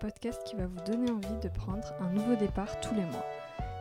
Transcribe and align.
podcast 0.00 0.42
qui 0.44 0.56
va 0.56 0.66
vous 0.66 0.80
donner 0.86 1.10
envie 1.10 1.40
de 1.42 1.48
prendre 1.48 1.86
un 2.00 2.08
nouveau 2.10 2.34
départ 2.34 2.80
tous 2.80 2.94
les 2.94 3.04
mois. 3.04 3.26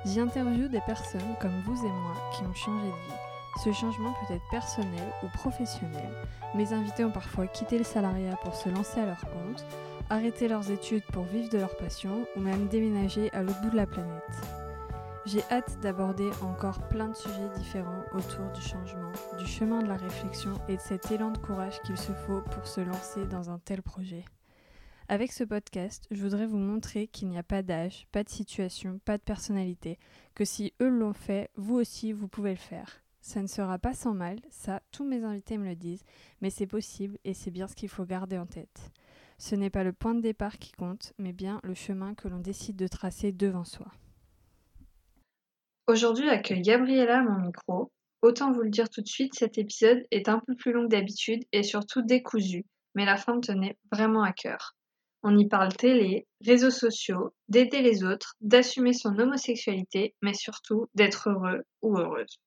J'y 0.06 0.20
interviewe 0.20 0.68
des 0.68 0.82
personnes 0.82 1.36
comme 1.40 1.62
vous 1.66 1.86
et 1.86 1.90
moi 1.90 2.14
qui 2.34 2.44
ont 2.44 2.54
changé 2.54 2.88
de 2.88 2.92
vie. 2.92 3.64
Ce 3.64 3.72
changement 3.72 4.14
peut 4.14 4.34
être 4.34 4.50
personnel 4.52 5.08
ou 5.24 5.28
professionnel. 5.38 6.10
Mes 6.56 6.74
invités 6.74 7.06
ont 7.06 7.12
parfois 7.12 7.48
quitté 7.48 7.78
le 7.78 7.84
salariat 7.84 8.36
pour 8.44 8.54
se 8.54 8.70
lancer 8.70 9.00
à 9.00 9.06
leur 9.06 9.22
compte, 9.22 9.66
arrêté 10.10 10.48
leurs 10.48 10.70
études 10.70 11.06
pour 11.14 11.24
vivre 11.24 11.50
de 11.50 11.58
leur 11.58 11.76
passion 11.78 12.26
ou 12.36 12.42
même 12.42 12.68
déménager 12.68 13.32
à 13.34 13.42
l'autre 13.42 13.62
bout 13.62 13.70
de 13.70 13.78
la 13.78 13.88
planète. 13.88 14.24
J'ai 15.26 15.44
hâte 15.52 15.80
d'aborder 15.82 16.30
encore 16.42 16.80
plein 16.90 17.08
de 17.08 17.16
sujets 17.16 17.50
différents 17.56 18.04
autour 18.14 18.46
du 18.54 18.62
changement, 18.62 19.12
du 19.38 19.46
chemin 19.46 19.82
de 19.82 19.88
la 19.88 19.98
réflexion 19.98 20.54
et 20.68 20.76
de 20.76 20.82
cet 20.82 21.12
élan 21.12 21.32
de 21.32 21.38
courage 21.38 21.82
qu'il 21.84 21.98
se 21.98 22.12
faut 22.12 22.42
pour 22.42 22.68
se 22.68 22.82
lancer 22.82 23.26
dans 23.26 23.50
un 23.50 23.60
tel 23.60 23.82
projet. 23.82 24.26
Avec 25.12 25.32
ce 25.32 25.44
podcast, 25.44 26.06
je 26.12 26.22
voudrais 26.22 26.46
vous 26.46 26.60
montrer 26.60 27.08
qu'il 27.08 27.30
n'y 27.30 27.40
a 27.40 27.44
pas 27.44 27.64
d'âge, 27.64 28.06
pas 28.12 28.24
de 28.24 28.30
situation, 28.30 29.00
pas 29.06 29.18
de 29.18 29.24
personnalité, 29.24 29.98
que 30.36 30.46
si 30.46 30.72
eux 30.84 30.88
l'ont 30.88 31.14
fait, 31.14 31.50
vous 31.56 31.74
aussi, 31.78 32.14
vous 32.14 32.28
pouvez 32.28 32.52
le 32.52 32.58
faire. 32.58 33.02
Ça 33.20 33.42
ne 33.42 33.48
sera 33.48 33.80
pas 33.80 33.96
sans 33.96 34.14
mal, 34.14 34.38
ça, 34.52 34.84
tous 34.92 35.04
mes 35.04 35.24
invités 35.24 35.58
me 35.58 35.66
le 35.66 35.76
disent, 35.76 36.04
mais 36.42 36.52
c'est 36.52 36.68
possible 36.68 37.18
et 37.24 37.34
c'est 37.34 37.50
bien 37.50 37.68
ce 37.68 37.76
qu'il 37.76 37.90
faut 37.90 38.06
garder 38.06 38.38
en 38.38 38.46
tête. 38.46 38.92
Ce 39.40 39.56
n'est 39.56 39.72
pas 39.72 39.84
le 39.84 39.94
point 39.94 40.14
de 40.14 40.22
départ 40.22 40.60
qui 40.60 40.74
compte, 40.74 41.14
mais 41.18 41.34
bien 41.34 41.60
le 41.64 41.74
chemin 41.74 42.14
que 42.14 42.28
l'on 42.28 42.38
décide 42.38 42.76
de 42.76 42.88
tracer 42.88 43.32
devant 43.32 43.66
soi. 43.66 43.88
Aujourd'hui, 45.88 46.26
j'accueille 46.26 46.62
Gabriella 46.62 47.18
à 47.18 47.24
mon 47.24 47.48
micro. 47.48 47.92
Autant 48.22 48.52
vous 48.52 48.62
le 48.62 48.70
dire 48.70 48.92
tout 48.92 49.02
de 49.02 49.08
suite, 49.08 49.34
cet 49.34 49.58
épisode 49.58 50.06
est 50.12 50.30
un 50.30 50.40
peu 50.46 50.56
plus 50.56 50.72
long 50.72 50.84
que 50.84 50.90
d'habitude 50.90 51.46
et 51.52 51.64
surtout 51.64 52.04
décousu, 52.04 52.68
mais 52.94 53.06
la 53.06 53.18
fin 53.18 53.38
me 53.38 53.42
tenait 53.42 53.76
vraiment 53.92 54.22
à 54.22 54.34
cœur. 54.34 54.76
On 55.22 55.38
y 55.38 55.48
parle 55.48 55.76
télé, 55.76 56.28
réseaux 56.46 56.72
sociaux, 56.72 57.34
d'aider 57.50 57.82
les 57.82 58.04
autres, 58.04 58.36
d'assumer 58.40 58.94
son 58.94 59.20
homosexualité, 59.20 60.16
mais 60.22 60.34
surtout 60.34 60.88
d'être 60.96 61.30
heureux 61.30 61.64
ou 61.82 61.98
heureuse. 61.98 62.40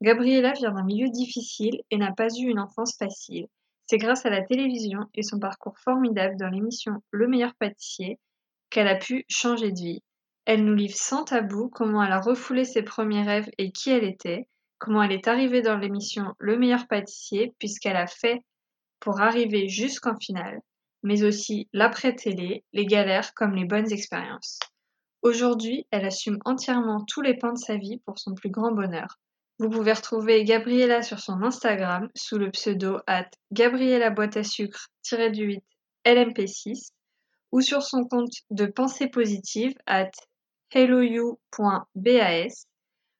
Gabriella 0.00 0.52
vient 0.52 0.72
d'un 0.72 0.84
milieu 0.84 1.08
difficile 1.08 1.82
et 1.90 1.98
n'a 1.98 2.12
pas 2.12 2.28
eu 2.28 2.48
une 2.48 2.58
enfance 2.58 2.96
facile. 2.96 3.48
C'est 3.86 3.98
grâce 3.98 4.24
à 4.24 4.30
la 4.30 4.42
télévision 4.42 5.00
et 5.14 5.22
son 5.22 5.38
parcours 5.38 5.78
formidable 5.78 6.36
dans 6.38 6.48
l'émission 6.48 7.02
Le 7.10 7.28
meilleur 7.28 7.54
pâtissier 7.54 8.18
qu'elle 8.70 8.88
a 8.88 8.96
pu 8.96 9.24
changer 9.28 9.70
de 9.70 9.78
vie. 9.78 10.02
Elle 10.46 10.64
nous 10.64 10.74
livre 10.74 10.96
sans 10.96 11.24
tabou 11.24 11.68
comment 11.68 12.02
elle 12.02 12.12
a 12.12 12.20
refoulé 12.20 12.64
ses 12.64 12.82
premiers 12.82 13.22
rêves 13.22 13.50
et 13.58 13.72
qui 13.72 13.90
elle 13.90 14.04
était, 14.04 14.48
comment 14.78 15.02
elle 15.02 15.12
est 15.12 15.28
arrivée 15.28 15.62
dans 15.62 15.76
l'émission 15.76 16.34
Le 16.38 16.58
meilleur 16.58 16.86
pâtissier 16.86 17.54
puisqu'elle 17.58 17.96
a 17.96 18.06
fait 18.06 18.40
pour 19.00 19.20
arriver 19.20 19.68
jusqu'en 19.68 20.16
finale, 20.18 20.60
mais 21.04 21.22
aussi 21.22 21.68
l'après-télé, 21.72 22.64
les 22.72 22.86
galères 22.86 23.34
comme 23.34 23.54
les 23.54 23.66
bonnes 23.66 23.92
expériences. 23.92 24.58
Aujourd'hui, 25.22 25.86
elle 25.90 26.04
assume 26.04 26.38
entièrement 26.44 27.04
tous 27.06 27.20
les 27.20 27.36
pans 27.36 27.52
de 27.52 27.58
sa 27.58 27.76
vie 27.76 27.98
pour 28.04 28.18
son 28.18 28.34
plus 28.34 28.50
grand 28.50 28.72
bonheur. 28.72 29.20
Vous 29.58 29.70
pouvez 29.70 29.92
retrouver 29.92 30.42
Gabriella 30.44 31.02
sur 31.02 31.20
son 31.20 31.42
Instagram 31.42 32.08
sous 32.16 32.38
le 32.38 32.50
pseudo 32.50 32.98
at 33.06 33.28
Gabriella 33.52 34.10
boîte 34.10 34.36
à 34.36 34.42
sucre 34.42 34.88
8 35.12 35.62
LMP6 36.04 36.90
ou 37.52 37.60
sur 37.60 37.82
son 37.82 38.04
compte 38.04 38.34
de 38.50 38.66
pensée 38.66 39.08
positive 39.08 39.74
at 39.86 40.10
hellou.bas. 40.72 42.48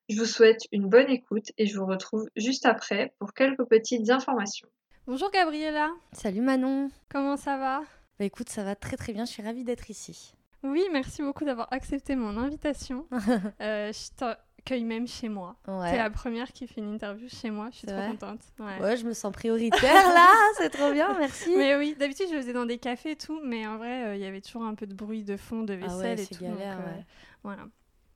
Je 0.09 0.19
vous 0.19 0.27
souhaite 0.27 0.63
une 0.73 0.89
bonne 0.89 1.11
écoute 1.11 1.53
et 1.57 1.67
je 1.67 1.79
vous 1.79 1.87
retrouve 1.87 2.27
juste 2.35 2.67
après 2.67 3.15
pour 3.19 3.33
quelques 3.33 3.65
petites 3.69 4.11
informations. 4.11 4.69
Bonjour 5.07 5.31
Gabriella. 5.31 5.91
Salut 6.13 6.41
Manon. 6.41 6.91
Comment 7.11 7.37
ça 7.37 7.59
va? 7.59 7.83
Bah 8.19 8.25
écoute, 8.25 8.49
ça 8.49 8.65
va 8.65 8.75
très 8.75 8.97
très 8.97 9.13
bien, 9.13 9.27
je 9.27 9.33
suis 9.33 9.43
ravie 9.43 9.63
d'être 9.63 9.91
ici. 9.91 10.35
Oui, 10.63 10.83
merci 10.93 11.21
beaucoup 11.21 11.45
d'avoir 11.45 11.71
accepté 11.75 12.17
mon 12.17 12.39
invitation. 12.39 13.07
euh, 13.61 13.93
je 13.93 14.17
t'accueille 14.17 14.85
même 14.85 15.07
chez 15.07 15.29
moi. 15.29 15.57
Ouais. 15.69 15.91
C'est 15.91 15.99
la 15.99 16.09
première 16.09 16.55
qui 16.55 16.67
fait 16.67 16.81
une 16.81 16.95
interview 16.95 17.29
chez 17.29 17.51
moi, 17.51 17.69
je 17.71 17.77
suis 17.77 17.87
trop 17.87 18.01
contente. 18.01 18.41
Ouais. 18.59 18.97
je 18.97 19.05
me 19.05 19.13
sens 19.13 19.31
prioritaire 19.31 19.83
là, 19.83 20.33
c'est 20.57 20.71
trop 20.71 20.91
bien, 20.91 21.15
merci. 21.19 21.55
Mais 21.55 21.77
oui, 21.77 21.95
d'habitude 21.99 22.29
je 22.31 22.37
faisais 22.37 22.55
dans 22.55 22.65
des 22.65 22.79
cafés 22.79 23.11
et 23.11 23.17
tout, 23.17 23.43
mais 23.45 23.67
en 23.67 23.77
vrai, 23.77 24.05
euh, 24.05 24.17
il 24.17 24.23
y 24.23 24.27
avait 24.27 24.41
toujours 24.41 24.65
un 24.65 24.75
peu 24.75 24.87
de 24.87 24.95
bruit 24.95 25.23
de 25.23 25.37
fond, 25.37 25.65
de 25.65 25.75
vaisselle 25.75 25.91
ah 25.93 25.99
ouais, 25.99 26.23
et 26.23 26.27
tout. 26.27 26.43
Galère, 26.43 26.79
donc, 26.79 26.87
euh, 26.87 27.01
voilà. 27.43 27.65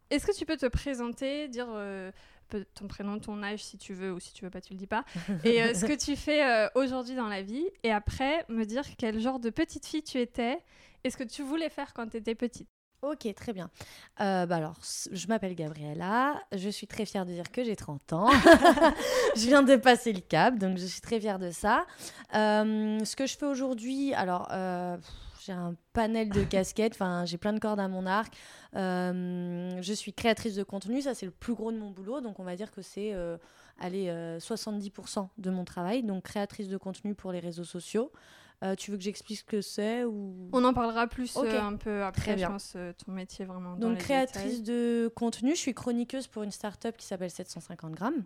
Est-ce 0.08 0.26
que 0.26 0.34
tu 0.34 0.46
peux 0.46 0.56
te 0.56 0.64
présenter, 0.64 1.48
dire 1.48 1.68
ton 2.74 2.86
prénom, 2.86 3.18
ton 3.18 3.42
âge 3.42 3.62
si 3.62 3.78
tu 3.78 3.94
veux, 3.94 4.12
ou 4.12 4.20
si 4.20 4.32
tu 4.32 4.44
veux 4.44 4.50
pas, 4.50 4.60
tu 4.60 4.72
le 4.72 4.78
dis 4.78 4.86
pas, 4.86 5.04
et 5.44 5.62
euh, 5.62 5.74
ce 5.74 5.84
que 5.84 5.96
tu 5.96 6.16
fais 6.16 6.44
euh, 6.44 6.68
aujourd'hui 6.74 7.14
dans 7.14 7.28
la 7.28 7.42
vie, 7.42 7.66
et 7.82 7.92
après 7.92 8.44
me 8.48 8.64
dire 8.64 8.84
quel 8.96 9.20
genre 9.20 9.40
de 9.40 9.50
petite 9.50 9.86
fille 9.86 10.02
tu 10.02 10.18
étais, 10.18 10.58
et 11.04 11.10
ce 11.10 11.16
que 11.16 11.24
tu 11.24 11.42
voulais 11.42 11.68
faire 11.68 11.92
quand 11.94 12.08
tu 12.08 12.16
étais 12.16 12.34
petite. 12.34 12.68
Ok, 13.00 13.32
très 13.36 13.52
bien. 13.52 13.70
bah 14.18 14.46
alors, 14.50 14.74
je 15.12 15.28
m'appelle 15.28 15.54
Gabriella, 15.54 16.42
je 16.52 16.68
suis 16.68 16.88
très 16.88 17.06
fière 17.06 17.24
de 17.24 17.30
dire 17.30 17.52
que 17.52 17.62
j'ai 17.62 17.76
30 17.76 18.12
ans. 18.12 18.28
je 19.36 19.46
viens 19.46 19.62
de 19.62 19.76
passer 19.76 20.12
le 20.12 20.20
cap, 20.20 20.58
donc 20.58 20.78
je 20.78 20.86
suis 20.86 21.00
très 21.00 21.20
fière 21.20 21.38
de 21.38 21.52
ça. 21.52 21.86
ce 22.32 23.14
que 23.14 23.26
je 23.26 23.36
fais 23.36 23.46
aujourd'hui, 23.46 24.12
alors 24.14 24.48
j'ai 25.48 25.54
un 25.54 25.74
panel 25.94 26.28
de 26.28 26.44
casquettes, 26.44 26.92
enfin 26.92 27.24
j'ai 27.24 27.38
plein 27.38 27.54
de 27.54 27.58
cordes 27.58 27.80
à 27.80 27.88
mon 27.88 28.06
arc. 28.06 28.34
Euh, 28.76 29.78
je 29.80 29.92
suis 29.94 30.12
créatrice 30.12 30.54
de 30.54 30.62
contenu, 30.62 31.00
ça 31.00 31.14
c'est 31.14 31.26
le 31.26 31.32
plus 31.32 31.54
gros 31.54 31.72
de 31.72 31.78
mon 31.78 31.90
boulot, 31.90 32.20
donc 32.20 32.38
on 32.38 32.44
va 32.44 32.54
dire 32.54 32.70
que 32.70 32.82
c'est 32.82 33.14
euh, 33.14 33.38
allez, 33.80 34.08
70% 34.38 35.18
euh, 35.18 35.22
de 35.38 35.50
mon 35.50 35.64
travail, 35.64 36.02
donc 36.02 36.24
créatrice 36.24 36.68
de 36.68 36.76
contenu 36.76 37.14
pour 37.14 37.32
les 37.32 37.40
réseaux 37.40 37.64
sociaux. 37.64 38.12
tu 38.76 38.90
veux 38.90 38.98
que 38.98 39.02
j'explique 39.02 39.38
ce 39.38 39.44
que 39.44 39.62
c'est 39.62 40.04
ou... 40.04 40.50
On 40.52 40.64
en 40.64 40.74
parlera 40.74 41.06
plus 41.06 41.34
un 41.36 41.76
peu 41.76 42.02
après, 42.02 42.36
je 42.36 42.46
pense, 42.46 42.76
ton 43.04 43.12
métier 43.12 43.46
vraiment. 43.46 43.76
Donc 43.76 43.98
créatrice 43.98 44.62
de 44.62 45.10
contenu, 45.16 45.52
je 45.52 45.60
suis 45.60 45.74
chroniqueuse 45.74 46.26
pour 46.26 46.42
une 46.42 46.50
start-up 46.50 46.96
qui 46.96 47.06
s'appelle 47.06 47.30
750 47.30 47.92
grammes. 47.92 48.24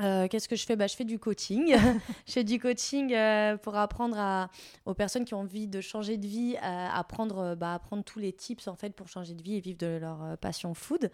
Euh, 0.00 0.26
qu'est-ce 0.28 0.48
que 0.48 0.56
je 0.56 0.64
fais? 0.64 0.74
Bah, 0.76 0.86
Je 0.86 0.96
fais 0.96 1.04
du 1.04 1.18
coaching. 1.18 1.74
je 2.26 2.32
fais 2.32 2.44
du 2.44 2.58
coaching 2.58 3.12
euh, 3.12 3.56
pour 3.56 3.76
apprendre 3.76 4.16
à, 4.18 4.48
aux 4.86 4.94
personnes 4.94 5.24
qui 5.24 5.34
ont 5.34 5.40
envie 5.40 5.68
de 5.68 5.80
changer 5.80 6.16
de 6.16 6.26
vie 6.26 6.56
à 6.62 6.98
apprendre, 6.98 7.38
euh, 7.38 7.54
bah, 7.54 7.74
apprendre 7.74 8.02
tous 8.02 8.18
les 8.18 8.32
tips 8.32 8.68
en 8.68 8.74
fait, 8.74 8.94
pour 8.94 9.08
changer 9.08 9.34
de 9.34 9.42
vie 9.42 9.56
et 9.56 9.60
vivre 9.60 9.78
de 9.78 9.98
leur 10.00 10.36
passion 10.38 10.74
food. 10.74 11.10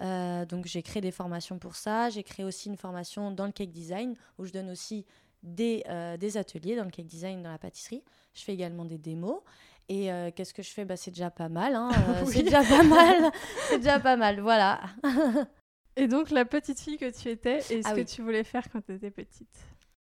donc 0.00 0.66
j'ai 0.66 0.82
créé 0.82 1.00
des 1.00 1.10
formations 1.10 1.58
pour 1.58 1.74
ça. 1.76 2.10
J'ai 2.10 2.22
créé 2.22 2.44
aussi 2.44 2.68
une 2.68 2.76
formation 2.76 3.30
dans 3.30 3.46
le 3.46 3.52
cake 3.52 3.72
design 3.72 4.14
où 4.38 4.44
je 4.44 4.52
donne 4.52 4.70
aussi 4.70 5.04
des, 5.42 5.82
des 6.18 6.36
ateliers 6.36 6.76
dans 6.76 6.84
le 6.84 6.90
cake 6.90 7.06
design 7.06 7.42
dans 7.42 7.50
la 7.50 7.58
pâtisserie. 7.58 8.02
Je 8.34 8.42
fais 8.42 8.52
également 8.54 8.84
des 8.84 8.98
démos. 8.98 9.40
Et 9.88 10.08
qu'est-ce 10.36 10.54
que 10.54 10.62
je 10.62 10.70
fais? 10.70 10.84
Bah, 10.84 10.96
C'est 10.96 11.10
déjà 11.10 11.30
pas 11.30 11.48
mal. 11.48 11.74
Hein. 11.74 11.90
C'est 12.26 12.42
déjà 12.42 12.62
pas 12.62 12.82
mal. 12.84 13.32
C'est 13.68 13.78
déjà 13.78 13.98
pas 13.98 14.16
mal. 14.16 14.40
Voilà. 14.40 14.80
Et 15.96 16.08
donc, 16.08 16.30
la 16.30 16.44
petite 16.44 16.80
fille 16.80 16.98
que 16.98 17.10
tu 17.10 17.28
étais, 17.28 17.58
et 17.70 17.82
ce 17.82 17.88
ah 17.88 17.94
que 17.94 18.00
tu 18.00 18.22
voulais 18.22 18.44
faire 18.44 18.64
quand 18.70 18.80
tu 18.80 18.94
étais 18.94 19.10
petite? 19.10 19.48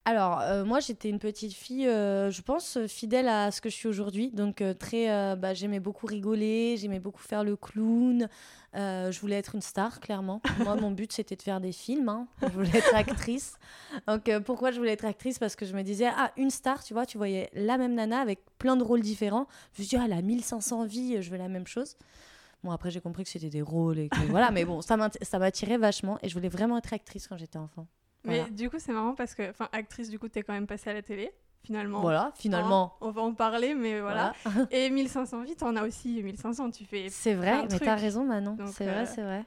Alors, 0.08 0.40
euh, 0.42 0.64
moi, 0.64 0.80
j'étais 0.80 1.10
une 1.10 1.18
petite 1.18 1.54
fille, 1.54 1.88
euh, 1.88 2.30
je 2.30 2.44
pense, 2.44 2.78
fidèle 2.86 3.28
à 3.28 3.50
ce 3.50 3.60
que 3.60 3.70
je 3.70 3.76
suis 3.76 3.88
aujourd'hui. 3.88 4.30
Donc, 4.30 4.62
euh, 4.62 4.76
très, 4.76 5.36
bah, 5.36 5.56
j'aimais 5.56 5.80
beaucoup 5.80 6.06
rigoler, 6.06 6.78
j'aimais 6.78 7.00
beaucoup 7.00 7.24
faire 7.24 7.44
le 7.44 7.56
clown. 7.56 8.30
je 8.76 9.20
voulais 9.20 9.38
être 9.38 9.56
une 9.56 9.62
star, 9.62 10.00
clairement. 10.00 10.42
moi, 10.60 10.76
mon 10.76 10.92
but, 10.92 11.12
c'était 11.12 11.36
de 11.36 11.42
faire 11.42 11.60
des 11.60 11.72
films. 11.72 12.10
Hein. 12.10 12.28
Je 12.44 12.50
voulais 12.50 12.70
être 12.78 12.94
actrice. 12.94 13.58
Donc, 14.08 14.30
pourquoi 14.46 14.70
je 14.70 14.78
voulais 14.78 14.94
être 14.94 15.06
actrice? 15.06 15.40
Parce 15.40 15.56
que 15.56 15.66
je 15.66 15.76
me 15.76 15.82
disais, 15.82 16.10
ah, 16.16 16.32
une 16.38 16.52
star, 16.52 16.84
tu 16.84 16.94
vois, 16.94 17.08
tu 17.08 17.18
voyais 17.18 17.50
la 17.54 17.80
même 17.80 17.96
nana 17.96 18.20
avec 18.20 18.42
plein 18.60 18.76
de 18.76 18.84
rôles 18.84 19.02
différents. 19.02 19.48
Je 19.74 19.82
me 19.82 19.88
suis 19.88 19.98
dit, 19.98 20.02
ah, 20.04 20.06
elle 20.06 20.14
a 20.14 20.22
1500 20.22 20.86
vies, 20.86 21.24
je 21.24 21.32
veux 21.32 21.38
la 21.38 21.50
même 21.50 21.66
chose. 21.66 21.98
Bon, 22.66 22.72
après, 22.72 22.90
j'ai 22.90 23.00
compris 23.00 23.24
que 23.24 23.30
c'était 23.30 23.52
des 23.52 23.62
rôles 23.62 24.00
et 24.00 24.10
que 24.10 24.18
voilà, 24.32 24.50
mais 24.50 24.66
bon, 24.66 24.82
ça 24.82 24.98
m'attirait 24.98 25.78
vachement 25.78 26.18
et 26.24 26.30
je 26.30 26.34
voulais 26.34 26.50
vraiment 26.50 26.80
être 26.80 26.94
actrice 26.94 27.28
quand 27.28 27.38
j'étais 27.38 27.60
enfant. 27.60 27.88
Mais 28.24 28.50
du 28.50 28.72
coup, 28.72 28.78
c'est 28.80 28.92
marrant 28.92 29.14
parce 29.14 29.36
que, 29.36 29.48
enfin, 29.52 29.70
actrice, 29.72 30.10
du 30.10 30.18
coup, 30.18 30.28
t'es 30.28 30.42
quand 30.42 30.54
même 30.54 30.66
passée 30.66 30.90
à 30.90 30.94
la 30.94 31.04
télé, 31.04 31.32
finalement. 31.64 32.02
Voilà, 32.02 32.32
finalement. 32.34 32.96
on 33.02 33.12
va 33.12 33.22
en 33.22 33.36
parler, 33.36 33.76
mais 33.76 34.02
voilà. 34.02 34.34
et 34.72 34.90
1500 34.90 35.44
vies, 35.44 35.56
t'en 35.56 35.76
as 35.76 35.84
aussi 35.86 36.24
1500, 36.24 36.72
tu 36.72 36.86
fais. 36.86 37.06
C'est 37.10 37.36
vrai, 37.36 37.68
mais 37.70 37.78
t'as 37.78 37.94
raison, 37.94 38.26
Manon. 38.26 38.58
C'est 38.74 38.86
vrai, 38.86 39.04
euh, 39.04 39.06
c'est 39.06 39.22
vrai. 39.22 39.46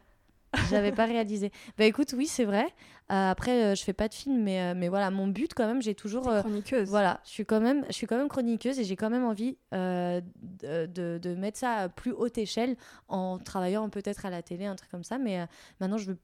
J'avais 0.71 0.93
pas 0.93 1.05
réalisé. 1.05 1.51
Bah 1.77 1.85
écoute, 1.85 2.15
oui, 2.17 2.27
c'est 2.27 2.45
vrai. 2.45 2.65
Euh, 3.11 3.31
après, 3.31 3.65
euh, 3.65 3.75
je 3.75 3.83
fais 3.83 3.93
pas 3.93 4.09
de 4.09 4.15
film, 4.15 4.43
mais, 4.43 4.61
euh, 4.61 4.75
mais 4.77 4.89
voilà, 4.89 5.11
mon 5.11 5.27
but 5.27 5.55
quand 5.55 5.67
même, 5.67 5.81
j'ai 5.81 5.95
toujours. 5.95 6.25
chroniqueuse. 6.25 6.89
Voilà, 6.89 7.21
je 7.25 7.31
suis 7.31 7.47
quand 7.47 7.61
même, 7.61 7.85
je 7.89 7.93
suis 7.93 8.07
quand 8.07 8.17
même 8.17 8.29
chroniqueuse 8.29 8.79
et 8.79 8.85
j'ai 8.85 8.97
quand 8.97 9.11
même 9.11 9.25
envie 9.25 9.57
de, 9.73 10.23
de, 10.87 11.19
de, 11.19 11.35
mettre 11.35 11.59
ça 11.59 11.73
à 11.73 11.89
plus 11.89 12.13
haute 12.13 12.39
échelle 12.39 12.77
en 13.09 13.39
travaillant 13.39 13.89
peut-être 13.89 14.27
à 14.27 14.31
la 14.31 14.43
télé, 14.43 14.67
un 14.67 14.77
truc 14.77 14.91
comme 14.91 15.05
ça. 15.05 15.19
Mais 15.19 15.47
maintenant, 15.81 15.99
je 15.99 16.13
veux 16.13 16.19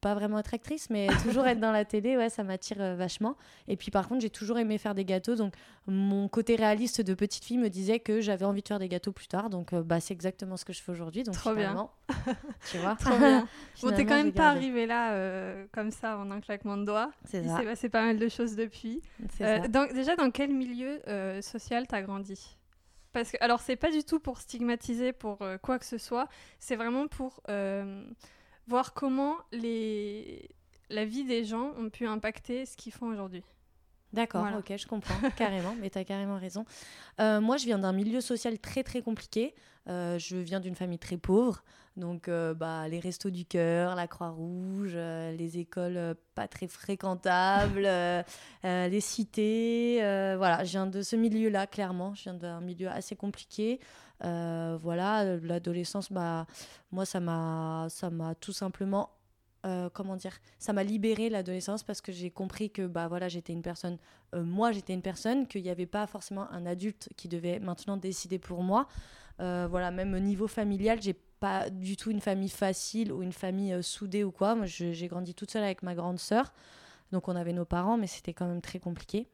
pas 0.00 0.14
vraiment 0.14 0.38
être 0.38 0.54
actrice, 0.54 0.90
mais 0.90 1.08
toujours 1.22 1.46
être 1.46 1.60
dans 1.60 1.72
la 1.72 1.84
télé, 1.84 2.16
ouais, 2.16 2.28
ça 2.28 2.44
m'attire 2.44 2.80
euh, 2.80 2.94
vachement. 2.94 3.36
Et 3.66 3.76
puis 3.76 3.90
par 3.90 4.08
contre, 4.08 4.20
j'ai 4.20 4.30
toujours 4.30 4.58
aimé 4.58 4.78
faire 4.78 4.94
des 4.94 5.04
gâteaux, 5.04 5.34
donc 5.34 5.54
mon 5.86 6.28
côté 6.28 6.56
réaliste 6.56 7.00
de 7.00 7.14
petite 7.14 7.44
fille 7.44 7.58
me 7.58 7.68
disait 7.68 8.00
que 8.00 8.20
j'avais 8.20 8.44
envie 8.44 8.62
de 8.62 8.68
faire 8.68 8.78
des 8.78 8.88
gâteaux 8.88 9.12
plus 9.12 9.26
tard, 9.26 9.50
donc 9.50 9.72
euh, 9.72 9.82
bah 9.82 10.00
c'est 10.00 10.14
exactement 10.14 10.56
ce 10.56 10.64
que 10.64 10.72
je 10.72 10.82
fais 10.82 10.92
aujourd'hui. 10.92 11.24
Donc 11.24 11.34
Trop 11.34 11.54
bien. 11.54 11.88
tu 12.70 12.78
vois. 12.78 12.96
Trop 12.96 13.16
bien. 13.16 13.48
bon, 13.82 13.90
t'es 13.90 14.04
quand 14.04 14.16
même 14.16 14.32
pas 14.32 14.50
arrivé 14.50 14.86
là 14.86 15.12
euh, 15.12 15.66
comme 15.72 15.90
ça 15.90 16.18
en 16.18 16.30
un 16.30 16.40
claquement 16.40 16.76
de 16.76 16.84
doigts. 16.84 17.10
C'est 17.24 17.42
ça. 17.44 17.54
Il 17.54 17.58
s'est 17.58 17.64
passé 17.64 17.88
pas 17.88 18.02
mal 18.02 18.18
de 18.18 18.28
choses 18.28 18.56
depuis. 18.56 19.02
Déjà, 19.38 20.16
dans 20.16 20.30
quel 20.30 20.52
milieu 20.52 21.00
social 21.42 21.86
t'as 21.86 22.02
grandi? 22.02 22.56
Parce 23.12 23.32
que, 23.32 23.38
alors, 23.40 23.60
c'est 23.60 23.76
pas 23.76 23.90
du 23.90 24.04
tout 24.04 24.20
pour 24.20 24.38
stigmatiser 24.38 25.12
pour 25.12 25.38
quoi 25.62 25.78
que 25.78 25.86
ce 25.86 25.98
soit, 25.98 26.28
c'est 26.58 26.76
vraiment 26.76 27.08
pour 27.08 27.42
voir 28.68 28.92
comment 28.94 29.36
les... 29.52 30.48
la 30.90 31.04
vie 31.04 31.24
des 31.24 31.44
gens 31.44 31.72
ont 31.78 31.90
pu 31.90 32.06
impacter 32.06 32.66
ce 32.66 32.76
qu'ils 32.76 32.92
font 32.92 33.08
aujourd'hui. 33.08 33.42
D'accord, 34.12 34.46
ok, 34.58 34.72
je 34.76 34.86
comprends 34.86 35.28
carrément, 35.36 35.74
mais 35.80 35.90
tu 35.90 35.98
as 35.98 36.04
carrément 36.04 36.38
raison. 36.38 36.64
Euh, 37.20 37.42
moi, 37.42 37.58
je 37.58 37.66
viens 37.66 37.78
d'un 37.78 37.92
milieu 37.92 38.22
social 38.22 38.58
très 38.58 38.82
très 38.82 39.02
compliqué. 39.02 39.54
je 39.86 40.36
viens 40.36 40.60
d'une 40.60 40.74
famille 40.74 40.98
très 40.98 41.18
pauvre, 41.18 41.62
donc 41.96 42.30
bah, 42.30 42.88
les 42.88 43.00
restos 43.00 43.28
du 43.28 43.44
cœur, 43.44 43.94
la 43.96 44.06
Croix-Rouge, 44.06 44.94
les 44.94 45.58
écoles 45.58 46.14
pas 46.34 46.48
très 46.48 46.68
fréquentables, 46.68 47.86
les 48.64 49.00
cités. 49.00 49.98
voilà, 50.36 50.64
je 50.64 50.70
viens 50.70 50.86
de 50.86 51.02
ce 51.02 51.16
milieu-là, 51.16 51.66
clairement. 51.66 52.14
Je 52.14 52.22
viens 52.24 52.34
d'un 52.34 52.62
milieu 52.62 52.88
assez 52.88 53.14
compliqué. 53.14 53.78
Voilà, 54.20 55.36
l'adolescence, 55.36 56.12
bah, 56.12 56.46
moi, 56.90 57.04
ça 57.06 57.20
m'a 57.20 57.88
tout 58.40 58.52
simplement 58.52 59.10
euh, 59.66 59.90
comment 59.92 60.14
dire, 60.14 60.38
ça 60.60 60.72
m'a 60.72 60.84
libéré 60.84 61.28
l'adolescence 61.28 61.82
parce 61.82 62.00
que 62.00 62.12
j'ai 62.12 62.30
compris 62.30 62.70
que 62.70 62.86
bah 62.86 63.08
voilà, 63.08 63.28
j'étais 63.28 63.52
une 63.52 63.62
personne, 63.62 63.98
euh, 64.34 64.44
moi 64.44 64.70
j'étais 64.70 64.94
une 64.94 65.02
personne, 65.02 65.48
qu'il 65.48 65.62
n'y 65.62 65.70
avait 65.70 65.86
pas 65.86 66.06
forcément 66.06 66.48
un 66.52 66.64
adulte 66.64 67.08
qui 67.16 67.26
devait 67.26 67.58
maintenant 67.58 67.96
décider 67.96 68.38
pour 68.38 68.62
moi. 68.62 68.86
Euh, 69.40 69.66
voilà, 69.68 69.90
même 69.90 70.14
au 70.14 70.20
niveau 70.20 70.46
familial, 70.46 71.02
j'ai 71.02 71.14
pas 71.40 71.70
du 71.70 71.96
tout 71.96 72.10
une 72.12 72.20
famille 72.20 72.48
facile 72.48 73.12
ou 73.12 73.22
une 73.22 73.32
famille 73.32 73.82
soudée 73.82 74.22
ou 74.22 74.30
quoi. 74.30 74.54
Moi, 74.54 74.66
j'ai 74.66 75.08
grandi 75.08 75.34
toute 75.34 75.50
seule 75.50 75.64
avec 75.64 75.82
ma 75.82 75.94
grande 75.96 76.20
sœur, 76.20 76.52
donc 77.10 77.26
on 77.28 77.34
avait 77.34 77.52
nos 77.52 77.64
parents, 77.64 77.96
mais 77.96 78.06
c'était 78.06 78.34
quand 78.34 78.46
même 78.46 78.62
très 78.62 78.78
compliqué. 78.78 79.26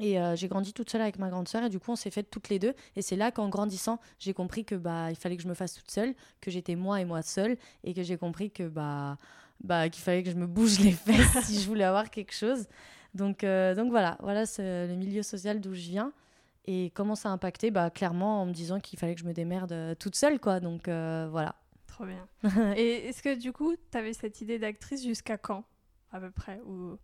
Et 0.00 0.16
j'ai 0.34 0.48
grandi 0.48 0.72
toute 0.72 0.90
seule 0.90 1.02
avec 1.02 1.18
ma 1.18 1.28
grande 1.28 1.46
sœur 1.46 1.62
et 1.62 1.68
du 1.68 1.78
coup 1.78 1.92
on 1.92 1.96
s'est 1.96 2.10
fait 2.10 2.22
toutes 2.22 2.48
les 2.48 2.58
deux. 2.58 2.74
Et 2.96 3.02
c'est 3.02 3.16
là 3.16 3.30
qu'en 3.30 3.48
grandissant 3.48 4.00
j'ai 4.18 4.32
compris 4.32 4.64
que 4.64 4.74
bah 4.74 5.10
il 5.10 5.16
fallait 5.16 5.36
que 5.36 5.42
je 5.42 5.48
me 5.48 5.54
fasse 5.54 5.74
toute 5.74 5.90
seule, 5.90 6.14
que 6.40 6.50
j'étais 6.50 6.74
moi 6.74 7.00
et 7.00 7.04
moi 7.04 7.20
seule 7.22 7.58
et 7.84 7.92
que 7.92 8.02
j'ai 8.02 8.16
compris 8.16 8.50
que 8.50 8.66
bah 8.66 9.18
bah, 9.62 9.88
qu'il 9.88 10.02
fallait 10.02 10.22
que 10.22 10.30
je 10.30 10.36
me 10.36 10.46
bouge 10.46 10.78
les 10.80 10.92
fesses 10.92 11.44
si 11.44 11.60
je 11.60 11.68
voulais 11.68 11.84
avoir 11.84 12.10
quelque 12.10 12.32
chose. 12.32 12.66
Donc, 13.14 13.44
euh, 13.44 13.74
donc 13.74 13.90
voilà, 13.90 14.16
voilà 14.20 14.46
c'est 14.46 14.86
le 14.86 14.94
milieu 14.94 15.22
social 15.22 15.60
d'où 15.60 15.74
je 15.74 15.88
viens. 15.90 16.12
Et 16.66 16.90
comment 16.94 17.14
ça 17.14 17.30
a 17.30 17.32
impacté 17.32 17.70
bah, 17.70 17.90
Clairement 17.90 18.42
en 18.42 18.46
me 18.46 18.52
disant 18.52 18.80
qu'il 18.80 18.98
fallait 18.98 19.14
que 19.14 19.20
je 19.20 19.26
me 19.26 19.32
démerde 19.32 19.72
euh, 19.72 19.94
toute 19.94 20.14
seule. 20.14 20.38
quoi. 20.38 20.60
Donc 20.60 20.88
euh, 20.88 21.28
voilà. 21.30 21.54
Trop 21.86 22.04
bien. 22.04 22.26
Et 22.76 23.08
est-ce 23.08 23.22
que 23.22 23.34
du 23.34 23.52
coup, 23.52 23.74
tu 23.90 23.98
avais 23.98 24.12
cette 24.12 24.40
idée 24.40 24.58
d'actrice 24.58 25.04
jusqu'à 25.04 25.36
quand? 25.36 25.64
À 26.12 26.20
peu 26.20 26.30
près 26.30 26.60
ou... 26.66 26.96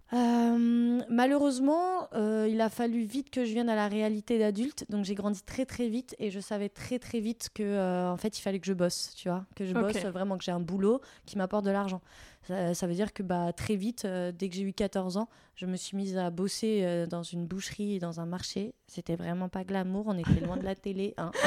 Malheureusement, 1.09 2.09
il 2.15 2.61
a 2.61 2.69
fallu 2.69 3.03
vite 3.03 3.31
que 3.31 3.45
je 3.45 3.53
vienne 3.53 3.69
à 3.69 3.77
la 3.77 3.89
réalité 3.89 4.39
d'adulte. 4.39 4.85
Donc 4.91 5.05
j'ai 5.05 5.15
grandi 5.15 5.43
très 5.43 5.67
très 5.67 5.89
vite 5.89 6.15
et 6.19 6.31
je 6.31 6.41
savais 6.41 6.69
très 6.69 6.99
très 6.99 7.21
vite 7.21 7.51
que 7.55 8.11
en 8.11 8.17
fait 8.17 8.39
il 8.39 8.43
fallait 8.43 8.59
que 8.59 8.67
je 8.67 8.73
bosse, 8.73 9.13
tu 9.17 9.29
vois, 9.29 9.45
que 9.55 9.65
je 9.65 9.75
bosse 9.75 9.97
vraiment, 10.07 10.37
que 10.39 10.45
j'ai 10.45 10.53
un 10.53 10.61
boulot 10.61 11.01
qui 11.25 11.39
m'apporte 11.39 11.65
de 11.65 11.71
l'argent. 11.71 12.01
Ça, 12.47 12.87
veut 12.87 12.95
dire 12.95 13.13
que 13.13 13.23
bah, 13.25 13.53
très 13.53 13.75
vite, 13.75 14.05
euh, 14.05 14.31
dès 14.31 14.49
que 14.49 14.55
j'ai 14.55 14.63
eu 14.63 14.73
14 14.73 15.17
ans, 15.17 15.29
je 15.57 15.67
me 15.67 15.77
suis 15.77 15.97
mise 15.97 16.17
à 16.17 16.31
bosser 16.31 16.83
euh, 16.85 17.07
dans 17.07 17.25
une 17.25 17.45
boucherie 17.47 17.97
et 17.97 17.99
dans 17.99 18.21
un 18.21 18.27
marché. 18.27 18.73
C'était 18.87 19.17
vraiment 19.17 19.49
pas 19.49 19.65
glamour, 19.65 20.05
on 20.07 20.17
était 20.17 20.41
loin 20.41 20.57
de 20.57 20.63
la 20.63 20.75
télé. 20.75 21.15
Hein. 21.17 21.31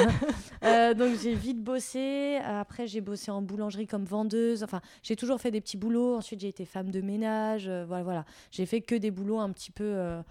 Euh, 0.66 0.94
donc 0.94 1.18
j'ai 1.18 1.36
vite 1.36 1.64
bossé. 1.64 2.38
Après, 2.44 2.86
j'ai 2.86 3.00
bossé 3.00 3.32
en 3.32 3.42
boulangerie 3.42 3.88
comme 3.88 4.04
vendeuse. 4.04 4.62
Enfin, 4.62 4.82
j'ai 5.04 5.16
toujours 5.16 5.40
fait 5.40 5.52
des 5.52 5.62
petits 5.62 5.78
boulots. 5.78 6.18
Ensuite, 6.18 6.42
j'ai 6.42 6.50
été 6.50 6.66
femme 6.66 6.92
de 6.92 7.00
ménage. 7.00 7.70
voilà, 7.88 8.04
voilà. 8.04 8.26
J'ai 8.52 8.66
fait 8.66 8.82
que 8.82 8.96
des 8.96 9.10
boulots 9.10 9.40
un 9.40 9.52
petit 9.52 9.72
peu. 9.72 10.22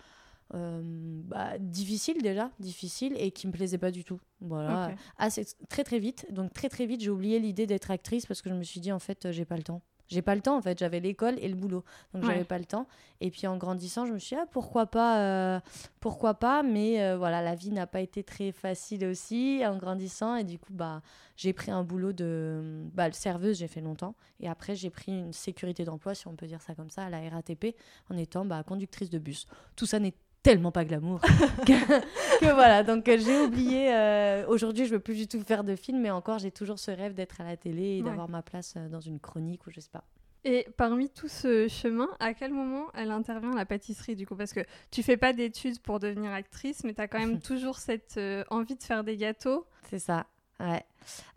bah, 0.53 1.59
difficile 1.59 2.21
déjà, 2.21 2.51
difficile 2.61 3.15
et 3.19 3.31
qui 3.31 3.47
me 3.47 3.53
plaisait 3.53 3.79
pas 3.79 3.91
du 3.91 4.05
tout. 4.05 4.21
Voilà, 4.43 4.91
assez 5.17 5.47
très 5.71 5.83
très 5.83 5.99
vite. 5.99 6.27
Donc 6.31 6.53
très 6.53 6.69
très 6.69 6.85
vite, 6.85 7.01
j'ai 7.01 7.11
oublié 7.11 7.39
l'idée 7.39 7.67
d'être 7.67 7.91
actrice 7.91 8.27
parce 8.27 8.43
que 8.43 8.51
je 8.51 8.55
me 8.55 8.65
suis 8.65 8.81
dit 8.81 8.93
en 8.93 8.99
fait, 8.99 9.33
j'ai 9.33 9.47
pas 9.47 9.57
le 9.57 9.63
temps. 9.63 9.81
J'ai 10.09 10.23
pas 10.23 10.35
le 10.35 10.41
temps 10.41 10.57
en 10.57 10.63
fait, 10.63 10.79
j'avais 10.79 11.01
l'école 11.01 11.37
et 11.41 11.49
le 11.49 11.55
boulot. 11.55 11.85
Donc 12.15 12.25
j'avais 12.25 12.45
pas 12.45 12.59
le 12.59 12.65
temps. 12.65 12.87
Et 13.21 13.31
puis 13.31 13.47
en 13.47 13.57
grandissant, 13.57 14.07
je 14.07 14.13
me 14.13 14.19
suis 14.19 14.37
dit, 14.37 14.43
ah, 14.43 14.47
pourquoi 14.51 14.87
pas, 14.87 15.21
euh, 15.21 15.61
pourquoi 16.01 16.35
pas, 16.35 16.63
mais 16.63 17.03
euh, 17.03 17.17
voilà, 17.17 17.43
la 17.43 17.55
vie 17.55 17.71
n'a 17.71 17.87
pas 17.87 18.01
été 18.01 18.23
très 18.23 18.53
facile 18.53 19.05
aussi 19.07 19.63
en 19.67 19.77
grandissant. 19.77 20.37
Et 20.37 20.45
du 20.45 20.59
coup, 20.59 20.73
bah, 20.73 21.03
j'ai 21.37 21.53
pris 21.53 21.71
un 21.71 21.83
boulot 21.83 22.13
de 22.13 22.85
bah, 22.95 23.11
serveuse, 23.13 23.59
j'ai 23.59 23.69
fait 23.69 23.81
longtemps. 23.81 24.15
Et 24.41 24.49
après, 24.49 24.75
j'ai 24.75 24.91
pris 24.91 25.13
une 25.13 25.33
sécurité 25.33 25.85
d'emploi, 25.85 26.15
si 26.15 26.29
on 26.29 26.37
peut 26.37 26.47
dire 26.47 26.63
ça 26.63 26.75
comme 26.75 26.91
ça, 26.91 27.05
à 27.07 27.11
la 27.11 27.29
RATP, 27.29 27.75
en 28.11 28.17
étant 28.17 28.45
bah, 28.45 28.63
conductrice 28.63 29.11
de 29.11 29.19
bus. 29.19 29.47
Tout 29.77 29.87
ça 29.87 29.99
n'est 29.99 30.15
tellement 30.49 30.73
pas 30.73 30.87
glamour 30.87 31.21
que, 31.67 32.53
voilà 32.55 32.83
donc 32.83 33.07
euh, 33.07 33.19
j'ai 33.19 33.39
oublié 33.39 33.93
euh, 33.93 34.47
aujourd'hui 34.49 34.87
je 34.87 34.93
veux 34.93 34.99
plus 34.99 35.15
du 35.15 35.29
tout 35.29 35.43
faire 35.43 35.63
de 35.63 35.77
film 35.77 36.01
mais 36.01 36.11
encore 36.11 36.39
j'ai 36.39 36.51
toujours 36.51 36.79
ce 36.79 36.91
rêve 36.91 37.13
d'être 37.13 37.43
à 37.43 37.45
la 37.45 37.59
télé 37.59 37.99
et 37.99 38.03
d'avoir 38.03 38.31
ma 38.31 38.41
place 38.41 38.73
euh, 38.79 38.89
dans 38.89 39.01
une 39.01 39.21
chronique 39.21 39.67
ou 39.67 39.71
je 39.71 39.81
sais 39.81 39.91
pas 39.91 40.05
et 40.45 40.67
parmi 40.77 41.11
tout 41.11 41.27
ce 41.27 41.67
chemin, 41.67 42.09
à 42.21 42.33
quel 42.33 42.53
moment 42.53 42.87
elle 42.95 43.11
intervient 43.11 43.53
la 43.55 43.67
pâtisserie 43.67 44.15
du 44.15 44.25
coup? 44.25 44.37
Parce 44.37 44.53
que 44.53 44.61
tu 44.93 45.03
fais 45.03 45.17
pas 45.17 45.33
d'études 45.33 45.81
pour 45.81 45.99
devenir 45.99 46.33
actrice, 46.33 46.85
mais 46.85 46.95
tu 46.95 47.03
as 47.03 47.09
quand 47.09 47.19
même 47.19 47.41
toujours 47.43 47.77
cette 47.77 48.19
envie 48.49 48.77
de 48.77 48.83
faire 48.83 49.03
des 49.03 49.17
gâteaux. 49.17 49.67
C'est 49.91 49.99
ça, 49.99 50.27
ouais. 50.61 50.85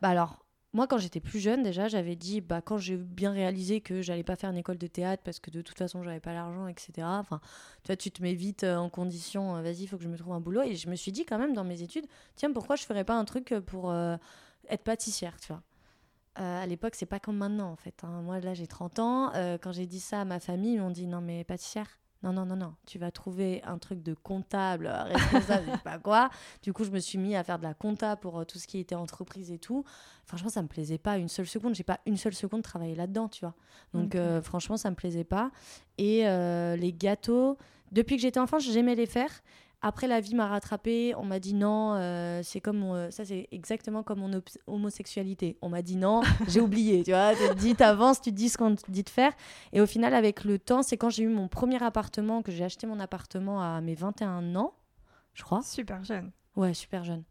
Bah 0.02 0.10
alors, 0.10 0.46
moi, 0.74 0.88
quand 0.88 0.98
j'étais 0.98 1.20
plus 1.20 1.40
jeune, 1.40 1.64
déjà, 1.64 1.90
j'avais 1.90 2.16
dit, 2.16 2.40
bah, 2.40 2.62
quand 2.62 2.78
j'ai 2.78 2.96
bien 2.96 3.32
réalisé 3.32 3.82
que 3.82 4.02
j'allais 4.02 4.24
pas 4.24 4.38
faire 4.38 4.52
une 4.52 4.58
école 4.58 4.78
de 4.78 4.88
théâtre 4.88 5.22
parce 5.24 5.40
que 5.40 5.52
de 5.52 5.62
toute 5.62 5.78
façon, 5.78 6.02
j'avais 6.02 6.22
pas 6.22 6.34
l'argent, 6.34 6.68
etc. 6.68 6.92
Enfin, 7.02 7.42
tu 7.84 7.98
tu 7.98 8.12
te 8.12 8.22
mets 8.24 8.34
vite 8.34 8.64
euh, 8.64 8.78
en 8.78 8.90
condition, 8.90 9.58
euh, 9.58 9.62
vas-y, 9.62 9.84
il 9.84 9.88
faut 9.88 9.98
que 9.98 10.04
je 10.04 10.08
me 10.10 10.18
trouve 10.18 10.34
un 10.34 10.40
boulot. 10.40 10.62
Et 10.62 10.76
je 10.76 10.90
me 10.90 10.96
suis 10.96 11.12
dit, 11.12 11.26
quand 11.26 11.38
même, 11.38 11.54
dans 11.54 11.66
mes 11.66 11.82
études, 11.82 12.06
tiens, 12.36 12.52
pourquoi 12.54 12.78
je 12.78 12.84
ferais 12.84 13.04
pas 13.04 13.16
un 13.16 13.26
truc 13.26 13.54
pour 13.66 13.92
euh, 13.92 14.16
être 14.70 14.84
pâtissière, 14.84 15.40
tu 15.40 15.54
à 16.36 16.66
l'époque, 16.66 16.96
c'est 16.96 17.06
pas 17.06 17.20
comme 17.20 17.36
maintenant, 17.36 17.72
en 17.72 17.76
fait. 17.76 18.04
Hein. 18.04 18.22
Moi, 18.22 18.40
là, 18.40 18.54
j'ai 18.54 18.66
30 18.66 19.00
ans. 19.00 19.32
quand 19.62 19.74
j'ai 19.74 19.86
dit 19.86 20.00
ça 20.00 20.22
à 20.22 20.26
ma 20.26 20.40
famille, 20.40 20.76
ils 20.76 20.80
m'ont 20.80 20.90
dit, 20.90 21.06
non, 21.06 21.20
mais 21.20 21.44
pâtissière 21.44 22.01
non, 22.24 22.34
non, 22.34 22.46
non, 22.46 22.56
non, 22.56 22.76
tu 22.86 23.00
vas 23.00 23.10
trouver 23.10 23.62
un 23.64 23.80
truc 23.80 24.04
de 24.04 24.14
comptable, 24.14 24.86
euh, 24.86 25.04
responsable, 25.04 25.64
je 25.68 25.72
sais 25.72 25.84
pas 25.84 25.98
quoi. 25.98 26.30
Du 26.62 26.72
coup, 26.72 26.84
je 26.84 26.92
me 26.92 27.00
suis 27.00 27.18
mis 27.18 27.36
à 27.36 27.44
faire 27.44 27.58
de 27.58 27.64
la 27.64 27.74
compta 27.74 28.16
pour 28.16 28.40
euh, 28.40 28.46
tout 28.46 28.60
ce 28.60 28.68
qui 28.68 28.78
était 28.78 28.96
entreprise 28.96 29.52
et 29.52 29.58
tout. 29.58 29.84
Franchement, 30.26 30.50
ça 30.50 30.62
me 30.62 30.68
plaisait 30.68 31.00
pas 31.00 31.18
une 31.18 31.28
seule 31.28 31.48
seconde. 31.48 31.74
J'ai 31.74 31.84
pas 31.84 32.00
une 32.06 32.18
seule 32.18 32.36
seconde 32.36 32.62
travaillé 32.62 32.94
là-dedans, 32.94 33.28
tu 33.28 33.42
vois. 33.42 33.56
Donc, 33.94 34.16
euh, 34.16 34.42
franchement, 34.42 34.78
ça 34.78 34.92
me 34.92 34.96
plaisait 34.96 35.24
pas. 35.24 35.52
Et 35.98 36.24
les 36.78 36.94
gâteaux, 36.94 37.58
depuis 37.92 38.16
que 38.16 38.22
j'étais 38.22 38.40
enfant, 38.40 38.60
j'aimais 38.60 38.96
les 38.96 39.08
faire. 39.08 39.32
Après, 39.82 40.08
la 40.08 40.20
vie 40.20 40.36
m'a 40.36 40.48
rattrapé. 40.48 41.14
On 41.18 41.26
m'a 41.26 41.40
dit 41.40 41.54
non. 41.54 41.96
Euh, 41.96 42.42
c'est 42.44 42.62
comme 42.62 42.84
euh, 42.84 43.10
ça, 43.10 43.26
c'est 43.26 43.48
exactement 43.52 44.04
comme 44.04 44.20
mon 44.20 44.42
homosexualité. 44.68 45.58
On 45.62 45.70
m'a 45.70 45.82
dit 45.82 45.96
non. 45.96 46.22
J'ai 46.48 46.62
oublié. 46.62 47.04
Tu 47.04 47.12
vois, 47.12 47.34
tu 47.34 47.48
te 47.50 47.54
dis, 47.54 47.76
t'avances, 47.76 48.22
tu 48.22 48.32
te 48.32 48.36
dis 48.36 48.50
ce 48.50 48.58
qu'on 48.58 48.76
te 48.76 48.90
dit 48.90 49.04
de 49.04 49.10
faire. 49.10 49.34
Et 49.74 49.82
au 49.82 49.88
final, 49.88 50.14
avec 50.14 50.44
le 50.44 50.60
temps, 50.60 50.84
c'est 50.84 50.98
quand 50.98 51.10
j'ai 51.10 51.24
eu 51.24 51.30
mon 51.30 51.48
premier 51.48 51.82
appartement 51.82 52.42
que 52.42 52.52
j'ai 52.52 52.64
acheté 52.64 52.86
mon 52.86 53.00
appartement 53.00 53.62
à 53.62 53.82
mes 53.82 53.96
21 53.96 54.56
ans, 54.56 54.74
je 55.34 55.44
crois. 55.44 55.62
Super 55.64 56.04
jeune. 56.04 56.32
Ouais, 56.56 56.74
super 56.74 57.04
jeune. 57.04 57.24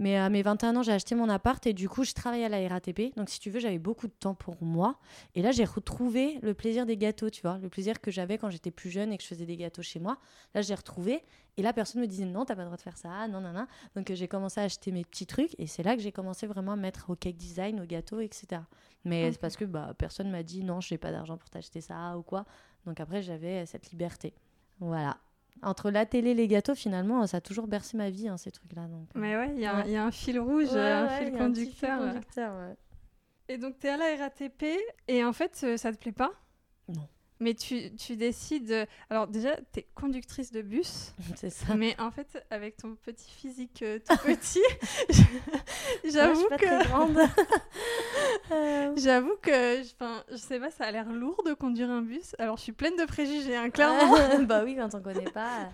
Mais 0.00 0.16
à 0.16 0.30
mes 0.30 0.40
21 0.40 0.76
ans, 0.76 0.82
j'ai 0.82 0.92
acheté 0.92 1.14
mon 1.14 1.28
appart 1.28 1.64
et 1.66 1.74
du 1.74 1.86
coup, 1.86 2.04
je 2.04 2.14
travaillais 2.14 2.46
à 2.46 2.48
la 2.48 2.66
RATP. 2.66 3.14
Donc, 3.16 3.28
si 3.28 3.38
tu 3.38 3.50
veux, 3.50 3.60
j'avais 3.60 3.78
beaucoup 3.78 4.06
de 4.06 4.12
temps 4.12 4.34
pour 4.34 4.56
moi. 4.62 4.98
Et 5.34 5.42
là, 5.42 5.52
j'ai 5.52 5.64
retrouvé 5.64 6.38
le 6.40 6.54
plaisir 6.54 6.86
des 6.86 6.96
gâteaux, 6.96 7.28
tu 7.28 7.42
vois. 7.42 7.58
Le 7.58 7.68
plaisir 7.68 8.00
que 8.00 8.10
j'avais 8.10 8.38
quand 8.38 8.48
j'étais 8.48 8.70
plus 8.70 8.88
jeune 8.88 9.12
et 9.12 9.18
que 9.18 9.22
je 9.22 9.28
faisais 9.28 9.44
des 9.44 9.58
gâteaux 9.58 9.82
chez 9.82 10.00
moi. 10.00 10.16
Là, 10.54 10.62
j'ai 10.62 10.74
retrouvé. 10.74 11.22
Et 11.58 11.62
là, 11.62 11.74
personne 11.74 12.00
me 12.00 12.06
disait 12.06 12.24
non, 12.24 12.46
t'as 12.46 12.56
pas 12.56 12.62
le 12.62 12.68
droit 12.68 12.78
de 12.78 12.82
faire 12.82 12.96
ça, 12.96 13.28
non, 13.28 13.42
non, 13.42 13.52
non. 13.52 13.66
Donc, 13.94 14.10
j'ai 14.10 14.26
commencé 14.26 14.58
à 14.58 14.64
acheter 14.64 14.90
mes 14.90 15.04
petits 15.04 15.26
trucs. 15.26 15.54
Et 15.58 15.66
c'est 15.66 15.82
là 15.82 15.94
que 15.96 16.00
j'ai 16.00 16.12
commencé 16.12 16.46
vraiment 16.46 16.72
à 16.72 16.76
mettre 16.76 17.10
au 17.10 17.14
cake 17.14 17.36
design, 17.36 17.78
au 17.78 17.84
gâteau, 17.84 18.20
etc. 18.20 18.62
Mais 19.04 19.30
c'est 19.32 19.40
parce 19.40 19.58
que 19.58 19.66
bah, 19.66 19.92
personne 19.98 20.30
m'a 20.30 20.42
dit 20.42 20.64
non, 20.64 20.80
je 20.80 20.94
n'ai 20.94 20.98
pas 20.98 21.12
d'argent 21.12 21.36
pour 21.36 21.50
t'acheter 21.50 21.82
ça 21.82 22.16
ou 22.16 22.22
quoi. 22.22 22.46
Donc, 22.86 23.00
après, 23.00 23.20
j'avais 23.20 23.66
cette 23.66 23.90
liberté. 23.90 24.32
Voilà 24.78 25.18
entre 25.62 25.90
la 25.90 26.06
télé 26.06 26.30
et 26.30 26.34
les 26.34 26.48
gâteaux, 26.48 26.74
finalement, 26.74 27.26
ça 27.26 27.38
a 27.38 27.40
toujours 27.40 27.66
bercé 27.66 27.96
ma 27.96 28.10
vie, 28.10 28.28
hein, 28.28 28.36
ces 28.36 28.50
trucs-là. 28.50 28.86
Donc, 28.86 29.08
euh. 29.14 29.20
Mais 29.20 29.36
ouais, 29.36 29.52
il 29.54 29.60
y, 29.60 29.66
a 29.66 30.04
un 30.04 30.10
fil 30.10 30.38
rouge, 30.38 30.74
un 30.74 31.08
fil 31.08 31.32
conducteur. 31.32 32.00
Un 32.00 32.12
conducteur 32.12 32.52
et 33.50 33.58
donc, 33.58 33.80
tu 33.80 33.88
es 33.88 33.90
à 33.90 33.96
la 33.96 34.16
RATP, 34.16 34.64
et 35.08 35.24
en 35.24 35.32
fait, 35.32 35.60
euh, 35.64 35.76
ça 35.76 35.92
te 35.92 35.98
plaît 35.98 36.12
pas? 36.12 36.30
Non. 36.86 37.08
Mais 37.40 37.54
tu, 37.54 37.94
tu, 37.96 38.16
décides. 38.16 38.86
Alors, 39.08 39.26
déjà, 39.26 39.56
tu 39.72 39.80
es 39.80 39.86
conductrice 39.94 40.52
de 40.52 40.60
bus. 40.60 41.14
C'est 41.36 41.48
ça. 41.48 41.74
Mais 41.74 41.98
en 41.98 42.10
fait, 42.10 42.44
avec 42.50 42.76
ton 42.76 42.96
petit 42.96 43.30
physique 43.30 43.82
euh, 43.82 43.98
tout 43.98 44.16
petit, 44.18 44.62
j'avoue 46.04 46.48
que. 46.48 46.88
Grande. 46.88 47.18
Euh. 48.52 48.92
J'avoue 48.96 49.36
que. 49.40 49.80
Enfin, 49.92 50.24
je 50.30 50.36
sais 50.36 50.58
pas, 50.58 50.70
ça 50.70 50.84
a 50.84 50.90
l'air 50.90 51.10
lourd 51.12 51.42
de 51.46 51.54
conduire 51.54 51.88
un 51.88 52.02
bus. 52.02 52.34
Alors, 52.38 52.56
je 52.56 52.62
suis 52.62 52.72
pleine 52.72 52.96
de 52.96 53.04
préjugés, 53.04 53.54
hein, 53.54 53.70
clairement. 53.70 54.42
bah 54.42 54.62
oui, 54.64 54.76
quand 54.76 54.92
on 54.94 55.00
connaît 55.00 55.30
pas. 55.30 55.68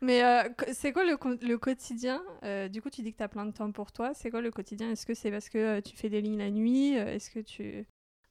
Mais 0.00 0.24
euh, 0.24 0.42
c'est 0.72 0.92
quoi 0.92 1.04
le, 1.04 1.16
le 1.40 1.58
quotidien 1.58 2.22
Du 2.68 2.82
coup, 2.82 2.90
tu 2.90 3.02
dis 3.02 3.12
que 3.12 3.18
tu 3.18 3.22
as 3.22 3.28
plein 3.28 3.46
de 3.46 3.52
temps 3.52 3.70
pour 3.70 3.92
toi. 3.92 4.12
C'est 4.14 4.30
quoi 4.30 4.40
le 4.40 4.50
quotidien? 4.50 4.90
Est-ce 4.90 5.06
que 5.06 5.14
c'est 5.14 5.30
parce 5.30 5.48
que 5.48 5.78
tu 5.80 5.96
fais 5.96 6.08
des 6.08 6.20
lignes 6.20 6.38
la 6.38 6.50
nuit? 6.50 6.94
Est-ce 6.94 7.30
que 7.30 7.40
tu. 7.40 7.86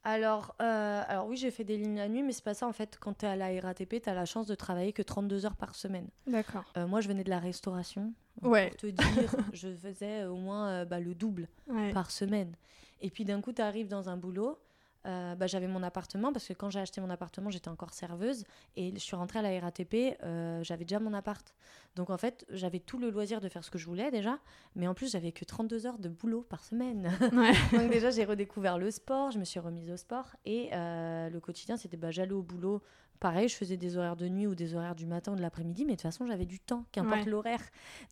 Alors, 0.08 0.56
euh, 0.62 1.02
alors 1.08 1.26
oui, 1.28 1.36
j'ai 1.36 1.50
fait 1.50 1.64
des 1.64 1.78
lignes 1.78 1.98
la 1.98 2.08
nuit, 2.08 2.22
mais 2.22 2.32
c'est 2.32 2.44
pas 2.44 2.54
ça 2.54 2.68
en 2.68 2.72
fait. 2.74 2.98
Quand 3.02 3.18
tu 3.18 3.26
es 3.26 3.28
à 3.30 3.36
la 3.36 3.48
RATP, 3.60 4.02
tu 4.04 4.08
as 4.10 4.14
la 4.14 4.26
chance 4.26 4.46
de 4.46 4.54
travailler 4.54 4.94
que 4.94 5.02
32 5.02 5.46
heures 5.48 5.56
par 5.58 5.74
semaine. 5.76 6.08
D'accord. 6.28 6.64
Euh, 6.78 6.86
moi, 6.86 7.02
je 7.02 7.08
venais 7.08 7.24
de 7.24 7.30
la 7.32 7.40
restauration. 7.40 8.14
Ouais. 8.44 8.68
Pour 8.70 8.78
te 8.78 8.88
dire, 8.88 9.36
je 9.54 9.68
faisais 9.76 10.26
au 10.26 10.36
moins 10.36 10.70
euh, 10.70 10.86
bah, 10.86 11.00
le 11.00 11.16
double 11.16 11.48
Ouais. 11.68 11.92
par 11.92 12.12
semaine. 12.12 12.56
Et 13.02 13.10
puis 13.10 13.26
d'un 13.26 13.42
coup, 13.42 13.52
tu 13.52 13.62
arrives 13.64 13.88
dans 13.88 14.08
un 14.10 14.16
boulot. 14.18 14.60
Euh, 15.06 15.36
bah, 15.36 15.48
j'avais 15.48 15.68
mon 15.68 15.84
appartement 15.84 16.34
parce 16.34 16.48
que 16.48 16.54
quand 16.54 16.70
j'ai 16.70 16.80
acheté 16.80 17.02
mon 17.02 17.10
appartement, 17.10 17.50
j'étais 17.50 17.70
encore 17.70 17.94
serveuse 17.94 18.44
et 18.76 18.92
je 18.94 19.00
suis 19.00 19.16
rentrée 19.16 19.40
à 19.40 19.42
la 19.42 19.60
RATP, 19.60 20.18
euh, 20.24 20.64
j'avais 20.64 20.86
déjà 20.86 21.00
mon 21.00 21.14
appart. 21.14 21.54
Donc 21.96 22.10
en 22.10 22.18
fait, 22.18 22.46
j'avais 22.50 22.80
tout 22.80 22.98
le 22.98 23.10
loisir 23.10 23.40
de 23.40 23.48
faire 23.48 23.64
ce 23.64 23.72
que 23.72 23.78
je 23.78 23.86
voulais 23.86 24.12
déjà, 24.12 24.40
mais 24.76 24.88
en 24.88 24.94
plus, 24.94 25.12
j'avais 25.12 25.32
que 25.32 25.46
32 25.46 25.86
heures 25.86 26.00
de 26.00 26.10
boulot 26.10 26.42
par 26.42 26.64
semaine. 26.64 27.12
Ouais. 27.32 27.54
Donc 27.78 27.92
déjà, 27.92 28.10
j'ai 28.10 28.26
redécouvert 28.26 28.78
le 28.78 28.92
sport, 28.92 29.32
je 29.32 29.40
me 29.40 29.46
suis 29.46 29.60
remise 29.60 29.90
au 29.92 29.98
sport 29.98 30.36
et 30.46 30.70
euh, 30.74 31.30
le 31.30 31.40
quotidien, 31.40 31.78
c'était 31.78 31.98
bah, 31.98 32.12
j'allais 32.12 32.34
au 32.34 32.44
boulot. 32.44 32.82
Pareil, 33.20 33.48
je 33.48 33.56
faisais 33.56 33.78
des 33.78 33.98
horaires 33.98 34.16
de 34.16 34.28
nuit 34.28 34.46
ou 34.46 34.56
des 34.56 34.76
horaires 34.76 34.96
du 34.96 35.06
matin 35.06 35.32
ou 35.32 35.36
de 35.36 35.42
l'après-midi, 35.42 35.86
mais 35.86 35.94
de 35.94 35.98
toute 35.98 36.02
façon, 36.04 36.28
j'avais 36.28 36.46
du 36.46 36.60
temps, 36.60 36.86
qu'importe 36.92 37.22
Ouais. 37.22 37.30
l'horaire. 37.32 37.62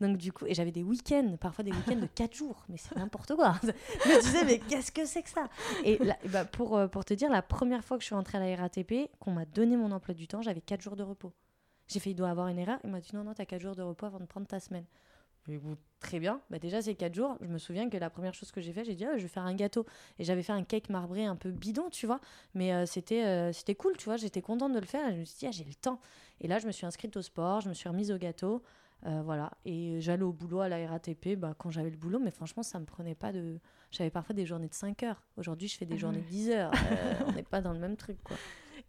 Donc 0.01 0.17
du 0.17 0.31
coup, 0.31 0.45
et 0.47 0.53
j'avais 0.53 0.71
des 0.71 0.81
week-ends, 0.83 1.35
parfois 1.39 1.63
des 1.63 1.71
week-ends 1.71 1.99
de 1.99 2.05
4 2.15 2.33
jours, 2.33 2.63
mais 2.69 2.77
c'est 2.77 2.95
n'importe 2.95 3.35
quoi. 3.35 3.55
je 3.63 3.67
me 4.09 4.21
disais, 4.21 4.45
mais 4.45 4.59
qu'est-ce 4.59 4.91
que 4.91 5.05
c'est 5.05 5.21
que 5.23 5.29
ça? 5.29 5.49
Et 5.83 5.97
là, 5.97 6.17
bah, 6.29 6.45
pour, 6.45 6.77
euh, 6.77 6.87
pour 6.87 7.03
te 7.05 7.13
dire, 7.13 7.29
la 7.29 7.41
première 7.41 7.83
fois 7.83 7.97
que 7.97 8.01
je 8.01 8.07
suis 8.07 8.15
rentrée 8.15 8.37
à 8.37 8.41
la 8.45 8.55
RATP, 8.55 9.09
qu'on 9.19 9.31
m'a 9.31 9.45
donné 9.45 9.75
mon 9.77 9.91
emploi 9.91 10.13
du 10.13 10.27
temps, 10.27 10.41
j'avais 10.41 10.61
4 10.61 10.81
jours 10.81 10.95
de 10.95 11.03
repos. 11.03 11.33
J'ai 11.87 11.99
fait, 11.99 12.11
il 12.11 12.15
doit 12.15 12.29
avoir 12.29 12.47
une 12.47 12.57
erreur. 12.59 12.79
Il 12.85 12.89
m'a 12.89 13.01
dit, 13.01 13.09
non, 13.13 13.23
non, 13.25 13.33
t'as 13.33 13.45
4 13.45 13.61
jours 13.61 13.75
de 13.75 13.81
repos 13.81 14.05
avant 14.05 14.19
de 14.19 14.25
prendre 14.25 14.47
ta 14.47 14.59
semaine. 14.59 14.85
Très 15.99 16.19
bien. 16.19 16.41
Bah, 16.49 16.59
déjà, 16.59 16.81
ces 16.81 16.95
4 16.95 17.13
jours, 17.15 17.37
je 17.41 17.47
me 17.47 17.57
souviens 17.57 17.89
que 17.89 17.97
la 17.97 18.09
première 18.09 18.33
chose 18.33 18.51
que 18.51 18.59
j'ai 18.61 18.73
fait, 18.73 18.83
j'ai 18.83 18.95
dit, 18.95 19.05
ah, 19.05 19.17
je 19.17 19.23
vais 19.23 19.27
faire 19.29 19.43
un 19.43 19.53
gâteau. 19.55 19.85
Et 20.19 20.23
j'avais 20.23 20.43
fait 20.43 20.51
un 20.51 20.63
cake 20.63 20.89
marbré 20.89 21.25
un 21.25 21.35
peu 21.37 21.51
bidon, 21.51 21.89
tu 21.89 22.05
vois. 22.07 22.19
Mais 22.53 22.73
euh, 22.73 22.85
c'était 22.85 23.23
euh, 23.25 23.53
c'était 23.53 23.75
cool, 23.75 23.95
tu 23.97 24.05
vois. 24.05 24.17
J'étais 24.17 24.41
contente 24.41 24.73
de 24.73 24.79
le 24.79 24.85
faire. 24.85 25.07
Et 25.09 25.13
je 25.15 25.19
me 25.19 25.25
suis 25.25 25.37
dit, 25.39 25.47
ah, 25.47 25.51
j'ai 25.51 25.63
le 25.63 25.73
temps. 25.75 25.99
Et 26.41 26.47
là, 26.47 26.59
je 26.59 26.67
me 26.67 26.71
suis 26.71 26.85
inscrite 26.85 27.15
au 27.17 27.21
sport, 27.21 27.61
je 27.61 27.69
me 27.69 27.73
suis 27.73 27.87
remise 27.89 28.11
au 28.11 28.17
gâteau. 28.17 28.63
euh, 29.05 29.21
voilà. 29.23 29.51
Et 29.65 29.99
j'allais 30.01 30.23
au 30.23 30.33
boulot 30.33 30.59
à 30.61 30.69
la 30.69 30.87
RATP 30.87 31.35
bah, 31.37 31.55
quand 31.57 31.71
j'avais 31.71 31.89
le 31.89 31.97
boulot. 31.97 32.19
Mais 32.19 32.31
franchement, 32.31 32.63
ça 32.63 32.79
me 32.79 32.85
prenait 32.85 33.15
pas 33.15 33.31
de. 33.31 33.59
J'avais 33.91 34.09
parfois 34.09 34.33
des 34.35 34.45
journées 34.45 34.67
de 34.69 34.73
5 34.73 35.03
heures. 35.03 35.23
Aujourd'hui, 35.37 35.67
je 35.67 35.77
fais 35.77 35.85
des 35.85 35.95
Ah 35.95 35.97
journées 35.97 36.21
de 36.21 36.27
10 36.27 36.49
heures. 36.51 36.71
On 37.27 37.31
n'est 37.33 37.43
pas 37.43 37.61
dans 37.61 37.73
le 37.73 37.79
même 37.79 37.95
truc, 37.97 38.17
quoi. 38.23 38.39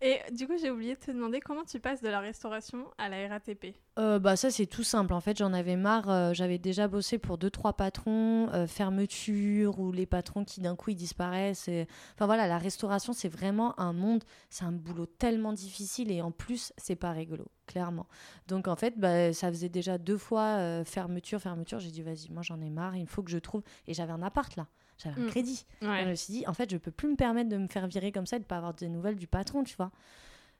Et 0.07 0.21
du 0.33 0.47
coup, 0.47 0.53
j'ai 0.61 0.71
oublié 0.71 0.97
de 0.97 1.01
te 1.01 1.11
demander 1.11 1.41
comment 1.41 1.65
tu 1.65 1.81
passes 1.81 2.03
de 2.03 2.11
la 2.11 2.21
restauration 2.21 2.91
à 2.99 3.09
la 3.09 3.27
RATP. 3.27 3.75
Euh, 3.99 4.19
bah 4.19 4.37
ça 4.37 4.51
c'est 4.51 4.67
tout 4.67 4.83
simple. 4.83 5.15
En 5.15 5.21
fait 5.21 5.39
j'en 5.39 5.55
avais 5.55 5.77
marre 5.77 6.11
euh, 6.11 6.35
j'avais 6.35 6.59
déjà 6.59 6.89
bossé 6.89 7.17
pour 7.17 7.39
deux 7.39 7.49
trois 7.49 7.73
patrons 7.73 8.51
euh, 8.53 8.67
fermeture 8.67 9.79
ou 9.79 9.93
les 9.93 10.05
patrons 10.05 10.45
qui 10.45 10.61
d'un 10.61 10.77
coup 10.77 10.91
ils 10.91 10.97
disparaissent 10.97 11.71
enfin 12.15 12.27
voilà 12.27 12.49
la 12.49 12.59
restauration 12.59 13.13
c'est 13.13 13.29
vraiment 13.29 13.79
un 13.81 13.93
monde 13.93 14.25
c'est 14.51 14.65
un 14.65 14.73
boulot 14.73 15.07
tellement 15.07 15.53
difficile 15.53 16.11
et 16.11 16.21
en 16.21 16.33
plus 16.33 16.73
c'est 16.77 16.97
pas 16.97 17.13
rigolo 17.13 17.47
clairement. 17.67 18.07
Donc 18.49 18.69
en 18.69 18.77
fait 18.77 18.99
bah, 18.99 19.33
ça 19.33 19.49
faisait 19.49 19.69
déjà 19.71 19.97
deux 19.97 20.19
fois 20.19 20.85
fermeture 20.85 21.41
fermeture. 21.41 21.79
J'ai 21.79 21.93
dit 21.93 22.03
vas-y 22.03 22.31
moi 22.31 22.43
j'en 22.43 22.61
ai 22.61 22.69
marre 22.69 22.97
il 22.97 23.07
faut 23.07 23.23
que 23.23 23.31
je 23.31 23.39
trouve. 23.39 23.63
Et 23.87 23.95
j'avais 23.95 24.13
un 24.13 24.23
appart 24.23 24.55
là 24.57 24.67
j'avais 25.03 25.21
un 25.21 25.25
Mm. 25.25 25.31
crédit 25.31 25.67
je 25.81 26.09
me 26.09 26.15
suis 26.15 26.33
dit, 26.33 26.47
en 26.47 26.55
fait, 26.55 26.71
je 26.71 26.77
peux 26.77 26.91
plus 26.91 27.09
me 27.09 27.17
permettre 27.17 27.49
de 27.51 27.57
me 27.57 27.69
faire 27.69 27.87
virer 27.87 28.13
comme 28.13 28.27
ça 28.27 28.37
et 28.37 28.41
de 28.41 28.45
pas 28.45 28.57
avoir 28.57 28.75
des 28.75 28.89
nouvelles 28.89 29.17
du 29.17 29.27
patron, 29.27 29.65
tu 29.65 29.77
vois. 29.77 29.91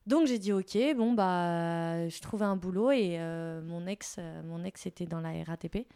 Donc 0.07 0.27
j'ai 0.27 0.39
dit, 0.39 0.53
ok, 0.53 0.77
bon, 0.97 1.15
bah, 1.15 2.09
je 2.09 2.21
trouvais 2.21 2.45
un 2.45 2.57
boulot 2.57 2.91
et 2.91 3.17
euh, 3.19 3.63
mon, 3.63 3.87
ex, 3.87 4.17
euh, 4.19 4.43
mon 4.43 4.63
ex 4.65 4.85
était 4.87 5.07
dans 5.07 5.21
la 5.21 5.43
RATP. 5.45 5.87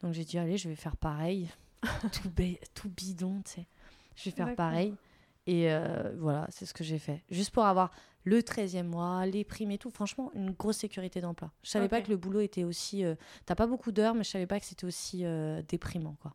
Donc 0.00 0.14
j'ai 0.14 0.24
dit, 0.24 0.38
allez, 0.38 0.56
je 0.56 0.68
vais 0.68 0.76
faire 0.76 0.96
pareil. 0.96 1.48
tout, 2.74 2.88
bidon, 2.88 3.42
tu 3.44 3.52
sais. 3.52 3.66
Je 4.16 4.24
vais 4.30 4.36
faire 4.36 4.54
pareil. 4.54 4.94
Et 5.46 5.70
euh, 5.70 6.14
voilà, 6.18 6.46
c'est 6.50 6.66
ce 6.66 6.74
que 6.74 6.82
j'ai 6.82 6.98
fait. 6.98 7.22
Juste 7.30 7.50
pour 7.50 7.64
avoir 7.64 7.90
le 8.24 8.40
13e 8.40 8.84
mois, 8.84 9.24
les 9.26 9.44
primes 9.44 9.70
et 9.70 9.78
tout. 9.78 9.90
Franchement, 9.90 10.30
une 10.34 10.50
grosse 10.50 10.78
sécurité 10.78 11.20
d'emploi. 11.20 11.52
Je 11.62 11.70
savais 11.70 11.88
pas 11.88 12.00
que 12.02 12.10
le 12.10 12.16
boulot 12.16 12.40
était 12.40 12.64
aussi. 12.64 13.04
T'as 13.46 13.54
pas 13.54 13.66
beaucoup 13.66 13.92
d'heures, 13.92 14.14
mais 14.14 14.24
je 14.24 14.30
savais 14.30 14.46
pas 14.46 14.58
que 14.60 14.66
c'était 14.66 14.86
aussi 14.86 15.24
déprimant, 15.68 16.16
quoi. 16.20 16.34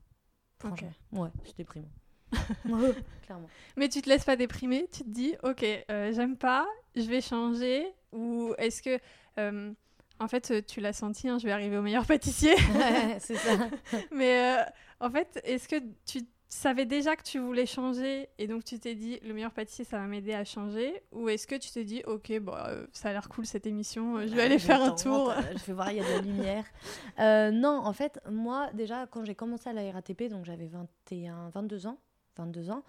Franchement. 0.67 0.91
Ouais, 1.12 1.29
déprimant. 1.58 1.88
Ouais, 2.65 2.93
clairement. 3.25 3.48
Mais 3.77 3.89
tu 3.89 4.01
te 4.01 4.10
laisses 4.10 4.24
pas 4.25 4.36
déprimer, 4.36 4.88
tu 4.91 5.03
te 5.03 5.10
dis, 5.10 5.36
ok, 5.43 5.63
euh, 5.91 6.12
j'aime 6.13 6.36
pas, 6.36 6.65
je 6.96 7.03
vais 7.03 7.22
changer, 7.22 7.86
ou 8.12 8.53
est-ce 8.58 8.82
que, 8.82 8.98
euh, 9.38 9.72
en 10.20 10.27
fait, 10.27 10.50
euh, 10.51 10.62
tu 10.65 10.79
l'as 10.79 10.93
senti, 10.93 11.29
hein, 11.29 11.38
je 11.38 11.46
vais 11.46 11.51
arriver 11.51 11.77
au 11.77 11.82
meilleur 11.82 12.05
pâtissier, 12.08 12.55
Ouais, 12.75 13.17
c'est 13.20 13.36
ça. 13.36 13.70
mais 14.12 14.58
euh, 14.58 14.63
en 15.00 15.12
fait, 15.12 15.39
est-ce 15.43 15.67
que 15.67 15.75
tu 16.05 16.22
savais 16.53 16.86
déjà 16.86 17.15
que 17.15 17.24
tu 17.24 17.39
voulais 17.39 17.65
changer 17.65 18.29
et 18.38 18.48
donc 18.48 18.63
tu 18.63 18.79
t'es 18.79 18.95
dit, 18.95 19.19
le 19.24 19.33
meilleur 19.33 19.51
pâtissier, 19.51 19.86
ça 19.86 19.98
va 19.98 20.05
m'aider 20.05 20.33
à 20.33 20.43
changer, 20.45 21.01
ou 21.12 21.29
est-ce 21.29 21.48
que 21.48 21.55
tu 21.55 21.69
te 21.72 21.79
dis, 21.79 22.01
ok, 22.05 22.39
bah, 22.39 22.67
euh, 22.69 22.86
ça 22.91 23.10
a 23.10 23.13
l'air 23.13 23.27
cool 23.29 23.45
cette 23.45 23.65
émission, 23.65 24.17
euh, 24.17 24.27
je 24.27 24.33
vais 24.36 24.41
aller 24.43 24.60
faire 24.60 24.81
un 24.81 24.91
tour. 24.91 25.31
euh, 25.31 25.41
Je 25.57 25.63
vais 25.65 25.74
voir, 25.74 25.91
il 25.91 25.98
y 25.98 26.00
a 26.00 26.03
de 26.03 26.10
la 26.10 26.22
lumière. 26.22 26.65
Euh, 27.19 27.51
non, 27.51 27.81
en 27.86 27.93
fait, 27.93 28.19
moi, 28.29 28.69
déjà, 28.74 29.05
quand 29.05 29.24
j'ai 29.24 29.36
commencé 29.36 29.69
à 29.69 29.74
la 29.74 29.91
RATP, 29.91 30.29
donc 30.29 30.45
j'avais 30.45 30.65
21, 30.67 31.50
22 31.53 31.86
ans, 31.88 31.98
22 32.38 32.72
ans, 32.72 32.83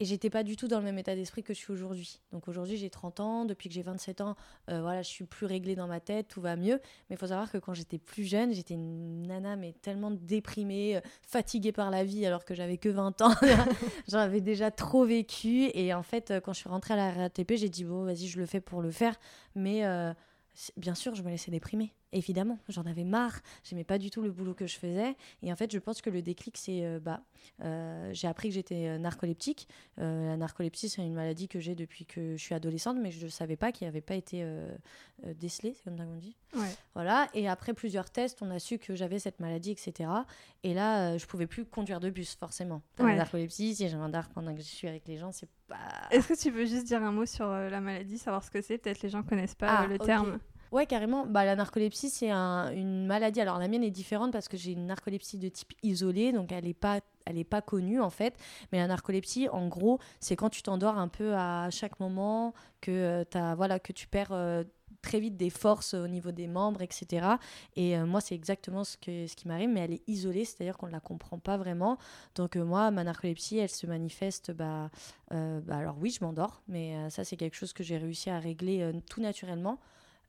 et 0.00 0.06
j'étais 0.06 0.30
pas 0.30 0.42
du 0.42 0.56
tout 0.56 0.66
dans 0.66 0.78
le 0.78 0.84
même 0.84 0.98
état 0.98 1.14
d'esprit 1.14 1.42
que 1.42 1.52
je 1.52 1.58
suis 1.58 1.72
aujourd'hui. 1.72 2.20
Donc 2.32 2.48
aujourd'hui, 2.48 2.78
j'ai 2.78 2.88
30 2.88 3.20
ans, 3.20 3.44
depuis 3.44 3.68
que 3.68 3.74
j'ai 3.74 3.82
27 3.82 4.22
ans, 4.22 4.34
euh, 4.70 4.80
voilà, 4.80 5.02
je 5.02 5.08
suis 5.08 5.26
plus 5.26 5.44
réglée 5.44 5.76
dans 5.76 5.86
ma 5.86 6.00
tête, 6.00 6.26
tout 6.28 6.40
va 6.40 6.56
mieux. 6.56 6.80
Mais 7.08 7.16
il 7.16 7.18
faut 7.18 7.26
savoir 7.26 7.52
que 7.52 7.58
quand 7.58 7.74
j'étais 7.74 7.98
plus 7.98 8.24
jeune, 8.24 8.54
j'étais 8.54 8.72
une 8.72 9.26
nana, 9.26 9.56
mais 9.56 9.74
tellement 9.82 10.10
déprimée, 10.10 10.96
euh, 10.96 11.00
fatiguée 11.20 11.72
par 11.72 11.90
la 11.90 12.02
vie, 12.02 12.24
alors 12.24 12.46
que 12.46 12.54
j'avais 12.54 12.78
que 12.78 12.88
20 12.88 13.20
ans. 13.20 13.34
J'en 14.08 14.20
avais 14.20 14.40
déjà 14.40 14.70
trop 14.70 15.04
vécu. 15.04 15.70
Et 15.74 15.92
en 15.92 16.02
fait, 16.02 16.30
euh, 16.30 16.40
quand 16.40 16.54
je 16.54 16.60
suis 16.60 16.70
rentrée 16.70 16.94
à 16.94 16.96
la 16.96 17.10
RATP, 17.10 17.52
j'ai 17.56 17.68
dit, 17.68 17.84
bon, 17.84 18.04
vas-y, 18.04 18.26
je 18.26 18.38
le 18.38 18.46
fais 18.46 18.60
pour 18.60 18.80
le 18.80 18.90
faire. 18.90 19.20
Mais 19.54 19.82
bien 20.78 20.94
sûr, 20.94 21.14
je 21.14 21.22
me 21.22 21.28
laissais 21.28 21.50
déprimer. 21.50 21.92
Évidemment, 22.12 22.58
j'en 22.68 22.82
avais 22.86 23.04
marre. 23.04 23.40
J'aimais 23.62 23.84
pas 23.84 23.98
du 23.98 24.10
tout 24.10 24.20
le 24.22 24.30
boulot 24.32 24.52
que 24.54 24.66
je 24.66 24.76
faisais. 24.76 25.16
Et 25.42 25.52
en 25.52 25.56
fait, 25.56 25.70
je 25.72 25.78
pense 25.78 26.02
que 26.02 26.10
le 26.10 26.22
déclic, 26.22 26.56
c'est. 26.56 26.84
euh, 26.84 26.98
bah, 26.98 27.20
euh, 27.62 28.10
j'ai 28.12 28.26
appris 28.26 28.48
que 28.48 28.54
j'étais 28.54 28.88
euh, 28.88 28.98
narcoleptique. 28.98 29.68
Euh, 30.00 30.28
la 30.28 30.36
narcolepsie, 30.36 30.88
c'est 30.88 31.02
une 31.02 31.14
maladie 31.14 31.46
que 31.48 31.60
j'ai 31.60 31.74
depuis 31.74 32.06
que 32.06 32.36
je 32.36 32.42
suis 32.42 32.54
adolescente, 32.54 32.96
mais 33.00 33.10
je 33.12 33.24
ne 33.24 33.30
savais 33.30 33.56
pas 33.56 33.70
qu'il 33.72 33.86
n'avait 33.86 34.00
pas 34.00 34.14
été 34.16 34.42
euh, 34.42 34.74
euh, 35.24 35.34
décelé, 35.34 35.72
c'est 35.74 35.84
comme 35.84 35.96
ça 35.98 36.04
qu'on 36.04 36.16
dit. 36.16 36.36
Ouais. 36.56 36.74
Voilà. 36.94 37.28
Et 37.34 37.48
après 37.48 37.74
plusieurs 37.74 38.10
tests, 38.10 38.42
on 38.42 38.50
a 38.50 38.58
su 38.58 38.78
que 38.78 38.94
j'avais 38.96 39.18
cette 39.20 39.38
maladie, 39.38 39.70
etc. 39.70 40.10
Et 40.64 40.74
là, 40.74 41.16
je 41.16 41.26
pouvais 41.26 41.46
plus 41.46 41.64
conduire 41.64 42.00
de 42.00 42.10
bus, 42.10 42.34
forcément. 42.34 42.82
T'as 42.96 43.04
Ouais. 43.04 43.12
la 43.12 43.18
narcolepsie, 43.18 43.74
si 43.76 43.88
j'ai 43.88 43.94
un 43.94 44.08
dard 44.08 44.28
pendant 44.30 44.52
que 44.54 44.60
je 44.60 44.66
suis 44.66 44.88
avec 44.88 45.06
les 45.06 45.16
gens, 45.16 45.30
c'est 45.32 45.48
pas. 45.68 45.76
Est-ce 46.10 46.26
que 46.28 46.38
tu 46.40 46.50
veux 46.50 46.66
juste 46.66 46.86
dire 46.86 47.02
un 47.02 47.12
mot 47.12 47.24
sur 47.26 47.46
la 47.46 47.80
maladie, 47.80 48.18
savoir 48.18 48.42
ce 48.42 48.50
que 48.50 48.60
c'est? 48.60 48.78
Peut-être 48.78 49.02
les 49.02 49.08
gens 49.10 49.22
connaissent 49.22 49.54
pas 49.54 49.68
Ah, 49.82 49.86
le 49.86 49.98
terme. 49.98 50.38
Ouais, 50.72 50.86
carrément. 50.86 51.26
Bah, 51.26 51.44
la 51.44 51.56
narcolepsie, 51.56 52.10
c'est 52.10 52.30
un- 52.30 52.70
une 52.72 53.06
maladie. 53.06 53.40
Alors, 53.40 53.58
la 53.58 53.66
mienne 53.66 53.82
est 53.82 53.90
différente 53.90 54.32
parce 54.32 54.46
que 54.46 54.56
j'ai 54.56 54.72
une 54.72 54.86
narcolepsie 54.86 55.38
de 55.38 55.48
type 55.48 55.72
isolé, 55.82 56.32
donc 56.32 56.52
elle 56.52 56.64
n'est 56.64 56.74
pas, 56.74 57.00
elle 57.26 57.44
pas 57.44 57.60
connue 57.60 58.00
en 58.00 58.10
fait. 58.10 58.36
Mais 58.70 58.78
la 58.78 58.86
narcolepsie, 58.86 59.48
en 59.48 59.66
gros, 59.68 59.98
c'est 60.20 60.36
quand 60.36 60.48
tu 60.50 60.62
t'endors 60.62 60.96
un 60.96 61.08
peu 61.08 61.34
à 61.34 61.68
chaque 61.70 61.98
moment, 61.98 62.54
que, 62.80 62.90
euh, 62.92 63.24
t'as- 63.24 63.54
voilà, 63.56 63.80
que 63.80 63.92
tu 63.92 64.06
perds 64.06 64.30
euh, 64.32 64.62
très 65.02 65.18
vite 65.18 65.36
des 65.36 65.50
forces 65.50 65.94
au 65.94 66.06
niveau 66.06 66.30
des 66.30 66.46
membres, 66.46 66.82
etc. 66.82 67.40
Et 67.74 67.96
euh, 67.96 68.06
moi, 68.06 68.20
c'est 68.20 68.34
exactement 68.36 68.84
ce, 68.84 68.96
que, 68.96 69.26
ce 69.26 69.34
qui 69.34 69.48
m'arrive, 69.48 69.70
mais 69.70 69.80
elle 69.80 69.92
est 69.94 70.02
isolée, 70.08 70.44
c'est-à-dire 70.44 70.76
qu'on 70.78 70.86
ne 70.86 70.92
la 70.92 71.00
comprend 71.00 71.38
pas 71.38 71.56
vraiment. 71.56 71.98
Donc, 72.36 72.54
moi, 72.56 72.90
ma 72.92 73.02
narcolepsie, 73.02 73.58
elle 73.58 73.70
se 73.70 73.86
manifeste. 73.88 74.52
Bah, 74.52 74.90
bah, 75.30 75.76
alors, 75.76 75.96
oui, 76.00 76.10
je 76.10 76.24
m'endors, 76.24 76.62
mais 76.68 77.08
ça, 77.10 77.24
c'est 77.24 77.36
quelque 77.36 77.56
chose 77.56 77.72
que 77.72 77.82
j'ai 77.82 77.98
réussi 77.98 78.30
à 78.30 78.38
régler 78.38 78.90
tout 79.08 79.20
naturellement. 79.20 79.78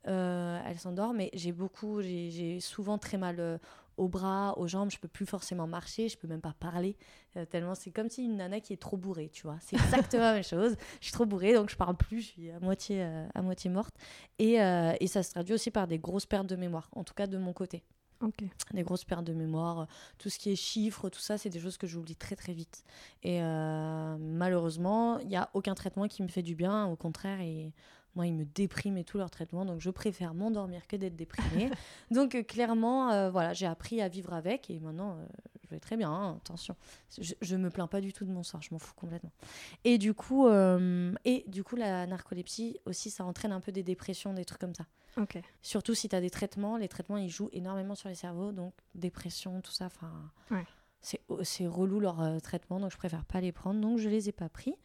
Euh, 0.08 0.60
elle 0.66 0.80
s'endort, 0.80 1.14
mais 1.14 1.30
j'ai 1.34 1.52
beaucoup, 1.52 2.02
j'ai 2.02 2.60
souvent 2.60 2.98
très 2.98 3.18
mal 3.18 3.40
euh, 3.40 3.58
aux 3.98 4.08
bras, 4.08 4.58
aux 4.58 4.68
jambes. 4.68 4.90
Je 4.90 4.98
peux 4.98 5.08
plus 5.08 5.26
forcément 5.28 5.68
marcher, 5.68 6.10
je 6.10 6.18
peux 6.18 6.28
même 6.28 6.42
pas 6.42 6.56
parler. 6.60 6.98
euh, 7.38 7.46
tellement 7.46 7.76
c'est 7.76 7.92
comme 7.92 8.10
si 8.10 8.24
une 8.24 8.38
nana 8.38 8.60
qui 8.60 8.74
est 8.74 8.82
trop 8.82 8.98
bourrée, 8.98 9.30
tu 9.30 9.44
vois. 9.44 9.58
C'est 9.62 9.76
exactement 9.76 10.24
la 10.24 10.34
même 10.34 10.44
chose. 10.44 10.76
Je 11.00 11.06
suis 11.06 11.14
trop 11.14 11.26
bourrée, 11.26 11.54
donc 11.54 11.70
je 11.70 11.76
parle 11.76 11.96
plus, 11.96 12.22
je 12.22 12.28
suis 12.28 12.52
à 12.52 12.60
moitié, 12.60 13.04
euh, 13.04 13.28
à 13.36 13.42
moitié 13.42 13.70
morte. 13.70 13.96
Et, 14.40 14.62
euh, 14.62 14.94
et 15.00 15.08
ça 15.08 15.22
se 15.22 15.32
traduit 15.32 15.54
aussi 15.54 15.70
par 15.70 15.88
des 15.88 16.00
grosses 16.00 16.26
pertes 16.26 16.48
de 16.48 16.56
mémoire, 16.56 16.90
en 16.94 17.04
tout 17.04 17.14
cas 17.14 17.28
de 17.28 17.38
mon 17.38 17.54
côté. 17.54 17.84
Des 18.74 18.84
grosses 18.84 19.04
pertes 19.04 19.24
de 19.24 19.34
mémoire, 19.34 19.88
tout 20.20 20.30
ce 20.30 20.38
qui 20.38 20.52
est 20.52 20.56
chiffres, 20.56 21.10
tout 21.10 21.20
ça, 21.20 21.40
c'est 21.40 21.50
des 21.50 21.60
choses 21.60 21.78
que 21.78 21.88
j'oublie 21.88 22.16
très 22.16 22.36
très 22.36 22.54
vite. 22.54 22.84
Et 23.24 23.42
malheureusement, 23.42 25.18
il 25.18 25.28
n'y 25.28 25.38
a 25.38 25.50
aucun 25.56 25.74
traitement 25.74 26.08
qui 26.08 26.22
me 26.22 26.28
fait 26.28 26.44
du 26.44 26.54
bien, 26.54 26.86
au 26.86 26.96
contraire, 26.96 27.42
et 27.42 27.74
moi, 28.16 28.28
ils 28.28 28.34
me 28.34 28.46
dépriment 28.46 28.98
et 28.98 29.04
tout 29.04 29.18
leur 29.18 29.30
traitement, 29.30 29.66
donc 29.66 29.80
je 29.80 29.90
préfère 29.90 30.34
m'endormir 30.34 30.86
que 30.88 30.96
d'être 30.96 31.16
déprimée. 31.16 31.70
donc 32.12 32.36
euh, 32.36 32.44
clairement, 32.44 33.12
euh, 33.12 33.30
voilà, 33.30 33.54
j'ai 33.54 33.66
appris 33.66 34.02
à 34.02 34.08
vivre 34.10 34.34
avec, 34.34 34.70
et 34.70 34.80
maintenant, 34.80 35.18
euh, 35.18 35.26
je 35.64 35.70
vais 35.70 35.80
très 35.80 35.96
bien, 35.96 36.12
hein, 36.12 36.36
attention. 36.38 36.76
Je, 37.20 37.34
je 37.40 37.56
me 37.56 37.70
plains 37.70 37.88
pas 37.88 38.02
du 38.02 38.12
tout 38.12 38.26
de 38.26 38.32
mon 38.32 38.44
sort, 38.44 38.62
je 38.62 38.70
m'en 38.74 38.80
fous 38.80 38.94
complètement. 38.96 39.32
Et 39.86 39.98
du 39.98 40.14
coup, 40.14 40.48
et 40.50 41.46
du 41.48 41.64
coup, 41.64 41.76
la 41.78 42.06
narcolepsie 42.08 42.80
aussi, 42.86 43.10
ça 43.10 43.24
entraîne 43.24 43.54
un 43.54 43.62
peu 43.62 43.72
des 43.72 43.84
dépressions, 43.84 44.34
des 44.34 44.44
trucs 44.46 44.60
comme 44.62 44.76
ça. 44.76 44.86
Surtout 45.62 45.94
si 45.94 46.10
tu 46.10 46.16
as 46.16 46.22
des 46.22 46.30
traitements, 46.30 46.78
les 46.78 46.88
traitements 46.88 47.18
ils 47.18 47.30
jouent 47.30 47.50
énormément 47.54 47.96
sur 47.96 48.10
les 48.10 48.16
cerveaux, 48.16 48.52
donc 48.52 48.74
dépression, 48.96 49.62
tout 49.62 49.72
ça. 49.72 49.86
Enfin, 49.86 50.12
Ouais. 50.50 50.66
C'est 51.02 51.68
relou 51.68 52.00
leur 52.00 52.22
euh, 52.22 52.40
traitement, 52.40 52.80
donc 52.80 52.92
je 52.92 52.98
préfère 52.98 53.26
pas 53.26 53.42
les 53.42 53.52
prendre, 53.52 53.82
donc 53.82 53.98
je 53.98 54.10
les 54.10 54.30
ai 54.30 54.32
pas 54.32 54.50
pris. 54.50 54.76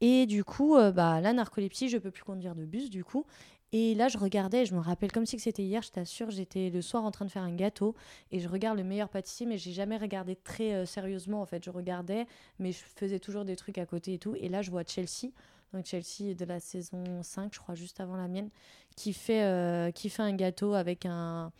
Et 0.00 0.26
du 0.26 0.44
coup, 0.44 0.76
euh, 0.76 0.92
bah, 0.92 1.20
la 1.20 1.32
narcolepsie, 1.32 1.88
je 1.88 1.98
peux 1.98 2.10
plus 2.10 2.24
conduire 2.24 2.54
de 2.54 2.64
bus, 2.64 2.90
du 2.90 3.04
coup. 3.04 3.24
Et 3.72 3.94
là, 3.94 4.08
je 4.08 4.18
regardais, 4.18 4.66
je 4.66 4.74
me 4.74 4.80
rappelle 4.80 5.10
comme 5.10 5.26
si 5.26 5.38
c'était 5.40 5.64
hier, 5.64 5.82
je 5.82 5.90
t'assure, 5.90 6.30
j'étais 6.30 6.70
le 6.70 6.80
soir 6.80 7.02
en 7.04 7.10
train 7.10 7.24
de 7.24 7.30
faire 7.30 7.42
un 7.42 7.54
gâteau 7.54 7.96
et 8.30 8.38
je 8.38 8.48
regarde 8.48 8.78
le 8.78 8.84
meilleur 8.84 9.08
pâtissier, 9.08 9.46
mais 9.46 9.58
j'ai 9.58 9.72
jamais 9.72 9.96
regardé 9.96 10.36
très 10.36 10.74
euh, 10.74 10.86
sérieusement 10.86 11.42
en 11.42 11.46
fait. 11.46 11.64
Je 11.64 11.70
regardais, 11.70 12.26
mais 12.60 12.70
je 12.70 12.78
faisais 12.94 13.18
toujours 13.18 13.44
des 13.44 13.56
trucs 13.56 13.78
à 13.78 13.86
côté 13.86 14.14
et 14.14 14.18
tout. 14.18 14.36
Et 14.36 14.48
là, 14.48 14.62
je 14.62 14.70
vois 14.70 14.84
Chelsea, 14.86 15.32
donc 15.72 15.86
Chelsea 15.86 16.34
de 16.36 16.44
la 16.44 16.60
saison 16.60 17.02
5, 17.22 17.52
je 17.52 17.58
crois, 17.58 17.74
juste 17.74 17.98
avant 17.98 18.16
la 18.16 18.28
mienne, 18.28 18.50
qui 18.94 19.12
fait, 19.12 19.92
qui 19.92 20.08
fait 20.08 20.22
un 20.22 20.34
gâteau 20.34 20.74
avec 20.74 21.04
un, 21.04 21.50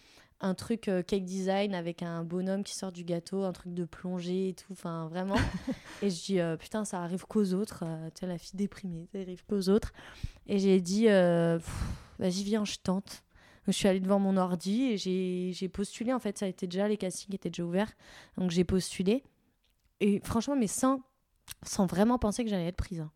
un 0.41 0.55
truc 0.55 0.88
euh, 0.88 1.03
cake 1.03 1.25
design, 1.25 1.75
avec 1.75 2.03
un 2.03 2.23
bonhomme 2.25 2.64
qui 2.64 2.75
sort 2.75 2.93
du 2.93 3.05
gâteau, 3.05 3.45
un 3.45 3.53
truc 3.53 3.73
de 3.73 3.85
plongée 3.85 4.49
et 4.50 4.55
tout, 4.55 4.73
enfin 4.73 5.09
vraiment. 5.09 5.37
et 6.03 6.11
je 6.11 6.23
dis, 6.23 6.41
euh, 6.41 6.57
putain, 6.57 6.85
ça 6.85 7.00
arrive 7.03 7.25
qu'aux 7.26 7.55
autres, 7.55 7.85
euh, 7.87 8.11
tu 8.14 8.21
sais, 8.21 8.26
la 8.26 8.37
fille 8.38 8.57
déprimée, 8.57 9.09
ça 9.12 9.21
arrive 9.21 9.45
qu'aux 9.47 9.69
autres. 9.71 9.93
Et 10.47 10.59
j'ai 10.59 10.81
dit, 10.81 11.09
euh, 11.09 11.59
vas-y, 12.19 12.43
viens, 12.43 12.64
je 12.64 12.76
tente. 12.83 13.23
Donc, 13.67 13.73
je 13.73 13.79
suis 13.79 13.88
allée 13.88 14.00
devant 14.00 14.19
mon 14.19 14.37
ordi 14.37 14.83
et 14.83 14.97
j'ai 14.99 15.69
postulé, 15.71 16.12
en 16.12 16.19
fait, 16.19 16.37
ça 16.37 16.47
été 16.47 16.67
déjà, 16.67 16.88
les 16.88 16.99
castings 16.99 17.35
étaient 17.35 17.49
déjà 17.50 17.64
ouverts, 17.64 17.93
donc 18.37 18.50
j'ai 18.50 18.64
postulé. 18.64 19.25
Et 20.00 20.21
franchement, 20.25 20.57
mais 20.57 20.67
sans, 20.67 21.00
sans 21.62 21.87
vraiment 21.87 22.19
penser 22.19 22.45
que 22.45 22.50
j'allais 22.50 22.67
être 22.67 22.76
prise. 22.76 23.00
hein. 23.00 23.11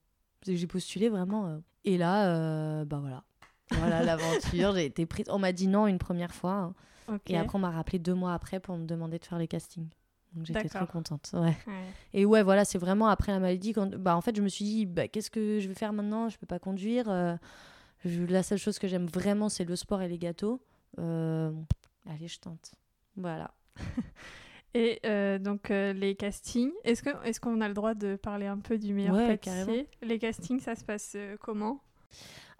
J'ai 0.46 0.66
postulé 0.66 1.10
vraiment. 1.10 1.60
Et 1.84 1.98
là, 1.98 2.84
bah 2.86 2.98
voilà. 3.00 3.24
Voilà 3.72 4.02
l'aventure, 4.04 4.74
j'ai 4.74 4.86
été 4.86 5.04
prise. 5.04 5.26
On 5.28 5.38
m'a 5.38 5.52
dit 5.52 5.66
non 5.68 5.86
une 5.86 5.98
première 5.98 6.32
fois. 6.34 6.52
hein. 6.52 6.74
Et 7.28 7.36
après, 7.36 7.56
on 7.56 7.60
m'a 7.60 7.70
rappelé 7.70 7.98
deux 7.98 8.14
mois 8.14 8.34
après 8.34 8.60
pour 8.60 8.76
me 8.76 8.86
demander 8.86 9.18
de 9.18 9.24
faire 9.24 9.38
les 9.38 9.48
castings. 9.48 9.88
Donc 10.34 10.44
j'étais 10.46 10.68
très 10.68 10.86
contente. 10.86 11.30
Ouais. 11.32 11.56
Ouais. 11.66 11.84
Et 12.12 12.24
ouais, 12.26 12.42
voilà, 12.42 12.64
c'est 12.64 12.78
vraiment 12.78 13.08
après 13.08 13.32
la 13.32 13.38
maladie. 13.38 13.72
Quand... 13.72 13.94
Bah, 13.96 14.14
en 14.16 14.20
fait, 14.20 14.36
je 14.36 14.42
me 14.42 14.48
suis 14.48 14.64
dit, 14.64 14.86
bah, 14.86 15.08
qu'est-ce 15.08 15.30
que 15.30 15.58
je 15.58 15.68
vais 15.68 15.74
faire 15.74 15.92
maintenant? 15.92 16.28
Je 16.28 16.36
peux 16.38 16.46
pas 16.46 16.58
conduire. 16.58 17.08
euh, 17.08 17.34
je- 18.04 18.24
La 18.24 18.42
seule 18.42 18.58
chose 18.58 18.78
que 18.78 18.86
j'aime 18.88 19.06
vraiment, 19.06 19.48
c'est 19.48 19.64
le 19.64 19.74
sport 19.76 20.02
et 20.02 20.08
les 20.08 20.18
gâteaux. 20.18 20.60
Euh, 20.98 21.50
Allez, 22.06 22.28
je 22.28 22.38
tente. 22.40 22.72
Voilà. 23.16 23.52
Et 24.74 25.00
euh, 25.06 25.38
donc 25.38 25.70
les 25.70 26.14
castings, 26.14 26.72
est-ce 26.84 27.40
qu'on 27.40 27.60
a 27.62 27.68
le 27.68 27.74
droit 27.74 27.94
de 27.94 28.16
parler 28.16 28.46
un 28.46 28.58
peu 28.58 28.76
du 28.78 28.92
meilleur 28.92 29.14
Ouais, 29.14 29.36
pâtissier? 29.38 29.88
Les 30.02 30.18
castings, 30.18 30.60
ça 30.60 30.74
se 30.74 30.84
passe 30.84 31.16
comment? 31.40 31.82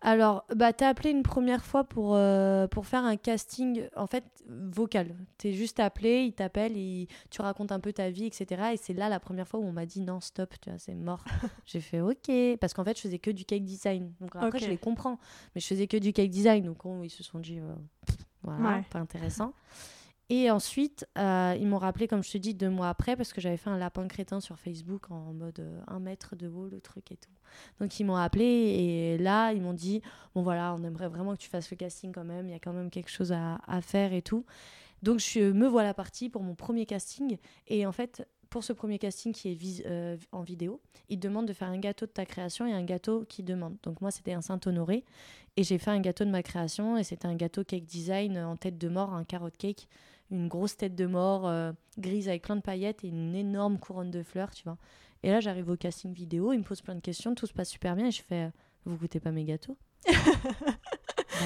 Alors, 0.01 0.45
bah, 0.55 0.73
t'as 0.73 0.89
appelé 0.89 1.11
une 1.11 1.25
première 1.25 1.65
fois 1.65 1.83
pour, 1.83 2.15
euh, 2.15 2.69
pour 2.69 2.87
faire 2.87 3.05
un 3.05 3.17
casting, 3.17 3.83
en 3.97 4.07
fait, 4.07 4.23
vocal. 4.47 5.17
T'es 5.39 5.53
juste 5.53 5.81
appelé, 5.81 6.23
il 6.23 6.33
t'appelle, 6.35 6.77
il- 6.77 7.09
tu 7.31 7.43
racontes 7.43 7.73
un 7.73 7.81
peu 7.81 7.93
ta 7.93 8.09
vie, 8.09 8.25
etc. 8.27 8.75
Et 8.75 8.77
c'est 8.77 8.93
là 8.95 9.09
la 9.09 9.19
première 9.19 9.49
fois 9.49 9.59
où 9.59 9.65
on 9.65 9.73
m'a 9.73 9.87
dit 9.87 10.01
non, 10.01 10.21
stop, 10.21 10.55
tu 10.61 10.71
vois, 10.71 10.79
c'est 10.79 10.95
mort. 10.95 11.25
J'ai 11.67 11.81
fait 11.81 12.01
ok, 12.01 12.31
parce 12.61 12.75
qu'en 12.75 12.85
fait, 12.85 12.97
je 12.97 13.03
faisais 13.03 13.19
que 13.19 13.33
du 13.33 13.45
cake 13.45 13.65
design. 13.65 14.13
Donc 14.21 14.37
après, 14.37 14.59
Ok. 14.59 14.65
je 14.65 14.69
les 14.71 14.79
comprends, 14.79 15.19
mais 15.55 15.61
je 15.61 15.67
faisais 15.67 15.89
que 15.89 15.97
du 15.97 16.13
cake 16.13 16.31
design. 16.31 16.65
Donc 16.65 16.85
oh, 16.87 17.01
ils 17.03 17.11
se 17.11 17.25
sont 17.25 17.41
dit, 17.41 17.59
euh, 17.59 17.75
voilà, 18.45 18.77
Ouais. 18.77 18.85
pas 18.91 19.01
intéressant. 19.01 19.53
Et 20.31 20.51
ensuite, 20.51 21.07
euh, 21.17 21.57
ils 21.59 21.67
m'ont 21.67 21.79
rappelé, 21.79 22.07
comme 22.07 22.23
je 22.23 22.31
te 22.31 22.39
dis, 22.39 22.55
deux 22.55 22.69
mois 22.69 22.91
après, 22.91 23.17
parce 23.17 23.33
que 23.33 23.41
j'avais 23.41 23.57
fait 23.57 23.71
un 23.71 23.79
lapin 23.79 24.07
crétin 24.09 24.41
sur 24.41 24.59
Facebook 24.59 25.11
en 25.11 25.33
mode 25.33 25.61
euh, 25.61 25.81
un 25.87 26.01
mètre 26.01 26.37
de 26.37 26.49
haut, 26.49 26.69
le 26.69 26.81
truc 26.81 27.11
et 27.13 27.17
tout. 27.17 27.31
Donc 27.81 27.99
ils 27.99 28.05
m'ont 28.05 28.17
appelé 28.17 28.45
et 28.45 29.19
là, 29.19 29.53
ils 29.53 29.63
m'ont 29.63 29.73
dit, 29.73 30.03
bon 30.35 30.43
voilà, 30.43 30.75
on 30.75 30.85
aimerait 30.85 31.09
vraiment 31.09 31.33
que 31.33 31.41
tu 31.41 31.49
fasses 31.49 31.71
le 31.71 31.79
casting 31.79 32.13
quand 32.13 32.25
même, 32.25 32.47
il 32.47 32.51
y 32.51 32.55
a 32.55 32.59
quand 32.59 32.75
même 32.75 32.91
quelque 32.91 33.11
chose 33.11 33.33
à, 33.33 33.81
faire 33.81 34.13
et 34.13 34.21
tout. 34.21 34.45
Donc 35.03 35.21
je 35.21 35.53
me 35.53 35.67
voilà 35.67 35.95
partie 35.95 36.29
pour 36.29 36.43
mon 36.43 36.55
premier 36.55 36.85
casting. 36.85 37.39
Et 37.69 37.87
en 37.87 37.93
fait, 37.93 38.29
pour 38.51 38.65
ce 38.65 38.75
premier 38.75 38.99
casting 38.99 39.33
qui 39.33 39.49
est 39.51 39.87
euh, 39.87 40.19
en 40.33 40.43
vidéo, 40.43 40.81
ils 41.09 41.19
te 41.19 41.27
demandent 41.27 41.47
de 41.47 41.53
faire 41.55 41.69
un 41.69 41.79
gâteau 41.79 42.05
de 42.05 42.11
ta 42.11 42.27
création 42.27 42.67
et 42.67 42.73
un 42.73 42.85
gâteau 42.85 43.25
qui 43.27 43.43
demande. 43.43 43.77
Donc 43.83 44.03
moi, 44.03 44.11
c'était 44.11 44.33
un 44.33 44.43
Saint-Honoré. 44.43 45.05
Et 45.57 45.65
j'ai 45.65 45.79
fait 45.79 45.91
un 45.91 46.01
gâteau 46.01 46.25
de 46.25 46.31
ma 46.31 46.43
création 46.43 46.97
et 46.99 47.05
c'était 47.05 47.27
un 47.27 47.35
gâteau 47.35 47.65
cake 47.65 47.85
design 47.85 48.39
en 48.39 48.57
tête 48.57 48.79
de 48.79 48.89
mort, 48.89 49.13
un 49.13 49.25
carrot 49.25 49.51
cake, 49.59 49.89
une 50.31 50.49
grosse 50.49 50.77
tête 50.77 50.95
de 50.95 51.07
mort 51.07 51.47
euh, 51.49 51.73
grise 51.99 52.29
avec 52.29 52.43
plein 52.43 52.57
de 52.57 52.61
paillettes 52.61 53.05
et 53.05 53.09
une 53.09 53.35
énorme 53.35 53.79
couronne 53.79 54.11
de 54.11 54.23
fleurs, 54.23 54.51
tu 54.51 54.65
vois. 54.65 54.77
Et 55.23 55.31
là, 55.31 55.41
j'arrive 55.41 55.69
au 55.71 55.77
casting 55.77 56.13
vidéo, 56.13 56.53
ils 56.53 56.59
me 56.59 56.65
posent 56.65 56.83
plein 56.83 56.95
de 56.95 57.01
questions, 57.01 57.35
tout 57.35 57.47
se 57.47 57.53
passe 57.53 57.71
super 57.71 57.97
bien 57.97 58.07
et 58.07 58.11
je 58.11 58.23
fais, 58.23 58.45
euh, 58.45 58.51
vous 58.85 58.97
goûtez 58.97 59.21
pas 59.21 59.33
mes 59.33 59.45
gâteaux? 59.45 59.77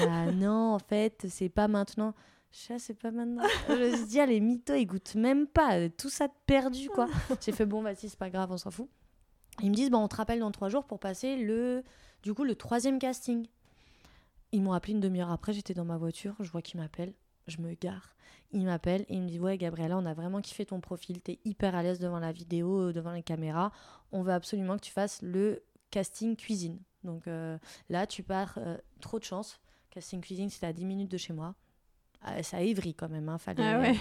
Bah 0.05 0.31
non, 0.31 0.73
en 0.73 0.79
fait, 0.79 1.25
c'est 1.29 1.49
pas 1.49 1.67
maintenant. 1.67 2.13
Je 2.51 2.57
sais, 2.57 2.79
c'est 2.79 2.93
pas 2.93 3.11
maintenant. 3.11 3.43
Je 3.67 3.73
me 3.73 3.95
suis 3.95 4.05
dit, 4.05 4.19
ah, 4.19 4.25
les 4.25 4.39
mythos, 4.39 4.75
ils 4.75 4.85
goûtent 4.85 5.15
même 5.15 5.47
pas. 5.47 5.77
euh, 5.77 5.89
Tout 5.95 6.09
ça 6.09 6.27
de 6.27 6.33
perdu, 6.45 6.89
quoi. 6.89 7.07
J'ai 7.41 7.51
fait, 7.51 7.65
bon, 7.65 7.81
vas-y, 7.81 8.09
c'est 8.09 8.17
pas 8.17 8.29
grave, 8.29 8.51
on 8.51 8.57
s'en 8.57 8.71
fout. 8.71 8.89
Ils 9.61 9.69
me 9.69 9.75
disent, 9.75 9.89
bon, 9.91 9.99
on 9.99 10.07
te 10.07 10.15
rappelle 10.15 10.39
dans 10.39 10.51
trois 10.51 10.69
jours 10.69 10.85
pour 10.85 10.99
passer 10.99 11.35
le, 11.37 11.83
du 12.23 12.33
coup, 12.33 12.43
le 12.43 12.55
troisième 12.55 12.97
casting. 12.99 13.45
Ils 14.51 14.61
m'ont 14.61 14.73
appelé 14.73 14.93
une 14.93 14.99
demi-heure 14.99 15.31
après, 15.31 15.53
j'étais 15.53 15.73
dans 15.73 15.85
ma 15.85 15.97
voiture, 15.97 16.35
je 16.39 16.49
vois 16.51 16.61
qu'ils 16.61 16.79
m'appellent, 16.79 17.13
je 17.47 17.59
me 17.61 17.73
gare. 17.73 18.15
Ils 18.51 18.65
m'appellent 18.65 19.05
et 19.09 19.15
ils 19.15 19.21
me 19.21 19.27
disent, 19.27 19.39
ouais, 19.39 19.57
Gabriella, 19.57 19.97
on 19.97 20.05
a 20.05 20.13
vraiment 20.13 20.41
kiffé 20.41 20.65
ton 20.65 20.79
profil, 20.79 21.21
t'es 21.21 21.39
hyper 21.43 21.75
à 21.75 21.81
l'aise 21.83 21.99
devant 21.99 22.19
la 22.19 22.31
vidéo, 22.31 22.89
euh, 22.89 22.93
devant 22.93 23.11
les 23.11 23.23
caméras. 23.23 23.71
On 24.11 24.21
veut 24.21 24.33
absolument 24.33 24.75
que 24.77 24.83
tu 24.83 24.91
fasses 24.91 25.21
le 25.21 25.63
casting 25.89 26.35
cuisine. 26.35 26.79
Donc 27.03 27.27
euh, 27.27 27.57
là, 27.89 28.05
tu 28.07 28.21
pars, 28.23 28.53
euh, 28.57 28.77
trop 29.01 29.17
de 29.19 29.23
chance. 29.23 29.59
Casting 29.89 30.21
cuisine, 30.21 30.49
c'était 30.49 30.67
à 30.67 30.73
10 30.73 30.85
minutes 30.85 31.11
de 31.11 31.17
chez 31.17 31.33
moi. 31.33 31.55
Ah, 32.25 32.41
ça 32.41 32.61
Évry 32.61 32.93
quand 32.93 33.09
même, 33.09 33.27
hein, 33.27 33.37
fallait, 33.37 33.63
Ah 33.63 33.79
ouais. 33.81 33.95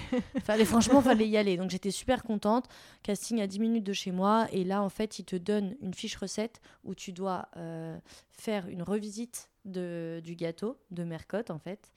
fallait 0.45 0.65
franchement 0.65 1.01
fallait 1.03 1.27
y 1.29 1.37
aller 1.37 1.57
donc 1.57 1.71
j'étais 1.71 1.91
super 1.91 2.23
contente 2.23 2.69
casting 3.03 3.41
à 3.41 3.49
10 3.49 3.59
minutes 3.59 3.83
de 3.85 3.93
chez 3.93 4.13
moi 4.13 4.47
et 4.53 4.63
là 4.63 4.81
en 4.81 4.89
fait 4.89 5.19
ils 5.19 5.25
te 5.25 5.35
donnent 5.35 5.75
une 5.81 5.93
fiche 5.93 6.15
recette 6.15 6.61
où 6.85 6.95
tu 6.95 7.13
dois 7.13 7.49
euh, 7.57 7.99
faire 8.31 8.69
une 8.69 8.83
revisite 8.85 9.51
de, 9.65 10.21
du 10.23 10.37
gâteau 10.37 10.79
de 10.93 11.03
Mercotte 11.03 11.51
en 11.51 11.59
fait 11.59 11.93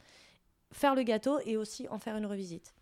faire 0.75 0.95
le 0.95 1.03
gâteau 1.03 1.39
et 1.45 1.57
aussi 1.57 1.87
en 1.89 1.97
faire 1.99 2.17
une 2.17 2.25
revisite 2.25 2.73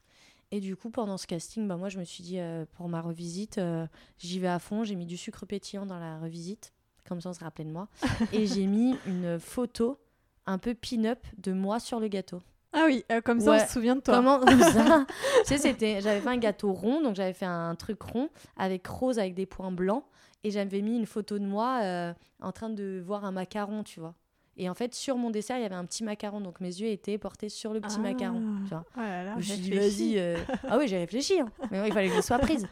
et 0.52 0.60
du 0.60 0.76
coup 0.76 0.90
pendant 0.90 1.18
ce 1.18 1.28
casting 1.28 1.68
bah, 1.68 1.78
moi 1.78 1.90
je 1.90 2.00
me 2.00 2.04
suis 2.04 2.24
dit 2.24 2.40
euh, 2.40 2.66
pour 2.74 2.90
ma 2.90 3.02
revisite 3.02 3.58
euh, 3.58 3.86
j'y 4.18 4.40
vais 4.40 4.48
à 4.48 4.60
fond 4.60 4.84
j'ai 4.84 4.96
mis 4.96 5.06
du 5.06 5.18
sucre 5.18 5.46
pétillant 5.46 5.86
dans 5.86 6.00
la 6.00 6.20
revisite 6.20 6.74
comme 7.08 7.22
ça 7.22 7.30
on 7.30 7.34
se 7.34 7.40
rappelait 7.40 7.66
de 7.66 7.72
moi 7.72 7.88
et 8.34 8.48
j'ai 8.48 8.66
mis 8.66 8.98
une 9.08 9.40
photo 9.40 10.00
un 10.46 10.58
peu 10.58 10.74
pin-up 10.74 11.26
de 11.38 11.54
moi 11.54 11.80
sur 11.80 12.00
le 12.00 12.08
gâteau 12.08 12.42
Ah 12.74 12.84
oui, 12.86 13.06
euh, 13.12 13.22
comme 13.22 13.40
ça 13.40 13.52
Ouais. 13.52 13.62
on 13.62 13.68
se 13.68 13.72
souvient 13.74 13.96
de 13.96 14.02
toi. 14.02 14.16
Comment 14.16 14.40
comme 14.40 14.60
ça 14.60 15.06
Tu 15.46 15.50
sais, 15.50 15.58
c'était, 15.58 16.02
j'avais 16.02 16.20
fait 16.20 16.30
un 16.30 16.38
gâteau 16.38 16.74
rond, 16.74 17.02
donc 17.02 17.16
j'avais 17.16 17.32
fait 17.34 17.46
un 17.46 17.76
truc 17.76 18.02
rond 18.02 18.30
avec 18.58 18.86
rose 18.88 19.20
avec 19.20 19.36
des 19.36 19.46
points 19.46 19.72
blancs, 19.72 20.04
et 20.44 20.50
j'avais 20.52 20.82
mis 20.82 20.98
une 20.98 21.06
photo 21.06 21.38
de 21.40 21.46
moi 21.46 22.14
en 22.42 22.52
train 22.52 22.70
de 22.70 23.02
voir 23.06 23.24
un 23.26 23.32
macaron, 23.32 23.84
tu 23.84 24.00
vois. 24.02 24.16
Et 24.58 24.70
en 24.70 24.74
fait, 24.76 24.94
sur 24.94 25.18
mon 25.18 25.32
dessert, 25.32 25.58
il 25.58 25.64
y 25.64 25.66
avait 25.66 25.74
un 25.76 25.86
petit 25.86 26.04
macaron, 26.04 26.40
donc 26.42 26.60
mes 26.60 26.68
yeux 26.68 26.88
étaient 26.90 27.18
portés 27.18 27.50
sur 27.50 27.74
le 27.74 27.82
petit 27.82 27.96
Ah. 27.98 28.02
macaron. 28.02 28.42
Tu 28.64 28.70
vois. 28.70 28.86
Oh 28.96 29.00
là 29.00 29.24
là, 29.24 29.32
Je 29.34 29.38
me 29.38 29.42
suis 29.42 29.58
dit, 29.58 29.72
vas-y. 29.72 30.20
euh, 30.20 30.38
Ah 30.68 30.78
oui, 30.78 30.88
j'ai 30.88 30.98
réfléchi, 30.98 31.40
hein. 31.40 31.50
mais 31.72 31.80
ouais, 31.82 31.88
il 31.88 31.94
fallait 31.94 32.10
que 32.10 32.16
je 32.16 32.22
sois 32.22 32.38
prise. 32.40 32.68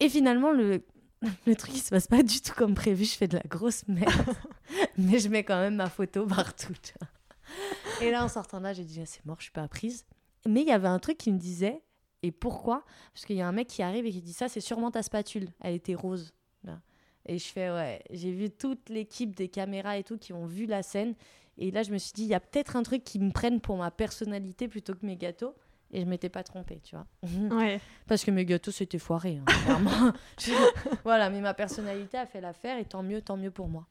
Et 0.00 0.08
finalement, 0.08 0.50
le, 0.50 0.82
le 1.46 1.54
truc, 1.56 1.74
il 1.74 1.80
se 1.80 1.90
passe 1.90 2.08
pas 2.08 2.22
du 2.22 2.40
tout 2.40 2.52
comme 2.54 2.74
prévu. 2.74 3.04
Je 3.04 3.14
fais 3.16 3.28
de 3.28 3.36
la 3.36 3.42
grosse 3.48 3.86
merde, 3.86 4.10
mais 4.98 5.18
je 5.20 5.28
mets 5.28 5.44
quand 5.44 5.60
même 5.60 5.76
ma 5.76 5.88
photo 5.88 6.26
partout. 6.26 6.72
tu 6.82 6.92
vois. 7.00 7.08
Et 8.06 8.10
là, 8.10 8.24
en 8.24 8.28
sortant 8.28 8.58
de 8.58 8.64
là, 8.64 8.72
j'ai 8.72 8.84
dit, 8.84 8.98
ah, 9.00 9.06
c'est 9.06 9.24
mort, 9.24 9.36
je 9.38 9.44
suis 9.44 9.52
pas 9.52 9.68
prise. 9.68 10.04
Mais 10.44 10.62
il 10.62 10.68
y 10.68 10.72
avait 10.72 10.88
un 10.88 10.98
truc 10.98 11.16
qui 11.18 11.30
me 11.32 11.38
disait, 11.38 11.82
et 12.22 12.32
pourquoi? 12.32 12.84
Parce 13.14 13.24
qu'il 13.26 13.36
y 13.36 13.40
a 13.42 13.46
un 13.48 13.52
mec 13.52 13.68
qui 13.68 13.82
arrive 13.82 14.06
et 14.06 14.10
qui 14.10 14.20
dit, 14.22 14.32
ça, 14.32 14.48
c'est 14.48 14.60
sûrement 14.60 14.90
ta 14.90 15.02
spatule. 15.02 15.48
Elle 15.60 15.74
était 15.74 15.94
rose. 15.94 16.32
là. 16.64 16.80
Et 17.26 17.38
je 17.38 17.46
fais, 17.48 17.70
ouais, 17.70 18.02
j'ai 18.10 18.30
vu 18.32 18.50
toute 18.50 18.88
l'équipe 18.88 19.34
des 19.34 19.48
caméras 19.48 19.98
et 19.98 20.04
tout 20.04 20.16
qui 20.16 20.32
ont 20.32 20.46
vu 20.46 20.66
la 20.66 20.82
scène. 20.82 21.14
Et 21.58 21.70
là, 21.70 21.82
je 21.82 21.90
me 21.92 21.98
suis 21.98 22.12
dit, 22.12 22.22
il 22.22 22.28
y 22.28 22.34
a 22.34 22.40
peut-être 22.40 22.76
un 22.76 22.82
truc 22.82 23.02
qui 23.02 23.18
me 23.18 23.30
prenne 23.32 23.60
pour 23.60 23.76
ma 23.76 23.90
personnalité 23.90 24.68
plutôt 24.68 24.94
que 24.94 25.04
mes 25.04 25.16
gâteaux. 25.16 25.54
Et 25.92 26.00
je 26.00 26.06
m'étais 26.06 26.28
pas 26.28 26.42
trompée, 26.42 26.80
tu 26.82 26.94
vois. 26.96 27.06
Ouais. 27.56 27.80
Parce 28.06 28.24
que 28.24 28.30
mes 28.30 28.44
gâteaux, 28.44 28.70
c'était 28.70 28.98
foiré. 28.98 29.38
hein, 29.38 29.44
clairement. 29.64 30.12
Je- 30.40 30.52
voilà, 31.04 31.30
mais 31.30 31.40
ma 31.40 31.54
personnalité 31.54 32.18
a 32.18 32.26
fait 32.26 32.40
l'affaire 32.40 32.78
et 32.78 32.84
tant 32.84 33.02
mieux, 33.02 33.22
tant 33.22 33.36
mieux 33.36 33.50
pour 33.50 33.68
moi. 33.68 33.86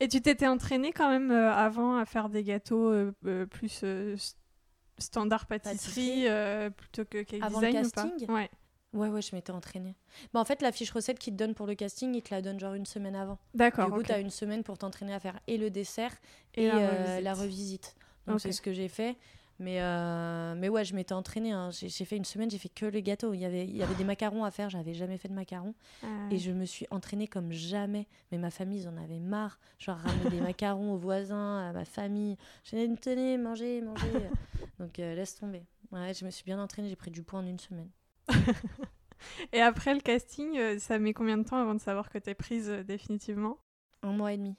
Et 0.00 0.08
tu 0.08 0.20
t'étais 0.20 0.46
entraînée 0.46 0.92
quand 0.92 1.08
même 1.08 1.30
euh, 1.30 1.50
avant 1.52 1.96
à 1.96 2.04
faire 2.04 2.28
des 2.28 2.42
gâteaux 2.42 2.90
euh, 2.90 3.12
euh, 3.24 3.46
plus 3.46 3.80
euh, 3.84 4.16
standard 4.98 5.46
pâtisserie 5.46 6.24
Pâtisserie. 6.26 6.70
plutôt 6.76 7.04
que 7.04 7.22
cake 7.22 7.42
Avant 7.42 7.60
le 7.60 7.66
design 7.68 7.86
ou 7.86 7.90
pas? 7.90 8.02
casting? 8.10 8.30
Ouais. 8.30 8.50
Ouais, 8.96 9.08
ouais, 9.08 9.22
je 9.22 9.34
m'étais 9.34 9.52
entraînée. 9.52 9.94
Bah, 10.32 10.40
en 10.40 10.44
fait, 10.44 10.62
la 10.62 10.72
fiche 10.72 10.90
recette 10.90 11.18
qu'ils 11.18 11.34
te 11.34 11.38
donnent 11.38 11.54
pour 11.54 11.66
le 11.66 11.74
casting, 11.74 12.14
ils 12.14 12.22
te 12.22 12.34
la 12.34 12.42
donnent 12.42 12.58
genre 12.60 12.74
une 12.74 12.86
semaine 12.86 13.14
avant. 13.14 13.38
D'accord. 13.54 13.86
du 13.86 13.92
coup, 13.92 14.02
tu 14.02 14.12
as 14.12 14.18
une 14.18 14.30
semaine 14.30 14.62
pour 14.62 14.78
t'entraîner 14.78 15.14
à 15.14 15.20
faire 15.20 15.38
et 15.46 15.58
le 15.58 15.70
dessert 15.70 16.12
et, 16.54 16.64
Et 16.64 16.66
la 16.68 16.74
euh, 16.78 17.04
revisite. 17.04 17.24
la 17.24 17.34
revisite. 17.34 17.96
Donc, 18.26 18.40
c'est 18.40 18.52
ce 18.52 18.60
que 18.62 18.72
j'ai 18.72 18.88
fait. 18.88 19.16
Mais, 19.58 19.80
euh, 19.80 20.54
mais 20.54 20.68
ouais, 20.68 20.84
je 20.84 20.94
m'étais 20.94 21.14
entraînée. 21.14 21.50
hein. 21.52 21.70
J'ai 21.70 21.88
j'ai 21.88 22.04
fait 22.04 22.16
une 22.18 22.26
semaine, 22.26 22.50
j'ai 22.50 22.58
fait 22.58 22.68
que 22.68 22.84
le 22.84 23.00
gâteau. 23.00 23.32
Il 23.32 23.40
y 23.40 23.46
avait, 23.46 23.64
il 23.64 23.74
y 23.74 23.82
avait 23.82 23.94
des 23.94 24.04
macarons 24.04 24.44
à 24.44 24.50
faire, 24.50 24.68
j'avais 24.68 24.92
jamais 24.92 25.16
fait 25.16 25.28
de 25.28 25.32
macarons. 25.32 25.74
Ah. 26.02 26.06
Et 26.30 26.38
je 26.38 26.50
me 26.50 26.66
suis 26.66 26.86
entraînée 26.90 27.26
comme 27.26 27.52
jamais. 27.52 28.06
Mais 28.30 28.36
ma 28.36 28.50
famille, 28.50 28.80
ils 28.82 28.88
en 28.88 28.96
avaient 28.98 29.18
marre. 29.18 29.58
Genre, 29.78 29.96
ramener 29.96 30.28
des 30.28 30.40
macarons 30.42 30.92
aux 30.92 30.98
voisins, 30.98 31.68
à 31.68 31.72
ma 31.72 31.86
famille. 31.86 32.36
Je 32.64 32.76
disais, 32.76 32.94
tenez, 33.00 33.38
mangez, 33.38 33.80
mangez. 33.80 34.12
Donc, 34.78 34.98
euh, 34.98 35.14
laisse 35.14 35.34
tomber. 35.36 35.62
Ouais, 35.90 36.12
je 36.12 36.26
me 36.26 36.30
suis 36.30 36.44
bien 36.44 36.58
entraînée. 36.60 36.90
J'ai 36.90 36.96
pris 36.96 37.10
du 37.10 37.22
poids 37.22 37.38
en 37.40 37.46
une 37.46 37.58
semaine. 37.58 37.88
Et 39.52 39.60
après 39.60 39.94
le 39.94 40.00
casting, 40.00 40.58
euh, 40.58 40.78
ça 40.78 40.98
met 40.98 41.12
combien 41.12 41.38
de 41.38 41.44
temps 41.44 41.56
avant 41.56 41.74
de 41.74 41.80
savoir 41.80 42.10
que 42.10 42.18
t'es 42.18 42.34
prise 42.34 42.70
euh, 42.70 42.82
définitivement? 42.82 43.58
Un 44.02 44.12
mois 44.12 44.32
et 44.32 44.36
demi. 44.36 44.56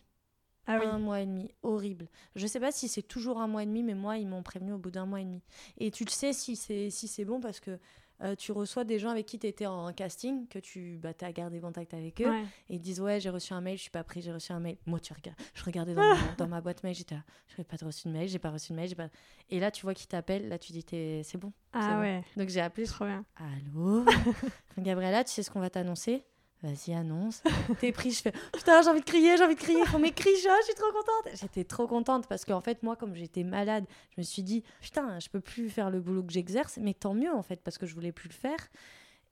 Ah 0.67 0.79
oui. 0.79 0.85
Un 0.85 0.99
mois 0.99 1.21
et 1.21 1.25
demi, 1.25 1.51
horrible. 1.63 2.09
Je 2.35 2.45
sais 2.45 2.59
pas 2.59 2.71
si 2.73 2.89
c'est 2.89 3.01
toujours 3.03 3.39
un 3.39 3.47
mois 3.47 3.63
et 3.63 3.65
demi, 3.65 3.83
mais 3.83 3.93
moi, 3.95 4.17
ils 4.17 4.27
m'ont 4.27 4.43
prévenu 4.43 4.73
au 4.73 4.77
bout 4.77 4.91
d'un 4.91 5.05
mois 5.05 5.21
et 5.21 5.25
demi. 5.25 5.41
Et 5.77 5.91
tu 5.91 6.03
le 6.03 6.09
sais 6.09 6.33
si 6.33 6.55
c'est 6.57 6.89
si 6.89 7.07
c'est 7.07 7.23
bon 7.25 7.39
parce 7.39 7.59
que 7.61 7.79
euh, 8.23 8.35
tu 8.35 8.51
reçois 8.51 8.83
des 8.83 8.99
gens 8.99 9.09
avec 9.09 9.25
qui 9.25 9.37
tu 9.39 9.47
étais 9.47 9.65
en 9.65 9.91
casting, 9.93 10.47
que 10.47 10.59
tu 10.59 10.97
bah, 11.01 11.11
as 11.21 11.31
gardé 11.31 11.59
contact 11.59 11.93
avec 11.93 12.21
eux, 12.21 12.29
Ouais. 12.29 12.43
et 12.69 12.75
ils 12.75 12.79
disent 12.81 12.99
Ouais, 13.01 13.19
j'ai 13.19 13.29
reçu 13.29 13.53
un 13.53 13.61
mail, 13.61 13.77
je 13.77 13.81
suis 13.83 13.91
pas 13.91 14.03
pris, 14.03 14.21
j'ai 14.21 14.31
reçu 14.33 14.51
un 14.51 14.59
mail. 14.59 14.77
Moi, 14.85 14.99
tu 14.99 15.13
regardes, 15.13 15.37
je 15.53 15.63
regardais 15.63 15.93
dans, 15.93 16.01
ma, 16.03 16.15
dans 16.37 16.47
ma 16.47 16.61
boîte 16.61 16.83
mail, 16.83 16.95
j'étais 16.95 17.15
là, 17.15 17.23
je 17.47 17.55
n'ai 17.59 17.63
pas 17.63 17.77
reçu 17.85 18.07
de 18.07 18.13
mail, 18.13 18.27
j'ai 18.27 18.39
pas 18.39 18.49
reçu 18.51 18.71
de 18.71 18.77
mail, 18.77 18.95
pas. 18.95 19.09
Et 19.49 19.59
là, 19.59 19.71
tu 19.71 19.83
vois 19.83 19.93
qui 19.93 20.07
t'appelle, 20.07 20.47
là, 20.49 20.57
tu 20.57 20.71
dis 20.71 20.83
C'est 20.89 21.37
bon. 21.37 21.51
Ah 21.73 21.95
bon. 21.95 21.99
ouais, 22.01 22.23
Donc 22.35 22.49
j'ai 22.49 22.61
appelé, 22.61 22.87
trop 22.87 23.05
bien. 23.05 23.23
Allô? 23.35 24.03
Gabriella, 24.77 25.23
tu 25.23 25.31
sais 25.31 25.43
ce 25.43 25.51
qu'on 25.51 25.59
va 25.59 25.69
t'annoncer? 25.69 26.23
Vas-y, 26.63 26.93
annonce. 26.93 27.43
T'es 27.79 27.91
pris, 27.91 28.11
je 28.11 28.21
fais 28.23 28.31
Putain, 28.53 28.81
j'ai 28.81 28.89
envie 28.89 29.01
de 29.01 29.05
crier, 29.05 29.37
j'ai 29.37 29.43
envie 29.43 29.53
de 29.55 29.59
crier, 29.59 29.85
faut 29.85 29.99
m'écrire, 29.99 30.33
je 30.35 30.65
suis 30.65 30.73
trop 30.73 30.91
contente. 30.91 31.35
J'étais 31.39 31.63
trop 31.63 31.87
contente 31.87 32.27
parce 32.27 32.45
qu'en 32.45 32.61
fait, 32.61 32.81
moi, 32.81 32.95
comme 32.95 33.13
j'étais 33.15 33.43
malade, 33.43 33.85
je 34.15 34.21
me 34.21 34.23
suis 34.23 34.41
dit 34.41 34.63
Putain, 34.81 35.19
je 35.19 35.29
peux 35.29 35.39
plus 35.39 35.69
faire 35.69 35.91
le 35.91 35.99
boulot 36.01 36.23
que 36.23 36.33
j'exerce, 36.33 36.77
mais 36.77 36.93
tant 36.95 37.13
mieux 37.13 37.31
en 37.31 37.43
fait, 37.43 37.61
parce 37.63 37.77
que 37.77 37.85
je 37.85 37.93
voulais 37.93 38.11
plus 38.11 38.27
le 38.29 38.33
faire. 38.33 38.57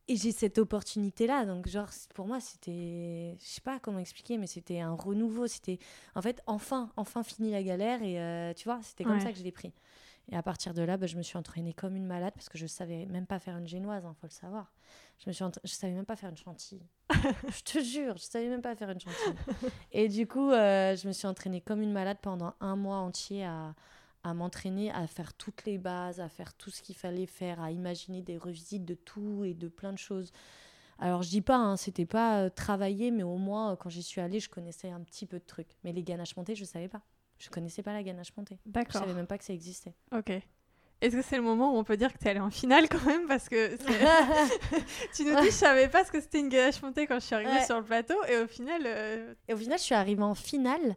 Et 0.08 0.18
j'ai 0.18 0.32
cette 0.32 0.60
opportunité-là. 0.60 1.46
Donc, 1.46 1.68
genre, 1.68 1.90
pour 2.14 2.28
moi, 2.28 2.40
c'était. 2.40 3.36
Je 3.40 3.46
sais 3.46 3.62
pas 3.62 3.80
comment 3.80 3.98
expliquer, 3.98 4.38
mais 4.38 4.46
c'était 4.46 4.80
un 4.80 4.94
renouveau. 4.94 5.48
C'était. 5.48 5.80
En 6.14 6.22
fait, 6.22 6.44
enfin, 6.46 6.92
enfin 6.96 7.24
fini 7.24 7.50
la 7.50 7.64
galère. 7.64 8.04
Et 8.04 8.20
euh, 8.22 8.54
tu 8.54 8.66
vois, 8.66 8.80
c'était 8.84 9.04
comme 9.04 9.14
Ouais. 9.14 9.20
ça 9.20 9.32
que 9.32 9.40
je 9.40 9.44
l'ai 9.44 9.52
pris. 9.52 9.74
Et 10.32 10.36
à 10.36 10.42
partir 10.42 10.74
de 10.74 10.82
là, 10.82 10.98
bah, 10.98 11.06
je 11.08 11.18
me 11.18 11.22
suis 11.22 11.38
entraînée 11.38 11.74
comme 11.74 11.96
une 11.96 12.06
malade 12.06 12.34
parce 12.34 12.50
que 12.50 12.58
je 12.58 12.66
savais 12.66 13.06
même 13.06 13.28
pas 13.28 13.38
faire 13.40 13.58
une 13.58 13.68
génoise, 13.68 14.04
il 14.06 14.16
faut 14.20 14.28
le 14.28 14.32
savoir. 14.32 14.72
Je 15.20 15.30
me 15.30 15.34
suis 15.34 15.44
entra- 15.44 15.62
je 15.64 15.72
savais 15.72 15.94
même 15.94 16.06
pas 16.06 16.16
faire 16.16 16.30
une 16.32 16.38
chantilly. 16.38 16.82
je 17.12 17.62
te 17.64 17.80
jure, 17.84 18.18
je 18.18 18.24
savais 18.24 18.50
même 18.50 18.62
pas 18.64 18.76
faire 18.76 18.90
une 18.90 19.00
chantilly. 19.00 19.36
Et 19.92 20.08
du 20.10 20.28
coup, 20.28 20.50
euh, 20.52 20.96
je 20.96 21.08
me 21.08 21.14
suis 21.14 21.28
entraînée 21.28 21.62
comme 21.62 21.82
une 21.82 21.92
malade 21.92 22.18
pendant 22.22 22.54
un 22.60 22.76
mois 22.76 22.98
entier 22.98 23.46
à, 23.46 23.76
à 24.24 24.34
m'entraîner, 24.34 24.92
à 24.92 25.06
faire 25.06 25.34
toutes 25.36 25.66
les 25.66 25.78
bases, 25.78 26.20
à 26.20 26.28
faire 26.28 26.56
tout 26.56 26.72
ce 26.72 26.82
qu'il 26.82 26.96
fallait 26.96 27.28
faire, 27.28 27.62
à 27.62 27.72
imaginer 27.72 28.24
des 28.24 28.38
revisites 28.40 28.84
de 28.86 28.96
tout 28.96 29.44
et 29.44 29.54
de 29.54 29.68
plein 29.68 29.94
de 29.94 30.00
choses. 30.00 30.32
Alors 30.98 31.22
je 31.24 31.30
dis 31.30 31.42
pas, 31.42 31.58
hein, 31.58 31.78
c'était 31.78 32.06
pas 32.06 32.42
euh, 32.44 32.50
travailler, 32.50 33.12
mais 33.12 33.24
au 33.24 33.38
moins 33.38 33.74
euh, 33.74 33.76
quand 33.76 33.90
j'y 33.90 34.02
suis 34.02 34.22
allée, 34.22 34.40
je 34.40 34.50
connaissais 34.50 34.90
un 34.90 35.02
petit 35.02 35.26
peu 35.28 35.38
de 35.40 35.46
trucs. 35.46 35.76
Mais 35.84 35.92
les 35.94 36.04
ganaches 36.04 36.36
montées, 36.36 36.56
je 36.56 36.66
savais 36.66 36.88
pas. 36.88 37.02
Je 37.38 37.50
connaissais 37.50 37.84
pas 37.84 37.94
la 37.94 38.04
ganache 38.04 38.30
montée. 38.38 38.58
Je 38.66 38.72
D'accord. 38.72 39.02
savais 39.02 39.14
même 39.14 39.28
pas 39.28 39.38
que 39.38 39.44
ça 39.44 39.54
existait. 39.54 39.94
Ok. 40.16 40.32
Est-ce 41.02 41.16
que 41.18 41.22
c'est 41.22 41.36
le 41.36 41.42
moment 41.44 41.74
où 41.74 41.78
on 41.78 41.84
peut 41.84 41.98
dire 41.98 42.12
que 42.14 42.18
t'es 42.18 42.30
allée 42.30 42.40
en 42.40 42.50
finale 42.50 42.88
quand 42.90 43.04
même? 43.06 43.28
Parce 43.28 43.50
que 43.50 43.76
tu 45.16 45.26
nous 45.26 45.36
dis, 45.42 45.48
je 45.48 45.52
savais 45.52 45.90
pas 45.90 46.06
ce 46.06 46.12
que 46.12 46.22
c'était 46.22 46.40
une 46.40 46.50
ganache 46.50 46.82
montée 46.82 47.06
quand 47.08 47.16
je 47.20 47.26
suis 47.26 47.36
arrivée 47.36 47.52
Ouais. 47.52 47.66
sur 47.66 47.78
le 47.78 47.84
plateau. 47.84 48.16
Et 48.30 48.38
au 48.38 48.48
final, 48.48 48.82
euh, 48.86 49.34
Et 49.48 49.54
au 49.54 49.58
final, 49.58 49.78
je 49.78 49.84
suis 49.84 49.96
arrivée 49.96 50.24
en 50.24 50.36
finale. 50.36 50.96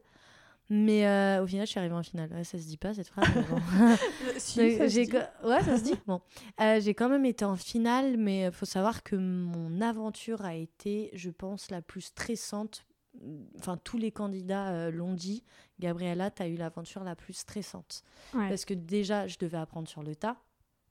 Mais 0.71 1.07
euh, 1.07 1.43
au 1.43 1.47
final, 1.47 1.67
je 1.67 1.71
suis 1.71 1.79
arrivée 1.81 1.95
en 1.95 2.03
finale. 2.03 2.31
Ouais, 2.33 2.45
ça 2.45 2.59
se 2.59 2.65
dit 2.65 2.77
pas 2.77 2.93
cette 2.95 3.09
phrase. 3.09 3.27
mais 3.35 3.43
bon. 3.43 3.57
euh, 3.81 3.97
si, 4.37 4.59
Donc, 4.59 4.73
ça 4.79 4.89
se 4.89 5.01
dit. 5.01 5.11
Ouais, 5.45 5.63
ça 5.63 5.79
se 5.79 5.83
dit. 5.83 5.95
Bon. 6.07 6.21
Euh, 6.61 6.79
j'ai 6.81 6.93
quand 6.95 7.09
même 7.09 7.25
été 7.25 7.45
en 7.45 7.57
finale, 7.57 8.17
mais 8.19 8.43
il 8.45 8.53
faut 8.53 8.67
savoir 8.67 9.03
que 9.03 9.17
mon 9.17 9.81
aventure 9.81 10.45
a 10.45 10.55
été, 10.55 11.11
je 11.15 11.31
pense, 11.31 11.71
la 11.71 11.81
plus 11.83 12.03
stressante. 12.03 12.85
Enfin, 13.59 13.77
tous 13.77 13.99
les 13.99 14.13
candidats 14.13 14.71
euh, 14.71 14.91
l'ont 14.91 15.15
dit. 15.15 15.45
Gabriella, 15.81 16.31
tu 16.31 16.43
as 16.43 16.49
eu 16.49 16.57
l'aventure 16.57 17.05
la 17.05 17.17
plus 17.17 17.33
stressante. 17.33 18.03
Ouais. 18.35 18.49
Parce 18.49 18.65
que 18.65 18.75
déjà, 18.75 19.27
je 19.27 19.39
devais 19.39 19.59
apprendre 19.59 19.89
sur 19.89 20.03
le 20.03 20.15
tas. 20.15 20.37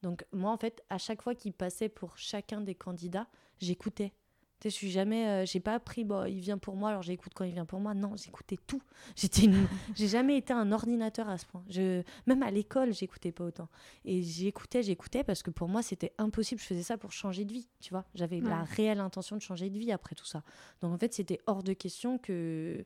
Donc, 0.03 0.25
moi, 0.31 0.51
en 0.51 0.57
fait, 0.57 0.83
à 0.89 0.97
chaque 0.97 1.21
fois 1.21 1.35
qu'il 1.35 1.53
passait 1.53 1.89
pour 1.89 2.17
chacun 2.17 2.61
des 2.61 2.75
candidats, 2.75 3.27
j'écoutais. 3.59 4.13
Tu 4.59 4.63
sais, 4.63 4.69
je 4.71 4.75
suis 4.75 4.89
jamais. 4.89 5.27
euh, 5.27 5.45
j'ai 5.45 5.59
pas 5.59 5.75
appris, 5.75 6.03
bon, 6.03 6.25
il 6.25 6.39
vient 6.39 6.57
pour 6.57 6.75
moi, 6.75 6.89
alors 6.89 7.03
j'écoute 7.03 7.31
quand 7.35 7.43
il 7.43 7.53
vient 7.53 7.65
pour 7.65 7.79
moi. 7.79 7.93
Non, 7.93 8.15
j'écoutais 8.15 8.57
tout. 8.65 8.81
J'étais 9.15 9.43
une- 9.43 9.67
j'ai 9.95 10.07
jamais 10.07 10.35
été 10.37 10.51
un 10.51 10.71
ordinateur 10.71 11.29
à 11.29 11.37
ce 11.37 11.45
point. 11.45 11.63
Je, 11.69 12.01
même 12.25 12.41
à 12.41 12.49
l'école, 12.49 12.91
j'écoutais 12.93 13.31
pas 13.31 13.43
autant. 13.43 13.69
Et 14.03 14.23
j'écoutais, 14.23 14.81
j'écoutais 14.81 15.23
parce 15.23 15.43
que 15.43 15.51
pour 15.51 15.67
moi, 15.67 15.83
c'était 15.83 16.11
impossible. 16.17 16.59
Je 16.59 16.65
faisais 16.65 16.81
ça 16.83 16.97
pour 16.97 17.11
changer 17.11 17.45
de 17.45 17.53
vie, 17.53 17.67
tu 17.79 17.91
vois. 17.91 18.05
J'avais 18.15 18.39
la 18.49 18.63
réelle 18.63 18.99
intention 18.99 19.35
de 19.35 19.41
changer 19.41 19.69
de 19.69 19.77
vie 19.77 19.91
après 19.91 20.15
tout 20.15 20.25
ça. 20.25 20.41
Donc, 20.81 20.91
en 20.93 20.97
fait, 20.97 21.13
c'était 21.13 21.39
hors 21.45 21.61
de 21.61 21.73
question 21.73 22.17
que 22.17 22.83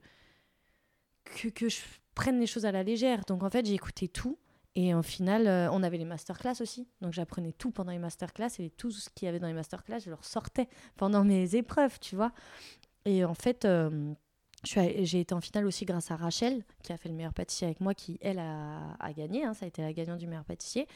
que, 1.24 1.48
que 1.50 1.70
je 1.70 1.80
prenne 2.16 2.40
les 2.40 2.48
choses 2.48 2.66
à 2.66 2.72
la 2.72 2.84
légère. 2.84 3.22
Donc 3.28 3.44
en 3.44 3.50
fait, 3.50 3.66
écouté 3.70 4.08
tout. 4.08 4.38
Et 4.76 4.94
au 4.94 5.02
final, 5.02 5.48
euh, 5.48 5.70
on 5.72 5.84
avait 5.84 5.98
les 5.98 6.06
masterclass 6.06 6.62
aussi. 6.62 6.88
Donc 7.02 7.14
j'apprenais 7.14 7.52
tout 7.52 7.72
pendant 7.72 7.92
les 7.92 8.00
masterclass. 8.00 8.50
Et 8.60 8.70
tout 8.70 8.92
ce 8.92 9.10
qu'il 9.10 9.26
y 9.26 9.30
avait 9.30 9.40
dans 9.40 9.48
les 9.48 9.54
masterclass, 9.54 10.00
je 10.00 10.10
le 10.10 10.16
ressortais 10.16 10.68
pendant 10.96 11.24
mes 11.24 11.56
épreuves, 11.56 12.00
tu 12.00 12.16
vois. 12.16 12.32
Et 13.06 13.26
en 13.26 13.34
fait, 13.34 13.66
euh, 13.66 14.14
j'ai 14.64 15.20
été 15.20 15.34
en 15.34 15.42
finale 15.42 15.66
aussi 15.66 15.86
grâce 15.86 16.12
à 16.12 16.16
Rachel, 16.16 16.64
qui 16.84 16.94
a 16.94 16.98
fait 16.98 17.10
le 17.10 17.16
meilleur 17.16 17.34
pâtissier 17.34 17.66
avec 17.66 17.82
moi, 17.82 17.94
qui, 17.94 18.18
elle, 18.22 18.40
a, 18.40 18.96
gagné. 19.16 19.44
hein. 19.44 19.54
ça 19.54 19.66
a 19.66 19.68
été 19.68 19.82
la 19.82 19.92
gagnante 19.92 20.20
du 20.20 20.28
meilleur 20.28 20.46
pâtissier. 20.46 20.88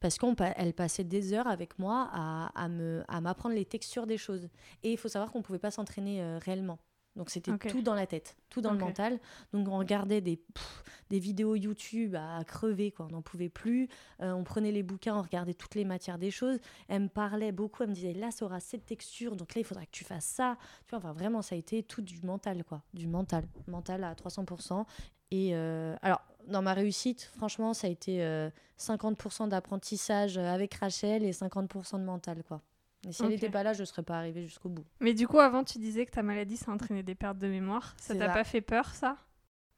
Parce 0.00 0.18
qu'elle 0.18 0.74
passait 0.74 1.04
des 1.04 1.32
heures 1.32 1.46
avec 1.46 1.78
moi 1.78 2.10
à 2.12 3.20
m'apprendre 3.20 3.54
les 3.54 3.64
textures 3.64 4.06
des 4.06 4.18
choses. 4.18 4.48
Et 4.82 4.92
il 4.92 4.98
faut 4.98 5.08
savoir 5.08 5.30
qu'on 5.30 5.38
ne 5.38 5.44
pouvait 5.44 5.58
pas 5.58 5.70
s'entraîner 5.70 6.20
euh, 6.20 6.38
réellement. 6.38 6.78
Donc 7.16 7.30
c'était 7.30 7.56
tout 7.58 7.82
dans 7.82 7.94
la 7.94 8.06
tête, 8.06 8.36
tout 8.50 8.60
dans 8.60 8.72
le 8.72 8.78
mental. 8.78 9.20
Donc 9.52 9.68
on 9.68 9.78
regardait 9.78 10.20
des, 10.20 10.36
pff, 10.36 10.84
des 11.10 11.20
vidéos 11.20 11.54
YouTube 11.54 12.16
à 12.16 12.42
crever, 12.44 12.90
quoi. 12.90 13.06
on 13.06 13.12
n'en 13.12 13.22
pouvait 13.22 13.48
plus. 13.48 13.88
Euh, 14.20 14.32
on 14.32 14.42
prenait 14.42 14.72
les 14.72 14.82
bouquins, 14.82 15.16
on 15.16 15.22
regardait 15.22 15.54
toutes 15.54 15.76
les 15.76 15.84
matières 15.84 16.18
des 16.18 16.30
choses. 16.30 16.58
Elle 16.88 17.02
me 17.02 17.08
parlait 17.08 17.52
beaucoup, 17.52 17.84
elle 17.84 17.90
me 17.90 17.94
disait 17.94 18.14
là, 18.14 18.30
ça 18.30 18.44
aura 18.44 18.58
cette 18.58 18.86
texture, 18.86 19.36
donc 19.36 19.54
là, 19.54 19.60
il 19.60 19.64
faudra 19.64 19.84
que 19.84 19.92
tu 19.92 20.04
fasses 20.04 20.24
ça. 20.24 20.56
Tu 20.86 20.90
vois, 20.90 20.98
enfin, 20.98 21.12
vraiment, 21.12 21.40
ça 21.40 21.54
a 21.54 21.58
été 21.58 21.82
tout 21.82 22.02
du 22.02 22.20
mental, 22.22 22.64
quoi. 22.64 22.82
Du 22.92 23.06
mental, 23.06 23.44
mental 23.68 24.02
à 24.02 24.14
300%. 24.14 24.84
Et 25.30 25.50
euh, 25.54 25.94
alors, 26.02 26.22
dans 26.48 26.62
ma 26.62 26.74
réussite, 26.74 27.30
franchement, 27.36 27.74
ça 27.74 27.86
a 27.86 27.90
été 27.90 28.24
euh, 28.24 28.50
50% 28.78 29.48
d'apprentissage 29.48 30.36
avec 30.36 30.74
Rachel 30.74 31.24
et 31.24 31.30
50% 31.30 31.98
de 32.00 32.04
mental, 32.04 32.42
quoi. 32.42 32.60
Et 33.06 33.12
si 33.12 33.22
elle 33.22 33.28
n'était 33.28 33.50
pas 33.50 33.62
là, 33.62 33.72
je 33.72 33.80
ne 33.80 33.86
serais 33.86 34.02
pas 34.02 34.18
arrivée 34.18 34.44
jusqu'au 34.44 34.68
bout. 34.68 34.84
Mais 35.00 35.14
du 35.14 35.26
coup, 35.28 35.38
avant, 35.38 35.64
tu 35.64 35.78
disais 35.78 36.06
que 36.06 36.10
ta 36.10 36.22
maladie, 36.22 36.56
ça 36.56 36.72
entraînait 36.72 37.02
des 37.02 37.14
pertes 37.14 37.38
de 37.38 37.48
mémoire. 37.48 37.94
Ça 37.98 38.14
t'a 38.14 38.28
pas 38.28 38.44
fait 38.44 38.60
peur, 38.60 38.94
ça? 38.94 39.16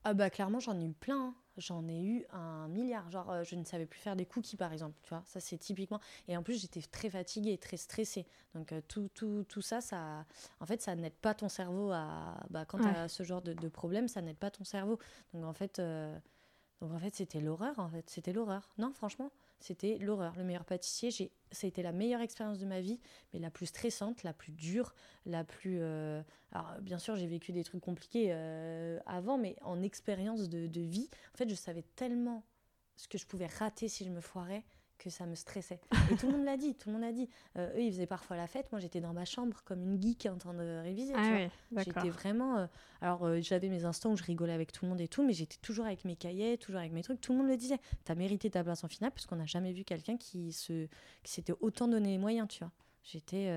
Ah 0.09 0.15
bah 0.15 0.31
clairement 0.31 0.61
j'en 0.61 0.79
ai 0.79 0.85
eu 0.85 0.93
plein, 0.93 1.21
hein. 1.21 1.35
j'en 1.57 1.89
ai 1.89 2.01
eu 2.01 2.25
un 2.31 2.69
milliard. 2.69 3.11
Genre 3.11 3.29
euh, 3.29 3.43
je 3.43 3.57
ne 3.57 3.65
savais 3.65 3.87
plus 3.87 3.99
faire 3.99 4.15
des 4.15 4.25
cookies 4.25 4.57
par 4.57 4.73
exemple, 4.73 4.95
tu 5.03 5.09
vois, 5.09 5.25
ça 5.27 5.41
c'est 5.41 5.59
typiquement. 5.59 5.99
Et 6.29 6.37
en 6.37 6.45
plus 6.45 6.61
j'étais 6.61 6.81
très 6.81 7.11
fatiguée, 7.11 7.59
très 7.59 7.77
stressée. 7.77 8.25
Donc 8.55 8.71
euh, 8.71 8.81
tout, 8.87 9.11
tout, 9.13 9.45
tout 9.49 9.63
ça, 9.63 9.81
ça, 9.81 10.25
en 10.61 10.67
fait 10.67 10.81
ça 10.81 10.95
n'aide 10.95 11.17
pas 11.17 11.35
ton 11.35 11.49
cerveau 11.49 11.91
à... 11.91 12.37
Bah, 12.51 12.65
quand 12.65 12.79
tu 12.79 12.87
as 12.87 13.09
ce 13.09 13.25
genre 13.25 13.43
de, 13.43 13.53
de 13.53 13.69
problème, 13.69 14.07
ça 14.07 14.23
n'aide 14.23 14.39
pas 14.39 14.53
ton 14.53 14.63
cerveau. 14.63 15.01
Donc 15.35 15.45
en 15.45 15.53
fait, 15.55 15.81
euh, 15.81 16.17
donc 16.81 16.93
en 16.93 17.01
fait 17.01 17.17
c'était 17.17 17.41
l'horreur 17.41 17.77
en 17.81 17.89
fait, 17.89 18.09
c'était 18.09 18.33
l'horreur. 18.33 18.71
Non 18.79 18.93
franchement, 18.93 19.33
c'était 19.61 19.99
l'horreur. 19.99 20.35
Le 20.37 20.45
meilleur 20.45 20.65
pâtissier, 20.65 21.11
j'ai... 21.11 21.33
ça 21.51 21.67
a 21.67 21.69
été 21.69 21.83
la 21.83 21.93
meilleure 21.93 22.21
expérience 22.21 22.59
de 22.59 22.67
ma 22.67 22.81
vie, 22.81 23.01
mais 23.33 23.39
la 23.41 23.51
plus 23.51 23.67
stressante, 23.67 24.23
la 24.23 24.33
plus 24.33 24.53
dure, 24.53 24.95
la 25.25 25.45
plus... 25.45 25.79
euh, 25.81 26.23
alors, 26.53 26.75
bien 26.81 26.99
sûr, 26.99 27.17
j'ai 27.17 27.27
vécu 27.27 27.53
des 27.53 27.65
trucs 27.65 27.83
compliqués 27.83 28.29
euh, 28.31 28.99
avant, 29.07 29.39
mais 29.39 29.57
en 29.63 29.83
expérience 29.83 30.49
de, 30.49 30.67
de 30.67 30.81
vie, 30.81 31.09
en 31.35 31.37
fait, 31.37 31.49
je 31.49 31.55
savais 31.55 31.85
tellement 31.97 32.45
ce 32.97 33.09
que 33.09 33.19
je 33.19 33.27
pouvais 33.27 33.47
rater 33.47 33.89
si 33.89 34.05
je 34.05 34.11
me 34.11 34.21
foirais 34.21 34.65
que 34.99 35.11
ça 35.11 35.27
me 35.27 35.35
stressait. 35.35 35.81
Et 36.11 36.17
tout 36.17 36.27
le 36.27 36.33
monde 36.33 36.45
l'a 36.45 36.57
dit, 36.57 36.75
tout 36.75 36.89
le 36.89 36.95
monde 36.95 37.03
l'a 37.03 37.13
dit. 37.13 37.29
Euh, 37.57 37.73
eux, 37.77 37.83
ils 37.83 37.93
faisaient 37.93 38.07
parfois 38.07 38.37
la 38.37 38.47
fête. 38.47 38.71
Moi, 38.73 38.81
j'étais 38.81 39.01
dans 39.01 39.13
ma 39.13 39.25
chambre 39.25 39.63
comme 39.65 39.83
une 39.83 40.01
geek 40.01 40.27
en 40.27 40.39
train 40.39 40.55
de 40.55 40.83
réviser. 40.83 41.13
Ah 41.17 41.37
oui. 41.73 41.83
J'étais 41.85 42.11
vraiment. 42.11 42.59
euh, 42.59 42.67
alors, 43.01 43.25
euh, 43.25 43.41
j'avais 43.41 43.69
mes 43.69 43.85
instants 43.85 44.13
où 44.13 44.17
je 44.17 44.25
rigolais 44.25 44.53
avec 44.53 44.73
tout 44.73 44.85
le 44.85 44.91
monde 44.91 45.01
et 45.01 45.09
tout, 45.09 45.25
mais 45.25 45.33
j'étais 45.33 45.59
toujours 45.61 45.87
avec 45.87 46.05
mes 46.05 46.17
cahiers, 46.17 46.59
toujours 46.59 46.81
avec 46.81 46.93
mes 46.93 47.03
trucs. 47.03 47.21
Tout 47.21 47.33
le 47.33 47.39
monde 47.39 47.49
le 47.49 47.57
disait. 47.57 47.79
T'as 48.05 48.15
mérité 48.15 48.51
ta 48.51 48.65
place 48.65 48.85
en 48.85 48.89
finale 48.89 49.11
parce 49.13 49.27
qu'on 49.27 49.37
n'a 49.37 49.47
jamais 49.47 49.73
vu 49.73 49.85
quelqu'un 49.85 50.17
qui 50.17 50.53
se, 50.53 50.87
qui 51.23 51.33
s'était 51.33 51.55
autant 51.61 51.89
donné 51.89 52.11
les 52.11 52.19
moyens, 52.19 52.49
tu 52.49 52.61
vois. 52.61 52.73
J'étais. 53.03 53.49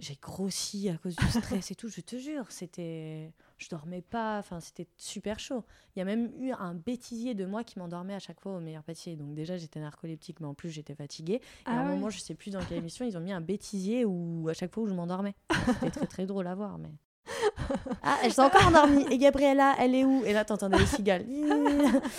J'ai 0.00 0.16
grossi 0.20 0.88
à 0.88 0.96
cause 0.96 1.14
du 1.14 1.26
stress 1.28 1.70
et 1.70 1.74
tout, 1.74 1.88
je 1.88 2.00
te 2.00 2.16
jure. 2.16 2.46
C'était. 2.48 3.32
Je 3.58 3.68
dormais 3.68 4.00
pas, 4.00 4.38
enfin, 4.38 4.58
c'était 4.60 4.86
super 4.96 5.38
chaud. 5.38 5.62
Il 5.94 5.98
y 5.98 6.02
a 6.02 6.06
même 6.06 6.32
eu 6.40 6.52
un 6.52 6.74
bêtisier 6.74 7.34
de 7.34 7.44
moi 7.44 7.64
qui 7.64 7.78
m'endormait 7.78 8.14
à 8.14 8.18
chaque 8.18 8.40
fois 8.40 8.56
au 8.56 8.60
meilleur 8.60 8.82
pâtissier. 8.82 9.16
Donc, 9.16 9.34
déjà, 9.34 9.58
j'étais 9.58 9.78
narcoleptique, 9.80 10.40
mais 10.40 10.46
en 10.46 10.54
plus, 10.54 10.70
j'étais 10.70 10.94
fatiguée. 10.94 11.34
Et 11.34 11.40
à 11.66 11.72
Ah 11.72 11.80
un 11.80 11.84
ouais. 11.84 11.94
moment, 11.96 12.08
je 12.08 12.18
sais 12.18 12.34
plus 12.34 12.50
dans 12.50 12.64
quelle 12.64 12.78
émission, 12.78 13.04
ils 13.04 13.16
ont 13.18 13.20
mis 13.20 13.32
un 13.32 13.42
bêtisier 13.42 14.06
où 14.06 14.48
à 14.48 14.54
chaque 14.54 14.72
fois 14.72 14.84
où 14.84 14.86
je 14.86 14.94
m'endormais. 14.94 15.34
C'était 15.66 15.90
très 15.90 16.06
très 16.06 16.26
drôle 16.26 16.46
à 16.46 16.54
voir, 16.54 16.78
mais. 16.78 16.92
Ah, 18.02 18.18
elle 18.24 18.32
s'est 18.32 18.40
encore 18.40 18.66
endormie. 18.66 19.04
Et 19.10 19.18
Gabriella, 19.18 19.76
elle 19.78 19.94
est 19.94 20.04
où? 20.04 20.24
Et 20.24 20.32
là, 20.32 20.44
t'entendais 20.44 20.78
les 20.78 20.86
cigales. 20.86 21.26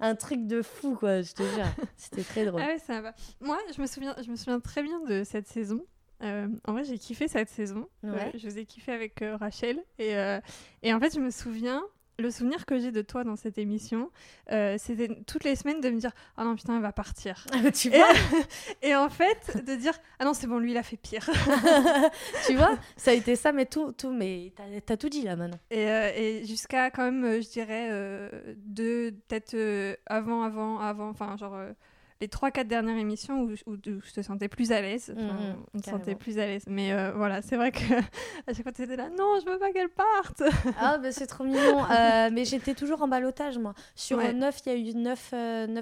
un 0.00 0.14
truc 0.14 0.46
de 0.46 0.62
fou, 0.62 0.94
quoi, 0.96 1.22
je 1.22 1.32
te 1.32 1.42
jure. 1.42 1.66
C'était 1.96 2.22
très 2.24 2.44
drôle. 2.44 2.60
Ah 2.62 2.66
ouais, 2.66 2.78
ça 2.78 3.00
va. 3.00 3.14
Moi, 3.40 3.58
je 3.74 3.80
me 3.80 3.86
souviens, 3.86 4.14
je 4.22 4.30
me 4.30 4.36
souviens 4.36 4.60
très 4.60 4.82
bien 4.82 5.00
de 5.04 5.24
cette 5.24 5.46
saison. 5.46 5.80
Euh, 6.22 6.48
en 6.66 6.72
vrai, 6.72 6.84
j'ai 6.84 6.98
kiffé 6.98 7.28
cette 7.28 7.48
saison. 7.48 7.88
Ouais. 8.02 8.32
Euh, 8.34 8.38
je 8.38 8.48
vous 8.48 8.58
ai 8.58 8.64
kiffé 8.64 8.92
avec 8.92 9.22
euh, 9.22 9.36
Rachel. 9.36 9.82
Et, 9.98 10.14
et 10.82 10.94
en 10.94 11.00
fait, 11.00 11.14
je 11.14 11.20
me 11.20 11.30
souviens 11.30 11.82
le 12.18 12.30
souvenir 12.30 12.64
que 12.64 12.78
j'ai 12.78 12.92
de 12.92 13.02
toi 13.02 13.24
dans 13.24 13.36
cette 13.36 13.58
émission, 13.58 14.10
c'était 14.78 15.08
toutes 15.26 15.44
les 15.44 15.54
semaines 15.54 15.82
de 15.82 15.90
me 15.90 15.98
dire 15.98 16.12
Ah 16.38 16.44
non, 16.44 16.56
putain, 16.56 16.76
elle 16.76 16.82
va 16.82 16.92
partir. 16.92 17.44
tu 17.74 17.88
Et, 17.88 17.98
vois, 17.98 18.08
et 18.82 18.96
en 18.96 19.10
fait, 19.10 19.62
de 19.66 19.74
dire 19.74 19.92
Ah 20.18 20.24
non, 20.24 20.32
c'est 20.32 20.46
bon, 20.46 20.58
lui, 20.58 20.70
il 20.70 20.78
a 20.78 20.82
fait 20.82 20.96
pire. 20.96 21.28
tu 22.46 22.54
vois, 22.54 22.78
ça 22.96 23.10
a 23.10 23.14
été 23.14 23.36
ça, 23.36 23.52
mais 23.52 23.66
tout, 23.66 23.92
tout, 23.92 24.12
mais 24.12 24.54
t'as 24.86 24.94
as 24.94 24.96
tout 24.96 25.10
dit 25.10 25.22
là 25.22 25.36
maintenant. 25.36 25.58
Et, 25.70 25.82
et 25.82 26.46
jusqu'à 26.46 26.90
quand 26.90 27.04
même, 27.04 27.42
je 27.42 27.48
dirais, 27.50 27.90
deux, 28.56 29.12
peut-être 29.28 29.98
avant, 30.06 30.42
avant, 30.42 30.78
avant, 30.78 31.10
enfin, 31.10 31.36
genre. 31.36 31.58
Euh, 32.22 32.22
les 32.22 32.28
3-4 32.28 32.64
dernières 32.66 32.96
émissions 32.96 33.42
où, 33.42 33.50
où, 33.66 33.72
où 33.74 34.00
je 34.04 34.12
te 34.12 34.22
sentais 34.22 34.48
plus 34.48 34.72
à 34.72 34.80
l'aise. 34.80 35.12
Enfin, 35.16 35.34
Mhm, 35.34 35.56
on 35.74 35.78
te 35.80 35.90
sentait 35.90 36.14
plus 36.14 36.38
à 36.38 36.46
l'aise. 36.46 36.64
Mais 36.66 36.92
euh, 36.92 37.12
voilà, 37.12 37.42
c'est 37.42 37.56
vrai 37.56 37.72
que 37.72 37.78
à 38.46 38.52
chaque 38.54 38.62
fois, 38.62 38.72
tu 38.72 38.82
étais 38.82 38.96
là, 38.96 39.08
non, 39.10 39.38
je 39.44 39.50
veux 39.50 39.58
pas 39.58 39.72
qu'elle 39.72 39.88
parte. 39.90 40.42
Ah, 40.78 40.98
bah, 40.98 41.12
c'est 41.12 41.26
trop 41.26 41.44
mignon. 41.44 41.84
Euh, 41.90 42.30
mais 42.32 42.44
j'étais 42.44 42.74
toujours 42.74 43.02
en 43.02 43.08
balotage, 43.08 43.58
moi. 43.58 43.74
Sur 43.94 44.18
Ouais. 44.18 44.32
9, 44.32 44.58
il 44.66 44.72
y 44.72 44.74
a 44.74 44.78
eu 44.78 44.94
9, 44.94 45.34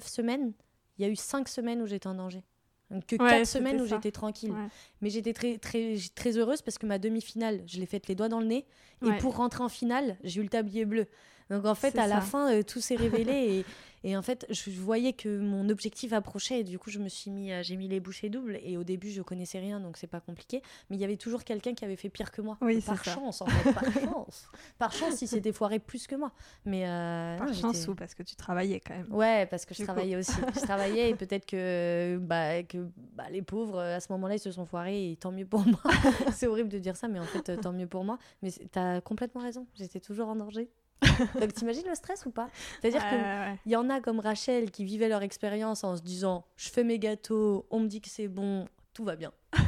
semaines. 0.07 0.53
Il 0.99 1.05
y 1.05 1.09
a 1.09 1.11
eu 1.11 1.16
5 1.16 1.49
semaines 1.49 1.81
où 1.83 1.87
j'étais 1.87 2.07
en 2.07 2.14
danger. 2.14 2.42
Donc 2.90 3.07
que 3.07 3.16
Ouais, 3.16 3.29
4 3.31 3.47
c'était 3.47 3.59
semaines 3.59 3.81
où 3.81 3.87
j'étais 3.87 4.12
tranquille. 4.12 4.51
Ouais. 4.53 4.68
Mais 5.01 5.11
j'étais 5.11 5.33
très, 5.33 5.59
très, 5.59 5.97
très 6.14 6.37
heureuse 6.38 6.62
parce 6.62 6.79
que 6.79 6.87
ma 6.87 6.99
demi-finale, 6.99 7.62
je 7.66 7.79
l'ai 7.81 7.87
faite 7.87 8.07
les 8.09 8.14
doigts 8.14 8.29
dans 8.29 8.40
le 8.40 8.47
nez. 8.47 8.66
Et 9.05 9.12
pour 9.18 9.37
rentrer 9.37 9.62
en 9.64 9.68
finale, 9.68 10.16
j'ai 10.23 10.40
eu 10.40 10.42
le 10.44 10.49
tablier 10.49 10.85
bleu. 10.85 11.07
Donc 11.51 11.64
en 11.66 11.75
fait, 11.75 11.99
à 11.99 12.07
la 12.07 12.20
fin, 12.20 12.53
euh, 12.53 12.62
tout 12.62 12.81
s'est 12.81 12.97
révélé. 12.97 13.64
et, 14.05 14.17
en 14.17 14.23
fait, 14.23 14.47
je 14.51 14.71
voyais 14.71 15.12
que 15.14 15.40
mon 15.40 15.69
objectif 15.69 16.12
approchait. 16.12 16.61
Et 16.61 16.64
du 16.64 16.79
coup, 16.79 16.90
je 16.90 16.99
me 16.99 17.09
suis 17.09 17.31
mis, 17.31 17.51
euh, 17.53 17.62
j'ai 17.62 17.77
mis 17.77 17.88
les 17.88 18.01
bouchées 18.01 18.29
doubles. 18.29 18.59
Et 18.62 18.77
au 18.77 18.85
début, 18.85 19.11
je 19.11 19.23
connaissais 19.23 19.59
rien, 19.59 19.81
donc 19.81 19.97
c'est 19.97 20.07
pas 20.07 20.21
compliqué. 20.21 20.62
Mais 20.90 20.97
il 20.97 21.01
y 21.01 21.05
avait 21.05 21.17
toujours 21.17 21.43
quelqu'un 21.43 21.75
qui 21.75 21.85
avait 21.85 21.97
fait 21.97 22.11
pire 22.11 22.31
que 22.31 22.43
moi. 22.43 22.59
Oui, 22.61 22.81
par 22.81 23.03
ça. 23.05 23.12
chance, 23.14 23.40
en 23.40 23.47
fait. 23.47 23.73
Par 23.73 23.85
chance. 24.03 24.49
Par 24.79 24.93
chance, 24.93 25.23
il 25.23 25.29
s'était 25.29 25.53
foiré 25.53 25.79
plus 25.79 26.07
que 26.07 26.14
moi. 26.17 26.33
Mais 26.64 26.87
euh, 26.87 27.38
Par 27.38 27.47
non, 27.49 27.55
chance 27.55 27.88
ou 27.88 27.95
parce 27.95 28.14
que 28.14 28.23
tu 28.23 28.37
travaillais 28.37 28.81
quand 28.81 28.95
même. 28.95 29.12
Ouais, 29.12 29.47
parce 29.47 29.64
que 29.64 29.75
je 29.75 29.79
Du 29.81 29.87
coup. 29.87 29.93
travaillais 29.93 30.17
aussi. 30.17 30.33
Je 30.55 30.61
travaillais 30.62 31.11
et 31.11 31.14
peut-être 31.14 31.47
que, 31.47 32.19
bah, 32.21 32.62
que 32.62 32.87
bah, 33.14 33.25
les 33.31 33.43
pauvres, 33.43 33.79
euh, 33.79 33.97
à 33.97 34.01
ce 34.01 34.12
moment-là, 34.12 34.35
ils 34.35 34.38
se 34.40 34.53
sont 34.53 34.67
foirés 34.67 35.12
et 35.12 35.17
tant 35.17 35.33
mieux 35.33 35.47
pour 35.47 35.67
moi. 35.67 35.81
c'est 36.35 36.47
horrible 36.47 36.69
de 36.69 36.79
dire 36.79 36.97
ça, 36.97 37.09
mais 37.09 37.19
en 37.21 37.25
fait, 37.25 37.49
euh, 37.49 37.57
tant 37.57 37.73
mieux 37.73 37.87
pour 37.87 38.05
moi. 38.05 38.19
Mais 38.43 38.51
t'as 38.71 39.01
complètement 39.01 39.40
raison. 39.40 39.67
J'étais 39.75 40.01
toujours 40.01 40.29
en 40.29 40.37
danger. 40.37 40.69
Donc 41.40 41.53
t'imagines 41.55 41.87
le 41.88 41.95
stress 41.95 42.27
ou 42.27 42.31
pas? 42.31 42.49
C'est-à-dire 42.81 43.03
Ouais, 43.03 43.11
que 43.11 43.14
ouais, 43.17 43.23
ouais. 43.53 43.59
il 43.67 43.73
y 43.73 43.77
en 43.77 43.88
a 43.90 44.01
comme 44.01 44.21
Rachel 44.21 44.71
qui 44.71 44.85
vivaient 44.85 45.09
leur 45.09 45.23
expérience 45.23 45.85
en 45.85 45.97
se 45.97 46.03
disant 46.03 46.45
je 46.57 46.69
fais 46.71 46.85
mes 46.85 46.99
gâteaux, 46.99 47.67
on 47.71 47.81
me 47.81 47.87
dit 47.88 48.01
que 48.01 48.09
c'est 48.09 48.29
bon, 48.29 48.67
tout 48.93 49.05
va 49.05 49.17
bien. 49.17 49.33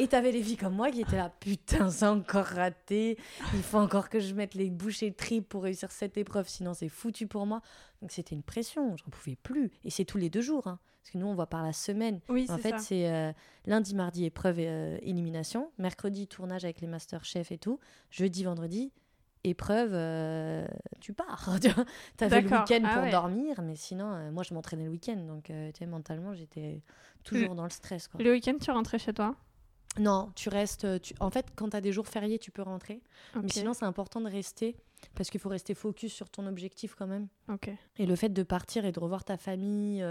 Et 0.00 0.08
t'avais 0.08 0.32
les 0.32 0.42
filles 0.42 0.56
comme 0.56 0.74
moi 0.74 0.90
qui 0.90 1.00
étaient 1.02 1.16
là 1.16 1.30
putain 1.40 1.90
c'est 1.90 2.06
encore 2.06 2.44
raté, 2.46 3.16
il 3.54 3.62
faut 3.62 3.78
encore 3.78 4.08
que 4.08 4.18
je 4.18 4.34
mette 4.34 4.54
les 4.54 4.68
bouchées 4.68 5.12
tripes 5.12 5.48
pour 5.48 5.62
réussir 5.62 5.92
cette 5.92 6.16
épreuve 6.16 6.48
sinon 6.48 6.74
c'est 6.74 6.88
foutu 6.88 7.26
pour 7.26 7.46
moi. 7.46 7.60
Donc 8.02 8.10
c'était 8.10 8.34
une 8.34 8.42
pression, 8.42 8.96
j'en 8.96 9.06
pouvais 9.10 9.36
plus. 9.36 9.70
Et 9.84 9.90
c'est 9.90 10.04
tous 10.04 10.18
les 10.18 10.28
deux 10.28 10.40
jours, 10.40 10.66
hein. 10.66 10.80
parce 11.02 11.12
que 11.12 11.18
nous 11.18 11.26
on 11.26 11.34
voit 11.34 11.46
par 11.46 11.62
la 11.62 11.72
semaine. 11.72 12.20
Oui, 12.28 12.46
En 12.48 12.58
fait 12.58 12.78
c'est 12.80 13.08
euh, 13.08 13.32
lundi, 13.64 13.94
mardi 13.94 14.24
épreuve 14.24 14.58
et 14.58 14.68
euh, 14.68 14.98
élimination, 15.02 15.70
mercredi 15.78 16.26
tournage 16.26 16.64
avec 16.64 16.80
les 16.80 16.88
master 16.88 17.24
chefs 17.24 17.52
et 17.52 17.58
tout, 17.58 17.78
jeudi, 18.10 18.42
vendredi 18.42 18.92
épreuve, 19.44 19.90
euh, 19.92 20.66
tu 21.00 21.12
pars. 21.12 21.48
tu. 21.62 21.68
T'avais 22.16 22.40
le 22.40 22.48
week-end 22.48 22.80
Ah 22.84 22.94
pour 22.94 23.02
ouais. 23.04 23.10
dormir, 23.10 23.62
mais 23.62 23.76
sinon, 23.76 24.12
euh, 24.12 24.30
moi, 24.30 24.42
je 24.42 24.54
m'entraînais 24.54 24.84
le 24.84 24.90
week-end. 24.90 25.16
Donc, 25.16 25.50
euh, 25.50 25.70
tu 25.72 25.78
sais, 25.80 25.86
mentalement, 25.86 26.34
j'étais 26.34 26.82
toujours 27.24 27.54
dans 27.54 27.64
le 27.64 27.70
stress. 27.70 28.08
Quoi. 28.08 28.22
Le 28.22 28.32
week-end, 28.32 28.56
tu 28.60 28.70
rentrais 28.70 28.98
chez 28.98 29.12
toi? 29.12 29.34
Non, 29.98 30.30
tu 30.34 30.48
restes. 30.48 31.00
Tu... 31.00 31.14
En 31.20 31.30
fait, 31.30 31.46
quand 31.56 31.70
tu 31.70 31.76
as 31.76 31.80
des 31.80 31.92
jours 31.92 32.06
fériés, 32.06 32.38
tu 32.38 32.50
peux 32.50 32.62
rentrer. 32.62 33.00
Mais 33.40 33.48
sinon, 33.48 33.72
c'est 33.72 33.84
important 33.86 34.20
de 34.20 34.28
rester 34.30 34.76
parce 35.14 35.30
qu'il 35.30 35.40
faut 35.40 35.48
rester 35.48 35.74
focus 35.74 36.12
sur 36.12 36.28
ton 36.28 36.46
objectif 36.46 36.94
quand 36.94 37.06
même. 37.06 37.28
Ok. 37.48 37.70
Et 37.96 38.04
le 38.06 38.16
fait 38.16 38.28
de 38.28 38.42
partir 38.42 38.84
et 38.84 38.92
de 38.92 39.00
revoir 39.00 39.24
ta 39.24 39.36
famille, 39.38 40.04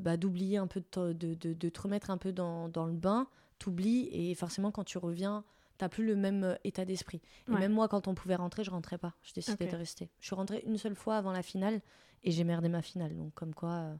bah, 0.00 0.16
d'oublier 0.18 0.58
un 0.58 0.66
peu, 0.66 0.80
de, 0.80 0.86
te- 0.86 1.12
de, 1.12 1.34
de- 1.34 1.54
de 1.54 1.68
te 1.70 1.80
remettre 1.80 2.10
un 2.10 2.18
peu 2.18 2.32
dans, 2.32 2.68
dans 2.68 2.84
le 2.84 2.92
bain, 2.92 3.28
t'oublies 3.58 4.08
et 4.12 4.34
forcément 4.34 4.70
quand 4.70 4.84
tu 4.84 4.98
reviens, 4.98 5.44
t'as 5.82 5.88
plus 5.88 6.06
le 6.06 6.14
même 6.14 6.44
euh, 6.44 6.54
état 6.62 6.84
d'esprit. 6.84 7.20
Et 7.48 7.50
Ouais. 7.50 7.58
même 7.58 7.72
moi, 7.72 7.88
quand 7.88 8.06
on 8.06 8.14
pouvait 8.14 8.36
rentrer, 8.36 8.62
je 8.62 8.70
rentrais 8.70 8.98
pas. 8.98 9.14
Je 9.22 9.32
décidais 9.32 9.66
de 9.66 9.74
rester. 9.76 10.08
Je 10.20 10.26
suis 10.26 10.36
rentrée 10.36 10.62
une 10.64 10.78
seule 10.78 10.94
fois 10.94 11.16
avant 11.16 11.32
la 11.32 11.42
finale 11.42 11.80
et 12.22 12.30
j'ai 12.30 12.44
merdé 12.44 12.68
ma 12.68 12.82
finale. 12.82 13.16
Donc 13.16 13.34
comme 13.34 13.52
quoi, 13.52 13.70
euh, 13.70 13.94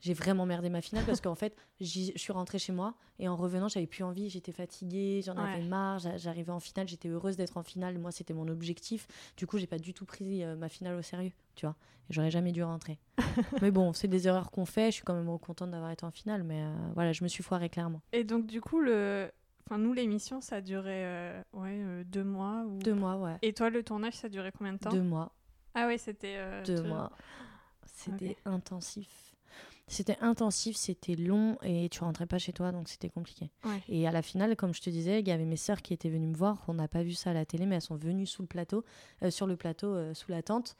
j'ai 0.00 0.14
vraiment 0.14 0.46
merdé 0.46 0.70
ma 0.70 0.80
finale 0.80 1.04
parce 1.04 1.20
qu'en 1.20 1.34
fait, 1.34 1.54
je 1.78 2.12
suis 2.16 2.32
rentrée 2.32 2.58
chez 2.58 2.72
moi 2.72 2.94
et 3.18 3.28
en 3.28 3.36
revenant, 3.36 3.68
j'avais 3.68 3.86
plus 3.86 4.02
envie, 4.02 4.30
j'étais 4.30 4.50
fatiguée, 4.52 5.20
j'en 5.22 5.36
avais 5.36 5.62
marre, 5.62 5.98
j'a- 5.98 6.16
j'arrivais 6.16 6.52
en 6.52 6.60
finale, 6.60 6.88
j'étais 6.88 7.08
heureuse 7.08 7.36
d'être 7.36 7.58
en 7.58 7.62
finale. 7.62 7.98
Moi, 7.98 8.10
c'était 8.12 8.32
mon 8.34 8.48
objectif. 8.48 9.06
Du 9.36 9.46
coup, 9.46 9.58
j'ai 9.58 9.66
pas 9.66 9.78
du 9.78 9.92
tout 9.92 10.06
pris 10.06 10.42
euh, 10.42 10.56
ma 10.56 10.70
finale 10.70 10.96
au 10.96 11.02
sérieux, 11.02 11.32
tu 11.54 11.66
vois. 11.66 11.76
Et 12.08 12.14
j'aurais 12.14 12.30
jamais 12.30 12.52
dû 12.52 12.62
rentrer. 12.62 12.98
mais 13.62 13.70
bon, 13.70 13.92
c'est 13.92 14.08
des 14.08 14.26
erreurs 14.26 14.50
qu'on 14.50 14.64
fait. 14.66 14.86
Je 14.86 14.96
suis 14.96 15.04
quand 15.04 15.14
même 15.14 15.38
contente 15.38 15.70
d'avoir 15.70 15.90
été 15.90 16.04
en 16.06 16.10
finale, 16.10 16.44
mais 16.44 16.62
euh, 16.62 16.74
voilà, 16.94 17.12
je 17.12 17.22
me 17.24 17.28
suis 17.28 17.42
foirée 17.42 17.68
clairement. 17.68 18.00
Et 18.12 18.24
donc, 18.24 18.46
du 18.46 18.60
coup, 18.62 18.80
le... 18.80 19.30
enfin, 19.66 19.78
nous, 19.78 19.92
l'émission, 19.92 20.40
ça 20.40 20.56
a 20.56 20.60
duré 20.60 21.04
euh, 21.04 21.42
ouais, 21.52 21.78
euh, 21.82 22.04
deux 22.04 22.24
mois. 22.24 22.64
Ou... 22.66 22.78
Deux 22.78 22.94
mois, 22.94 23.16
ouais. 23.16 23.36
Et 23.42 23.52
toi, 23.52 23.70
le 23.70 23.82
tournage, 23.82 24.14
ça 24.14 24.26
a 24.26 24.30
duré 24.30 24.52
combien 24.56 24.74
de 24.74 24.78
temps? 24.78 24.90
Deux 24.90 25.02
mois. 25.02 25.32
Ah 25.74 25.86
ouais, 25.86 25.98
c'était... 25.98 26.36
euh, 26.36 26.62
Deux 26.64 26.82
tu- 26.82 26.88
mois. 26.88 27.10
C'était 27.86 28.36
intensif. 28.44 29.08
C'était 29.86 30.16
intensif, 30.20 30.76
c'était 30.76 31.14
long 31.14 31.58
et 31.62 31.90
tu 31.90 32.02
rentrais 32.02 32.26
pas 32.26 32.38
chez 32.38 32.54
toi, 32.54 32.72
donc 32.72 32.88
c'était 32.88 33.10
compliqué. 33.10 33.50
Ouais. 33.64 33.82
Et 33.88 34.08
à 34.08 34.12
la 34.12 34.22
finale, 34.22 34.56
comme 34.56 34.72
je 34.72 34.80
te 34.80 34.88
disais, 34.88 35.20
il 35.20 35.28
y 35.28 35.30
avait 35.30 35.44
mes 35.44 35.58
sœurs 35.58 35.82
qui 35.82 35.92
étaient 35.92 36.08
venues 36.08 36.28
me 36.28 36.34
voir. 36.36 36.64
On 36.68 36.74
n'a 36.74 36.88
pas 36.88 37.02
vu 37.02 37.12
ça 37.12 37.30
à 37.30 37.32
la 37.34 37.44
télé, 37.44 37.66
mais 37.66 37.74
elles 37.74 37.82
sont 37.82 37.96
venues 37.96 38.26
sous 38.26 38.40
le 38.40 38.48
plateau, 38.48 38.82
sur 39.28 39.46
le 39.46 39.56
plateau, 39.56 40.14
sous 40.14 40.30
la 40.30 40.42
tente. 40.42 40.76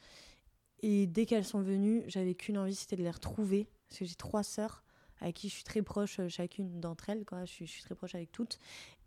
Et 0.81 1.05
dès 1.05 1.27
qu'elles 1.27 1.45
sont 1.45 1.61
venues, 1.61 2.03
j'avais 2.07 2.33
qu'une 2.33 2.57
envie, 2.57 2.73
c'était 2.73 2.95
de 2.95 3.03
les 3.03 3.11
retrouver. 3.11 3.67
Parce 3.87 3.99
que 3.99 4.05
j'ai 4.05 4.15
trois 4.15 4.41
sœurs 4.41 4.83
avec 5.21 5.35
qui 5.35 5.49
je 5.49 5.53
suis 5.55 5.63
très 5.63 5.81
proche, 5.81 6.19
euh, 6.19 6.27
chacune 6.29 6.79
d'entre 6.79 7.09
elles. 7.09 7.25
Quoi. 7.25 7.45
Je, 7.45 7.51
suis, 7.51 7.65
je 7.67 7.71
suis 7.71 7.83
très 7.83 7.95
proche 7.95 8.15
avec 8.15 8.31
toutes. 8.31 8.59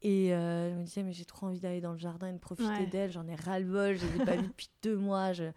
Et 0.03 0.33
euh, 0.33 0.71
je 0.73 0.77
me 0.77 0.85
disais, 0.85 1.03
mais 1.03 1.13
j'ai 1.13 1.25
trop 1.25 1.47
envie 1.47 1.61
d'aller 1.61 1.81
dans 1.81 1.93
le 1.93 1.99
jardin 1.99 2.29
et 2.29 2.33
de 2.33 2.39
profiter 2.39 2.69
Ouais. 2.69 2.87
d'elles. 2.87 3.11
J'en 3.13 3.27
ai 3.27 3.35
ras-le-bol, 3.35 3.97
je 3.99 4.07
les 4.07 4.23
ai 4.23 4.25
pas 4.25 4.37
vues 4.37 4.47
depuis 4.49 4.69
deux 4.83 4.97
mois. 4.97 5.33
je- 5.33 5.51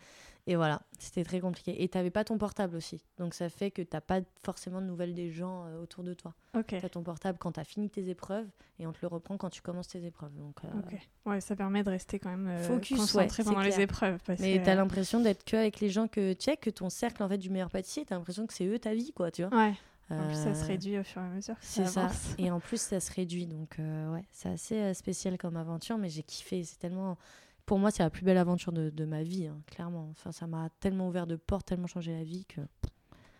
Et 0.47 0.55
voilà, 0.55 0.81
c'était 0.97 1.23
très 1.23 1.39
compliqué. 1.39 1.83
Et 1.83 1.87
t'avais 1.87 2.09
pas 2.09 2.23
ton 2.23 2.39
portable 2.39 2.75
aussi. 2.75 3.03
Donc 3.19 3.35
ça 3.35 3.49
fait 3.49 3.69
que 3.69 3.83
t'as 3.83 4.01
pas 4.01 4.21
forcément 4.43 4.81
de 4.81 4.87
nouvelles 4.87 5.13
des 5.13 5.31
gens 5.31 5.65
euh, 5.67 5.83
autour 5.83 6.03
de 6.03 6.15
toi. 6.15 6.33
Ok. 6.57 6.75
T'as 6.81 6.89
ton 6.89 7.03
portable 7.03 7.37
quand 7.37 7.51
t'as 7.51 7.63
fini 7.63 7.91
tes 7.91 8.09
épreuves 8.09 8.47
et 8.79 8.87
on 8.87 8.91
te 8.91 8.97
le 9.03 9.07
reprend 9.09 9.37
quand 9.37 9.51
tu 9.51 9.61
commences 9.61 9.89
tes 9.89 10.03
épreuves. 10.03 10.33
Donc, 10.35 10.55
euh. 10.65 11.29
Ouais, 11.29 11.39
ça 11.39 11.55
permet 11.55 11.83
de 11.83 11.91
rester 11.91 12.17
quand 12.17 12.29
même 12.31 12.47
euh, 12.47 12.63
Focus, 12.63 12.91
ouais, 12.93 12.97
concentré 12.97 13.29
c'est 13.29 13.43
pendant 13.43 13.61
les 13.61 13.79
épreuves. 13.79 14.19
Parce 14.25 14.39
Mais 14.39 14.59
t'as 14.63 14.73
l'impression 14.73 15.19
d'être 15.19 15.43
que 15.43 15.55
avec 15.55 15.79
les 15.79 15.91
gens 15.91 16.07
que 16.07 16.33
tu 16.33 16.45
sais, 16.45 16.57
que 16.57 16.71
ton 16.71 16.89
cercle 16.89 17.21
en 17.21 17.29
fait 17.29 17.37
du 17.37 17.51
meilleur 17.51 17.69
pâtissier, 17.69 18.05
t'as 18.05 18.15
l'impression 18.15 18.47
que 18.47 18.53
c'est 18.53 18.65
eux 18.65 18.79
ta 18.79 18.95
vie, 18.95 19.13
quoi, 19.13 19.29
tu 19.29 19.43
vois. 19.43 19.55
Ouais. 19.55 19.75
En 20.09 20.25
plus, 20.27 20.35
ça 20.35 20.53
se 20.53 20.63
Euh, 20.63 20.67
réduit 20.67 20.97
au 20.99 21.03
fur 21.03 21.21
et 21.21 21.25
à 21.25 21.29
mesure. 21.29 21.55
que 21.55 21.65
C'est 21.65 21.85
ça. 21.85 22.05
avance. 22.05 22.35
Et 22.37 22.51
en 22.51 22.59
plus, 22.59 22.81
ça 22.81 22.99
se 22.99 23.11
réduit. 23.13 23.45
Donc, 23.47 23.79
euh, 23.79 24.11
ouais, 24.13 24.25
c'est 24.31 24.49
assez 24.49 24.75
euh, 24.81 24.93
spécial 24.93 25.37
comme 25.37 25.55
aventure, 25.55 25.97
mais 25.97 26.09
j'ai 26.09 26.23
kiffé. 26.23 26.63
C'est 26.63 26.77
tellement. 26.79 27.17
Pour 27.65 27.79
moi, 27.79 27.91
c'est 27.91 28.03
la 28.03 28.09
plus 28.09 28.25
belle 28.25 28.37
aventure 28.37 28.73
de, 28.73 28.89
de 28.89 29.05
ma 29.05 29.23
vie, 29.23 29.47
hein, 29.47 29.61
clairement. 29.67 30.09
Enfin, 30.11 30.31
ça 30.33 30.47
m'a 30.47 30.69
tellement 30.81 31.07
ouvert 31.07 31.27
de 31.27 31.37
portes, 31.37 31.67
tellement 31.67 31.87
changé 31.87 32.11
la 32.11 32.23
vie 32.23 32.45
que 32.45 32.59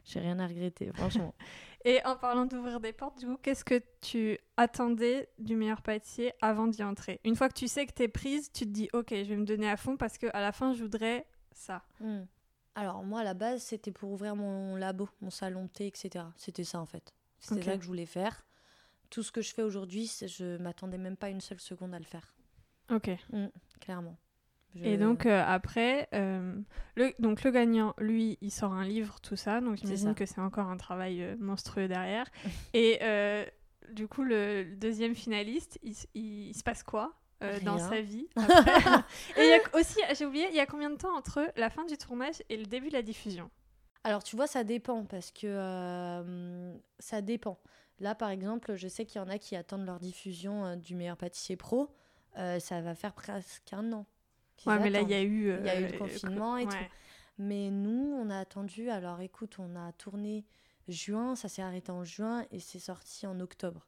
j'ai 0.06 0.20
rien 0.22 0.40
à 0.40 0.48
regretter, 0.48 0.92
franchement. 0.94 1.34
Et 1.84 2.00
en 2.06 2.16
parlant 2.16 2.46
d'ouvrir 2.46 2.80
des 2.80 2.94
portes, 2.94 3.20
du 3.20 3.26
coup, 3.26 3.38
qu'est-ce 3.42 3.66
que 3.66 3.82
tu 4.02 4.38
attendais 4.56 5.28
du 5.40 5.56
meilleur 5.56 5.82
pâtissier 5.82 6.32
avant 6.42 6.68
d'y 6.68 6.84
entrer? 6.84 7.20
Une 7.26 7.36
fois 7.36 7.50
que 7.50 7.56
tu 7.56 7.68
sais 7.68 7.86
que 7.88 7.92
t'es 7.94 8.08
prise, 8.08 8.52
tu 8.54 8.66
te 8.66 8.70
dis, 8.70 8.88
ok, 8.94 9.10
je 9.10 9.24
vais 9.24 9.36
me 9.38 9.46
donner 9.46 9.68
à 9.70 9.76
fond 9.78 9.98
parce 9.98 10.18
qu'à 10.20 10.40
la 10.40 10.52
fin, 10.52 10.74
je 10.74 10.82
voudrais 10.84 11.26
ça. 11.52 11.84
Hmm. 12.00 12.22
Alors, 12.76 13.04
moi, 13.04 13.22
à 13.22 13.24
la 13.24 13.34
base, 13.34 13.62
c'était 13.64 13.92
pour 13.92 14.12
ouvrir 14.12 14.36
mon 14.36 14.76
labo, 14.76 15.10
mon 15.22 15.30
salon 15.30 15.64
de 15.64 15.70
thé, 15.70 15.88
etc. 15.88 16.26
C'était 16.38 16.64
ça, 16.64 16.80
en 16.80 16.86
fait. 16.86 17.14
C'était 17.40 17.56
ça 17.66 17.76
que 17.78 17.84
je 17.84 17.88
voulais 17.88 18.06
faire. 18.06 18.46
Tout 19.10 19.24
ce 19.24 19.32
que 19.32 19.42
je 19.42 19.54
fais 19.54 19.62
aujourd'hui, 19.64 20.10
je 20.26 20.58
m'attendais 20.58 20.98
même 20.98 21.18
pas 21.18 21.30
une 21.30 21.42
seule 21.42 21.60
seconde 21.60 21.94
à 21.94 22.00
le 22.00 22.06
faire. 22.06 22.34
Ok. 22.92 23.10
Clairement. 23.82 24.18
Je- 24.74 24.84
Et 24.86 24.98
donc 24.98 25.26
euh, 25.26 25.44
après, 25.46 26.08
euh, 26.14 26.58
le, 26.96 27.12
donc 27.20 27.44
le 27.44 27.52
gagnant, 27.52 27.94
lui, 27.98 28.38
il 28.40 28.52
sort 28.52 28.72
un 28.72 28.86
livre, 28.86 29.20
tout 29.20 29.36
ça. 29.36 29.60
Donc 29.60 29.76
j'imagine 29.78 30.08
que 30.14 30.26
c'est 30.26 30.40
encore 30.40 30.68
un 30.70 30.78
travail 30.78 31.22
euh, 31.24 31.36
monstrueux 31.40 31.90
derrière. 31.90 32.26
Et 32.74 33.00
du 33.92 34.08
coup, 34.08 34.24
le, 34.24 34.64
le 34.64 34.76
deuxième 34.78 35.14
finaliste, 35.14 35.78
il- 35.84 35.96
il 36.14 36.54
se 36.56 36.64
passe 36.64 36.84
quoi? 36.84 37.20
Euh, 37.42 37.60
dans 37.62 37.78
sa 37.78 38.02
vie 38.02 38.28
après 38.36 39.04
Et 39.38 39.48
y 39.48 39.54
a 39.54 39.60
aussi, 39.80 40.00
j'ai 40.18 40.26
oublié, 40.26 40.48
il 40.50 40.56
y 40.56 40.60
a 40.60 40.66
combien 40.66 40.90
de 40.90 40.96
temps 40.96 41.16
entre 41.16 41.52
la 41.56 41.70
fin 41.70 41.86
du 41.86 41.98
tournage 41.98 42.42
et 42.50 42.58
le 42.58 42.66
début 42.66 42.90
de 42.90 42.94
la 42.94 43.02
diffusion? 43.02 43.50
Alors, 44.04 44.24
tu 44.24 44.36
vois, 44.36 44.48
ça 44.48 44.64
dépend 44.64 45.06
parce 45.06 45.32
que 45.32 45.46
euh, 45.46 46.74
ça 47.00 47.22
dépend. 47.22 47.60
Là, 48.00 48.16
par 48.16 48.30
exemple, 48.30 48.76
je 48.76 48.88
sais 48.88 49.06
qu'il 49.06 49.22
y 49.22 49.24
en 49.24 49.30
a 49.30 49.38
qui 49.38 49.56
attendent 49.56 49.86
leur 49.86 50.00
diffusion 50.00 50.66
euh, 50.66 50.76
du 50.76 50.96
meilleur 50.96 51.18
pâtissier 51.18 51.56
pro. 51.56 51.90
Ça 52.36 52.82
va 52.82 52.96
faire 52.96 53.14
presque 53.14 53.74
un 53.74 53.92
an. 53.92 54.06
Ouais, 54.66 54.80
mais 54.80 54.90
là, 54.90 55.02
il 55.02 55.10
y 55.10 55.14
a 55.14 55.22
eu... 55.22 55.56
Il 55.60 55.66
y 55.66 55.70
a 55.70 55.80
eu 55.82 55.88
le 55.88 55.98
confinement 55.98 56.58
et 56.58 56.66
tout. 56.66 56.76
Mais 57.38 57.70
nous, 57.70 58.16
on 58.18 58.30
a 58.30 58.40
attendu. 58.40 58.90
Alors, 58.90 59.20
écoute, 59.22 59.58
on 59.60 59.76
a 59.76 59.92
tourné 59.94 60.46
juin, 60.88 61.36
ça 61.36 61.50
s'est 61.50 61.62
arrêté 61.62 61.92
en 61.92 62.04
juin 62.04 62.46
et 62.52 62.60
c'est 62.60 62.80
sorti 62.80 63.26
en 63.28 63.40
octobre. 63.40 63.88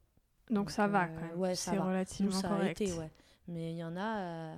Donc, 0.50 0.72
ça 0.72 0.88
va 0.88 1.08
quand 1.08 1.22
même. 1.22 1.40
ouais, 1.40 1.56
c'est 1.56 1.72
va. 1.72 1.78
Nous, 1.78 1.88
relativement 1.90 2.32
ça 2.32 2.48
a 2.48 2.58
correct. 2.58 2.82
été, 2.82 2.94
ouais. 2.94 3.12
Mais 3.48 3.72
il 3.74 3.78
y 3.78 3.84
en 3.84 3.96
a, 3.98 4.18
euh, 4.20 4.56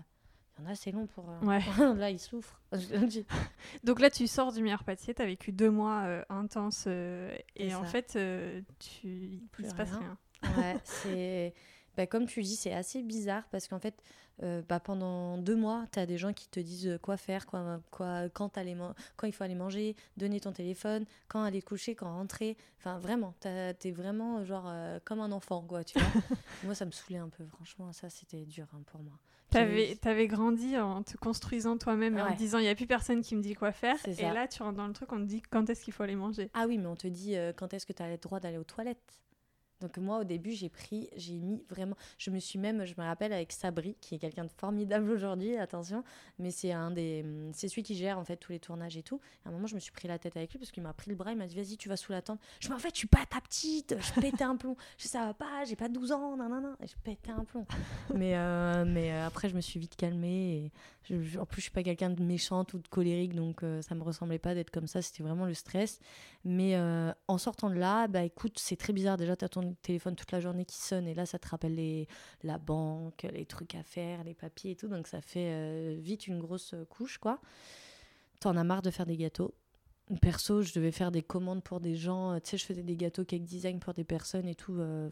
Il 0.57 0.63
y 0.63 0.67
en 0.67 0.71
a, 0.71 0.75
c'est 0.75 0.91
long 0.91 1.07
pour. 1.07 1.29
euh, 1.29 1.39
Ouais. 1.41 1.59
là, 1.97 2.09
ils 2.09 2.19
souffrent. 2.19 2.61
Donc 3.83 3.99
là, 3.99 4.09
tu 4.09 4.27
sors 4.27 4.51
du 4.53 4.61
meilleur 4.61 4.83
pâtissier, 4.83 5.13
tu 5.13 5.21
as 5.21 5.25
vécu 5.25 5.51
deux 5.51 5.71
mois 5.71 6.03
euh, 6.05 6.23
intenses 6.29 6.85
euh, 6.87 7.35
et 7.55 7.73
en 7.75 7.83
fait, 7.83 8.15
euh, 8.15 8.61
tu... 8.79 9.39
il 9.59 9.69
se 9.69 9.75
passe 9.75 9.91
rien. 9.93 10.17
Ouais, 10.57 10.77
c'est. 10.83 11.53
Bah, 11.97 12.07
comme 12.07 12.25
tu 12.25 12.41
dis, 12.41 12.55
c'est 12.55 12.73
assez 12.73 13.01
bizarre 13.03 13.43
parce 13.51 13.67
qu'en 13.67 13.79
fait, 13.79 13.95
euh, 14.43 14.61
bah, 14.67 14.79
pendant 14.79 15.37
deux 15.37 15.55
mois, 15.55 15.85
tu 15.91 15.99
as 15.99 16.05
des 16.05 16.17
gens 16.17 16.33
qui 16.33 16.47
te 16.49 16.59
disent 16.59 16.87
euh, 16.87 16.97
quoi 16.97 17.17
faire, 17.17 17.45
quoi, 17.45 17.79
quoi, 17.91 18.29
quand, 18.29 18.57
aller 18.57 18.75
quand 19.15 19.27
il 19.27 19.33
faut 19.33 19.43
aller 19.43 19.55
manger, 19.55 19.95
donner 20.17 20.39
ton 20.39 20.51
téléphone, 20.51 21.05
quand 21.27 21.41
aller 21.43 21.61
coucher, 21.61 21.95
quand 21.95 22.11
rentrer. 22.13 22.57
Enfin, 22.79 22.99
vraiment, 22.99 23.33
t'as- 23.39 23.73
t'es 23.73 23.91
vraiment 23.91 24.43
genre 24.43 24.65
euh, 24.67 24.99
comme 25.05 25.19
un 25.21 25.31
enfant, 25.31 25.61
quoi, 25.61 25.83
tu 25.83 25.97
vois. 25.99 26.07
moi, 26.63 26.75
ça 26.75 26.85
me 26.85 26.91
saoulait 26.91 27.19
un 27.19 27.29
peu, 27.29 27.45
franchement, 27.45 27.93
ça 27.93 28.09
c'était 28.09 28.45
dur 28.45 28.65
hein, 28.73 28.81
pour 28.87 29.01
moi. 29.01 29.13
T'avais 29.51 29.97
avais 30.03 30.27
grandi 30.27 30.77
en 30.77 31.01
te 31.01 31.15
construisant 31.15 31.77
toi-même 31.77 32.17
et 32.17 32.21
en 32.21 32.33
te 32.33 32.37
disant 32.37 32.57
il 32.59 32.63
n'y 32.63 32.67
a 32.69 32.75
plus 32.75 32.87
personne 32.87 33.21
qui 33.21 33.35
me 33.37 33.41
dit 33.41 33.53
quoi 33.53 33.71
faire. 33.71 33.95
Et 34.05 34.33
là, 34.33 34.47
tu 34.49 34.61
rentres 34.61 34.75
dans 34.75 34.87
le 34.87 34.91
truc, 34.93 35.13
on 35.13 35.17
te 35.19 35.23
dit 35.23 35.41
quand 35.41 35.69
est-ce 35.69 35.85
qu'il 35.85 35.93
faut 35.93 36.03
aller 36.03 36.15
manger. 36.15 36.49
Ah 36.53 36.65
oui, 36.67 36.77
mais 36.77 36.87
on 36.87 36.95
te 36.97 37.07
dit 37.07 37.37
euh, 37.37 37.53
quand 37.55 37.73
est-ce 37.73 37.85
que 37.85 37.93
tu 37.93 38.03
as 38.03 38.09
le 38.09 38.17
droit 38.17 38.41
d'aller 38.41 38.57
aux 38.57 38.65
toilettes? 38.65 39.21
Donc 39.85 39.97
moi, 39.97 40.17
au 40.17 40.23
début, 40.23 40.51
j'ai 40.51 40.69
pris, 40.69 41.09
j'ai 41.15 41.35
mis 41.35 41.63
vraiment... 41.69 41.95
Je 42.17 42.31
me 42.31 42.39
suis 42.39 42.57
même, 42.57 42.85
je 42.85 42.95
me 42.97 43.03
rappelle, 43.03 43.31
avec 43.31 43.51
Sabri, 43.51 43.95
qui 44.01 44.15
est 44.15 44.17
quelqu'un 44.17 44.45
de 44.45 44.51
formidable 44.57 45.11
aujourd'hui, 45.11 45.57
attention, 45.57 46.03
mais 46.39 46.49
c'est 46.49 46.71
un 46.71 46.89
des... 46.89 47.23
C'est 47.53 47.67
celui 47.67 47.83
qui 47.83 47.93
gère, 47.93 48.17
en 48.17 48.23
fait, 48.23 48.37
tous 48.37 48.51
les 48.51 48.59
tournages 48.59 48.97
et 48.97 49.03
tout. 49.03 49.21
À 49.45 49.49
un 49.49 49.51
moment, 49.51 49.67
je 49.67 49.75
me 49.75 49.79
suis 49.79 49.91
pris 49.91 50.07
la 50.07 50.17
tête 50.17 50.37
avec 50.37 50.51
lui 50.51 50.57
parce 50.57 50.71
qu'il 50.71 50.81
m'a 50.81 50.93
pris 50.93 51.11
le 51.11 51.15
bras, 51.15 51.33
il 51.33 51.37
m'a 51.37 51.45
dit, 51.45 51.55
vas-y, 51.55 51.77
tu 51.77 51.87
vas 51.87 51.97
sous 51.97 52.11
la 52.11 52.23
tente. 52.23 52.39
Je 52.59 52.69
me 52.69 52.75
en 52.75 52.79
fait, 52.79 52.89
je 52.93 52.97
suis 52.97 53.07
pas 53.07 53.25
ta 53.29 53.39
petite, 53.41 53.95
je 53.99 54.19
pétais 54.19 54.43
un 54.43 54.55
plomb. 54.55 54.75
Je 54.97 55.07
ça 55.07 55.27
va 55.27 55.33
pas, 55.35 55.65
j'ai 55.65 55.75
pas 55.75 55.87
12 55.87 56.11
ans, 56.13 56.35
nan, 56.35 56.49
nan, 56.49 56.63
nan. 56.63 56.75
Et 56.81 56.87
je 56.87 56.95
pétais 57.03 57.31
un 57.31 57.43
plomb. 57.43 57.67
mais 58.15 58.35
euh, 58.35 58.85
mais 58.85 59.11
euh, 59.11 59.27
après, 59.27 59.49
je 59.49 59.55
me 59.55 59.61
suis 59.61 59.79
vite 59.79 59.95
calmée. 59.95 60.71
Et 61.09 61.37
en 61.37 61.45
plus, 61.45 61.57
je 61.57 61.61
suis 61.61 61.71
pas 61.71 61.83
quelqu'un 61.83 62.09
de 62.09 62.23
méchante 62.23 62.73
ou 62.73 62.79
de 62.79 62.87
colérique, 62.87 63.35
donc 63.35 63.63
euh, 63.63 63.81
ça 63.81 63.93
me 63.95 64.03
ressemblait 64.03 64.39
pas 64.39 64.55
d'être 64.55 64.71
comme 64.71 64.87
ça, 64.87 65.01
c'était 65.01 65.23
vraiment 65.23 65.45
le 65.45 65.53
stress. 65.53 65.99
Mais 66.43 66.75
euh, 66.75 67.11
en 67.27 67.37
sortant 67.37 67.69
de 67.69 67.75
là, 67.75 68.07
bah 68.07 68.23
écoute, 68.23 68.59
c'est 68.59 68.75
très 68.75 68.93
bizarre. 68.93 69.17
Déjà, 69.17 69.35
tu 69.35 69.45
as 69.45 69.49
ton 69.49 69.74
téléphone 69.81 70.15
toute 70.15 70.31
la 70.31 70.39
journée 70.39 70.65
qui 70.65 70.77
sonne 70.77 71.07
et 71.07 71.13
là, 71.13 71.25
ça 71.25 71.39
te 71.39 71.47
rappelle 71.47 71.75
les, 71.75 72.07
la 72.43 72.57
banque, 72.57 73.27
les 73.33 73.45
trucs 73.45 73.75
à 73.75 73.83
faire, 73.83 74.23
les 74.23 74.33
papiers 74.33 74.71
et 74.71 74.75
tout. 74.75 74.87
Donc, 74.87 75.07
ça 75.07 75.21
fait 75.21 75.49
euh, 75.51 75.95
vite 75.99 76.27
une 76.27 76.39
grosse 76.39 76.73
couche, 76.89 77.17
quoi. 77.17 77.39
T'en 78.39 78.55
as 78.57 78.63
marre 78.63 78.81
de 78.81 78.91
faire 78.91 79.05
des 79.05 79.17
gâteaux. 79.17 79.53
Perso, 80.21 80.61
je 80.61 80.71
devais 80.73 80.91
faire 80.91 81.11
des 81.11 81.23
commandes 81.23 81.63
pour 81.63 81.79
des 81.79 81.95
gens. 81.95 82.33
euh, 82.33 82.39
Tu 82.39 82.51
sais, 82.51 82.57
je 82.57 82.65
faisais 82.65 82.83
des 82.83 82.95
gâteaux 82.95 83.25
cake 83.25 83.43
design 83.43 83.79
pour 83.79 83.93
des 83.93 84.03
personnes 84.03 84.47
et 84.47 84.53
tout. 84.55 84.75
euh, 84.79 85.09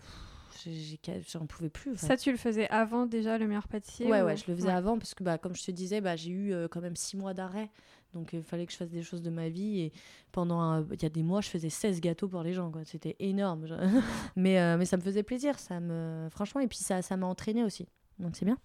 J'en 1.31 1.45
pouvais 1.47 1.69
plus. 1.69 1.93
en 1.93 1.95
fait. 1.95 2.05
Ça, 2.07 2.17
tu 2.17 2.31
le 2.31 2.37
faisais 2.37 2.69
avant 2.69 3.05
déjà 3.05 3.37
le 3.39 3.47
meilleur 3.47 3.67
pâtissier 3.67 4.05
Ouais, 4.05 4.21
ou- 4.21 4.25
ouais, 4.25 4.37
je 4.37 4.45
le 4.47 4.55
faisais 4.55 4.67
Ouais. 4.67 4.73
avant 4.73 4.97
parce 4.99 5.13
que, 5.15 5.23
bah, 5.23 5.37
comme 5.39 5.55
je 5.55 5.63
te 5.63 5.71
disais, 5.71 5.99
bah, 6.01 6.15
j'ai 6.15 6.29
eu 6.29 6.53
euh, 6.53 6.67
quand 6.67 6.81
même 6.81 6.95
six 6.95 7.17
mois 7.17 7.33
d'arrêt. 7.33 7.69
Donc, 8.13 8.33
il 8.33 8.43
fallait 8.43 8.65
que 8.65 8.71
je 8.71 8.77
fasse 8.77 8.89
des 8.89 9.03
choses 9.03 9.21
de 9.21 9.29
ma 9.29 9.49
vie. 9.49 9.79
Et 9.81 9.91
pendant, 10.31 10.83
il 10.91 11.01
y 11.01 11.05
a 11.05 11.09
des 11.09 11.23
mois, 11.23 11.41
je 11.41 11.49
faisais 11.49 11.69
16 11.69 11.99
gâteaux 12.01 12.27
pour 12.27 12.43
les 12.43 12.53
gens. 12.53 12.71
C'était 12.85 13.15
énorme. 13.19 13.65
mais, 14.35 14.59
euh, 14.59 14.77
mais 14.77 14.85
ça 14.85 14.97
me 14.97 15.01
faisait 15.01 15.23
plaisir. 15.23 15.57
Ça 15.59 15.79
me... 15.79 16.27
Franchement, 16.31 16.61
et 16.61 16.67
puis 16.67 16.77
ça 16.77 17.01
ça 17.01 17.17
m'a 17.17 17.25
entraîné 17.27 17.63
aussi. 17.63 17.87
Donc, 18.19 18.35
c'est 18.35 18.45
bien. 18.45 18.57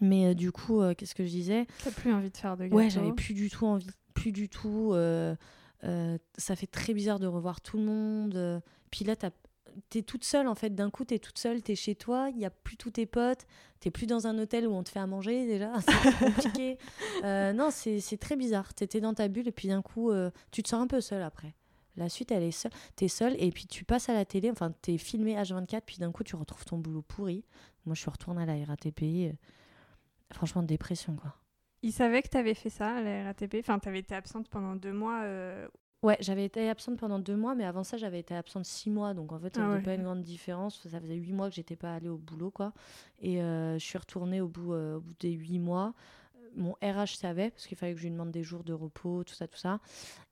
Mais 0.00 0.26
euh, 0.26 0.34
du 0.34 0.50
coup, 0.50 0.80
euh, 0.80 0.94
qu'est-ce 0.94 1.14
que 1.14 1.24
je 1.24 1.30
disais? 1.30 1.66
T'as 1.84 1.90
plus 1.92 2.12
envie 2.12 2.30
de 2.30 2.36
faire 2.36 2.56
de 2.56 2.64
gâteaux. 2.64 2.76
Ouais, 2.76 2.90
j'avais 2.90 3.12
plus 3.12 3.34
du 3.34 3.48
tout 3.48 3.66
envie. 3.66 3.86
Plus 4.14 4.32
du 4.32 4.48
tout. 4.48 4.90
euh, 4.92 5.34
euh, 5.84 6.18
ça 6.36 6.56
fait 6.56 6.66
très 6.66 6.94
bizarre 6.94 7.18
de 7.20 7.26
revoir 7.26 7.60
tout 7.60 7.76
le 7.78 7.84
monde. 7.84 8.34
euh, 8.36 8.58
Puis 8.90 9.04
là, 9.04 9.14
t'as- 9.16 9.30
t'es 9.90 10.02
toute 10.02 10.24
seule 10.24 10.48
en 10.48 10.54
fait. 10.54 10.70
D'un 10.74 10.90
coup, 10.90 11.04
t'es 11.04 11.18
toute 11.18 11.38
seule, 11.38 11.62
t'es 11.62 11.74
chez 11.74 11.94
toi, 11.94 12.28
il 12.30 12.36
n'y 12.36 12.44
a 12.44 12.50
plus 12.50 12.76
tous 12.76 12.90
tes 12.90 13.06
potes, 13.06 13.46
t'es 13.80 13.90
plus 13.90 14.06
dans 14.06 14.26
un 14.26 14.38
hôtel 14.38 14.66
où 14.66 14.72
on 14.72 14.82
te 14.82 14.88
fait 14.90 14.98
à 15.00 15.06
manger 15.06 15.46
déjà. 15.46 15.72
C'est 15.80 16.18
compliqué. 16.18 16.78
Euh, 17.24 17.52
non, 17.52 17.70
c'est 17.70 18.18
très 18.18 18.36
bizarre. 18.36 18.74
T'étais 18.74 19.00
dans 19.00 19.14
ta 19.14 19.28
bulle 19.28 19.48
et 19.48 19.52
puis 19.52 19.68
d'un 19.68 19.82
coup, 19.82 20.10
euh, 20.10 20.30
tu 20.50 20.62
te 20.62 20.68
sens 20.68 20.82
un 20.82 20.86
peu 20.86 21.00
seule 21.00 21.22
après. 21.22 21.54
La 21.96 22.08
suite, 22.08 22.32
elle 22.32 22.42
est 22.42 22.50
seule. 22.50 22.72
T'es 22.96 23.08
seule 23.08 23.36
et 23.38 23.50
puis 23.50 23.66
tu 23.66 23.84
passes 23.84 24.08
à 24.08 24.14
la 24.14 24.24
télé, 24.24 24.50
enfin, 24.50 24.72
t'es 24.82 24.98
filmé 24.98 25.36
H24, 25.36 25.82
puis 25.86 25.98
d'un 25.98 26.10
coup, 26.10 26.24
tu 26.24 26.34
retrouves 26.34 26.64
ton 26.64 26.78
boulot 26.78 27.02
pourri. 27.02 27.44
Moi, 27.86 27.94
je 27.94 28.00
suis 28.00 28.10
retournée 28.10 28.42
à 28.42 28.46
la 28.46 28.64
RATP. 28.64 29.02
euh, 29.02 29.32
franchement, 30.32 30.62
dépression 30.62 31.14
quoi. 31.16 31.34
Ils 31.82 31.92
savaient 31.92 32.22
que 32.22 32.28
t'avais 32.28 32.54
fait 32.54 32.70
ça 32.70 32.96
à 32.96 33.02
la 33.02 33.24
RATP. 33.24 33.56
Enfin, 33.60 33.78
t'avais 33.78 33.98
été 33.98 34.14
absente 34.14 34.48
pendant 34.48 34.74
deux 34.74 34.92
mois. 34.92 35.20
Ouais, 36.04 36.18
j'avais 36.20 36.44
été 36.44 36.68
absente 36.68 36.98
pendant 36.98 37.18
deux 37.18 37.34
mois, 37.34 37.54
mais 37.54 37.64
avant 37.64 37.82
ça, 37.82 37.96
j'avais 37.96 38.20
été 38.20 38.34
absente 38.34 38.66
six 38.66 38.90
mois. 38.90 39.14
Donc 39.14 39.32
en 39.32 39.38
fait, 39.38 39.56
ça 39.56 39.62
Ah 39.62 39.66
faisait 39.68 39.76
ouais. 39.78 39.82
pas 39.82 39.94
une 39.94 40.02
grande 40.04 40.22
différence. 40.22 40.86
Ça 40.86 41.00
faisait 41.00 41.14
huit 41.14 41.32
mois 41.32 41.48
que 41.48 41.54
j'étais 41.54 41.76
pas 41.76 41.94
allée 41.94 42.10
au 42.10 42.18
boulot, 42.18 42.50
quoi. 42.50 42.72
Et 43.22 43.40
euh, 43.42 43.78
je 43.78 43.84
suis 43.84 43.96
retournée 43.96 44.40
au 44.42 44.48
bout, 44.48 44.74
euh, 44.74 44.98
au 44.98 45.00
bout 45.00 45.14
des 45.18 45.30
huit 45.32 45.58
mois. 45.58 45.94
Mon 46.56 46.72
RH 46.82 47.16
savait, 47.16 47.50
parce 47.50 47.66
qu'il 47.66 47.76
fallait 47.76 47.94
que 47.94 47.98
je 47.98 48.04
lui 48.04 48.12
demande 48.12 48.30
des 48.30 48.44
jours 48.44 48.62
de 48.64 48.72
repos, 48.74 49.24
tout 49.24 49.34
ça, 49.34 49.48
tout 49.48 49.56
ça. 49.58 49.80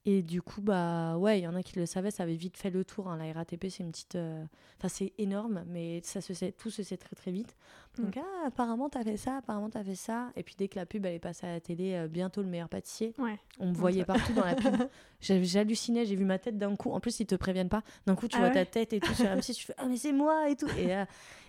Et 0.05 0.23
du 0.25 0.43
coup, 0.43 0.61
bah 0.61 1.17
ouais, 1.17 1.38
il 1.38 1.43
y 1.43 1.47
en 1.47 1.55
a 1.55 1.62
qui 1.62 1.79
le 1.79 1.87
savaient, 1.87 2.11
ça 2.11 2.25
avait 2.25 2.35
vite 2.35 2.57
fait 2.57 2.71
le 2.71 2.85
tour. 2.85 3.09
hein. 3.09 3.17
La 3.17 3.33
RATP, 3.33 3.69
c'est 3.71 3.85
une 3.85 3.93
petite. 3.93 4.17
euh, 4.17 4.43
Enfin, 4.79 4.88
c'est 4.88 5.12
énorme, 5.17 5.62
mais 5.69 6.01
ça 6.03 6.21
se 6.21 6.35
sait, 6.35 6.51
tout 6.51 6.71
se 6.71 6.83
sait 6.83 6.97
très 6.97 7.15
très 7.15 7.31
vite. 7.31 7.55
Donc, 7.99 8.17
ah, 8.17 8.47
apparemment, 8.49 8.88
t'as 8.88 9.05
fait 9.05 9.17
ça, 9.17 9.37
apparemment, 9.37 9.71
t'as 9.71 9.85
fait 9.85 9.95
ça. 9.95 10.33
Et 10.35 10.43
puis, 10.43 10.57
dès 10.59 10.67
que 10.67 10.75
la 10.77 10.87
pub, 10.87 11.07
elle 11.07 11.15
est 11.15 11.19
passée 11.21 11.47
à 11.47 11.53
la 11.53 11.61
télé, 11.61 11.95
euh, 11.95 12.09
bientôt 12.09 12.43
le 12.43 12.49
meilleur 12.49 12.69
pâtissier, 12.69 13.15
Ouais. 13.19 13.38
on 13.61 13.69
me 13.69 13.75
voyait 13.75 14.01
ça- 14.01 14.07
partout 14.07 14.33
dans 14.33 14.45
la 14.45 14.57
pub. 14.57 14.75
J'hallucinais, 15.21 16.05
j'ai 16.05 16.17
vu 16.17 16.25
ma 16.25 16.41
tête 16.41 16.59
d'un 16.59 16.75
coup. 16.75 16.91
En 16.91 16.99
plus, 16.99 17.21
ils 17.21 17.27
te 17.27 17.37
préviennent 17.37 17.69
pas. 17.69 17.85
D'un 18.07 18.17
coup, 18.17 18.27
tu 18.27 18.35
Ah 18.37 18.41
vois 18.41 18.49
ouais 18.49 18.55
ta 18.55 18.67
tête 18.67 18.93
et 18.93 18.99
tout 18.99 19.15
sur 19.15 19.27
M6, 19.27 19.55
tu 19.55 19.67
fais 19.67 19.75
Ah, 19.79 19.87
mais 19.87 19.97
c'est 19.97 20.12
moi 20.12 20.49
et 20.51 20.57
tout. 20.57 20.67
Et 20.79 20.88
là, 20.88 21.07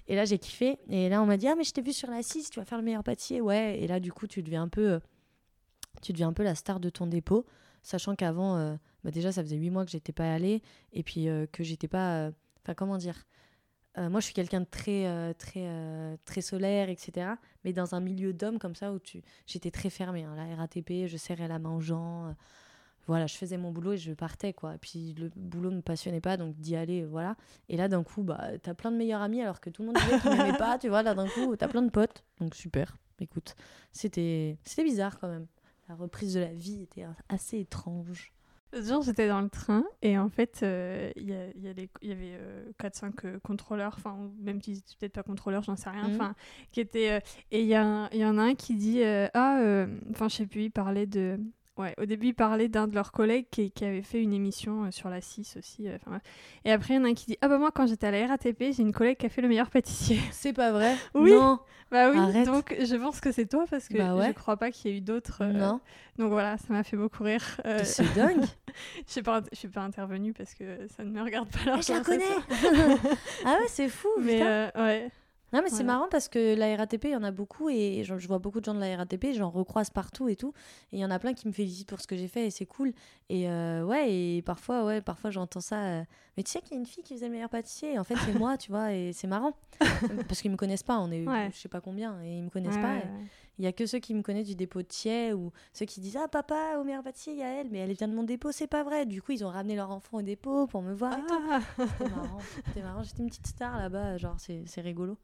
et 0.07 0.15
là 0.15 0.25
j'ai 0.25 0.37
kiffé. 0.37 0.77
Et 0.89 1.09
là, 1.09 1.23
on 1.23 1.25
m'a 1.25 1.37
dit 1.37 1.47
Ah, 1.47 1.55
mais 1.55 1.63
je 1.63 1.73
t'ai 1.73 1.81
vu 1.81 1.91
sur 1.91 2.11
la 2.11 2.21
6, 2.21 2.51
tu 2.51 2.59
vas 2.59 2.65
faire 2.65 2.77
le 2.77 2.83
meilleur 2.83 3.03
pâtissier. 3.03 3.41
Ouais. 3.41 3.79
Et 3.79 3.87
là, 3.87 3.99
du 3.99 4.11
coup, 4.11 4.27
tu 4.27 4.43
deviens 4.43 4.61
un 4.61 4.67
peu, 4.69 4.91
euh, 4.91 4.99
tu 6.03 6.11
deviens 6.13 6.27
un 6.27 6.33
peu 6.33 6.43
la 6.43 6.53
star 6.53 6.79
de 6.79 6.89
ton 6.91 7.07
dépôt. 7.07 7.47
Sachant 7.83 8.15
qu'avant, 8.15 8.57
euh, 8.57 8.75
bah 9.03 9.11
déjà, 9.11 9.31
ça 9.31 9.43
faisait 9.43 9.57
huit 9.57 9.69
mois 9.69 9.85
que 9.85 9.91
j'étais 9.91 10.13
pas 10.13 10.33
allée. 10.33 10.61
Et 10.93 11.03
puis 11.03 11.27
euh, 11.29 11.45
que 11.51 11.63
j'étais 11.63 11.87
pas. 11.87 12.15
euh, 12.27 12.31
Enfin, 12.63 12.73
comment 12.73 12.97
dire 12.97 13.25
Euh, 13.97 14.09
moi, 14.09 14.19
je 14.21 14.25
suis 14.25 14.33
quelqu'un 14.33 14.61
de 14.61 14.65
très, 14.65 15.33
très, 15.35 15.67
très 16.25 16.41
solaire, 16.41 16.89
etc. 16.89 17.31
Mais 17.63 17.73
dans 17.73 17.93
un 17.93 17.99
milieu 17.99 18.33
d'hommes 18.33 18.57
comme 18.57 18.73
ça, 18.75 18.91
où 18.93 18.99
tu... 18.99 19.21
j'étais 19.45 19.69
très 19.69 19.89
fermée. 19.91 20.23
hein. 20.23 20.33
La 20.35 20.55
RATP, 20.55 21.07
je 21.07 21.17
serrais 21.17 21.47
la 21.47 21.59
main 21.59 21.75
aux 21.75 21.81
gens. 21.81 22.33
voilà, 23.05 23.27
je 23.27 23.35
faisais 23.35 23.57
mon 23.57 23.71
boulot 23.71 23.93
et 23.93 23.97
je 23.97 24.13
partais, 24.13 24.53
quoi. 24.53 24.75
Et 24.75 24.77
puis, 24.77 25.13
le 25.19 25.29
boulot 25.35 25.69
ne 25.71 25.75
me 25.77 25.81
passionnait 25.81 26.21
pas, 26.21 26.37
donc 26.37 26.55
d'y 26.55 26.75
aller, 26.77 27.03
voilà. 27.05 27.35
Et 27.69 27.75
là, 27.75 27.89
d'un 27.89 28.01
coup, 28.03 28.23
bah, 28.23 28.57
t'as 28.61 28.73
plein 28.73 28.91
de 28.91 28.97
meilleurs 28.97 29.21
amis, 29.21 29.41
alors 29.41 29.59
que 29.59 29.69
tout 29.69 29.81
le 29.83 29.87
monde 29.89 29.97
disait 29.97 30.19
qu'il 30.21 30.31
m'aimait 30.31 30.57
pas, 30.57 30.79
tu 30.79 30.87
vois. 30.87 31.03
Là, 31.03 31.13
d'un 31.13 31.27
coup, 31.27 31.55
t'as 31.57 31.67
plein 31.67 31.81
de 31.83 31.91
potes. 31.91 32.23
Donc, 32.39 32.55
super. 32.55 32.95
Écoute, 33.19 33.55
c'était 33.91 34.57
c'était 34.63 34.83
bizarre, 34.85 35.19
quand 35.19 35.27
même. 35.27 35.47
La 35.89 35.95
reprise 35.95 36.33
de 36.35 36.39
la 36.39 36.53
vie 36.53 36.81
était 36.83 37.05
assez 37.29 37.59
étrange. 37.59 38.31
L'autre 38.71 38.87
jour, 38.87 39.01
j'étais 39.03 39.27
dans 39.27 39.41
le 39.41 39.49
train 39.49 39.83
et 40.01 40.17
en 40.17 40.29
fait, 40.29 40.61
euh, 40.63 41.11
il 41.15 41.29
y, 41.29 41.33
a- 41.33 41.49
y 41.55 41.67
a 41.67 41.73
y 42.01 42.11
avait 42.11 42.39
4-5 42.79 43.37
contrôleurs, 43.43 43.93
enfin, 43.97 44.17
même 44.39 44.59
qui 44.59 44.71
étaient 44.73 44.81
peut-être 44.99 45.13
pas 45.13 45.21
contrôleurs, 45.23 45.61
j'en 45.61 45.75
sais 45.75 45.91
rien, 45.91 46.07
Mhm. 46.07 46.15
enfin, 46.15 46.35
qui 46.71 46.79
étaient. 46.79 47.11
euh, 47.11 47.19
et 47.51 47.61
il 47.61 47.67
y, 47.67 47.71
y 47.71 47.77
en 48.25 48.37
a 48.37 48.41
un 48.41 48.55
qui 48.55 48.73
dit 48.75 49.03
euh, 49.03 49.27
Ah, 49.35 49.59
euh, 49.61 49.85
enfin, 50.09 50.27
je 50.27 50.37
sais 50.37 50.47
plus, 50.47 50.63
il 50.63 50.71
parlait 50.71 51.05
de. 51.05 51.37
Ouais, 51.75 51.95
au 51.99 52.05
début, 52.05 52.27
il 52.27 52.33
parlait 52.35 52.67
d'un 52.67 52.87
de 52.87 52.93
leurs 52.93 53.11
collègues 53.11 53.47
qui, 53.49 53.71
qui 53.71 53.83
avait 53.83 54.03
fait 54.03 54.21
une 54.21 54.31
émission 54.33 54.83
euh, 54.85 54.91
sur 54.91 55.09
la 55.09 55.21
6 55.21 55.57
aussi. 55.57 55.87
euh, 55.89 55.97
et 56.65 56.71
après, 56.71 56.93
il 56.93 56.97
y 56.97 56.99
en 56.99 57.03
a 57.03 57.07
un 57.07 57.13
qui 57.15 57.25
dit 57.25 57.37
Ah, 57.41 57.47
bah, 57.47 57.57
moi, 57.57 57.71
quand 57.73 57.87
j'étais 57.87 58.05
à 58.05 58.11
la 58.11 58.27
RATP, 58.27 58.65
j'ai 58.71 58.83
une 58.83 58.91
collègue 58.93 59.17
qui 59.17 59.25
a 59.25 59.29
fait 59.29 59.41
le 59.41 59.47
meilleur 59.47 59.71
pâtissier. 59.71 60.19
C'est 60.31 60.53
pas 60.53 60.71
vrai? 60.71 60.95
Oui. 61.15 61.31
Non 61.31 61.59
bah 61.91 62.09
oui, 62.09 62.17
Arrête. 62.17 62.47
donc 62.47 62.75
je 62.79 62.95
pense 62.95 63.19
que 63.21 63.31
c'est 63.31 63.45
toi 63.45 63.65
parce 63.69 63.87
que 63.87 63.95
Bah 63.95 64.15
ouais. 64.15 64.29
je 64.29 64.31
crois 64.31 64.57
pas 64.57 64.71
qu'il 64.71 64.89
y 64.89 64.93
ait 64.95 64.97
eu 64.97 65.01
d'autres. 65.01 65.43
euh, 65.43 65.51
Non 65.51 65.79
Donc 66.17 66.31
voilà, 66.31 66.57
ça 66.57 66.65
m'a 66.69 66.83
fait 66.83 66.97
beaucoup 66.97 67.23
rire. 67.23 67.43
Euh, 67.65 67.81
C'est 67.83 68.11
dingue 68.15 68.41
je 69.07 69.11
suis 69.11 69.21
pas, 69.21 69.81
intervenue 69.81 70.33
parce 70.33 70.55
que 70.55 70.87
ça 70.87 71.03
ne 71.03 71.11
me 71.11 71.21
regarde 71.21 71.49
pas. 71.51 71.59
Ah, 71.73 71.81
Je 71.81 71.93
la 71.93 71.99
connais 71.99 72.23
Ah 73.45 73.57
ouais, 73.61 73.67
c'est 73.67 73.89
fou 73.89 74.07
Mais 74.19 74.41
ouais. 74.75 75.11
Non, 75.53 75.61
mais 75.63 75.69
c'est 75.69 75.83
marrant 75.83 76.07
parce 76.09 76.27
que 76.29 76.55
la 76.55 76.75
RATP, 76.75 77.05
il 77.05 77.09
y 77.11 77.15
en 77.15 77.23
a 77.23 77.31
beaucoup 77.31 77.69
et 77.69 78.03
je, 78.03 78.17
je 78.17 78.27
vois 78.27 78.39
beaucoup 78.39 78.59
de 78.59 78.65
gens 78.65 78.73
de 78.73 78.79
la 78.79 78.97
RATP, 78.97 79.27
j'en 79.35 79.49
recroise 79.49 79.89
partout 79.89 80.27
et 80.27 80.35
tout. 80.35 80.53
Et 80.91 80.97
il 80.97 80.99
y 80.99 81.05
en 81.05 81.11
a 81.11 81.19
plein 81.19 81.33
qui 81.33 81.47
me 81.47 81.53
félicitent 81.53 81.87
pour 81.89 82.01
ce 82.01 82.07
que 82.07 82.15
j'ai 82.17 82.27
fait 82.27 82.47
et 82.47 82.49
c'est 82.49 82.65
cool. 82.65 82.91
Et 83.29 83.47
euh, 83.49 83.83
ouais, 83.85 84.11
et 84.11 84.41
parfois, 84.41 84.83
ouais, 84.83 85.01
parfois 85.01 85.29
j'entends 85.29 85.61
ça. 85.61 85.79
euh, 85.83 86.03
mais 86.35 86.43
tu 86.43 86.51
sais 86.51 86.61
qu'il 86.61 86.73
y 86.73 86.75
a 86.75 86.79
une 86.79 86.85
fille 86.87 87.03
qui 87.03 87.13
faisait 87.13 87.27
le 87.27 87.33
meilleur 87.33 87.49
pâtissier 87.49 87.93
et 87.93 87.99
en 87.99 88.03
fait 88.03 88.15
c'est 88.25 88.33
moi, 88.39 88.57
tu 88.57 88.71
vois, 88.71 88.91
et 88.93 89.13
c'est 89.13 89.27
marrant. 89.27 89.53
parce 90.27 90.41
qu'ils 90.41 90.51
me 90.51 90.57
connaissent 90.57 90.83
pas, 90.83 90.97
on 90.99 91.11
est 91.11 91.27
Ouais. 91.27 91.49
je 91.53 91.57
sais 91.59 91.69
pas 91.69 91.81
combien 91.81 92.21
et 92.23 92.37
ils 92.37 92.43
me 92.43 92.49
connaissent 92.49 92.77
pas. 92.77 92.97
et. 92.97 93.07
Il 93.59 93.63
y 93.63 93.67
a 93.67 93.71
que 93.71 93.85
ceux 93.85 93.99
qui 93.99 94.15
me 94.15 94.23
connaissent 94.23 94.47
du 94.47 94.55
dépôt 94.55 94.81
de 94.81 94.87
Thiers 94.87 95.33
ou 95.33 95.51
ceux 95.73 95.85
qui 95.85 95.99
disent 96.01 96.17
Ah, 96.19 96.27
papa, 96.27 96.79
au 96.79 96.83
meilleur 96.83 97.03
pâtissier, 97.03 97.33
il 97.33 97.39
y 97.39 97.43
a 97.43 97.49
elle, 97.59 97.69
mais 97.69 97.77
elle 97.77 97.93
vient 97.93 98.07
de 98.07 98.15
mon 98.15 98.23
dépôt, 98.23 98.51
c'est 98.51 98.65
pas 98.65 98.83
vrai. 98.83 99.05
Du 99.05 99.21
coup, 99.21 99.31
ils 99.33 99.45
ont 99.45 99.49
ramené 99.49 99.75
leur 99.75 99.91
enfant 99.91 100.17
au 100.17 100.21
dépôt 100.23 100.65
pour 100.65 100.81
me 100.81 100.91
voir 100.91 101.13
et 101.13 101.21
tout. 101.27 101.39
Ah, 101.51 101.59
C'était 101.99 102.09
marrant. 102.09 102.39
C'était 102.65 102.81
marrant. 102.81 103.03
J'étais 103.03 103.21
une 103.21 103.29
petite 103.29 103.45
star 103.45 103.77
là-bas, 103.77 104.17
genre, 104.17 104.35
c'est 104.39 104.63
c'est 104.65 104.81
rigolo. 104.81 105.17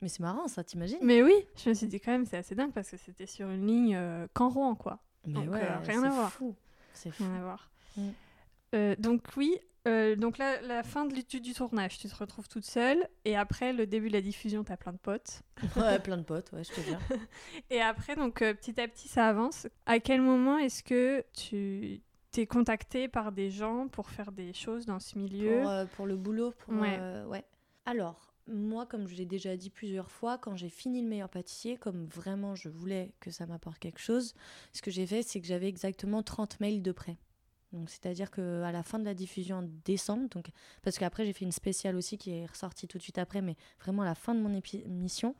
Mais 0.00 0.08
c'est 0.08 0.20
marrant, 0.20 0.48
ça, 0.48 0.64
t'imagines? 0.64 0.98
Mais 1.02 1.22
oui, 1.22 1.34
je 1.62 1.68
me 1.70 1.74
suis 1.74 1.86
dit 1.86 2.00
quand 2.00 2.10
même, 2.12 2.26
c'est 2.26 2.38
assez 2.38 2.54
dingue 2.54 2.72
parce 2.72 2.90
que 2.90 2.96
c'était 2.96 3.26
sur 3.26 3.48
une 3.50 3.66
ligne 3.66 3.94
euh, 3.96 4.26
Caen-Rouen, 4.36 4.74
quoi. 4.74 4.98
Mais 5.26 5.34
Donc, 5.34 5.50
ouais, 5.50 5.62
euh, 5.62 5.78
rien 5.78 6.00
c'est 6.00 6.06
à 6.06 6.10
voir. 6.10 6.32
fou. 6.32 6.56
C'est 6.92 7.10
fou. 7.10 7.22
Rien 7.24 7.36
à 7.36 7.42
voir. 7.42 7.70
Mm. 7.96 8.08
Euh, 8.74 8.96
donc 8.98 9.22
oui, 9.36 9.56
euh, 9.86 10.16
donc 10.16 10.38
là, 10.38 10.60
la 10.62 10.82
fin 10.82 11.04
de 11.06 11.14
l'étude 11.14 11.42
du 11.42 11.54
tournage, 11.54 11.98
tu 11.98 12.08
te 12.08 12.14
retrouves 12.16 12.48
toute 12.48 12.64
seule. 12.64 13.06
Et 13.24 13.36
après, 13.36 13.72
le 13.72 13.86
début 13.86 14.08
de 14.08 14.12
la 14.14 14.20
diffusion, 14.20 14.64
tu 14.64 14.72
as 14.72 14.76
plein 14.76 14.92
de 14.92 14.98
potes. 14.98 15.42
Ouais, 15.76 15.98
plein 16.00 16.16
de 16.16 16.22
potes, 16.24 16.50
ouais, 16.52 16.64
je 16.64 16.72
te 16.72 16.80
jure. 16.80 16.98
Et 17.70 17.80
après, 17.80 18.16
donc 18.16 18.42
euh, 18.42 18.54
petit 18.54 18.80
à 18.80 18.88
petit, 18.88 19.08
ça 19.08 19.28
avance. 19.28 19.68
À 19.86 20.00
quel 20.00 20.20
moment 20.20 20.58
est-ce 20.58 20.82
que 20.82 21.24
tu 21.32 22.00
t'es 22.32 22.46
contacté 22.46 23.08
par 23.08 23.32
des 23.32 23.50
gens 23.50 23.88
pour 23.88 24.10
faire 24.10 24.32
des 24.32 24.52
choses 24.52 24.86
dans 24.86 25.00
ce 25.00 25.16
milieu? 25.18 25.60
Pour, 25.60 25.70
euh, 25.70 25.84
pour 25.96 26.06
le 26.06 26.16
boulot, 26.16 26.52
pour, 26.58 26.74
Ouais. 26.74 26.96
euh, 27.00 27.24
ouais. 27.26 27.44
Alors, 27.86 28.29
moi, 28.50 28.86
comme 28.86 29.06
je 29.06 29.14
l'ai 29.14 29.26
déjà 29.26 29.56
dit 29.56 29.70
plusieurs 29.70 30.10
fois, 30.10 30.38
quand 30.38 30.56
j'ai 30.56 30.68
fini 30.68 31.02
le 31.02 31.08
meilleur 31.08 31.28
pâtissier, 31.28 31.76
comme 31.76 32.06
vraiment 32.06 32.54
je 32.54 32.68
voulais 32.68 33.12
que 33.20 33.30
ça 33.30 33.46
m'apporte 33.46 33.78
quelque 33.78 34.00
chose, 34.00 34.34
ce 34.72 34.82
que 34.82 34.90
j'ai 34.90 35.06
fait, 35.06 35.22
c'est 35.22 35.40
que 35.40 35.46
j'avais 35.46 35.68
exactement 35.68 36.22
30 36.22 36.60
mails 36.60 36.82
de 36.82 36.92
prêt. 36.92 37.16
Donc, 37.72 37.88
c'est-à-dire 37.88 38.30
qu'à 38.30 38.72
la 38.72 38.82
fin 38.82 38.98
de 38.98 39.04
la 39.04 39.14
diffusion 39.14 39.58
en 39.58 39.68
décembre, 39.84 40.28
donc, 40.30 40.50
parce 40.82 40.98
qu'après 40.98 41.24
j'ai 41.24 41.32
fait 41.32 41.44
une 41.44 41.52
spéciale 41.52 41.94
aussi 41.94 42.18
qui 42.18 42.32
est 42.32 42.46
ressortie 42.46 42.88
tout 42.88 42.98
de 42.98 43.02
suite 43.02 43.18
après, 43.18 43.42
mais 43.42 43.56
vraiment 43.80 44.02
à 44.02 44.06
la 44.06 44.16
fin 44.16 44.34
de 44.34 44.40
mon 44.40 44.60
émission, 44.84 45.36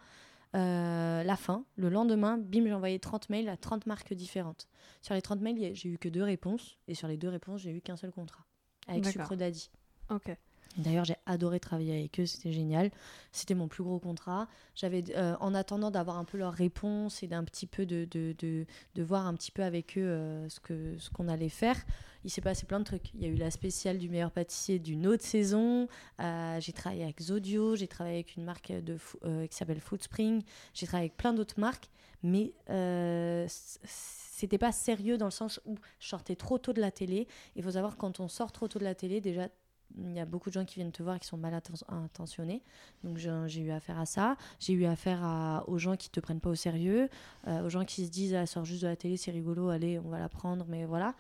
euh, 0.55 1.23
la 1.23 1.37
fin, 1.37 1.65
le 1.77 1.89
lendemain, 1.89 2.39
bim, 2.39 2.65
j'ai 2.65 2.73
envoyé 2.73 2.99
30 2.99 3.31
mails 3.31 3.49
à 3.49 3.57
30 3.57 3.87
marques 3.87 4.15
différentes. 4.15 4.69
Sur 5.03 5.15
les 5.15 5.23
30 5.23 5.41
mails, 5.41 5.75
j'ai 5.75 5.89
eu 5.89 5.99
que 5.99 6.09
deux 6.09 6.23
réponses, 6.23 6.79
et 6.89 6.95
sur 6.95 7.09
les 7.09 7.17
deux 7.17 7.29
réponses, 7.29 7.63
j'ai 7.63 7.71
eu 7.71 7.81
qu'un 7.81 7.97
seul 7.97 8.13
contrat, 8.13 8.45
avec. 8.87 9.07
Sucre 9.07 9.37
Daddy. 9.37 9.71
Ok. 10.11 10.37
D'ailleurs, 10.77 11.05
j'ai 11.05 11.17
adoré 11.27 11.59
travailler 11.59 11.99
avec 11.99 12.21
eux, 12.21 12.27
c'était 12.27 12.53
génial. 12.53 12.91
C'était 13.33 13.55
mon 13.55 13.67
plus 13.67 13.83
gros 13.83 13.99
contrat. 13.99 14.49
J'avais, 14.77 15.03
euh, 15.17 15.35
en 15.41 15.53
attendant 15.53 15.91
d'avoir 15.91 16.17
un 16.17 16.25
peu 16.25 16.39
leurs 16.39 16.53
réponses 16.53 17.25
et 17.25 17.27
d'un 17.27 17.43
petit 17.43 17.67
peu 17.67 17.87
de, 17.87 18.07
de, 18.11 18.35
de, 18.39 18.67
de 18.95 19.03
voir 19.03 19.27
un 19.27 19.35
petit 19.35 19.51
peu 19.51 19.65
avec 19.65 19.99
eux 19.99 20.03
euh, 20.03 20.49
ce 20.49 20.61
que 20.61 20.97
ce 20.99 21.11
qu'on 21.11 21.27
allait 21.27 21.49
faire, 21.49 21.77
il 22.25 22.31
s'est 22.31 22.41
passé 22.41 22.67
plein 22.67 22.79
de 22.79 22.85
trucs. 22.85 23.13
Il 23.15 23.21
y 23.21 23.25
a 23.25 23.29
eu 23.29 23.35
la 23.35 23.51
spéciale 23.51 23.99
du 23.99 24.09
meilleur 24.09 24.31
pâtissier 24.31 24.79
d'une 24.79 25.09
autre 25.09 25.25
saison. 25.25 25.89
Euh, 26.21 26.61
j'ai 26.61 26.73
travaillé 26.73 27.03
avec 27.03 27.21
Zodio, 27.21 27.75
j'ai 27.75 27.89
travaillé 27.89 28.17
avec 28.17 28.37
une 28.37 28.45
marque 28.45 28.71
de, 28.71 28.97
qui 29.47 29.57
s'appelle 29.57 29.81
Foodspring. 29.81 30.43
J'ai 30.73 30.87
travaillé 30.87 31.09
avec 31.09 31.17
plein 31.17 31.33
d'autres 31.33 31.59
marques, 31.59 31.91
mais 32.23 32.53
c'était 33.49 34.59
pas 34.59 34.73
sérieux 34.73 35.19
dans 35.19 35.27
le 35.27 35.31
sens 35.33 35.61
où 35.67 35.75
je 35.99 36.09
sortais 36.09 36.37
trop 36.37 36.59
tôt 36.59 36.73
de 36.73 36.81
la 36.81 36.93
télé. 36.93 37.27
Il 37.57 37.65
faut 37.65 37.73
savoir 37.73 37.97
quand 37.97 38.21
on 38.21 38.29
sort 38.29 38.53
trop 38.53 38.69
tôt 38.69 38.79
de 38.79 38.85
la 38.85 38.95
télé, 38.95 39.21
déjà 39.21 39.49
il 39.99 40.13
y 40.13 40.21
a 40.21 40.25
beaucoup 40.25 40.51
de 40.51 40.55
gens 40.55 40.65
qui 40.65 40.77
viennent 40.77 40.93
te 40.93 41.03
voir 41.03 41.19
qui 41.19 41.27
sont 41.27 41.37
mal 41.37 41.61
intentionnés. 41.89 42.63
Donc 43.05 43.19
j'ai 43.19 43.61
eu 43.61 43.71
affaire 43.71 43.99
à 43.99 44.07
ça. 44.07 44.37
J'ai 44.59 44.73
eu 44.73 44.85
affaire 44.85 45.65
aux 45.67 45.79
gens 45.79 45.97
qui 45.97 46.11
te 46.11 46.21
prennent 46.21 46.41
pas 46.41 46.51
au 46.51 46.55
sérieux, 46.55 47.09
euh, 47.47 47.67
aux 47.67 47.71
gens 47.71 47.85
qui 47.85 48.07
se 48.07 48.11
disent 48.11 48.35
ah, 48.35 48.47
sort 48.47 48.65
juste 48.65 48.83
de 48.83 48.89
la 48.89 48.97
télé, 48.97 49.17
c'est 49.17 49.31
rigolo, 49.31 49.69
allez, 49.69 49.99
on 49.99 50.09
va 50.09 50.19
la 50.19 50.29
prendre, 50.29 50.67
mais 50.69 50.85
voilà. 50.85 51.15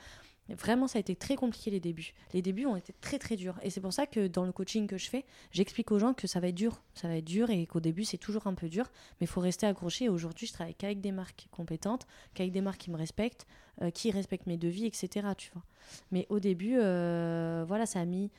Vraiment, 0.54 0.88
ça 0.88 0.98
a 0.98 1.00
été 1.00 1.14
très 1.14 1.36
compliqué 1.36 1.70
les 1.70 1.80
débuts. 1.80 2.12
Les 2.32 2.42
débuts 2.42 2.66
ont 2.66 2.76
été 2.76 2.92
très 3.00 3.18
très 3.18 3.36
durs. 3.36 3.58
Et 3.62 3.70
c'est 3.70 3.80
pour 3.80 3.92
ça 3.92 4.06
que 4.06 4.26
dans 4.26 4.44
le 4.44 4.52
coaching 4.52 4.86
que 4.86 4.98
je 4.98 5.08
fais, 5.08 5.24
j'explique 5.52 5.92
aux 5.92 5.98
gens 5.98 6.12
que 6.12 6.26
ça 6.26 6.40
va 6.40 6.48
être 6.48 6.54
dur. 6.54 6.82
Ça 6.94 7.08
va 7.08 7.16
être 7.16 7.24
dur 7.24 7.50
et 7.50 7.66
qu'au 7.66 7.80
début, 7.80 8.04
c'est 8.04 8.18
toujours 8.18 8.46
un 8.46 8.54
peu 8.54 8.68
dur. 8.68 8.86
Mais 9.20 9.26
il 9.26 9.28
faut 9.28 9.40
rester 9.40 9.66
accroché. 9.66 10.06
Et 10.06 10.08
Aujourd'hui, 10.08 10.46
je 10.46 10.52
travaille 10.52 10.74
qu'avec 10.74 11.00
des 11.00 11.12
marques 11.12 11.46
compétentes, 11.50 12.06
qu'avec 12.34 12.52
des 12.52 12.60
marques 12.62 12.80
qui 12.80 12.90
me 12.90 12.96
respectent, 12.96 13.46
euh, 13.82 13.90
qui 13.90 14.10
respectent 14.10 14.46
mes 14.46 14.58
devis, 14.58 14.86
etc. 14.86 15.28
Tu 15.36 15.50
vois. 15.52 15.62
Mais 16.10 16.26
au 16.30 16.40
début, 16.40 16.76
euh, 16.78 17.64
voilà, 17.66 17.86
ça 17.86 18.00
a 18.00 18.04
mis 18.04 18.30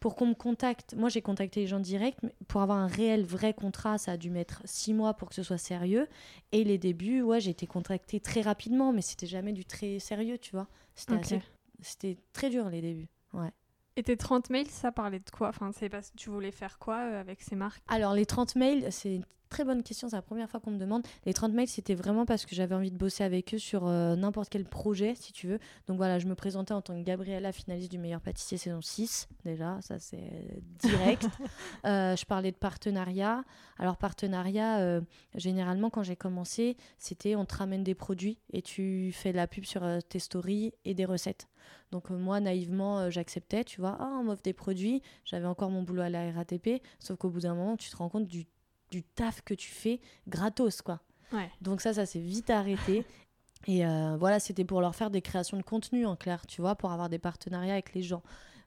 pour 0.00 0.16
qu'on 0.16 0.26
me 0.26 0.34
contacte, 0.34 0.94
moi 0.94 1.08
j'ai 1.08 1.22
contacté 1.22 1.60
les 1.60 1.66
gens 1.66 1.80
directs, 1.80 2.18
mais 2.22 2.32
pour 2.46 2.62
avoir 2.62 2.78
un 2.78 2.86
réel, 2.86 3.24
vrai 3.24 3.52
contrat, 3.54 3.98
ça 3.98 4.12
a 4.12 4.16
dû 4.16 4.30
mettre 4.30 4.62
six 4.64 4.94
mois 4.94 5.14
pour 5.14 5.28
que 5.28 5.34
ce 5.34 5.42
soit 5.42 5.58
sérieux. 5.58 6.08
Et 6.52 6.64
les 6.64 6.78
débuts, 6.78 7.22
ouais, 7.22 7.40
j'ai 7.40 7.50
été 7.50 7.66
contactée 7.66 8.20
très 8.20 8.40
rapidement, 8.40 8.92
mais 8.92 9.02
c'était 9.02 9.26
jamais 9.26 9.52
du 9.52 9.64
très 9.64 9.98
sérieux, 9.98 10.38
tu 10.38 10.52
vois. 10.52 10.68
C'était 10.94 11.14
Ok. 11.14 11.20
assez- 11.22 11.42
c'était 11.80 12.16
très 12.32 12.50
dur 12.50 12.68
les 12.70 12.80
débuts. 12.80 13.08
Ouais. 13.32 13.50
Et 13.96 14.02
tes 14.02 14.16
30 14.16 14.48
mails, 14.50 14.68
ça 14.68 14.92
parlait 14.92 15.18
de 15.18 15.30
quoi? 15.30 15.48
Enfin, 15.48 15.70
c'est 15.72 15.88
parce 15.88 16.10
que 16.10 16.16
tu 16.16 16.30
voulais 16.30 16.52
faire 16.52 16.78
quoi 16.78 16.98
euh, 16.98 17.20
avec 17.20 17.42
ces 17.42 17.56
marques? 17.56 17.82
Alors 17.88 18.14
les 18.14 18.26
30 18.26 18.54
mails, 18.54 18.86
c'est 18.92 19.20
très 19.48 19.64
bonne 19.64 19.82
question, 19.82 20.08
c'est 20.08 20.16
la 20.16 20.22
première 20.22 20.50
fois 20.50 20.60
qu'on 20.60 20.70
me 20.70 20.78
demande. 20.78 21.06
Les 21.24 21.34
30 21.34 21.52
mails, 21.52 21.68
c'était 21.68 21.94
vraiment 21.94 22.26
parce 22.26 22.46
que 22.46 22.54
j'avais 22.54 22.74
envie 22.74 22.90
de 22.90 22.96
bosser 22.96 23.24
avec 23.24 23.54
eux 23.54 23.58
sur 23.58 23.86
euh, 23.86 24.16
n'importe 24.16 24.48
quel 24.48 24.64
projet, 24.64 25.14
si 25.14 25.32
tu 25.32 25.48
veux. 25.48 25.58
Donc 25.86 25.96
voilà, 25.96 26.18
je 26.18 26.26
me 26.26 26.34
présentais 26.34 26.74
en 26.74 26.82
tant 26.82 26.94
que 26.98 27.04
Gabriella, 27.04 27.52
finaliste 27.52 27.90
du 27.90 27.98
meilleur 27.98 28.20
pâtissier 28.20 28.58
saison 28.58 28.80
6, 28.80 29.28
déjà, 29.44 29.78
ça 29.80 29.98
c'est 29.98 30.62
direct. 30.78 31.26
Euh, 31.84 32.16
je 32.16 32.24
parlais 32.24 32.50
de 32.50 32.56
partenariat. 32.56 33.44
Alors 33.78 33.96
partenariat, 33.96 34.80
euh, 34.80 35.00
généralement 35.34 35.90
quand 35.90 36.02
j'ai 36.02 36.16
commencé, 36.16 36.76
c'était 36.98 37.36
on 37.36 37.44
te 37.44 37.54
ramène 37.54 37.84
des 37.84 37.94
produits 37.94 38.38
et 38.52 38.62
tu 38.62 39.12
fais 39.12 39.32
de 39.32 39.36
la 39.36 39.46
pub 39.46 39.64
sur 39.64 39.82
tes 40.08 40.18
stories 40.18 40.72
et 40.84 40.94
des 40.94 41.04
recettes. 41.04 41.48
Donc 41.90 42.10
moi, 42.10 42.40
naïvement, 42.40 43.10
j'acceptais, 43.10 43.64
tu 43.64 43.80
vois, 43.80 43.96
ah, 44.00 44.18
on 44.20 44.24
m'offre 44.24 44.42
des 44.42 44.52
produits, 44.52 45.02
j'avais 45.24 45.46
encore 45.46 45.70
mon 45.70 45.82
boulot 45.82 46.02
à 46.02 46.10
la 46.10 46.30
RATP, 46.32 46.82
sauf 46.98 47.16
qu'au 47.16 47.30
bout 47.30 47.40
d'un 47.40 47.54
moment, 47.54 47.76
tu 47.76 47.90
te 47.90 47.96
rends 47.96 48.08
compte 48.08 48.26
du, 48.26 48.46
du 48.90 49.02
taf 49.02 49.42
que 49.42 49.54
tu 49.54 49.70
fais 49.70 50.00
gratos, 50.26 50.82
quoi. 50.82 51.00
Ouais. 51.32 51.50
Donc 51.60 51.80
ça, 51.80 51.92
ça 51.94 52.06
s'est 52.06 52.20
vite 52.20 52.50
arrêté. 52.50 53.04
Et 53.66 53.84
euh, 53.84 54.16
voilà, 54.18 54.38
c'était 54.40 54.64
pour 54.64 54.80
leur 54.80 54.94
faire 54.94 55.10
des 55.10 55.20
créations 55.20 55.56
de 55.56 55.62
contenu, 55.62 56.06
en 56.06 56.16
clair, 56.16 56.46
tu 56.46 56.60
vois, 56.60 56.74
pour 56.76 56.92
avoir 56.92 57.08
des 57.08 57.18
partenariats 57.18 57.72
avec 57.74 57.92
les 57.92 58.02
gens. 58.02 58.22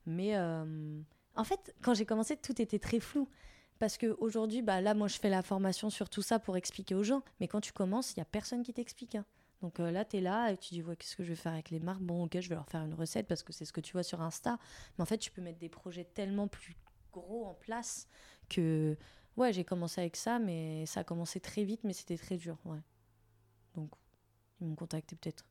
Mais 0.05 0.35
euh, 0.35 1.01
en 1.35 1.43
fait, 1.43 1.73
quand 1.81 1.93
j'ai 1.93 2.05
commencé, 2.05 2.35
tout 2.35 2.61
était 2.61 2.79
très 2.79 2.99
flou. 2.99 3.27
Parce 3.79 3.97
qu'aujourd'hui, 3.97 4.61
bah, 4.61 4.79
là, 4.79 4.93
moi, 4.93 5.07
je 5.07 5.17
fais 5.17 5.29
la 5.29 5.41
formation 5.41 5.89
sur 5.89 6.07
tout 6.09 6.21
ça 6.21 6.37
pour 6.37 6.55
expliquer 6.55 6.93
aux 6.93 7.03
gens. 7.03 7.23
Mais 7.39 7.47
quand 7.47 7.61
tu 7.61 7.71
commences, 7.73 8.11
il 8.11 8.19
n'y 8.19 8.21
a 8.21 8.25
personne 8.25 8.61
qui 8.63 8.73
t'explique. 8.73 9.15
hein. 9.15 9.25
Donc 9.61 9.79
euh, 9.79 9.91
là, 9.91 10.05
tu 10.05 10.17
es 10.17 10.21
là 10.21 10.51
et 10.51 10.57
tu 10.57 10.73
dis, 10.73 10.83
ouais, 10.83 10.95
qu'est-ce 10.95 11.15
que 11.15 11.23
je 11.23 11.29
vais 11.29 11.35
faire 11.35 11.53
avec 11.53 11.69
les 11.69 11.79
marques? 11.79 12.01
Bon, 12.01 12.25
ok, 12.25 12.39
je 12.39 12.49
vais 12.49 12.55
leur 12.55 12.67
faire 12.67 12.83
une 12.83 12.93
recette 12.93 13.27
parce 13.27 13.43
que 13.43 13.53
c'est 13.53 13.65
ce 13.65 13.73
que 13.73 13.81
tu 13.81 13.93
vois 13.93 14.03
sur 14.03 14.21
Insta. 14.21 14.57
Mais 14.97 15.01
en 15.01 15.05
fait, 15.05 15.17
tu 15.17 15.31
peux 15.31 15.41
mettre 15.41 15.59
des 15.59 15.69
projets 15.69 16.03
tellement 16.03 16.47
plus 16.47 16.75
gros 17.11 17.45
en 17.45 17.53
place 17.53 18.07
que, 18.49 18.97
ouais, 19.37 19.53
j'ai 19.53 19.63
commencé 19.63 20.01
avec 20.01 20.15
ça, 20.15 20.39
mais 20.39 20.85
ça 20.85 21.01
a 21.01 21.03
commencé 21.03 21.39
très 21.39 21.63
vite, 21.63 21.81
mais 21.83 21.93
c'était 21.93 22.17
très 22.17 22.37
dur, 22.37 22.57
ouais. 22.65 22.79
Donc, 23.75 23.89
ils 24.59 24.67
m'ont 24.67 24.75
contacté 24.75 25.15
peut-être. 25.15 25.45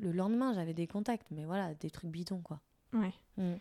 Le 0.00 0.12
lendemain, 0.12 0.52
j'avais 0.52 0.74
des 0.74 0.86
contacts, 0.86 1.26
mais 1.30 1.44
voilà, 1.44 1.74
des 1.74 1.90
trucs 1.90 2.10
bidons, 2.10 2.42
quoi. 2.42 2.60
Ouais. 2.92 3.12
Mm. 3.38 3.54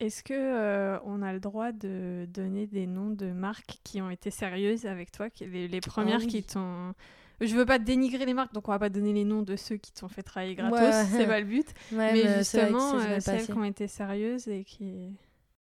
Est-ce 0.00 0.22
que 0.22 0.32
euh, 0.32 0.98
on 1.04 1.22
a 1.22 1.32
le 1.32 1.40
droit 1.40 1.72
de 1.72 2.26
donner 2.32 2.66
des 2.66 2.86
noms 2.86 3.10
de 3.10 3.32
marques 3.32 3.78
qui 3.82 4.00
ont 4.00 4.10
été 4.10 4.30
sérieuses 4.30 4.86
avec 4.86 5.10
toi, 5.10 5.28
les, 5.40 5.66
les 5.68 5.80
premières 5.80 6.20
oui. 6.20 6.28
qui 6.28 6.42
t'ont 6.44 6.94
je 7.40 7.54
veux 7.54 7.66
pas 7.66 7.78
dénigrer 7.78 8.24
les 8.26 8.34
marques, 8.34 8.52
donc 8.52 8.68
on 8.68 8.72
va 8.72 8.78
pas 8.78 8.88
donner 8.88 9.12
les 9.12 9.24
noms 9.24 9.42
de 9.42 9.54
ceux 9.54 9.76
qui 9.76 9.92
t'ont 9.92 10.08
fait 10.08 10.22
travailler 10.22 10.56
gratos, 10.56 10.80
Ouais. 10.80 11.04
c'est 11.04 11.26
pas 11.26 11.38
le 11.38 11.46
but. 11.46 11.68
Ouais, 11.92 12.12
mais 12.12 12.38
justement, 12.38 12.94
euh, 12.94 13.20
celles 13.20 13.46
qui 13.46 13.52
ont 13.52 13.64
été 13.64 13.86
sérieuses 13.86 14.48
et 14.48 14.64
qui. 14.64 15.12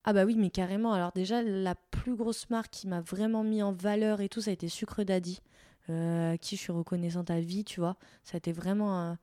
Ah 0.05 0.13
bah 0.13 0.25
oui, 0.25 0.37
mais 0.37 0.51
carrément. 0.51 0.93
Alors 0.93 1.13
déjà, 1.15 1.43
la 1.43 1.75
plus 1.75 2.15
grosse 2.15 2.51
marque 2.51 2.71
qui 2.71 2.87
m'a 2.89 3.01
vraiment 3.01 3.43
mis 3.43 3.63
en 3.63 3.73
valeur 3.73 4.21
et 4.21 4.29
tout, 4.29 4.41
ça 4.43 4.51
a 4.51 4.53
été 4.53 4.69
Sucre 4.69 5.03
Daddy, 5.03 5.41
euh, 5.89 6.33
à 6.35 6.39
qui 6.39 6.57
je 6.57 6.61
suis 6.61 6.73
reconnaissante 6.73 7.31
à 7.31 7.41
vie, 7.41 7.65
tu 7.65 7.81
vois. 7.81 7.97
Ça 8.23 8.35
a 8.35 8.39
été 8.39 8.53
vraiment, 8.53 8.99
un- 8.99 9.19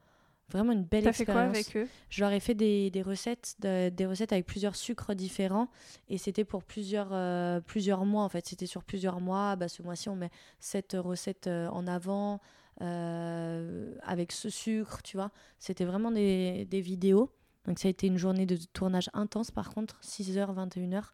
vraiment 0.50 0.72
une 0.74 0.84
belle 0.84 1.04
T'as 1.04 1.14
fait 1.14 1.24
quoi 1.26 1.36
expérience. 1.46 1.56
avec 1.56 1.76
eux? 1.78 1.88
Je 2.10 2.22
leur 2.24 2.32
ai 2.32 2.40
fait 2.40 2.56
des, 2.56 2.90
des 2.90 3.02
recettes, 3.04 3.56
de- 3.60 3.90
des 3.90 4.06
recettes 4.08 4.34
avec 4.34 4.46
plusieurs 4.48 4.76
sucres 4.76 5.14
différents 5.16 5.70
et 6.10 6.18
c'était 6.18 6.44
pour 6.46 6.64
plusieurs, 6.64 7.10
euh, 7.14 7.62
plusieurs 7.62 8.04
mois 8.04 8.24
en 8.24 8.30
fait. 8.30 8.48
C'était 8.48 8.66
sur 8.66 8.84
plusieurs 8.84 9.22
mois. 9.22 9.56
Bah, 9.56 9.68
ce 9.68 9.84
mois-ci, 9.84 10.10
on 10.10 10.16
met 10.16 10.32
cette 10.60 10.94
recette 11.00 11.46
euh, 11.48 11.68
en 11.70 11.86
avant 11.88 12.42
euh, 12.82 13.94
avec 14.04 14.32
ce 14.32 14.50
sucre, 14.50 15.02
tu 15.04 15.18
vois. 15.18 15.32
C'était 15.60 15.86
vraiment 15.86 16.12
des, 16.12 16.66
des 16.66 16.82
vidéos. 16.82 17.30
Donc 17.66 17.80
ça 17.80 17.88
a 17.88 17.92
été 17.92 18.08
une 18.08 18.18
journée 18.18 18.46
de 18.46 18.58
tournage 18.74 19.10
intense 19.14 19.52
par 19.52 19.70
contre, 19.70 20.00
6h, 20.04 20.54
21h. 20.54 21.12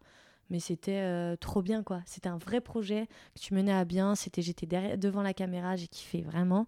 Mais 0.50 0.60
c'était 0.60 1.02
euh, 1.02 1.36
trop 1.36 1.60
bien 1.60 1.82
quoi. 1.82 2.00
C'était 2.06 2.28
un 2.28 2.38
vrai 2.38 2.60
projet 2.60 3.06
que 3.34 3.40
tu 3.40 3.52
menais 3.54 3.72
à 3.72 3.84
bien. 3.84 4.14
C'était 4.14 4.40
j'étais 4.40 4.66
derrière, 4.66 4.96
devant 4.96 5.22
la 5.22 5.34
caméra, 5.34 5.76
j'ai 5.76 5.88
kiffé 5.88 6.22
vraiment. 6.22 6.66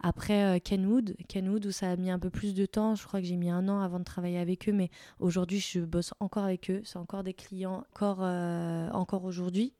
Après 0.00 0.56
euh, 0.56 0.58
Kenwood, 0.58 1.14
Kenwood 1.28 1.64
où 1.66 1.70
ça 1.70 1.90
a 1.90 1.96
mis 1.96 2.10
un 2.10 2.18
peu 2.18 2.30
plus 2.30 2.52
de 2.54 2.66
temps. 2.66 2.94
Je 2.96 3.06
crois 3.06 3.20
que 3.20 3.26
j'ai 3.26 3.36
mis 3.36 3.50
un 3.50 3.68
an 3.68 3.80
avant 3.80 4.00
de 4.00 4.04
travailler 4.04 4.38
avec 4.38 4.68
eux, 4.68 4.72
mais 4.72 4.90
aujourd'hui 5.20 5.60
je 5.60 5.80
bosse 5.80 6.12
encore 6.18 6.44
avec 6.44 6.68
eux. 6.70 6.82
C'est 6.84 6.98
encore 6.98 7.22
des 7.22 7.34
clients, 7.34 7.84
encore 7.94 8.20
euh, 8.22 8.90
encore 8.90 9.24
aujourd'hui. 9.24 9.72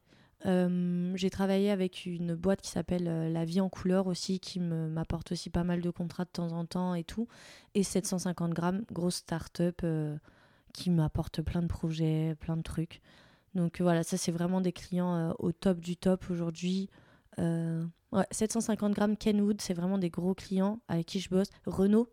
Euh, 0.47 1.13
j'ai 1.15 1.31
travaillé 1.31 1.71
avec 1.71 2.05
une 2.05 2.35
boîte 2.35 2.63
qui 2.63 2.71
s'appelle 2.71 3.07
euh, 3.07 3.29
La 3.29 3.45
Vie 3.45 3.61
en 3.61 3.69
couleur 3.69 4.07
aussi, 4.07 4.41
qui 4.41 4.59
m'apporte 4.61 5.33
aussi 5.33 5.51
pas 5.51 5.65
mal 5.65 5.81
de 5.81 5.91
contrats 5.91 6.25
de 6.25 6.31
temps 6.31 6.53
en 6.53 6.65
temps 6.65 6.95
et 6.95 7.05
tout. 7.05 7.29
Et 7.75 7.83
750 7.83 8.53
grammes, 8.53 8.85
grosse 8.91 9.17
start-up 9.17 9.81
euh, 9.85 10.17
qui 10.73 10.91
m'apporte 10.91 11.43
plein 11.43 11.63
de 11.63 11.69
projets, 11.69 12.35
plein 12.41 12.57
de 12.57 12.63
trucs. 12.63 13.01
Donc 13.55 13.81
voilà, 13.81 14.03
ça 14.03 14.17
c'est 14.17 14.33
vraiment 14.33 14.61
des 14.61 14.73
clients 14.73 15.35
au 15.39 15.53
top 15.53 15.79
du 15.79 15.97
top 15.97 16.31
aujourd'hui. 16.31 16.89
Euh, 17.39 17.85
ouais, 18.13 18.27
750 18.31 18.93
grammes 18.93 19.17
Kenwood, 19.17 19.61
c'est 19.61 19.75
vraiment 19.75 19.99
des 19.99 20.11
gros 20.11 20.35
clients 20.35 20.81
avec 20.89 21.07
qui 21.07 21.21
je 21.21 21.29
bosse. 21.29 21.49
Renault, 21.67 22.09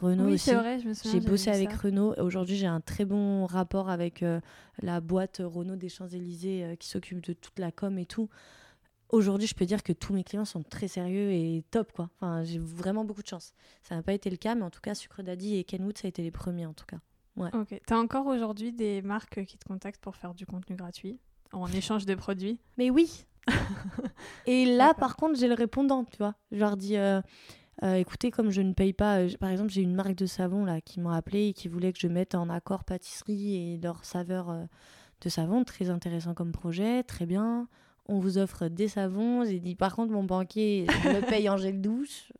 Renault 0.00 0.26
oui, 0.26 0.34
aussi. 0.34 0.52
vrai, 0.52 0.78
je 0.78 0.88
me 0.88 0.94
souviens. 0.94 1.20
J'ai 1.20 1.26
bossé 1.26 1.50
avec 1.50 1.70
ça. 1.70 1.78
Renault. 1.78 2.14
et 2.16 2.20
Aujourd'hui, 2.20 2.56
j'ai 2.56 2.66
un 2.66 2.80
très 2.80 3.04
bon 3.04 3.46
rapport 3.46 3.90
avec 3.90 4.22
euh, 4.22 4.40
la 4.80 5.00
boîte 5.00 5.42
Renault 5.44 5.76
des 5.76 5.88
Champs-Élysées 5.88 6.64
euh, 6.64 6.76
qui 6.76 6.88
s'occupe 6.88 7.20
de 7.24 7.32
toute 7.32 7.58
la 7.58 7.72
com 7.72 7.98
et 7.98 8.06
tout. 8.06 8.28
Aujourd'hui, 9.10 9.46
je 9.46 9.54
peux 9.54 9.64
dire 9.64 9.82
que 9.82 9.92
tous 9.92 10.12
mes 10.12 10.22
clients 10.22 10.44
sont 10.44 10.62
très 10.62 10.86
sérieux 10.86 11.32
et 11.32 11.64
top, 11.70 11.92
quoi. 11.92 12.10
Enfin, 12.16 12.44
j'ai 12.44 12.58
vraiment 12.58 13.04
beaucoup 13.04 13.22
de 13.22 13.26
chance. 13.26 13.52
Ça 13.82 13.94
n'a 13.96 14.02
pas 14.02 14.12
été 14.12 14.28
le 14.28 14.36
cas, 14.36 14.54
mais 14.54 14.64
en 14.64 14.70
tout 14.70 14.82
cas, 14.82 14.94
Sucre 14.94 15.22
Daddy 15.22 15.56
et 15.56 15.64
Kenwood, 15.64 15.96
ça 15.96 16.06
a 16.06 16.08
été 16.10 16.22
les 16.22 16.30
premiers, 16.30 16.66
en 16.66 16.74
tout 16.74 16.84
cas. 16.86 16.98
Ouais. 17.36 17.50
Ok. 17.54 17.80
T'as 17.86 17.96
encore 17.96 18.26
aujourd'hui 18.26 18.72
des 18.72 19.00
marques 19.00 19.44
qui 19.46 19.56
te 19.56 19.64
contactent 19.64 20.02
pour 20.02 20.16
faire 20.16 20.34
du 20.34 20.44
contenu 20.44 20.76
gratuit 20.76 21.20
en 21.52 21.66
échange 21.68 22.04
de 22.04 22.14
produits? 22.14 22.60
Mais 22.76 22.90
oui. 22.90 23.24
Et 24.46 24.64
là, 24.66 24.92
par 24.94 25.16
contre, 25.16 25.38
j'ai 25.38 25.48
le 25.48 25.54
répondant, 25.54 26.04
tu 26.04 26.18
vois. 26.18 26.34
Je 26.52 26.58
leur 26.58 26.76
dis, 26.76 26.96
euh, 26.96 27.22
euh, 27.84 27.94
écoutez, 27.94 28.30
comme 28.30 28.50
je 28.50 28.60
ne 28.60 28.72
paye 28.72 28.92
pas, 28.92 29.20
euh, 29.20 29.28
par 29.38 29.50
exemple, 29.50 29.70
j'ai 29.70 29.82
une 29.82 29.94
marque 29.94 30.14
de 30.16 30.26
savon 30.26 30.64
là 30.64 30.80
qui 30.80 31.00
m'a 31.00 31.16
appelé 31.16 31.48
et 31.48 31.52
qui 31.52 31.68
voulait 31.68 31.92
que 31.92 32.00
je 32.00 32.08
mette 32.08 32.34
en 32.34 32.48
accord 32.48 32.84
pâtisserie 32.84 33.54
et 33.54 33.78
leur 33.78 34.04
saveur 34.04 34.50
euh, 34.50 34.64
de 35.20 35.28
savon. 35.28 35.62
Très 35.64 35.88
intéressant 35.90 36.34
comme 36.34 36.50
projet, 36.52 37.02
très 37.04 37.26
bien. 37.26 37.68
On 38.06 38.18
vous 38.18 38.38
offre 38.38 38.68
des 38.68 38.88
savons. 38.88 39.44
J'ai 39.44 39.60
dit, 39.60 39.74
par 39.76 39.94
contre, 39.94 40.12
mon 40.12 40.24
banquier 40.24 40.86
je 41.04 41.08
me 41.08 41.20
paye 41.28 41.48
en 41.48 41.56
gel 41.56 41.80
douche. 41.80 42.32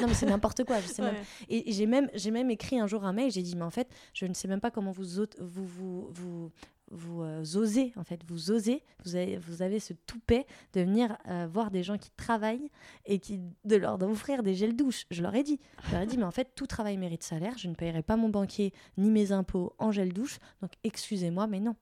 Non, 0.00 0.08
mais 0.08 0.14
c'est 0.14 0.26
n'importe 0.26 0.64
quoi. 0.64 0.80
Je 0.80 0.88
sais 0.88 1.02
même 1.02 1.14
Ouais. 1.14 1.20
et 1.48 1.72
j'ai 1.72 1.86
même, 1.86 2.10
j'ai 2.14 2.30
même 2.30 2.50
écrit 2.50 2.78
un 2.78 2.86
jour 2.86 3.04
un 3.04 3.12
mail, 3.12 3.30
j'ai 3.30 3.42
dit, 3.42 3.56
mais 3.56 3.62
en 3.62 3.70
fait, 3.70 3.88
je 4.12 4.26
ne 4.26 4.34
sais 4.34 4.46
même 4.48 4.60
pas 4.60 4.70
comment 4.70 4.90
vous, 4.90 5.04
vous, 5.40 5.66
vous, 5.66 6.08
vous, 6.10 6.52
vous 6.90 7.22
euh, 7.22 7.42
osez, 7.54 7.92
en 7.96 8.04
fait, 8.04 8.20
vous 8.26 8.50
osez, 8.50 8.82
vous 9.04 9.16
avez, 9.16 9.38
vous 9.38 9.62
avez 9.62 9.80
ce 9.80 9.92
toupet 9.92 10.46
de 10.72 10.80
venir 10.80 11.16
euh, 11.28 11.46
voir 11.50 11.70
des 11.70 11.82
gens 11.82 11.98
qui 11.98 12.10
travaillent 12.10 12.70
et 13.06 13.18
qui, 13.18 13.40
de 13.64 13.76
leur 13.76 14.02
offrir 14.02 14.42
des 14.42 14.54
gels 14.54 14.76
douche. 14.76 15.06
Je 15.10 15.22
leur 15.22 15.34
ai 15.34 15.42
dit, 15.42 15.60
je 15.86 15.92
leur 15.92 16.02
ai 16.02 16.06
dit, 16.06 16.18
mais 16.18 16.24
en 16.24 16.30
fait, 16.30 16.52
tout 16.54 16.66
travail 16.66 16.96
mérite 16.96 17.22
salaire, 17.22 17.56
je 17.58 17.68
ne 17.68 17.74
paierai 17.74 18.02
pas 18.02 18.16
mon 18.16 18.28
banquier 18.28 18.72
ni 18.96 19.10
mes 19.10 19.32
impôts 19.32 19.74
en 19.78 19.92
gel 19.92 20.12
douche, 20.12 20.38
donc 20.60 20.72
excusez-moi, 20.84 21.46
mais 21.46 21.60
non. 21.60 21.76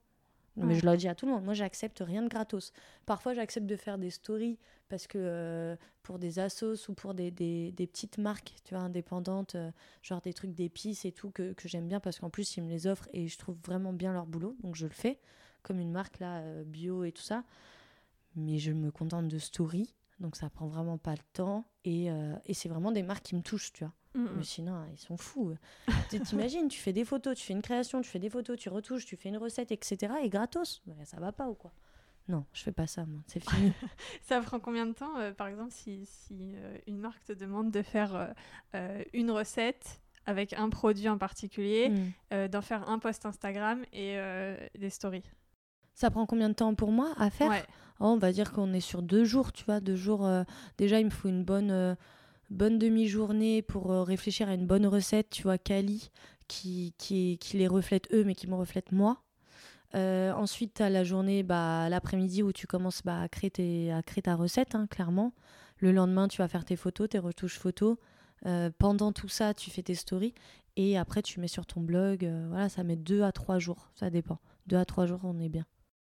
Mais 0.61 0.75
Ouais. 0.75 0.81
je 0.81 0.87
le 0.87 0.97
dis 0.97 1.09
à 1.09 1.15
tout 1.15 1.27
le 1.27 1.33
monde, 1.33 1.45
moi 1.45 1.55
j'accepte 1.55 2.01
rien 2.05 2.23
de 2.23 2.29
gratos. 2.29 2.73
Parfois 3.07 3.33
j'accepte 3.35 3.67
de 3.67 3.77
faire 3.77 3.97
des 3.99 4.11
stories 4.11 4.59
parce 4.89 5.07
que 5.07 5.19
euh, 5.21 5.77
pour 6.03 6.19
des 6.19 6.39
assos 6.41 6.89
ou 6.89 6.95
pour 6.95 7.15
des, 7.15 7.31
des, 7.31 7.71
des 7.73 7.87
petites 7.87 8.19
marques, 8.19 8.55
tu 8.65 8.75
vois, 8.75 8.83
indépendantes, 8.83 9.55
euh, 9.55 9.71
genre 10.03 10.21
des 10.21 10.33
trucs 10.33 10.55
d'épices 10.55 11.05
et 11.05 11.13
tout, 11.13 11.31
que, 11.31 11.53
que 11.53 11.69
j'aime 11.69 11.87
bien 11.87 12.01
parce 12.01 12.19
qu'en 12.19 12.31
plus 12.31 12.57
ils 12.57 12.63
me 12.63 12.69
les 12.71 12.87
offrent 12.87 13.09
et 13.13 13.29
je 13.29 13.39
trouve 13.39 13.57
vraiment 13.65 13.93
bien 13.93 14.13
leur 14.13 14.27
boulot, 14.27 14.57
donc 14.63 14.75
je 14.75 14.87
le 14.87 14.93
fais, 14.93 15.21
comme 15.63 15.79
une 15.79 15.93
marque 15.93 16.19
là, 16.19 16.39
euh, 16.41 16.65
bio 16.65 17.05
et 17.05 17.13
tout 17.13 17.23
ça. 17.23 17.45
Mais 18.37 18.59
je 18.59 18.73
me 18.73 18.91
contente 18.91 19.29
de 19.29 19.39
stories, 19.39 19.95
donc 20.21 20.37
ça 20.37 20.51
prend 20.51 20.67
vraiment 20.67 20.99
pas 20.99 21.13
le 21.13 21.23
temps 21.33 21.65
et, 21.85 22.11
euh, 22.11 22.35
et 22.47 22.55
c'est 22.55 22.69
vraiment 22.69 22.93
des 22.93 23.03
marques 23.03 23.25
qui 23.25 23.35
me 23.37 23.43
touchent, 23.43 23.73
tu 23.73 23.85
vois. 23.85 23.93
Mm, 24.15 24.25
mm. 24.25 24.31
Mais 24.37 24.43
sinon, 24.45 24.85
ils 24.93 24.99
sont 24.99 25.17
fous. 25.17 25.55
Tu 26.11 26.19
T'imagines, 26.21 26.69
tu 26.69 26.79
fais 26.81 26.93
des 26.93 27.05
photos, 27.05 27.37
tu 27.37 27.45
fais 27.45 27.53
une 27.53 27.63
création, 27.63 28.01
tu 28.01 28.11
fais 28.11 28.19
des 28.19 28.31
photos, 28.31 28.59
tu 28.59 28.69
retouches, 28.69 29.05
tu 29.07 29.17
fais 29.17 29.29
une 29.29 29.37
recette, 29.37 29.71
etc. 29.71 30.15
Et 30.23 30.29
gratos. 30.29 30.83
Mais 30.87 31.05
ça 31.05 31.19
va 31.21 31.31
pas 31.33 31.49
ou 31.49 31.55
quoi? 31.55 31.73
Non, 32.27 32.45
je 32.53 32.63
fais 32.63 32.73
pas 32.73 32.87
ça, 32.87 33.07
moi. 33.07 33.21
C'est 33.27 33.41
fini. 33.41 33.73
Ça 34.23 34.41
prend 34.43 34.61
combien 34.61 34.85
de 34.85 34.93
temps, 34.93 35.17
euh, 35.19 35.33
par 35.33 35.47
exemple, 35.47 35.73
si, 35.73 36.05
si 36.05 36.35
euh, 36.57 36.77
une 36.87 36.99
marque 36.99 37.25
te 37.25 37.33
demande 37.33 37.71
de 37.71 37.81
faire 37.81 38.35
euh, 38.75 39.03
une 39.15 39.31
recette 39.31 40.03
avec 40.27 40.53
un 40.53 40.69
produit 40.69 41.09
en 41.09 41.17
particulier, 41.17 41.89
Mm. 42.31 42.49
d'en 42.49 42.61
faire 42.61 42.87
un 42.91 42.99
post 42.99 43.25
Instagram 43.25 43.83
et 43.95 44.19
des 44.79 44.91
stories? 44.91 45.23
Ça 45.99 46.11
prend 46.13 46.27
combien 46.27 46.49
de 46.49 46.55
temps 46.55 46.75
pour 46.77 46.93
moi 46.93 47.13
à 47.17 47.29
faire 47.29 47.51
Ouais. 47.51 47.65
Oh, 47.99 48.05
On 48.07 48.19
va 48.19 48.31
dire 48.31 48.53
qu'on 48.53 48.73
est 48.73 48.79
sur 48.81 49.03
deux 49.03 49.25
jours, 49.25 49.53
tu 49.53 49.65
vois. 49.65 49.81
Deux 49.81 49.97
jours. 49.97 50.25
euh, 50.25 50.45
déjà, 50.77 51.01
il 51.01 51.07
me 51.07 51.11
faut 51.11 51.29
une 51.29 51.43
bonne, 51.43 51.73
euh, 51.73 51.97
bonne 52.51 52.79
demi-journée 52.79 53.63
pour 53.63 53.91
euh, 53.91 54.05
réfléchir 54.05 54.49
à 54.49 54.55
une 54.55 54.67
bonne 54.69 54.87
recette, 54.87 55.31
tu 55.31 55.43
vois, 55.43 55.59
quali, 55.59 56.11
qui, 56.47 56.95
qui, 56.99 57.37
qui 57.39 57.57
les 57.57 57.67
reflète 57.67 58.07
eux, 58.13 58.23
mais 58.23 58.37
qui 58.37 58.47
me 58.47 58.55
reflète 58.55 58.93
moi. 58.93 59.23
Ensuite, 59.95 60.75
tu 60.75 60.83
as 60.85 60.91
la 60.91 61.03
journée, 61.03 61.43
bah, 61.43 61.89
l'après-midi 61.89 62.45
où 62.45 62.53
tu 62.53 62.69
commences 62.69 63.03
bah, 63.05 63.23
à, 63.23 63.29
créer 63.29 63.51
tes- 63.51 63.91
à 63.93 64.01
créer 64.03 64.23
ta 64.23 64.37
recette, 64.37 64.77
hein, 64.77 64.87
clairement. 64.89 65.33
Le 65.79 65.91
lendemain, 65.91 66.29
tu 66.29 66.39
vas 66.39 66.47
faire 66.47 66.65
tes 66.65 66.77
photos, 66.77 67.09
tes 67.09 67.19
retouches 67.19 67.59
photos. 67.59 67.97
Pendant 68.79 69.11
tout 69.13 69.29
ça, 69.29 69.53
tu 69.55 69.71
fais 69.71 69.83
tes 69.83 69.95
stories. 69.97 70.35
Et 70.77 70.97
après, 70.97 71.23
tu 71.23 71.41
mets 71.41 71.49
sur 71.49 71.67
ton 71.67 71.81
blog. 71.81 72.25
euh, 72.25 72.47
voilà, 72.51 72.69
ça 72.69 72.85
met 72.85 72.95
deux 72.95 73.23
à 73.23 73.33
trois 73.33 73.59
jours. 73.59 73.91
Ça 73.97 74.11
dépend. 74.11 74.39
Deux 74.69 74.77
à 74.77 74.85
trois 74.85 75.07
jours, 75.07 75.21
on 75.25 75.41
est 75.41 75.49
bien. 75.49 75.65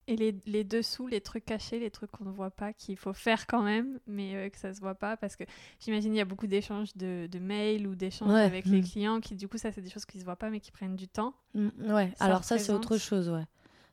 Et 0.07 0.15
les, 0.15 0.35
les 0.45 0.63
dessous, 0.63 1.07
les 1.07 1.19
trucs 1.19 1.45
cachés, 1.45 1.79
les 1.79 1.89
trucs 1.89 2.11
qu'on 2.11 2.25
ne 2.25 2.31
voit 2.31 2.51
pas, 2.51 2.73
qu'il 2.73 2.95
faut 2.95 3.13
faire 3.13 3.47
quand 3.47 3.63
même, 3.63 3.99
mais 4.05 4.35
euh, 4.35 4.49
que 4.49 4.57
ça 4.57 4.71
se 4.71 4.79
voit 4.79 4.93
pas, 4.93 5.17
parce 5.17 5.35
que 5.35 5.43
j'imagine 5.79 6.13
il 6.13 6.17
y 6.17 6.21
a 6.21 6.25
beaucoup 6.25 6.45
d'échanges 6.45 6.95
de, 6.95 7.27
de 7.31 7.39
mails 7.39 7.87
ou 7.87 7.95
d'échanges 7.95 8.31
Ouais, 8.31 8.41
avec 8.41 8.65
les 8.65 8.81
mm. 8.81 8.83
clients 8.83 9.19
qui, 9.19 9.35
du 9.35 9.47
coup, 9.47 9.57
ça, 9.57 9.71
c'est 9.71 9.81
des 9.81 9.89
choses 9.89 10.05
qui 10.05 10.19
se 10.19 10.25
voient 10.25 10.35
pas, 10.35 10.51
mais 10.51 10.59
qui 10.59 10.71
prennent 10.71 10.95
du 10.95 11.07
temps. 11.07 11.33
Mm, 11.55 11.69
ouais, 11.91 12.13
Ça 12.17 12.25
alors 12.25 12.43
ça, 12.43 12.59
c'est 12.59 12.71
autre 12.71 12.97
chose, 12.97 13.29
ouais. 13.29 13.45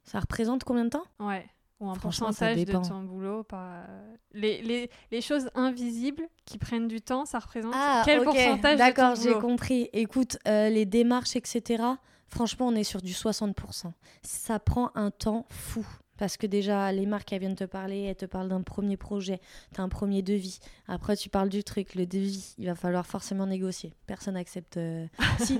Ça 0.05 0.21
représente 0.21 0.65
combien 0.65 0.85
de 0.85 0.91
temps? 0.91 1.07
Ouais. 1.19 1.49
Ou 1.81 1.91
un 1.91 1.97
pourcentage 1.97 2.65
de 2.65 2.73
ton 2.73 3.03
boulot. 3.03 3.43
Par... 3.43 3.85
Les, 4.33 4.63
les, 4.63 4.91
les 5.11 5.21
choses 5.21 5.51
invisibles 5.55 6.29
qui 6.45 6.59
prennent 6.59 6.89
du 6.89 7.01
temps, 7.01 7.25
ça 7.25 7.39
représente 7.39 7.73
Ah, 7.75 8.03
quel 8.05 8.21
ok, 8.21 8.27
pourcentage 8.27 8.75
de 8.75 8.79
D'accord, 8.79 9.15
j'ai 9.17 9.35
compris. 9.35 9.89
Écoute, 9.93 10.39
euh, 10.47 10.69
les 10.69 10.85
démarches, 10.85 11.35
etc., 11.37 11.83
franchement, 12.29 12.69
on 12.69 12.75
est 12.75 12.85
sur 12.85 13.03
du 13.03 13.13
60%. 13.13 13.93
Ça 14.23 14.59
prend 14.61 14.91
un 14.95 15.11
temps 15.11 15.47
fou. 15.51 15.87
Parce 16.23 16.37
que 16.37 16.47
déjà, 16.47 16.93
les 16.93 17.05
marques, 17.05 17.33
elles 17.33 17.41
viennent 17.41 17.57
te 17.57 17.65
parler, 17.65 18.03
elles 18.03 18.15
te 18.15 18.27
parlent 18.27 18.49
d'un 18.49 18.63
premier 18.63 18.97
projet, 18.97 19.41
t'as 19.75 19.83
un 19.83 19.89
premier 19.89 20.23
devis. 20.23 20.61
Après, 20.87 21.17
tu 21.17 21.29
parles 21.29 21.49
du 21.49 21.65
truc, 21.65 21.97
le 21.97 22.07
devis, 22.07 22.55
il 22.59 22.67
va 22.67 22.77
falloir 22.77 23.05
forcément 23.09 23.45
négocier. 23.45 23.93
Personne 24.07 24.35
n'accepte. 24.35 24.77
euh, 24.77 25.05
si. 25.41 25.55
Euh, 25.57 25.59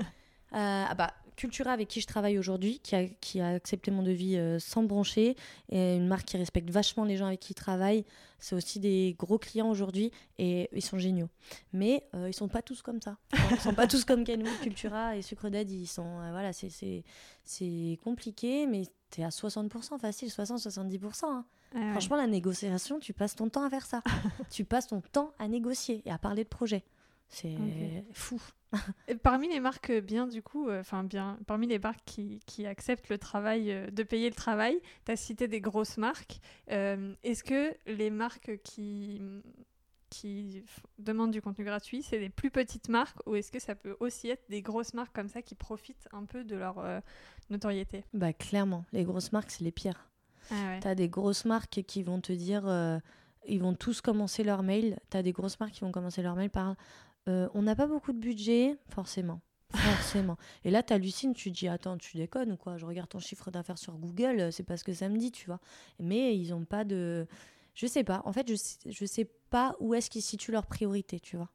ah 0.53 0.95
bah, 0.95 1.13
Cultura, 1.35 1.71
avec 1.71 1.87
qui 1.87 1.99
je 1.99 2.07
travaille 2.07 2.37
aujourd'hui, 2.37 2.79
qui 2.79 2.95
a, 2.95 3.05
qui 3.07 3.41
a 3.41 3.49
accepté 3.49 3.91
mon 3.91 4.03
devis 4.03 4.37
euh, 4.37 4.59
sans 4.59 4.83
broncher, 4.83 5.35
et 5.69 5.95
une 5.95 6.07
marque 6.07 6.25
qui 6.25 6.37
respecte 6.37 6.69
vachement 6.69 7.03
les 7.03 7.17
gens 7.17 7.25
avec 7.25 7.39
qui 7.39 7.51
il 7.51 7.55
travaille. 7.55 8.05
C'est 8.39 8.55
aussi 8.55 8.79
des 8.79 9.15
gros 9.17 9.37
clients 9.37 9.69
aujourd'hui 9.69 10.11
et 10.37 10.69
ils 10.73 10.81
sont 10.81 10.97
géniaux. 10.97 11.29
Mais 11.71 12.03
euh, 12.13 12.29
ils 12.29 12.33
sont 12.33 12.49
pas 12.49 12.61
tous 12.61 12.81
comme 12.81 13.01
ça. 13.01 13.17
Ils 13.51 13.59
sont 13.59 13.73
pas 13.73 13.87
tous 13.87 14.03
comme 14.03 14.25
Kenwood, 14.25 14.59
Cultura 14.61 15.15
et 15.15 15.21
Sucre 15.21 15.49
Daddy. 15.49 15.83
Ils 15.83 15.87
sont, 15.87 16.19
euh, 16.19 16.31
voilà, 16.31 16.51
c'est 16.53 17.99
compliqué, 18.03 18.67
mais 18.67 18.83
t'es 19.13 19.23
à 19.23 19.29
60% 19.29 19.99
facile, 19.99 20.29
60-70%. 20.29 21.25
hein. 21.25 21.45
Ah 21.75 21.79
ouais. 21.79 21.91
Franchement, 21.91 22.15
la 22.15 22.27
négociation, 22.27 22.99
tu 22.99 23.13
passes 23.13 23.35
ton 23.35 23.47
temps 23.49 23.63
à 23.63 23.69
faire 23.69 23.85
ça. 23.85 24.01
tu 24.51 24.65
passes 24.65 24.87
ton 24.87 25.01
temps 25.01 25.33
à 25.39 25.47
négocier 25.47 26.01
et 26.05 26.11
à 26.11 26.17
parler 26.17 26.43
de 26.43 26.49
projet. 26.49 26.83
C'est 27.29 27.55
fou. 28.11 28.41
Et 29.07 29.15
parmi 29.15 29.49
les 29.49 29.59
marques 29.59 29.91
bien, 29.91 30.27
du 30.27 30.41
coup, 30.41 30.67
euh, 30.67 30.79
enfin 30.79 31.03
bien, 31.03 31.37
parmi 31.45 31.67
les 31.67 31.77
marques 31.79 32.01
qui, 32.05 32.39
qui 32.47 32.65
acceptent 32.65 33.09
le 33.09 33.19
travail, 33.19 33.71
euh, 33.71 33.89
de 33.91 34.01
payer 34.03 34.29
le 34.29 34.35
travail, 34.35 34.79
tu 35.05 35.11
as 35.11 35.15
cité 35.15 35.47
des 35.47 35.61
grosses 35.61 35.97
marques. 35.97 36.39
Euh, 36.71 37.13
Est-ce 37.23 37.43
que 37.43 37.75
les 37.85 38.09
marques 38.09 38.59
qui, 38.63 39.21
qui 40.13 40.63
demandent 40.99 41.31
du 41.31 41.41
contenu 41.41 41.65
gratuit, 41.65 42.03
c'est 42.03 42.19
des 42.19 42.29
plus 42.29 42.51
petites 42.51 42.87
marques 42.87 43.17
ou 43.25 43.35
est-ce 43.35 43.51
que 43.51 43.59
ça 43.59 43.73
peut 43.73 43.97
aussi 43.99 44.29
être 44.29 44.43
des 44.47 44.61
grosses 44.61 44.93
marques 44.93 45.13
comme 45.13 45.27
ça 45.27 45.41
qui 45.41 45.55
profitent 45.55 46.07
un 46.11 46.25
peu 46.25 46.43
de 46.43 46.55
leur 46.55 46.77
euh, 46.77 46.99
notoriété? 47.49 48.05
Bah 48.13 48.31
clairement, 48.31 48.85
les 48.93 49.03
grosses 49.03 49.31
marques, 49.31 49.49
c'est 49.49 49.63
les 49.63 49.71
pires. 49.71 50.09
Ah 50.51 50.53
ouais. 50.53 50.79
T'as 50.81 50.93
des 50.93 51.09
grosses 51.09 51.45
marques 51.45 51.81
qui 51.87 52.03
vont 52.03 52.21
te 52.21 52.31
dire, 52.31 52.67
euh, 52.67 52.99
ils 53.47 53.59
vont 53.59 53.73
tous 53.73 54.01
commencer 54.01 54.43
leur 54.43 54.61
mail. 54.61 54.99
T'as 55.09 55.23
des 55.23 55.31
grosses 55.31 55.59
marques 55.59 55.73
qui 55.73 55.81
vont 55.81 55.91
commencer 55.91 56.21
leur 56.21 56.35
mail 56.35 56.51
par, 56.51 56.75
euh, 57.27 57.49
on 57.55 57.63
n'a 57.63 57.75
pas 57.75 57.87
beaucoup 57.87 58.13
de 58.13 58.19
budget, 58.19 58.77
forcément. 58.89 59.41
Forcément. 59.73 60.37
Et 60.63 60.69
là, 60.69 60.83
t'hallucines, 60.83 61.33
tu 61.33 61.51
te 61.51 61.57
dis, 61.57 61.67
attends, 61.67 61.97
tu 61.97 62.17
déconnes 62.17 62.51
ou 62.51 62.57
quoi? 62.57 62.77
Je 62.77 62.85
regarde 62.85 63.09
ton 63.09 63.17
chiffre 63.19 63.49
d'affaires 63.49 63.79
sur 63.79 63.97
Google, 63.97 64.53
c'est 64.53 64.61
pas 64.61 64.77
ce 64.77 64.83
que 64.83 64.93
ça 64.93 65.09
me 65.09 65.17
dit, 65.17 65.31
tu 65.31 65.47
vois. 65.47 65.59
Mais 65.99 66.37
ils 66.37 66.53
ont 66.53 66.65
pas 66.65 66.83
de. 66.83 67.25
Je 67.73 67.87
sais 67.87 68.03
pas. 68.03 68.21
En 68.25 68.33
fait, 68.33 68.47
je 68.47 68.53
sais, 68.53 68.77
je 68.85 69.05
sais 69.05 69.27
pas 69.53 69.75
où 69.79 69.93
est-ce 69.93 70.09
qu'ils 70.09 70.23
situent 70.23 70.51
leurs 70.51 70.65
priorités, 70.65 71.19
tu 71.19 71.37
vois. 71.37 71.51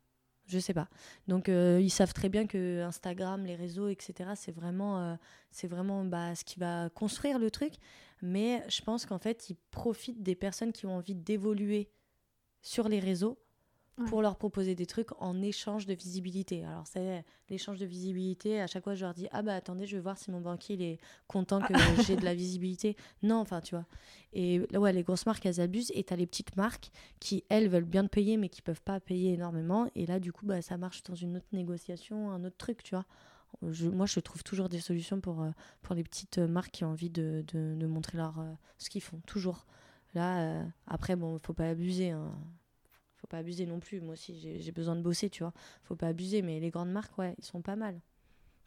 Je 0.47 0.61
sais 0.61 0.73
pas. 0.73 0.89
Donc, 1.27 1.49
euh, 1.49 1.81
ils 1.83 1.91
savent 1.91 2.15
très 2.15 2.29
bien 2.29 2.47
que 2.47 2.81
Instagram, 2.83 3.45
les 3.45 3.57
réseaux, 3.57 3.89
etc., 3.89 4.31
c'est 4.37 4.53
vraiment, 4.53 5.01
euh, 5.01 5.17
c'est 5.51 5.67
vraiment 5.67 6.05
bah, 6.05 6.37
ce 6.37 6.45
qui 6.45 6.61
va 6.61 6.91
construire 6.91 7.41
le 7.41 7.51
truc. 7.51 7.73
Mais 8.23 8.63
je 8.69 8.83
pense 8.83 9.05
qu'en 9.05 9.19
fait, 9.19 9.51
ils 9.51 9.57
profitent 9.73 10.23
des 10.23 10.37
personnes 10.37 10.73
qui 10.73 10.87
ont 10.87 10.95
envie 10.97 11.17
d'évoluer 11.17 11.91
sur 12.63 12.89
les 12.89 13.01
réseaux 13.01 13.37
Ouais. 13.99 14.07
pour 14.07 14.23
leur 14.23 14.37
proposer 14.37 14.75
des 14.75 14.87
trucs 14.87 15.09
en 15.21 15.43
échange 15.43 15.87
de 15.87 15.95
visibilité. 15.95 16.65
Alors, 16.65 16.87
c'est 16.87 17.25
l'échange 17.51 17.79
de 17.79 17.87
visibilité. 17.87 18.61
À 18.61 18.67
chaque 18.67 18.85
fois, 18.85 18.95
je 18.95 19.05
leur 19.05 19.13
dis 19.15 19.27
Ah, 19.33 19.43
bah 19.43 19.55
attendez, 19.55 19.87
je 19.87 19.97
vais 19.97 20.03
voir 20.03 20.17
si 20.19 20.31
mon 20.31 20.41
banquier 20.41 20.77
il 20.77 20.83
est 20.83 20.99
content 21.27 21.61
que 21.61 21.73
j'ai 22.07 22.17
de 22.17 22.25
la 22.25 22.35
visibilité. 22.35 22.97
Non, 23.23 23.37
enfin, 23.37 23.61
tu 23.61 23.75
vois. 23.75 23.87
Et 24.33 24.61
là, 24.71 24.79
ouais, 24.79 24.93
les 24.93 25.03
grosses 25.03 25.27
marques, 25.27 25.45
elles 25.47 25.61
abusent. 25.61 25.91
Et 25.95 26.05
tu 26.05 26.13
as 26.13 26.17
les 26.17 26.27
petites 26.27 26.55
marques 26.57 26.91
qui, 27.19 27.43
elles, 27.49 27.69
veulent 27.69 27.85
bien 27.85 28.05
te 28.05 28.09
payer, 28.11 28.37
mais 28.37 28.49
qui 28.49 28.63
peuvent 28.63 28.83
pas 28.83 29.01
payer 29.01 29.33
énormément. 29.35 29.91
Et 29.97 30.07
là, 30.07 30.21
du 30.21 30.33
coup, 30.33 30.47
bah, 30.47 30.63
ça 30.63 30.77
marche 30.77 31.03
dans 31.03 31.15
une 31.17 31.37
autre 31.37 31.49
négociation, 31.53 32.31
un 32.31 32.45
autre 32.45 32.57
truc, 32.57 32.83
tu 32.83 32.95
vois. 32.95 33.05
Je- 33.69 33.89
moi, 33.89 34.07
je 34.07 34.21
trouve 34.21 34.45
toujours 34.45 34.69
des 34.69 34.79
solutions 34.81 35.21
pour, 35.21 35.43
euh, 35.43 35.51
pour 35.83 35.95
les 35.95 36.05
petites 36.05 36.39
marques 36.39 36.71
qui 36.71 36.85
ont 36.85 36.91
envie 36.91 37.11
de, 37.11 37.45
de, 37.53 37.75
de 37.77 37.87
montrer 37.87 38.17
leur, 38.19 38.39
euh, 38.39 38.53
ce 38.77 38.91
qu'ils 38.91 39.03
font, 39.03 39.21
toujours. 39.27 39.67
Là, 40.15 40.41
euh, 40.41 40.65
après, 40.87 41.17
bon, 41.17 41.39
faut 41.43 41.53
pas 41.55 41.69
abuser. 41.69 42.11
Hein. 42.11 42.31
Faut 43.29 43.37
pas 43.37 43.39
abuser 43.39 43.67
non 43.67 43.79
plus. 43.79 44.01
Moi 44.01 44.15
aussi, 44.15 44.59
j'ai 44.59 44.73
besoin 44.73 44.97
de 44.97 45.03
bosser, 45.03 45.29
tu 45.29 45.43
vois. 45.43 45.53
Faut 45.85 45.97
pas 45.97 46.09
abuser, 46.09 46.41
mais 46.41 46.61
les 46.61 46.71
grandes 46.71 46.91
marques, 46.91 47.17
ouais, 47.19 47.35
ils 47.37 47.45
sont 47.45 47.61
pas 47.61 47.77
mal. 47.77 48.01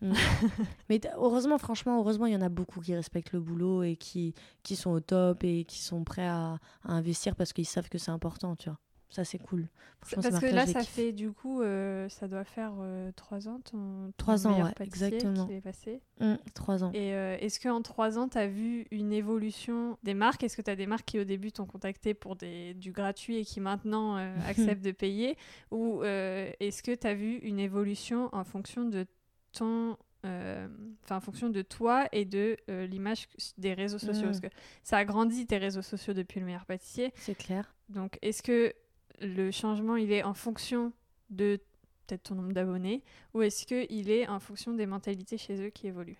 Mm. 0.01 0.13
mais 0.89 1.01
heureusement, 1.15 1.57
franchement, 1.57 1.97
heureusement, 1.99 2.27
il 2.27 2.33
y 2.33 2.35
en 2.35 2.41
a 2.41 2.49
beaucoup 2.49 2.79
qui 2.79 2.93
respectent 2.93 3.33
le 3.33 3.39
boulot 3.39 3.81
et 3.81 3.95
qui, 3.95 4.35
qui 4.61 4.75
sont 4.75 4.91
au 4.91 4.99
top 4.99 5.43
et 5.43 5.63
qui 5.63 5.79
sont 5.79 6.03
prêts 6.03 6.27
à, 6.27 6.59
à 6.83 6.91
investir 6.91 7.35
parce 7.35 7.53
qu'ils 7.53 7.65
savent 7.65 7.89
que 7.89 7.97
c'est 7.97 8.11
important, 8.11 8.55
tu 8.55 8.69
vois. 8.69 8.77
Ça, 9.11 9.25
c'est 9.25 9.39
cool. 9.39 9.67
Parce 10.15 10.39
que 10.39 10.45
là, 10.47 10.65
ça 10.65 10.83
fait 10.83 11.11
du 11.11 11.31
coup, 11.31 11.61
euh, 11.61 12.09
ça 12.09 12.27
doit 12.27 12.45
faire 12.45 12.73
euh, 12.79 13.11
trois 13.15 13.47
ans 13.47 13.59
ton, 13.59 14.11
Trois 14.17 14.47
ans, 14.47 14.63
ouais, 14.63 14.71
exactement. 14.79 15.45
Qui 15.45 15.53
est 15.53 15.61
passé. 15.61 16.01
Mmh, 16.19 16.35
trois 16.55 16.83
ans. 16.83 16.91
Et 16.93 17.13
euh, 17.13 17.37
est-ce 17.39 17.59
qu'en 17.59 17.81
trois 17.81 18.17
ans, 18.17 18.27
tu 18.27 18.37
as 18.37 18.47
vu 18.47 18.87
une 18.89 19.11
évolution 19.11 19.97
des 20.03 20.13
marques? 20.13 20.43
Est-ce 20.43 20.57
que 20.57 20.61
tu 20.61 20.71
as 20.71 20.75
des 20.75 20.87
marques 20.87 21.05
qui 21.05 21.19
au 21.19 21.23
début 21.23 21.51
t'ont 21.51 21.65
contacté 21.65 22.13
pour 22.13 22.35
des, 22.35 22.73
du 22.73 22.91
gratuit 22.91 23.37
et 23.37 23.45
qui 23.45 23.59
maintenant 23.59 24.15
acceptent 24.47 24.83
de 24.83 24.91
payer? 24.91 25.37
Ou 25.71 26.03
est-ce 26.03 26.81
que 26.81 26.95
tu 26.95 27.05
as 27.05 27.13
vu 27.13 27.35
une 27.37 27.59
évolution 27.59 28.29
en 28.31 28.43
fonction 28.43 28.85
de 28.85 29.05
ton 29.51 29.97
enfin 30.23 31.15
en 31.15 31.19
fonction 31.19 31.49
de 31.49 31.63
toi 31.63 32.07
et 32.11 32.25
de 32.25 32.57
l'image 32.67 33.27
des 33.57 33.73
réseaux 33.73 33.99
sociaux? 33.99 34.25
Parce 34.25 34.37
mmh. 34.37 34.41
que 34.41 34.55
ça 34.83 34.97
a 34.97 35.05
grandi 35.05 35.45
tes 35.45 35.57
réseaux 35.57 35.81
sociaux 35.81 36.13
depuis 36.13 36.39
le 36.39 36.45
meilleur 36.47 36.65
pâtissier. 36.65 37.13
C'est 37.17 37.35
clair. 37.35 37.75
Donc 37.89 38.17
est-ce 38.21 38.41
que 38.41 38.73
le 39.21 39.51
changement, 39.51 39.95
il 39.95 40.11
est 40.11 40.23
en 40.23 40.33
fonction 40.33 40.91
de 41.29 41.59
peut-être 42.07 42.23
ton 42.23 42.35
nombre 42.35 42.53
d'abonnés 42.53 43.03
ou 43.33 43.41
est-ce 43.41 43.65
qu'il 43.65 44.11
est 44.11 44.27
en 44.27 44.39
fonction 44.39 44.73
des 44.73 44.85
mentalités 44.85 45.37
chez 45.37 45.61
eux 45.61 45.69
qui 45.69 45.87
évoluent? 45.87 46.19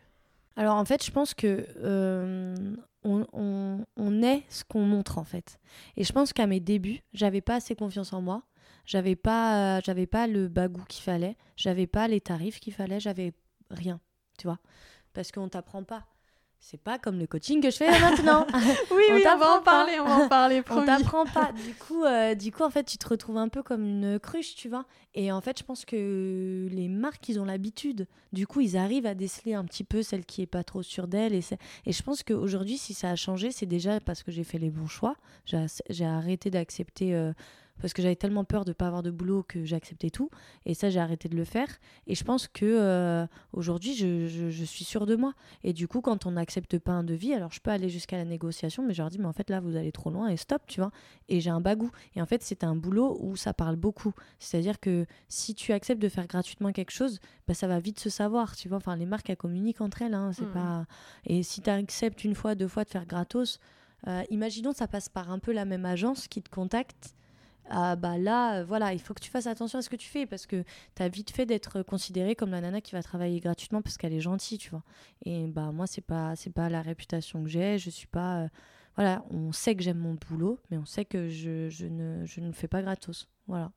Alors 0.55 0.75
en 0.75 0.85
fait, 0.85 1.03
je 1.03 1.11
pense 1.11 1.33
que 1.33 1.65
euh, 1.77 2.55
on, 3.03 4.21
est 4.21 4.43
ce 4.49 4.63
qu'on 4.63 4.85
montre 4.85 5.17
en 5.17 5.23
fait. 5.23 5.59
Et 5.97 6.03
je 6.03 6.11
pense 6.11 6.33
qu'à 6.33 6.47
mes 6.47 6.59
débuts, 6.59 7.01
j'avais 7.13 7.41
pas 7.41 7.55
assez 7.55 7.75
confiance 7.75 8.13
en 8.13 8.21
moi. 8.21 8.43
J'avais 8.85 9.15
pas, 9.15 9.79
j'avais 9.81 10.07
pas 10.07 10.27
le 10.27 10.47
bagou 10.47 10.83
qu'il 10.87 11.03
fallait. 11.03 11.37
J'avais 11.55 11.87
pas 11.87 12.07
les 12.07 12.19
tarifs 12.19 12.59
qu'il 12.59 12.73
fallait. 12.73 12.99
J'avais 12.99 13.33
rien, 13.69 13.99
tu 14.37 14.47
vois, 14.47 14.59
parce 15.13 15.31
qu'on 15.31 15.47
t'apprend 15.47 15.83
pas 15.83 16.05
c'est 16.63 16.79
pas 16.79 16.99
comme 16.99 17.17
le 17.17 17.25
coaching 17.25 17.59
que 17.59 17.71
je 17.71 17.77
fais 17.77 17.89
maintenant. 17.99 18.45
oui, 18.91 19.03
on 19.09 19.15
oui, 19.15 19.23
on 19.25 19.37
va 19.37 19.57
en 19.57 19.61
parler, 19.61 19.99
on 19.99 20.05
va 20.05 20.17
en 20.17 20.27
parler. 20.29 20.61
on 20.69 20.85
t'apprend 20.85 21.25
pas. 21.25 21.51
Du 21.65 21.73
coup, 21.73 22.03
euh, 22.03 22.35
du 22.35 22.51
coup, 22.51 22.61
en 22.63 22.69
fait, 22.69 22.83
tu 22.83 22.97
te 22.97 23.07
retrouves 23.09 23.37
un 23.37 23.49
peu 23.49 23.63
comme 23.63 23.83
une 23.83 24.19
cruche, 24.19 24.55
tu 24.55 24.69
vois. 24.69 24.85
Et 25.15 25.31
en 25.31 25.41
fait, 25.41 25.57
je 25.57 25.63
pense 25.63 25.85
que 25.85 26.67
les 26.71 26.87
marques, 26.87 27.27
ils 27.29 27.39
ont 27.39 27.45
l'habitude. 27.45 28.07
Du 28.31 28.45
coup, 28.45 28.61
ils 28.61 28.77
arrivent 28.77 29.07
à 29.07 29.15
déceler 29.15 29.55
un 29.55 29.65
petit 29.65 29.83
peu 29.83 30.03
celle 30.03 30.23
qui 30.23 30.43
est 30.43 30.47
pas 30.47 30.63
trop 30.63 30.83
sûre 30.83 31.07
d'elle. 31.07 31.33
Et, 31.33 31.43
et 31.87 31.91
je 31.91 32.03
pense 32.03 32.21
qu'aujourd'hui, 32.21 32.77
si 32.77 32.93
ça 32.93 33.09
a 33.09 33.15
changé, 33.15 33.51
c'est 33.51 33.65
déjà 33.65 33.99
parce 33.99 34.21
que 34.21 34.31
j'ai 34.31 34.43
fait 34.43 34.59
les 34.59 34.69
bons 34.69 34.87
choix. 34.87 35.15
J'ai 35.45 36.05
arrêté 36.05 36.51
d'accepter. 36.51 37.15
Euh, 37.15 37.33
parce 37.81 37.93
que 37.93 38.01
j'avais 38.01 38.15
tellement 38.15 38.43
peur 38.43 38.63
de 38.65 38.69
ne 38.69 38.73
pas 38.73 38.87
avoir 38.87 39.03
de 39.03 39.11
boulot 39.11 39.43
que 39.43 39.65
j'ai 39.65 39.75
accepté 39.75 40.09
tout. 40.09 40.29
Et 40.65 40.73
ça, 40.73 40.89
j'ai 40.89 40.99
arrêté 40.99 41.27
de 41.27 41.35
le 41.35 41.43
faire. 41.43 41.67
Et 42.07 42.15
je 42.15 42.23
pense 42.23 42.47
que 42.47 42.65
euh, 42.65 43.25
aujourd'hui, 43.53 43.95
je, 43.95 44.27
je, 44.27 44.63
suis 44.63 44.85
sûre 44.85 45.05
de 45.05 45.15
moi. 45.15 45.33
Et 45.63 45.73
du 45.73 45.87
coup, 45.87 46.01
quand 46.01 46.25
on 46.25 46.31
n'accepte 46.31 46.77
pas 46.79 46.91
un 46.91 47.03
devis, 47.03 47.33
alors 47.33 47.51
je 47.51 47.59
peux 47.59 47.71
aller 47.71 47.89
jusqu'à 47.89 48.17
la 48.17 48.25
négociation, 48.25 48.83
mais 48.85 48.93
je 48.93 49.01
leur 49.01 49.09
dis, 49.09 49.19
mais 49.19 49.25
en 49.25 49.33
fait, 49.33 49.49
là, 49.49 49.59
vous 49.59 49.75
allez 49.75 49.91
trop 49.91 50.09
loin 50.09 50.27
et 50.27 50.37
stop, 50.37 50.61
tu 50.67 50.79
vois. 50.79 50.91
Et 51.27 51.41
j'ai 51.41 51.49
un 51.49 51.61
bagou. 51.61 51.91
Et 52.15 52.21
en 52.21 52.25
fait, 52.25 52.43
c'est 52.43 52.63
un 52.63 52.75
boulot 52.75 53.17
où 53.19 53.35
ça 53.35 53.53
parle 53.53 53.75
beaucoup. 53.75 54.13
C'est-à-dire 54.39 54.79
que 54.79 55.05
si 55.27 55.55
tu 55.55 55.73
acceptes 55.73 56.01
de 56.01 56.09
faire 56.09 56.27
gratuitement 56.27 56.71
quelque 56.71 56.91
chose, 56.91 57.19
bah, 57.47 57.53
ça 57.53 57.67
va 57.67 57.79
vite 57.79 57.99
se 57.99 58.09
savoir, 58.09 58.55
tu 58.55 58.69
vois. 58.69 58.77
Enfin, 58.77 58.95
les 58.95 59.05
marques, 59.05 59.29
elles 59.29 59.37
communiquent 59.37 59.81
entre 59.81 60.03
elles. 60.03 60.13
Hein, 60.13 60.31
c'est 60.33 60.45
mmh. 60.45 60.53
pas... 60.53 60.85
Et 61.25 61.43
si 61.43 61.61
tu 61.61 61.69
acceptes 61.69 62.23
une 62.23 62.35
fois, 62.35 62.55
deux 62.55 62.67
fois 62.67 62.83
de 62.83 62.89
faire 62.89 63.05
gratos, 63.05 63.59
euh, 64.07 64.23
imaginons 64.29 64.73
ça 64.73 64.87
passe 64.87 65.09
par 65.09 65.31
un 65.31 65.39
peu 65.39 65.51
la 65.51 65.65
même 65.65 65.85
agence 65.85 66.27
qui 66.27 66.41
te 66.41 66.49
contacte 66.49 67.13
ah 67.73 67.95
bah 67.95 68.17
là, 68.17 68.59
euh, 68.59 68.63
voilà, 68.65 68.93
il 68.93 68.99
faut 68.99 69.13
que 69.13 69.21
tu 69.21 69.31
fasses 69.31 69.47
attention 69.47 69.79
à 69.79 69.81
ce 69.81 69.89
que 69.89 69.95
tu 69.95 70.09
fais 70.09 70.25
parce 70.25 70.45
que 70.45 70.63
tu 70.95 71.01
as 71.01 71.07
vite 71.07 71.31
fait 71.31 71.45
d'être 71.45 71.83
considérée 71.83 72.35
comme 72.35 72.51
la 72.51 72.59
nana 72.59 72.81
qui 72.81 72.91
va 72.91 73.01
travailler 73.01 73.39
gratuitement 73.39 73.81
parce 73.81 73.97
qu'elle 73.97 74.13
est 74.13 74.19
gentille, 74.19 74.57
tu 74.57 74.69
vois. 74.69 74.83
Et 75.25 75.47
bah 75.47 75.71
moi, 75.71 75.87
c'est 75.87 76.01
pas 76.01 76.35
c'est 76.35 76.49
pas 76.49 76.69
la 76.69 76.81
réputation 76.81 77.41
que 77.43 77.49
j'ai, 77.49 77.77
je 77.77 77.89
suis 77.89 78.07
pas 78.07 78.41
euh, 78.41 78.47
voilà, 78.97 79.23
on 79.31 79.53
sait 79.53 79.75
que 79.75 79.83
j'aime 79.83 79.99
mon 79.99 80.15
boulot, 80.15 80.59
mais 80.69 80.77
on 80.77 80.85
sait 80.85 81.05
que 81.05 81.29
je, 81.29 81.69
je 81.69 81.85
ne 81.87 82.25
je 82.25 82.41
ne 82.41 82.51
fais 82.51 82.67
pas 82.67 82.81
gratos. 82.81 83.29
Voilà. 83.47 83.71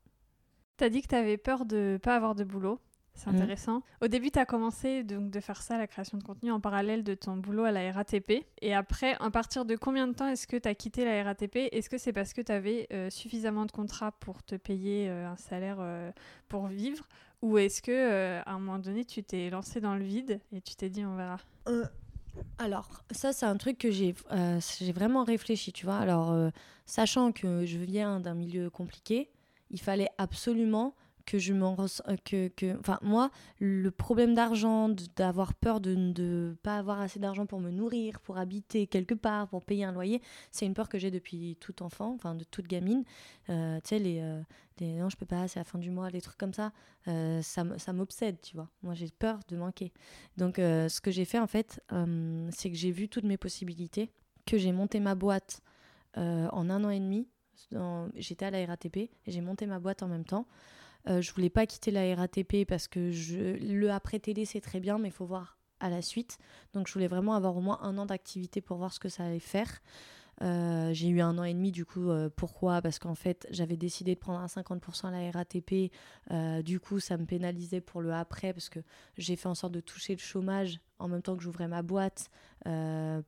T'as 0.76 0.88
dit 0.88 1.02
que 1.02 1.08
tu 1.08 1.14
avais 1.14 1.36
peur 1.36 1.64
de 1.64 1.98
pas 2.02 2.16
avoir 2.16 2.34
de 2.34 2.42
boulot. 2.42 2.80
C'est 3.14 3.30
mm. 3.30 3.36
intéressant. 3.36 3.82
Au 4.02 4.08
début, 4.08 4.30
tu 4.30 4.38
as 4.38 4.46
commencé 4.46 5.04
donc, 5.04 5.30
de 5.30 5.40
faire 5.40 5.62
ça, 5.62 5.78
la 5.78 5.86
création 5.86 6.18
de 6.18 6.22
contenu, 6.22 6.50
en 6.50 6.60
parallèle 6.60 7.04
de 7.04 7.14
ton 7.14 7.36
boulot 7.36 7.64
à 7.64 7.70
la 7.70 7.92
RATP. 7.92 8.44
Et 8.60 8.74
après, 8.74 9.16
à 9.20 9.30
partir 9.30 9.64
de 9.64 9.76
combien 9.76 10.08
de 10.08 10.14
temps 10.14 10.28
est-ce 10.28 10.46
que 10.46 10.56
tu 10.56 10.68
as 10.68 10.74
quitté 10.74 11.04
la 11.04 11.22
RATP 11.22 11.56
Est-ce 11.72 11.88
que 11.88 11.98
c'est 11.98 12.12
parce 12.12 12.32
que 12.32 12.40
tu 12.40 12.52
avais 12.52 12.88
euh, 12.92 13.10
suffisamment 13.10 13.66
de 13.66 13.72
contrats 13.72 14.12
pour 14.12 14.42
te 14.42 14.56
payer 14.56 15.08
euh, 15.08 15.28
un 15.28 15.36
salaire 15.36 15.76
euh, 15.78 16.10
pour 16.48 16.66
vivre? 16.66 17.06
Ou 17.42 17.58
est-ce 17.58 17.82
que 17.82 18.40
à 18.40 18.50
un 18.50 18.58
moment 18.58 18.78
donné, 18.78 19.04
tu 19.04 19.22
t'es 19.22 19.50
lancé 19.50 19.80
dans 19.80 19.94
le 19.94 20.04
vide 20.04 20.40
et 20.50 20.62
tu 20.62 20.74
t'es 20.76 20.88
dit 20.88 21.04
on 21.04 21.14
verra? 21.14 21.36
Alors, 22.56 23.04
ça, 23.10 23.34
c'est 23.34 23.44
un 23.44 23.56
truc 23.58 23.76
que 23.76 23.90
j'ai 23.90 24.14
j'ai 24.80 24.92
vraiment 24.92 25.24
réfléchi, 25.24 25.70
tu 25.70 25.84
vois. 25.84 25.98
Alors, 25.98 26.34
sachant 26.86 27.32
que 27.32 27.66
je 27.66 27.76
viens 27.76 28.18
d'un 28.18 28.32
milieu 28.32 28.70
compliqué, 28.70 29.30
il 29.70 29.78
fallait 29.78 30.08
absolument 30.16 30.94
que 31.26 31.38
je 31.38 31.52
m'en 31.52 31.76
euh, 31.78 32.16
que, 32.24 32.48
que 32.48 32.78
enfin 32.78 32.98
moi 33.02 33.30
le 33.60 33.90
problème 33.90 34.34
d'argent 34.34 34.88
d'avoir 35.16 35.54
peur 35.54 35.80
de 35.80 35.94
ne 35.94 36.54
pas 36.62 36.78
avoir 36.78 37.00
assez 37.00 37.18
d'argent 37.18 37.46
pour 37.46 37.60
me 37.60 37.70
nourrir 37.70 38.20
pour 38.20 38.38
habiter 38.38 38.86
quelque 38.86 39.14
part 39.14 39.48
pour 39.48 39.64
payer 39.64 39.84
un 39.84 39.92
loyer 39.92 40.20
c'est 40.50 40.66
une 40.66 40.74
peur 40.74 40.88
que 40.88 40.98
j'ai 40.98 41.10
depuis 41.10 41.56
tout 41.60 41.82
enfant 41.82 42.12
enfin 42.14 42.34
de 42.34 42.44
toute 42.44 42.66
gamine. 42.66 43.04
Euh, 43.48 43.78
tu 43.80 43.88
sais 43.88 43.98
les, 43.98 44.20
euh, 44.20 44.40
non 44.80 45.08
je 45.08 45.16
peux 45.16 45.26
pas 45.26 45.48
c'est 45.48 45.60
la 45.60 45.64
fin 45.64 45.78
du 45.78 45.90
mois 45.90 46.10
les 46.10 46.20
trucs 46.20 46.38
comme 46.38 46.54
ça 46.54 46.72
ça 47.06 47.64
ça 47.78 47.92
m'obsède 47.92 48.40
tu 48.40 48.56
vois. 48.56 48.68
Moi 48.82 48.94
j'ai 48.94 49.08
peur 49.10 49.38
de 49.48 49.56
manquer. 49.56 49.92
Donc 50.36 50.56
ce 50.56 51.00
que 51.00 51.10
j'ai 51.10 51.24
fait 51.24 51.38
en 51.38 51.46
fait 51.46 51.80
c'est 52.50 52.70
que 52.70 52.76
j'ai 52.76 52.90
vu 52.90 53.08
toutes 53.08 53.24
mes 53.24 53.36
possibilités 53.36 54.10
que 54.46 54.58
j'ai 54.58 54.72
monté 54.72 55.00
ma 55.00 55.14
boîte 55.14 55.60
en 56.16 56.70
un 56.70 56.84
an 56.84 56.90
et 56.90 57.00
demi 57.00 57.28
j'étais 58.16 58.46
à 58.46 58.50
la 58.50 58.64
RATP 58.66 58.96
et 58.96 59.10
j'ai 59.26 59.40
monté 59.40 59.66
ma 59.66 59.78
boîte 59.78 60.02
en 60.02 60.08
même 60.08 60.24
temps 60.24 60.46
euh, 61.08 61.20
je 61.20 61.32
voulais 61.32 61.50
pas 61.50 61.66
quitter 61.66 61.90
la 61.90 62.14
RATP 62.14 62.66
parce 62.66 62.88
que 62.88 63.10
je, 63.10 63.56
le 63.56 63.90
après-télé, 63.90 64.44
c'est 64.44 64.60
très 64.60 64.80
bien, 64.80 64.98
mais 64.98 65.08
il 65.08 65.12
faut 65.12 65.26
voir 65.26 65.58
à 65.80 65.90
la 65.90 66.02
suite. 66.02 66.38
Donc, 66.72 66.88
je 66.88 66.92
voulais 66.92 67.08
vraiment 67.08 67.34
avoir 67.34 67.56
au 67.56 67.60
moins 67.60 67.78
un 67.82 67.98
an 67.98 68.06
d'activité 68.06 68.60
pour 68.60 68.78
voir 68.78 68.92
ce 68.92 69.00
que 69.00 69.08
ça 69.08 69.24
allait 69.24 69.38
faire. 69.38 69.80
Euh, 70.42 70.92
j'ai 70.92 71.08
eu 71.08 71.20
un 71.20 71.38
an 71.38 71.44
et 71.44 71.54
demi 71.54 71.70
du 71.70 71.84
coup. 71.84 72.10
Euh, 72.10 72.28
pourquoi? 72.34 72.82
Parce 72.82 72.98
qu'en 72.98 73.14
fait, 73.14 73.46
j'avais 73.50 73.76
décidé 73.76 74.14
de 74.14 74.20
prendre 74.20 74.40
un 74.40 74.46
50% 74.46 75.06
à 75.06 75.10
la 75.10 75.30
RATP. 75.30 75.92
du 76.64 76.80
coup, 76.80 77.00
ça 77.00 77.16
me 77.16 77.26
pénalisait 77.26 77.80
pour 77.80 78.00
le 78.00 78.12
après 78.12 78.52
parce 78.52 78.68
que 78.68 78.80
j'ai 79.16 79.36
fait 79.36 79.48
en 79.48 79.54
sorte 79.54 79.72
de 79.72 79.80
toucher 79.80 80.14
le 80.14 80.20
chômage 80.20 80.80
en 80.98 81.08
même 81.08 81.22
temps 81.22 81.36
que 81.36 81.42
j'ouvrais 81.42 81.68
ma 81.68 81.82
boîte 81.82 82.30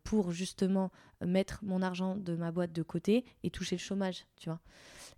pour 0.04 0.32
justement 0.32 0.90
mettre 1.24 1.60
mon 1.62 1.82
argent 1.82 2.16
de 2.16 2.36
ma 2.36 2.52
boîte 2.52 2.72
de 2.72 2.82
côté 2.82 3.24
et 3.42 3.50
toucher 3.50 3.76
le 3.76 3.80
chômage, 3.80 4.26
tu 4.36 4.48
vois. 4.48 4.60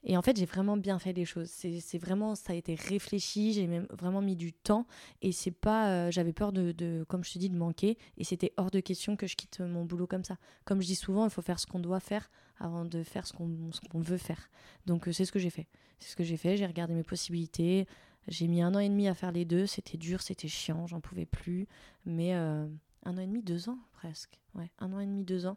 Et 0.04 0.16
en 0.16 0.22
fait, 0.22 0.36
j'ai 0.36 0.44
vraiment 0.44 0.76
bien 0.76 0.98
fait 0.98 1.12
les 1.12 1.24
choses. 1.24 1.48
C'est 1.48 1.98
vraiment, 1.98 2.34
ça 2.34 2.52
a 2.52 2.56
été 2.56 2.74
réfléchi, 2.74 3.52
j'ai 3.52 3.66
même 3.66 3.86
vraiment 3.90 4.22
mis 4.22 4.36
du 4.36 4.52
temps. 4.52 4.86
Et 5.22 5.32
c'est 5.32 5.50
pas, 5.50 5.90
euh, 5.90 6.10
j'avais 6.10 6.32
peur 6.32 6.52
de, 6.52 6.72
de, 6.72 7.04
comme 7.08 7.24
je 7.24 7.32
te 7.32 7.38
dis, 7.38 7.50
de 7.50 7.56
manquer. 7.56 7.98
Et 8.16 8.24
c'était 8.24 8.52
hors 8.56 8.70
de 8.70 8.80
question 8.80 9.16
que 9.16 9.26
je 9.26 9.34
quitte 9.34 9.60
mon 9.60 9.84
boulot 9.84 10.06
comme 10.06 10.24
ça. 10.24 10.36
Comme 10.64 10.80
je 10.80 10.86
dis 10.86 10.94
souvent, 10.94 11.24
il 11.24 11.30
faut 11.30 11.42
faire 11.42 11.58
ce 11.58 11.66
qu'on 11.66 11.80
doit 11.80 12.00
faire 12.00 12.30
avant 12.60 12.84
de 12.84 13.02
faire 13.02 13.26
ce 13.26 13.32
qu'on 13.32 14.00
veut 14.00 14.18
faire. 14.18 14.50
Donc 14.86 15.08
euh, 15.08 15.12
c'est 15.12 15.24
ce 15.24 15.32
que 15.32 15.38
j'ai 15.38 15.50
fait. 15.50 15.66
C'est 15.98 16.10
ce 16.10 16.16
que 16.16 16.24
j'ai 16.24 16.36
fait. 16.36 16.56
J'ai 16.56 16.66
regardé 16.66 16.94
mes 16.94 17.02
possibilités. 17.02 17.86
J'ai 18.28 18.46
mis 18.46 18.62
un 18.62 18.74
an 18.74 18.78
et 18.78 18.88
demi 18.88 19.08
à 19.08 19.14
faire 19.14 19.32
les 19.32 19.44
deux. 19.44 19.66
C'était 19.66 19.96
dur, 19.98 20.22
c'était 20.22 20.48
chiant, 20.48 20.86
j'en 20.86 21.00
pouvais 21.00 21.26
plus. 21.26 21.66
Mais 22.04 22.34
euh, 22.34 22.66
un 23.04 23.16
an 23.16 23.20
et 23.20 23.26
demi, 23.26 23.42
deux 23.42 23.68
ans 23.68 23.78
presque. 23.92 24.40
Ouais, 24.54 24.70
un 24.78 24.92
an 24.92 25.00
et 25.00 25.06
demi, 25.06 25.24
deux 25.24 25.46
ans. 25.46 25.56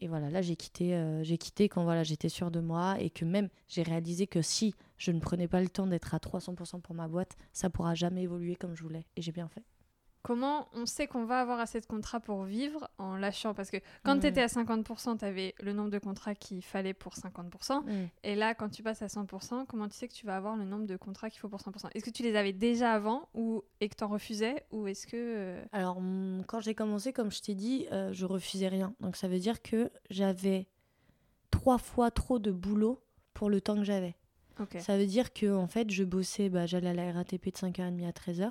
Et 0.00 0.08
voilà, 0.08 0.28
là 0.28 0.42
j'ai 0.42 0.56
quitté, 0.56 0.94
euh, 0.94 1.24
j'ai 1.24 1.38
quitté 1.38 1.68
quand 1.68 1.82
voilà, 1.84 2.02
j'étais 2.02 2.28
sûre 2.28 2.50
de 2.50 2.60
moi 2.60 3.00
et 3.00 3.08
que 3.08 3.24
même 3.24 3.48
j'ai 3.68 3.82
réalisé 3.82 4.26
que 4.26 4.42
si 4.42 4.74
je 4.98 5.10
ne 5.10 5.20
prenais 5.20 5.48
pas 5.48 5.60
le 5.60 5.68
temps 5.68 5.86
d'être 5.86 6.14
à 6.14 6.18
300% 6.18 6.80
pour 6.80 6.94
ma 6.94 7.08
boîte, 7.08 7.36
ça 7.52 7.70
pourra 7.70 7.94
jamais 7.94 8.22
évoluer 8.22 8.56
comme 8.56 8.74
je 8.74 8.82
voulais. 8.82 9.06
Et 9.16 9.22
j'ai 9.22 9.32
bien 9.32 9.48
fait. 9.48 9.64
Comment 10.26 10.66
on 10.74 10.86
sait 10.86 11.06
qu'on 11.06 11.24
va 11.24 11.40
avoir 11.40 11.60
assez 11.60 11.80
de 11.80 11.86
contrats 11.86 12.18
pour 12.18 12.42
vivre 12.42 12.90
en 12.98 13.14
lâchant? 13.14 13.54
Parce 13.54 13.70
que 13.70 13.76
quand 14.02 14.18
tu 14.18 14.26
étais 14.26 14.42
à 14.42 14.48
50%, 14.48 15.18
tu 15.18 15.24
avais 15.24 15.54
le 15.62 15.72
nombre 15.72 15.90
de 15.90 16.00
contrats 16.00 16.34
qu'il 16.34 16.64
fallait 16.64 16.94
pour 16.94 17.14
50%. 17.14 17.84
Mm. 17.84 18.08
Et 18.24 18.34
là, 18.34 18.56
quand 18.56 18.68
tu 18.68 18.82
passes 18.82 19.02
à 19.02 19.06
100%, 19.06 19.66
comment 19.66 19.86
tu 19.86 19.94
sais 19.94 20.08
que 20.08 20.14
tu 20.14 20.26
vas 20.26 20.34
avoir 20.36 20.56
le 20.56 20.64
nombre 20.64 20.84
de 20.84 20.96
contrats 20.96 21.30
qu'il 21.30 21.38
faut 21.38 21.48
pour 21.48 21.60
100% 21.60 21.90
Est-ce 21.94 22.04
que 22.04 22.10
tu 22.10 22.24
les 22.24 22.34
avais 22.34 22.52
déjà 22.52 22.92
avant 22.92 23.28
ou, 23.34 23.62
et 23.80 23.88
que 23.88 23.94
tu 23.94 24.02
en 24.02 24.08
refusais 24.08 24.64
Ou 24.72 24.88
est-ce 24.88 25.06
que... 25.06 25.14
Euh, 25.16 25.64
Alors, 25.70 26.02
quand 26.48 26.58
j'ai 26.58 26.74
commencé, 26.74 27.12
comme 27.12 27.30
je 27.30 27.40
t'ai 27.40 27.54
dit, 27.54 27.86
euh, 27.92 28.12
je 28.12 28.26
refusais 28.26 28.66
rien. 28.66 28.96
Donc 28.98 29.14
ça 29.14 29.28
veut 29.28 29.38
dire 29.38 29.62
que 29.62 29.92
j'avais 30.10 30.66
trois 31.52 31.78
fois 31.78 32.10
trop 32.10 32.40
de 32.40 32.50
boulot 32.50 33.00
pour 33.32 33.48
le 33.48 33.60
temps 33.60 33.76
que 33.76 33.84
j'avais. 33.84 34.16
Ça 34.80 34.98
veut 34.98 35.06
dire 35.06 35.32
que 35.32 35.54
en 35.54 35.68
fait, 35.68 35.88
je 35.90 36.02
bossais, 36.02 36.48
bah, 36.48 36.66
j'allais 36.66 36.88
à 36.88 36.94
la 36.94 37.12
RATP 37.12 37.44
de 37.44 37.58
5h30 37.58 38.08
à 38.08 38.10
13h 38.10 38.50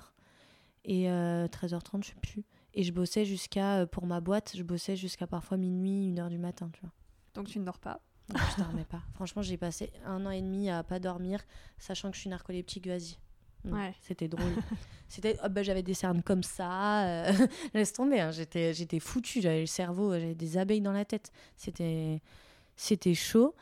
et 0.85 1.05
13h30, 1.05 1.97
euh, 1.97 2.01
je 2.01 2.07
sais 2.07 2.15
plus. 2.21 2.45
Et 2.73 2.83
je 2.83 2.91
bossais 2.91 3.25
jusqu'à, 3.25 3.81
euh, 3.81 3.85
pour 3.85 4.05
ma 4.05 4.21
boîte, 4.21 4.53
je 4.55 4.63
bossais 4.63 4.95
jusqu'à 4.95 5.27
parfois 5.27 5.57
minuit, 5.57 6.11
1h 6.11 6.29
du 6.29 6.37
matin, 6.37 6.69
tu 6.73 6.81
vois. 6.81 6.91
Donc 7.33 7.47
tu 7.47 7.59
ne 7.59 7.65
dors 7.65 7.79
pas 7.79 8.01
non, 8.33 8.39
je 8.57 8.63
dormais 8.63 8.85
pas. 8.85 9.03
Franchement, 9.13 9.43
j'ai 9.43 9.55
passé 9.55 9.91
un 10.03 10.25
an 10.25 10.31
et 10.31 10.41
demi 10.41 10.71
à 10.71 10.81
pas 10.81 10.97
dormir, 10.97 11.41
sachant 11.77 12.09
que 12.09 12.15
je 12.15 12.21
suis 12.21 12.29
narcoleptique, 12.31 12.87
vas-y. 12.87 13.19
Ouais. 13.65 13.93
C'était 14.01 14.27
drôle. 14.27 14.51
C'était, 15.09 15.37
oh, 15.45 15.49
bah, 15.49 15.61
j'avais 15.61 15.83
des 15.83 15.93
cernes 15.93 16.23
comme 16.23 16.41
ça. 16.41 17.05
Euh, 17.05 17.31
laisse 17.75 17.93
tomber, 17.93 18.21
hein. 18.21 18.31
j'étais, 18.31 18.73
j'étais 18.73 18.99
foutue. 18.99 19.41
J'avais 19.41 19.59
le 19.59 19.67
cerveau, 19.67 20.13
j'avais 20.13 20.33
des 20.33 20.57
abeilles 20.57 20.81
dans 20.81 20.91
la 20.91 21.05
tête. 21.05 21.31
C'était, 21.55 22.19
c'était 22.75 23.13
chaud. 23.13 23.53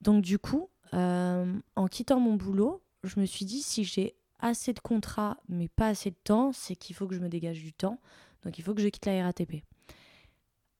Donc 0.00 0.22
du 0.22 0.38
coup, 0.38 0.70
Euh, 0.94 1.58
en 1.74 1.88
quittant 1.88 2.20
mon 2.20 2.34
boulot, 2.34 2.82
je 3.02 3.18
me 3.20 3.26
suis 3.26 3.44
dit 3.44 3.62
si 3.62 3.84
j'ai 3.84 4.16
assez 4.38 4.72
de 4.72 4.80
contrats 4.80 5.38
mais 5.48 5.68
pas 5.68 5.88
assez 5.88 6.10
de 6.10 6.16
temps, 6.24 6.52
c'est 6.52 6.76
qu'il 6.76 6.94
faut 6.96 7.06
que 7.06 7.14
je 7.14 7.20
me 7.20 7.28
dégage 7.28 7.60
du 7.60 7.72
temps. 7.72 8.00
Donc 8.42 8.58
il 8.58 8.62
faut 8.62 8.74
que 8.74 8.80
je 8.82 8.88
quitte 8.88 9.06
la 9.06 9.24
RATP. 9.24 9.62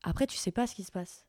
Après, 0.02 0.26
tu 0.26 0.36
sais 0.36 0.52
pas 0.52 0.66
ce 0.66 0.74
qui 0.74 0.84
se 0.84 0.92
passe. 0.92 1.26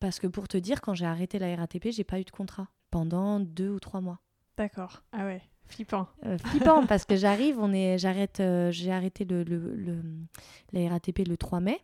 Parce 0.00 0.18
que 0.18 0.26
pour 0.26 0.48
te 0.48 0.56
dire, 0.56 0.80
quand 0.80 0.94
j'ai 0.94 1.06
arrêté 1.06 1.38
la 1.38 1.54
RATP, 1.56 1.88
j'ai 1.90 2.04
pas 2.04 2.18
eu 2.20 2.24
de 2.24 2.30
contrat 2.30 2.68
pendant 2.90 3.38
deux 3.40 3.70
ou 3.70 3.80
trois 3.80 4.00
mois. 4.00 4.20
D'accord. 4.56 5.02
Ah 5.12 5.24
ouais. 5.26 5.42
Flippant. 5.66 6.08
Euh, 6.26 6.38
flippant 6.38 6.86
parce 6.86 7.04
que 7.04 7.16
j'arrive, 7.16 7.58
on 7.58 7.72
est, 7.72 7.98
j'arrête, 7.98 8.40
euh, 8.40 8.70
j'ai 8.72 8.90
arrêté 8.92 9.24
le, 9.24 9.42
le, 9.44 9.74
le- 9.74 10.02
la 10.72 10.88
RATP 10.88 11.26
le 11.26 11.36
3 11.36 11.60
mai. 11.60 11.80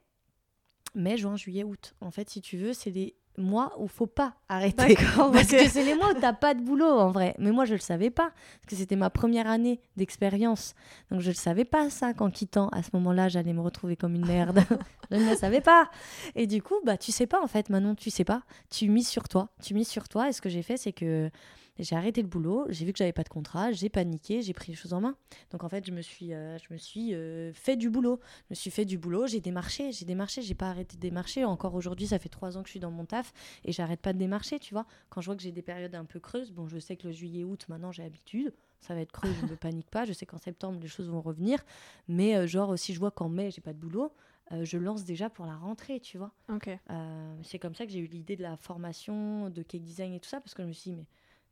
Mai, 0.94 1.16
juin, 1.16 1.36
juillet, 1.36 1.64
août. 1.64 1.94
En 2.00 2.10
fait, 2.10 2.28
si 2.30 2.40
tu 2.40 2.56
veux, 2.56 2.72
c'est 2.72 2.90
des 2.90 3.14
mois 3.38 3.72
où 3.78 3.88
faut 3.88 4.06
pas 4.06 4.34
arrêter. 4.48 4.96
Parce 5.16 5.48
que 5.48 5.68
c'est 5.68 5.84
les 5.84 5.94
mois 5.94 6.10
où 6.10 6.20
t'as 6.20 6.32
pas 6.32 6.54
de 6.54 6.60
boulot 6.60 6.86
en 6.86 7.10
vrai. 7.10 7.34
Mais 7.38 7.50
moi 7.50 7.64
je 7.64 7.74
le 7.74 7.80
savais 7.80 8.10
pas. 8.10 8.30
Parce 8.60 8.70
que 8.70 8.76
c'était 8.76 8.96
ma 8.96 9.10
première 9.10 9.46
année 9.46 9.80
d'expérience. 9.96 10.74
Donc 11.10 11.20
je 11.20 11.28
le 11.28 11.34
savais 11.34 11.64
pas 11.64 11.90
ça 11.90 12.14
qu'en 12.14 12.30
quittant 12.30 12.68
à 12.68 12.82
ce 12.82 12.90
moment-là 12.94 13.28
j'allais 13.28 13.52
me 13.52 13.60
retrouver 13.60 13.96
comme 13.96 14.14
une 14.14 14.26
merde. 14.26 14.60
je 15.10 15.16
ne 15.16 15.30
le 15.30 15.36
savais 15.36 15.60
pas. 15.60 15.90
Et 16.34 16.46
du 16.46 16.62
coup 16.62 16.76
bah 16.84 16.96
tu 16.96 17.12
sais 17.12 17.26
pas 17.26 17.42
en 17.42 17.46
fait 17.46 17.70
Manon, 17.70 17.94
tu 17.94 18.10
sais 18.10 18.24
pas. 18.24 18.42
Tu 18.70 18.88
mises 18.88 19.08
sur 19.08 19.28
toi. 19.28 19.48
Tu 19.62 19.74
mises 19.74 19.88
sur 19.88 20.08
toi. 20.08 20.28
Et 20.28 20.32
ce 20.32 20.40
que 20.40 20.48
j'ai 20.48 20.62
fait 20.62 20.76
c'est 20.76 20.92
que 20.92 21.30
j'ai 21.78 21.96
arrêté 21.96 22.22
le 22.22 22.28
boulot, 22.28 22.66
j'ai 22.68 22.84
vu 22.84 22.92
que 22.92 22.98
j'avais 22.98 23.12
pas 23.12 23.22
de 23.22 23.28
contrat, 23.28 23.72
j'ai 23.72 23.88
paniqué, 23.88 24.42
j'ai 24.42 24.52
pris 24.52 24.72
les 24.72 24.76
choses 24.76 24.92
en 24.92 25.00
main. 25.00 25.16
Donc 25.50 25.64
en 25.64 25.68
fait, 25.68 25.86
je 25.86 25.92
me 25.92 26.02
suis, 26.02 26.32
euh, 26.32 26.58
je 26.58 26.72
me 26.72 26.78
suis 26.78 27.14
euh, 27.14 27.52
fait 27.52 27.76
du 27.76 27.90
boulot. 27.90 28.20
Je 28.46 28.46
me 28.50 28.54
suis 28.54 28.70
fait 28.70 28.84
du 28.84 28.98
boulot, 28.98 29.26
j'ai 29.26 29.40
démarché, 29.40 29.92
j'ai 29.92 30.04
démarché, 30.04 30.42
j'ai 30.42 30.54
pas 30.54 30.70
arrêté 30.70 30.96
de 30.96 31.00
démarcher. 31.00 31.44
Encore 31.44 31.74
aujourd'hui, 31.74 32.06
ça 32.06 32.18
fait 32.18 32.28
trois 32.28 32.56
ans 32.56 32.62
que 32.62 32.68
je 32.68 32.72
suis 32.72 32.80
dans 32.80 32.90
mon 32.90 33.04
taf 33.04 33.32
et 33.64 33.72
j'arrête 33.72 34.00
pas 34.00 34.12
de 34.12 34.18
démarcher, 34.18 34.58
tu 34.58 34.74
vois. 34.74 34.86
Quand 35.10 35.20
je 35.20 35.26
vois 35.26 35.36
que 35.36 35.42
j'ai 35.42 35.52
des 35.52 35.62
périodes 35.62 35.94
un 35.94 36.04
peu 36.04 36.20
creuses, 36.20 36.50
bon, 36.50 36.66
je 36.66 36.78
sais 36.78 36.96
que 36.96 37.06
le 37.06 37.12
juillet-août, 37.12 37.66
maintenant 37.68 37.92
j'ai 37.92 38.02
l'habitude, 38.02 38.52
ça 38.80 38.94
va 38.94 39.00
être 39.00 39.12
creux, 39.12 39.32
je 39.40 39.46
ne 39.46 39.54
panique 39.56 39.90
pas. 39.90 40.04
Je 40.04 40.12
sais 40.12 40.26
qu'en 40.26 40.38
septembre, 40.38 40.78
les 40.80 40.88
choses 40.88 41.08
vont 41.08 41.20
revenir. 41.20 41.64
Mais 42.08 42.36
euh, 42.36 42.46
genre, 42.46 42.78
si 42.78 42.94
je 42.94 42.98
vois 42.98 43.10
qu'en 43.10 43.28
mai, 43.28 43.50
j'ai 43.50 43.60
pas 43.60 43.72
de 43.72 43.78
boulot, 43.78 44.12
euh, 44.52 44.64
je 44.64 44.78
lance 44.78 45.04
déjà 45.04 45.28
pour 45.28 45.46
la 45.46 45.56
rentrée, 45.56 46.00
tu 46.00 46.18
vois. 46.18 46.32
Ok. 46.48 46.68
Euh, 46.68 47.36
c'est 47.42 47.58
comme 47.58 47.74
ça 47.74 47.84
que 47.84 47.92
j'ai 47.92 47.98
eu 47.98 48.06
l'idée 48.06 48.36
de 48.36 48.42
la 48.42 48.56
formation, 48.56 49.50
de 49.50 49.62
cake 49.62 49.82
design 49.82 50.14
et 50.14 50.20
tout 50.20 50.28
ça, 50.28 50.40
parce 50.40 50.54
que 50.54 50.62
je 50.62 50.68
me 50.68 50.72
suis 50.72 50.90
dit, 50.92 50.96
mais 50.96 51.06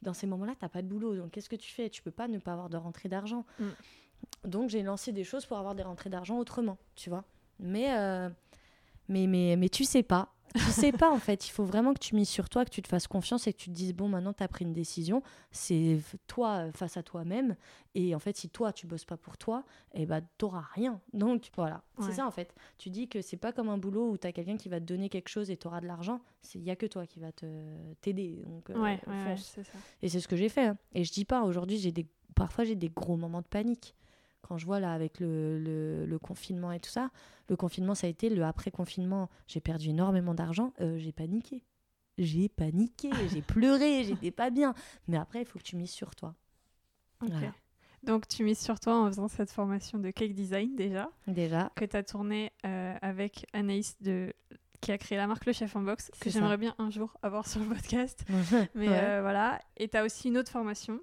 dans 0.06 0.14
ces 0.14 0.26
moments-là, 0.26 0.54
t'as 0.58 0.68
pas 0.68 0.82
de 0.82 0.86
boulot, 0.86 1.16
donc 1.16 1.32
qu'est-ce 1.32 1.48
que 1.48 1.56
tu 1.56 1.70
fais? 1.70 1.90
Tu 1.90 2.00
peux 2.00 2.12
pas 2.12 2.28
ne 2.28 2.38
pas 2.38 2.52
avoir 2.52 2.70
de 2.70 2.76
rentrée 2.76 3.08
d'argent. 3.08 3.44
Mm. 3.58 3.68
Donc 4.44 4.70
j'ai 4.70 4.82
lancé 4.82 5.12
des 5.12 5.24
choses 5.24 5.44
pour 5.44 5.58
avoir 5.58 5.74
des 5.74 5.82
rentrées 5.82 6.10
d'argent 6.10 6.38
autrement, 6.38 6.78
tu 6.94 7.10
vois. 7.10 7.24
Mais, 7.58 7.92
euh, 7.98 8.30
mais, 9.08 9.26
mais, 9.26 9.56
mais 9.56 9.68
tu 9.68 9.84
sais 9.84 10.04
pas. 10.04 10.32
Tu 10.54 10.60
sais 10.60 10.92
pas 10.92 11.10
en 11.10 11.18
fait, 11.18 11.46
il 11.46 11.50
faut 11.50 11.64
vraiment 11.64 11.92
que 11.92 11.98
tu 11.98 12.14
mises 12.14 12.28
sur 12.28 12.48
toi, 12.48 12.64
que 12.64 12.70
tu 12.70 12.80
te 12.80 12.88
fasses 12.88 13.06
confiance 13.06 13.46
et 13.46 13.52
que 13.52 13.58
tu 13.58 13.68
te 13.70 13.74
dises 13.74 13.92
bon 13.92 14.08
maintenant 14.08 14.32
tu 14.32 14.42
as 14.42 14.48
pris 14.48 14.64
une 14.64 14.72
décision, 14.72 15.22
c'est 15.50 16.00
toi 16.26 16.66
euh, 16.66 16.72
face 16.72 16.96
à 16.96 17.02
toi-même 17.02 17.56
et 17.94 18.14
en 18.14 18.18
fait 18.18 18.36
si 18.36 18.48
toi 18.48 18.72
tu 18.72 18.86
bosses 18.86 19.04
pas 19.04 19.16
pour 19.18 19.36
toi, 19.36 19.64
et 19.92 20.06
ben 20.06 20.22
t'auras 20.38 20.64
rien. 20.72 21.00
Donc 21.12 21.50
voilà, 21.56 21.82
c'est 21.98 22.12
ça 22.12 22.26
en 22.26 22.30
fait. 22.30 22.54
Tu 22.78 22.88
dis 22.90 23.08
que 23.08 23.20
c'est 23.22 23.36
pas 23.36 23.52
comme 23.52 23.68
un 23.68 23.78
boulot 23.78 24.10
où 24.10 24.16
tu 24.18 24.26
as 24.26 24.32
quelqu'un 24.32 24.56
qui 24.56 24.68
va 24.68 24.80
te 24.80 24.84
donner 24.86 25.08
quelque 25.08 25.28
chose 25.28 25.50
et 25.50 25.56
tu 25.56 25.66
auras 25.66 25.80
de 25.80 25.86
l'argent, 25.86 26.20
c'est 26.42 26.58
il 26.58 26.64
y 26.64 26.70
a 26.70 26.76
que 26.76 26.86
toi 26.86 27.06
qui 27.06 27.20
va 27.20 27.32
te 27.32 27.46
t'aider. 28.00 28.42
Donc 28.46 28.70
euh, 28.70 28.74
Ouais, 28.80 29.00
ouais, 29.06 29.36
ça. 29.36 29.78
Et 30.02 30.08
c'est 30.08 30.20
ce 30.20 30.28
que 30.28 30.36
j'ai 30.36 30.48
fait. 30.48 30.66
hein. 30.66 30.78
Et 30.94 31.04
je 31.04 31.12
dis 31.12 31.24
pas, 31.26 31.42
aujourd'hui, 31.42 31.76
j'ai 31.78 31.92
des... 31.92 32.06
parfois 32.34 32.64
j'ai 32.64 32.76
des 32.76 32.88
gros 32.88 33.16
moments 33.16 33.42
de 33.42 33.46
panique. 33.46 33.94
Quand 34.42 34.58
je 34.58 34.66
vois 34.66 34.78
là 34.80 34.92
avec 34.92 35.18
le, 35.20 35.58
le- 35.58 36.06
le 36.06 36.18
confinement 36.18 36.70
et 36.72 36.80
tout 36.80 36.90
ça, 36.90 37.10
le 37.48 37.56
confinement, 37.56 37.94
ça 37.94 38.06
a 38.06 38.10
été 38.10 38.28
le 38.28 38.44
après-confinement. 38.44 39.28
J'ai 39.48 39.60
perdu 39.60 39.88
énormément 39.90 40.34
d'argent, 40.34 40.72
euh, 40.80 40.98
j'ai 40.98 41.12
paniqué. 41.12 41.64
J'ai 42.18 42.48
paniqué, 42.48 43.10
j'ai 43.32 43.42
pleuré, 43.42 44.04
j'étais 44.04 44.30
pas 44.30 44.50
bien. 44.50 44.74
Mais 45.08 45.16
après, 45.16 45.40
il 45.42 45.46
faut 45.46 45.58
que 45.58 45.64
tu 45.64 45.76
mises 45.76 45.90
sur 45.90 46.14
toi. 46.14 46.34
Ok. 47.22 47.30
Voilà. 47.30 47.52
Donc 48.02 48.28
tu 48.28 48.44
mises 48.44 48.60
sur 48.60 48.78
toi 48.78 48.94
en 49.02 49.06
faisant 49.08 49.26
cette 49.26 49.50
formation 49.50 49.98
de 49.98 50.10
cake 50.10 50.32
design 50.34 50.76
déjà, 50.76 51.10
Déjà. 51.26 51.72
que 51.74 51.84
tu 51.84 51.96
as 51.96 52.04
tournée 52.04 52.52
euh, 52.64 52.94
avec 53.02 53.46
Anaïs 53.52 54.00
de 54.00 54.32
qui 54.80 54.92
a 54.92 54.98
créé 54.98 55.16
la 55.18 55.26
marque 55.26 55.46
Le 55.46 55.52
Chef 55.52 55.74
en 55.74 55.80
Box, 55.80 56.10
que 56.20 56.30
j'aimerais 56.30 56.58
bien 56.58 56.74
un 56.78 56.90
jour 56.90 57.16
avoir 57.22 57.48
sur 57.48 57.60
le 57.60 57.66
podcast. 57.68 58.22
Mais 58.74 58.88
Ouais. 58.88 59.00
euh, 59.00 59.20
voilà. 59.22 59.58
Et 59.78 59.88
tu 59.88 59.96
as 59.96 60.04
aussi 60.04 60.28
une 60.28 60.36
autre 60.38 60.52
formation 60.52 61.00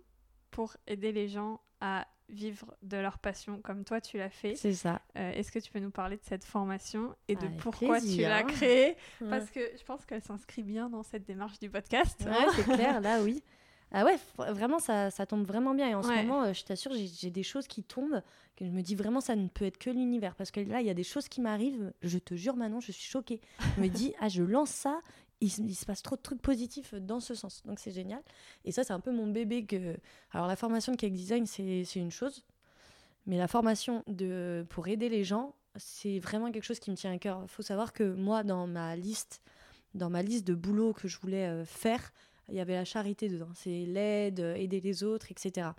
pour 0.52 0.78
aider 0.88 1.12
les 1.12 1.28
gens 1.28 1.60
à 1.82 2.08
vivre 2.30 2.76
de 2.82 2.98
leur 2.98 3.20
passion 3.20 3.60
comme 3.62 3.84
toi 3.84 4.02
tu 4.02 4.18
l'as 4.18 4.30
fait. 4.30 4.56
C'est 4.56 4.74
ça. 4.74 5.02
Euh, 5.18 5.32
Est-ce 5.32 5.52
que 5.52 5.60
tu 5.60 5.72
peux 5.72 5.80
nous 5.80 5.92
parler 5.92 6.18
de 6.18 6.24
cette 6.24 6.44
formation 6.44 7.16
et 7.28 7.36
de 7.36 7.46
Avec 7.46 7.58
pourquoi 7.58 8.00
tu 8.02 8.22
l'as 8.22 8.44
créée? 8.44 8.96
Ouais. 9.22 9.30
Parce 9.30 9.50
que 9.50 9.60
je 9.78 9.84
pense 9.84 10.06
qu'elle 10.06 10.22
s'inscrit 10.22 10.64
bien 10.64 10.90
dans 10.90 11.04
cette 11.04 11.26
démarche 11.26 11.60
du 11.60 11.70
podcast. 11.70 12.24
Ouais, 12.26 12.48
c'est 12.56 12.64
clair, 12.76 13.02
là, 13.02 13.22
oui. 13.22 13.44
Ah 13.96 14.04
ouais, 14.06 14.18
vraiment, 14.52 14.80
ça, 14.80 15.12
ça 15.12 15.28
tombe 15.28 15.46
vraiment 15.46 15.76
bien. 15.76 15.88
Et 15.88 15.94
en 15.94 16.02
ce 16.02 16.08
moment, 16.12 16.44
euh, 16.46 16.54
je 16.54 16.64
t'assure, 16.64 16.94
j'ai 16.94 17.06
j'ai 17.06 17.30
des 17.30 17.44
choses 17.44 17.68
qui 17.68 17.84
tombent, 17.84 18.24
que 18.56 18.66
je 18.66 18.72
me 18.72 18.82
dis 18.82 18.96
vraiment, 18.96 19.22
ça 19.22 19.36
ne 19.36 19.48
peut 19.48 19.66
être 19.66 19.78
que 19.78 19.92
l'univers. 19.92 20.34
Parce 20.36 20.50
que 20.50 20.60
là, 20.62 20.82
il 20.82 20.88
y 20.88 20.90
a 20.90 20.96
des 20.96 21.04
choses 21.04 21.28
qui 21.30 21.42
m'arrivent, 21.42 21.94
je 22.02 22.18
te 22.18 22.34
jure, 22.34 22.56
Manon, 22.56 22.80
je 22.80 22.92
suis 22.92 23.08
choquée. 23.08 23.40
Je 23.76 23.82
me 23.82 23.90
dis, 23.90 24.16
ah, 24.20 24.30
je 24.30 24.42
lance 24.42 24.72
ça, 24.72 25.00
il, 25.42 25.50
se- 25.50 25.86
passe 25.86 26.02
trop 26.02 26.16
de 26.16 26.22
trucs 26.22 26.42
positifs 26.42 26.94
dans 26.96 27.20
ce 27.20 27.36
sens. 27.36 27.62
Donc, 27.66 27.80
c'est 27.80 27.92
génial. 27.92 28.22
Et 28.66 28.72
ça, 28.72 28.84
c'est 28.84 28.94
un 28.94 29.00
peu 29.00 29.12
mon 29.12 29.28
bébé 29.28 29.66
que... 29.66 29.98
Alors, 30.32 30.48
la 30.48 30.56
formation 30.56 30.92
de 30.94 30.98
cake 30.98 31.14
design, 31.14 31.46
c'est 31.46 31.84
c'est 31.86 32.00
une 32.00 32.12
chose. 32.12 32.44
Mais 33.26 33.38
la 33.38 33.48
formation 33.48 34.04
de, 34.08 34.66
pour 34.70 34.88
aider 34.88 35.10
les 35.10 35.24
gens, 35.24 35.56
c'est 35.76 36.20
vraiment 36.20 36.52
quelque 36.52 36.64
chose 36.66 36.80
qui 36.80 36.92
me 36.92 36.96
tient 36.96 37.14
à 37.14 37.18
cœur. 37.18 37.40
Il 37.44 37.50
faut 37.50 37.64
savoir 37.64 37.94
que 37.94 38.04
moi, 38.04 38.44
dans 38.44 38.68
ma 38.68 38.96
liste, 38.96 39.42
dans 39.94 40.10
ma 40.10 40.22
liste 40.22 40.46
de 40.46 40.56
boulot 40.56 40.94
que 40.94 41.08
je 41.08 41.18
voulais 41.20 41.48
euh, 41.48 41.66
faire, 41.66 42.12
il 42.50 42.56
y 42.56 42.60
avait 42.60 42.74
la 42.74 42.86
charité 42.86 43.30
dedans. 43.30 43.50
C'est 43.54 43.86
l'aide, 43.86 44.40
euh, 44.40 44.56
aider 44.56 44.82
les 44.82 45.04
autres, 45.04 45.32
etc. 45.32 45.70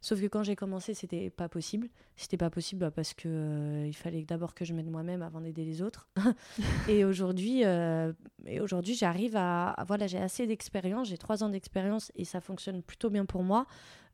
Sauf 0.00 0.20
que 0.20 0.26
quand 0.26 0.44
j'ai 0.44 0.54
commencé, 0.54 0.94
c'était 0.94 1.30
pas 1.30 1.48
possible. 1.48 1.88
C'était 2.16 2.36
pas 2.36 2.50
possible 2.50 2.80
bah, 2.80 2.90
parce 2.90 3.14
que 3.14 3.28
euh, 3.28 3.86
il 3.86 3.94
fallait 3.94 4.22
d'abord 4.22 4.54
que 4.54 4.64
je 4.64 4.72
m'aide 4.72 4.90
moi-même 4.90 5.22
avant 5.22 5.40
d'aider 5.40 5.64
les 5.64 5.82
autres. 5.82 6.08
et 6.88 7.04
aujourd'hui, 7.04 7.64
euh, 7.64 8.12
et 8.46 8.60
aujourd'hui, 8.60 8.94
j'arrive 8.94 9.36
à, 9.36 9.74
voilà, 9.86 10.06
j'ai 10.06 10.18
assez 10.18 10.46
d'expérience. 10.46 11.08
J'ai 11.08 11.18
trois 11.18 11.42
ans 11.42 11.48
d'expérience 11.48 12.12
et 12.14 12.24
ça 12.24 12.40
fonctionne 12.40 12.82
plutôt 12.82 13.10
bien 13.10 13.24
pour 13.24 13.42
moi. 13.42 13.66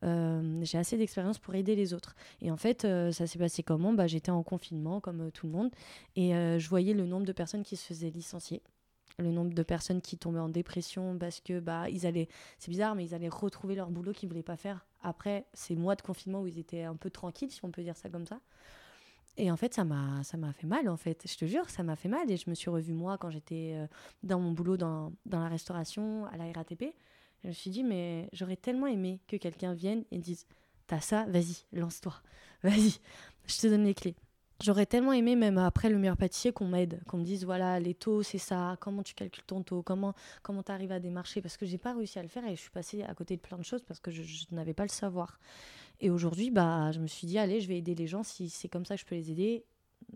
J'ai 0.02 0.76
assez 0.76 0.98
d'expérience 0.98 1.38
pour 1.38 1.54
aider 1.54 1.74
les 1.74 1.94
autres. 1.94 2.14
Et 2.42 2.50
en 2.50 2.58
fait, 2.58 2.82
ça 2.82 3.26
s'est 3.26 3.38
passé 3.38 3.62
comment? 3.62 3.94
Bah, 3.94 4.06
J'étais 4.06 4.30
en 4.30 4.42
confinement, 4.42 5.00
comme 5.00 5.30
tout 5.32 5.46
le 5.46 5.52
monde, 5.52 5.70
et 6.14 6.32
je 6.32 6.68
voyais 6.68 6.92
le 6.92 7.06
nombre 7.06 7.24
de 7.24 7.32
personnes 7.32 7.62
qui 7.62 7.76
se 7.76 7.86
faisaient 7.86 8.10
licencier, 8.10 8.60
le 9.18 9.30
nombre 9.30 9.54
de 9.54 9.62
personnes 9.62 10.00
qui 10.00 10.18
tombaient 10.18 10.40
en 10.40 10.48
dépression 10.48 11.16
parce 11.18 11.40
que 11.40 11.60
bah 11.60 11.88
ils 11.88 12.06
allaient, 12.06 12.28
c'est 12.58 12.70
bizarre, 12.70 12.94
mais 12.94 13.04
ils 13.04 13.14
allaient 13.14 13.28
retrouver 13.28 13.74
leur 13.74 13.90
boulot 13.90 14.12
qu'ils 14.12 14.28
voulaient 14.28 14.42
pas 14.42 14.56
faire 14.56 14.86
après 15.02 15.46
ces 15.52 15.76
mois 15.76 15.94
de 15.94 16.02
confinement 16.02 16.40
où 16.42 16.46
ils 16.46 16.58
étaient 16.58 16.82
un 16.82 16.96
peu 16.96 17.10
tranquilles, 17.10 17.50
si 17.50 17.64
on 17.64 17.70
peut 17.70 17.82
dire 17.82 17.96
ça 17.96 18.08
comme 18.08 18.26
ça. 18.26 18.40
Et 19.36 19.50
en 19.50 19.56
fait, 19.56 19.74
ça 19.74 19.84
m'a, 19.84 20.22
ça 20.22 20.36
m'a 20.36 20.52
fait 20.52 20.66
mal, 20.66 20.88
en 20.88 20.96
fait. 20.96 21.24
Je 21.28 21.36
te 21.36 21.44
jure, 21.44 21.68
ça 21.68 21.82
m'a 21.82 21.96
fait 21.96 22.08
mal. 22.08 22.30
Et 22.30 22.36
je 22.36 22.48
me 22.48 22.54
suis 22.54 22.70
revue, 22.70 22.92
moi, 22.92 23.18
quand 23.18 23.30
j'étais 23.30 23.72
euh, 23.74 23.86
dans 24.22 24.38
mon 24.38 24.52
boulot 24.52 24.76
dans, 24.76 25.12
dans 25.26 25.40
la 25.40 25.48
restauration, 25.48 26.26
à 26.26 26.36
la 26.36 26.52
RATP. 26.52 26.94
Je 27.42 27.48
me 27.48 27.52
suis 27.52 27.70
dit, 27.70 27.82
mais 27.82 28.28
j'aurais 28.32 28.56
tellement 28.56 28.86
aimé 28.86 29.20
que 29.26 29.36
quelqu'un 29.36 29.74
vienne 29.74 30.04
et 30.12 30.18
dise 30.18 30.46
T'as 30.86 31.00
ça, 31.00 31.24
vas-y, 31.26 31.64
lance-toi. 31.72 32.14
Vas-y, 32.62 32.98
je 33.46 33.58
te 33.58 33.66
donne 33.66 33.84
les 33.84 33.94
clés. 33.94 34.16
J'aurais 34.64 34.86
tellement 34.86 35.12
aimé, 35.12 35.36
même 35.36 35.58
après 35.58 35.90
le 35.90 35.98
meilleur 35.98 36.16
pâtissier, 36.16 36.50
qu'on 36.50 36.66
m'aide, 36.66 37.02
qu'on 37.06 37.18
me 37.18 37.22
dise 37.22 37.44
voilà, 37.44 37.78
les 37.80 37.92
taux, 37.92 38.22
c'est 38.22 38.38
ça, 38.38 38.78
comment 38.80 39.02
tu 39.02 39.12
calcules 39.12 39.44
ton 39.44 39.62
taux, 39.62 39.82
comment 39.82 40.14
comment 40.42 40.62
tu 40.62 40.72
arrives 40.72 40.90
à 40.90 41.00
démarcher. 41.00 41.42
Parce 41.42 41.58
que 41.58 41.66
j'ai 41.66 41.76
pas 41.76 41.92
réussi 41.92 42.18
à 42.18 42.22
le 42.22 42.28
faire 42.28 42.46
et 42.46 42.56
je 42.56 42.62
suis 42.62 42.70
passée 42.70 43.02
à 43.02 43.12
côté 43.12 43.36
de 43.36 43.42
plein 43.42 43.58
de 43.58 43.62
choses 43.62 43.82
parce 43.82 44.00
que 44.00 44.10
je, 44.10 44.22
je 44.22 44.46
n'avais 44.52 44.72
pas 44.72 44.84
le 44.84 44.88
savoir. 44.88 45.38
Et 46.00 46.08
aujourd'hui, 46.08 46.50
bah, 46.50 46.92
je 46.92 46.98
me 46.98 47.06
suis 47.06 47.26
dit 47.26 47.38
allez, 47.38 47.60
je 47.60 47.68
vais 47.68 47.76
aider 47.76 47.94
les 47.94 48.06
gens. 48.06 48.22
Si 48.22 48.48
c'est 48.48 48.68
comme 48.68 48.86
ça 48.86 48.94
que 48.94 49.02
je 49.02 49.06
peux 49.06 49.16
les 49.16 49.30
aider, 49.30 49.66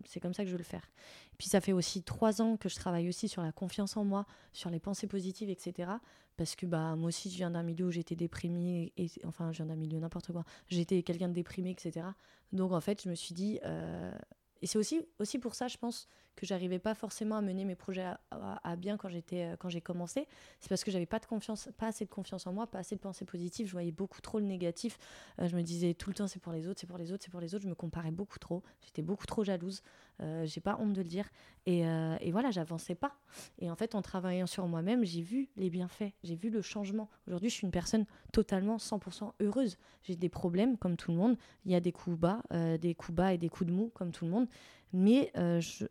c'est 0.04 0.20
comme 0.20 0.34
ça 0.34 0.42
que 0.42 0.48
je 0.48 0.52
veux 0.52 0.58
le 0.58 0.64
faire. 0.64 0.90
Puis 1.38 1.48
ça 1.48 1.60
fait 1.60 1.72
aussi 1.72 2.02
trois 2.02 2.40
ans 2.42 2.56
que 2.56 2.68
je 2.68 2.76
travaille 2.76 3.08
aussi 3.08 3.28
sur 3.28 3.42
la 3.42 3.52
confiance 3.52 3.96
en 3.96 4.04
moi, 4.04 4.26
sur 4.52 4.70
les 4.70 4.80
pensées 4.80 5.06
positives, 5.06 5.50
etc. 5.50 5.90
Parce 6.36 6.54
que 6.54 6.66
bah, 6.66 6.94
moi 6.96 7.08
aussi, 7.08 7.30
je 7.30 7.36
viens 7.36 7.50
d'un 7.50 7.62
milieu 7.62 7.86
où 7.86 7.90
j'étais 7.90 8.16
déprimée, 8.16 8.92
et, 8.96 9.10
enfin, 9.24 9.52
je 9.52 9.58
viens 9.58 9.66
d'un 9.66 9.76
milieu 9.76 9.98
n'importe 9.98 10.32
quoi. 10.32 10.44
J'étais 10.68 11.02
quelqu'un 11.02 11.28
de 11.28 11.34
déprimé, 11.34 11.70
etc. 11.70 12.06
Donc 12.52 12.72
en 12.72 12.80
fait, 12.80 13.02
je 13.02 13.08
me 13.08 13.14
suis 13.14 13.34
dit, 13.34 13.58
euh, 13.64 14.16
et 14.62 14.66
c'est 14.66 14.78
aussi, 14.78 15.00
aussi 15.18 15.38
pour 15.38 15.54
ça, 15.54 15.68
je 15.68 15.76
pense, 15.76 16.08
que 16.38 16.46
j'arrivais 16.46 16.78
pas 16.78 16.94
forcément 16.94 17.36
à 17.36 17.42
mener 17.42 17.64
mes 17.64 17.74
projets 17.74 18.06
à, 18.30 18.76
bien 18.76 18.96
quand 18.96 19.08
j'étais 19.08 19.42
euh, 19.42 19.56
quand 19.56 19.68
j'ai 19.68 19.80
commencé. 19.80 20.28
C'est 20.60 20.68
parce 20.68 20.84
que 20.84 20.90
j'avais 20.92 21.04
pas 21.06 21.18
de 21.18 21.26
confiance, 21.26 21.68
pas 21.76 21.88
assez 21.88 22.04
de 22.04 22.10
confiance 22.10 22.46
en 22.46 22.52
moi, 22.52 22.68
pas 22.68 22.78
assez 22.78 22.94
de 22.94 23.00
pensées 23.00 23.24
positives. 23.24 23.66
Je 23.66 23.72
voyais 23.72 23.90
beaucoup 23.90 24.20
trop 24.20 24.38
le 24.38 24.44
négatif. 24.44 24.98
Euh, 25.40 25.48
je 25.48 25.56
me 25.56 25.62
disais 25.62 25.94
tout 25.94 26.10
le 26.10 26.14
temps 26.14 26.28
c'est 26.28 26.38
pour 26.38 26.52
les 26.52 26.68
autres, 26.68 26.78
c'est 26.80 26.86
pour 26.86 26.96
les 26.98 27.10
autres, 27.10 27.24
c'est 27.24 27.30
pour 27.30 27.40
les 27.40 27.54
autres. 27.56 27.64
Je 27.64 27.68
me 27.68 27.74
comparais 27.74 28.12
beaucoup 28.12 28.38
trop. 28.38 28.62
J'étais 28.84 29.02
beaucoup 29.02 29.26
trop 29.26 29.42
jalouse. 29.42 29.82
Euh, 30.20 30.46
j'ai 30.46 30.60
pas 30.60 30.76
honte 30.80 30.92
de 30.92 31.02
le 31.02 31.08
dire. 31.08 31.28
Et, 31.66 31.84
euh, 31.86 32.16
et 32.20 32.30
voilà, 32.30 32.52
j'avançais 32.52 32.94
pas. 32.94 33.16
Et 33.58 33.68
en 33.68 33.74
fait, 33.74 33.96
en 33.96 34.02
travaillant 34.02 34.46
sur 34.46 34.66
moi-même, 34.68 35.04
j'ai 35.04 35.22
vu 35.22 35.48
les 35.56 35.70
bienfaits, 35.70 36.12
j'ai 36.22 36.36
vu 36.36 36.50
le 36.50 36.62
changement. 36.62 37.08
Aujourd'hui, 37.26 37.50
je 37.50 37.54
suis 37.54 37.64
une 37.64 37.72
personne 37.72 38.04
totalement 38.32 38.76
100% 38.78 39.32
heureuse. 39.40 39.76
J'ai 40.04 40.14
des 40.14 40.28
problèmes 40.28 40.76
comme 40.78 40.96
tout 40.96 41.10
le 41.10 41.16
monde. 41.16 41.36
Il 41.64 41.72
y 41.72 41.74
a 41.74 41.80
des 41.80 41.92
coups 41.92 42.16
bas, 42.16 42.42
des 42.80 42.94
coups 42.94 43.14
bas 43.14 43.32
et 43.34 43.38
des 43.38 43.48
coups 43.48 43.68
de 43.70 43.74
mou 43.74 43.90
comme 43.94 44.12
tout 44.12 44.24
le 44.24 44.30
monde. 44.30 44.46
Mais 44.92 45.30
je- 45.34 45.86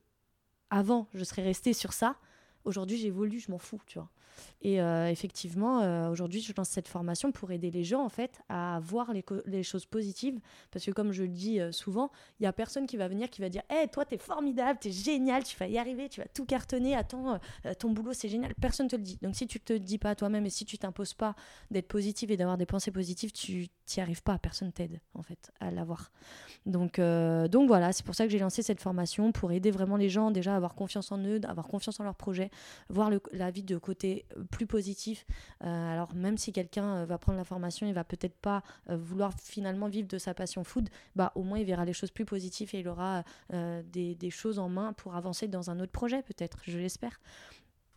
avant, 0.70 1.08
je 1.14 1.24
serais 1.24 1.44
restée 1.44 1.74
sur 1.74 1.94
ça. 1.94 2.16
Aujourd'hui 2.68 2.98
j'évolue, 2.98 3.40
je 3.40 3.52
m'en 3.52 3.58
fous, 3.58 3.82
tu 3.88 3.98
vois. 3.98 4.10
Et 4.62 4.82
euh, 4.82 5.10
effectivement, 5.10 5.82
euh, 5.82 6.10
aujourd'hui, 6.10 6.42
je 6.42 6.54
lance 6.56 6.70
cette 6.70 6.88
formation 6.88 7.32
pour 7.32 7.52
aider 7.52 7.72
les 7.72 7.84
gens 7.84 8.04
en 8.04 8.10
fait 8.10 8.42
à 8.50 8.80
voir 8.82 9.12
les, 9.14 9.64
choses 9.64 9.86
positives. 9.86 10.40
Parce 10.72 10.86
que 10.86 10.92
comme 10.92 11.12
je 11.12 11.24
le 11.24 11.30
dis 11.30 11.60
euh, 11.60 11.72
souvent, 11.72 12.12
il 12.40 12.44
y 12.44 12.46
a 12.48 12.54
personne 12.54 12.88
qui 12.88 12.98
va 12.98 13.08
venir 13.08 13.30
qui 13.30 13.42
va 13.42 13.50
dire 13.50 13.62
Hé, 13.70 13.82
hey, 13.82 13.90
toi, 13.90 14.06
t'es 14.06 14.18
formidable, 14.18 14.80
t'es 14.80 14.92
génial, 14.92 15.44
tu 15.44 15.58
vas 15.58 15.68
y 15.68 15.78
arriver, 15.78 16.10
tu 16.10 16.22
vas 16.22 16.28
tout 16.28 16.46
cartonner, 16.46 16.96
attends, 16.96 17.40
ton 17.80 17.92
boulot, 17.92 18.14
c'est 18.14 18.30
génial. 18.30 18.54
Personne 18.56 18.88
te 18.88 18.96
le 18.96 19.02
dit. 19.02 19.18
Donc 19.22 19.36
si 19.36 19.48
tu 19.48 19.60
te 19.60 19.74
dis 19.74 19.98
pas 19.98 20.12
à 20.12 20.16
toi-même 20.16 20.46
et 20.46 20.50
si 20.50 20.66
tu 20.66 20.78
t'imposes 20.78 21.14
pas 21.14 21.36
d'être 21.72 21.88
positive 21.88 22.32
et 22.32 22.38
d'avoir 22.38 22.58
des 22.58 22.66
pensées 22.66 22.92
positives, 22.92 23.32
tu 23.32 23.68
t'y 23.86 24.02
arrives 24.02 24.24
pas. 24.24 24.38
Personne 24.38 24.72
t'aide 24.72 25.00
en 25.14 25.22
fait 25.22 25.52
à 25.60 25.72
l'avoir. 25.72 26.12
Donc, 26.66 27.00
donc 27.00 27.68
voilà, 27.68 27.94
c'est 27.94 28.06
pour 28.06 28.16
ça 28.16 28.26
que 28.26 28.32
j'ai 28.32 28.40
lancé 28.40 28.62
cette 28.64 28.82
formation 28.82 29.32
pour 29.32 29.52
aider 29.52 29.72
vraiment 29.72 29.98
les 29.98 30.10
gens 30.10 30.32
déjà 30.32 30.54
à 30.54 30.58
avoir 30.58 30.76
confiance 30.76 31.12
en 31.12 31.20
eux, 31.20 31.40
à 31.44 31.52
avoir 31.52 31.68
confiance 31.68 32.00
en 32.00 32.04
leur 32.04 32.16
projet, 32.16 32.50
voir 32.90 33.10
le, 33.10 33.22
la 33.32 33.52
vie 33.52 33.64
de 33.64 33.78
côté 33.78 34.26
plus 34.52 34.68
positif. 34.68 35.26
Euh, 35.64 35.94
alors 35.94 36.14
même 36.14 36.38
si 36.38 36.52
quelqu'un 36.52 36.98
euh, 36.98 37.06
va 37.06 37.18
prendre 37.18 37.38
la 37.38 37.44
formation, 37.44 37.88
il 37.88 37.94
va 37.94 38.04
peut-être 38.04 38.36
pas 38.36 38.64
euh, 38.90 38.98
vouloir 38.98 39.34
finalement 39.40 39.88
vivre 39.88 40.08
de 40.08 40.18
sa 40.18 40.34
passion 40.34 40.64
food, 40.64 40.90
bah 41.16 41.32
au 41.36 41.44
moins 41.44 41.60
il 41.60 41.66
verra 41.66 41.86
les 41.86 41.94
choses 41.94 42.12
plus 42.12 42.26
positives 42.26 42.70
et 42.74 42.80
il 42.80 42.88
aura 42.88 43.24
des, 43.50 44.30
choses 44.30 44.60
en 44.60 44.70
main 44.70 44.94
pour 44.94 45.16
avancer 45.16 45.48
dans 45.48 45.70
un 45.70 45.80
autre 45.80 45.92
projet 45.92 46.22
peut-être, 46.22 46.60
je 46.64 46.78
l'espère. 46.78 47.20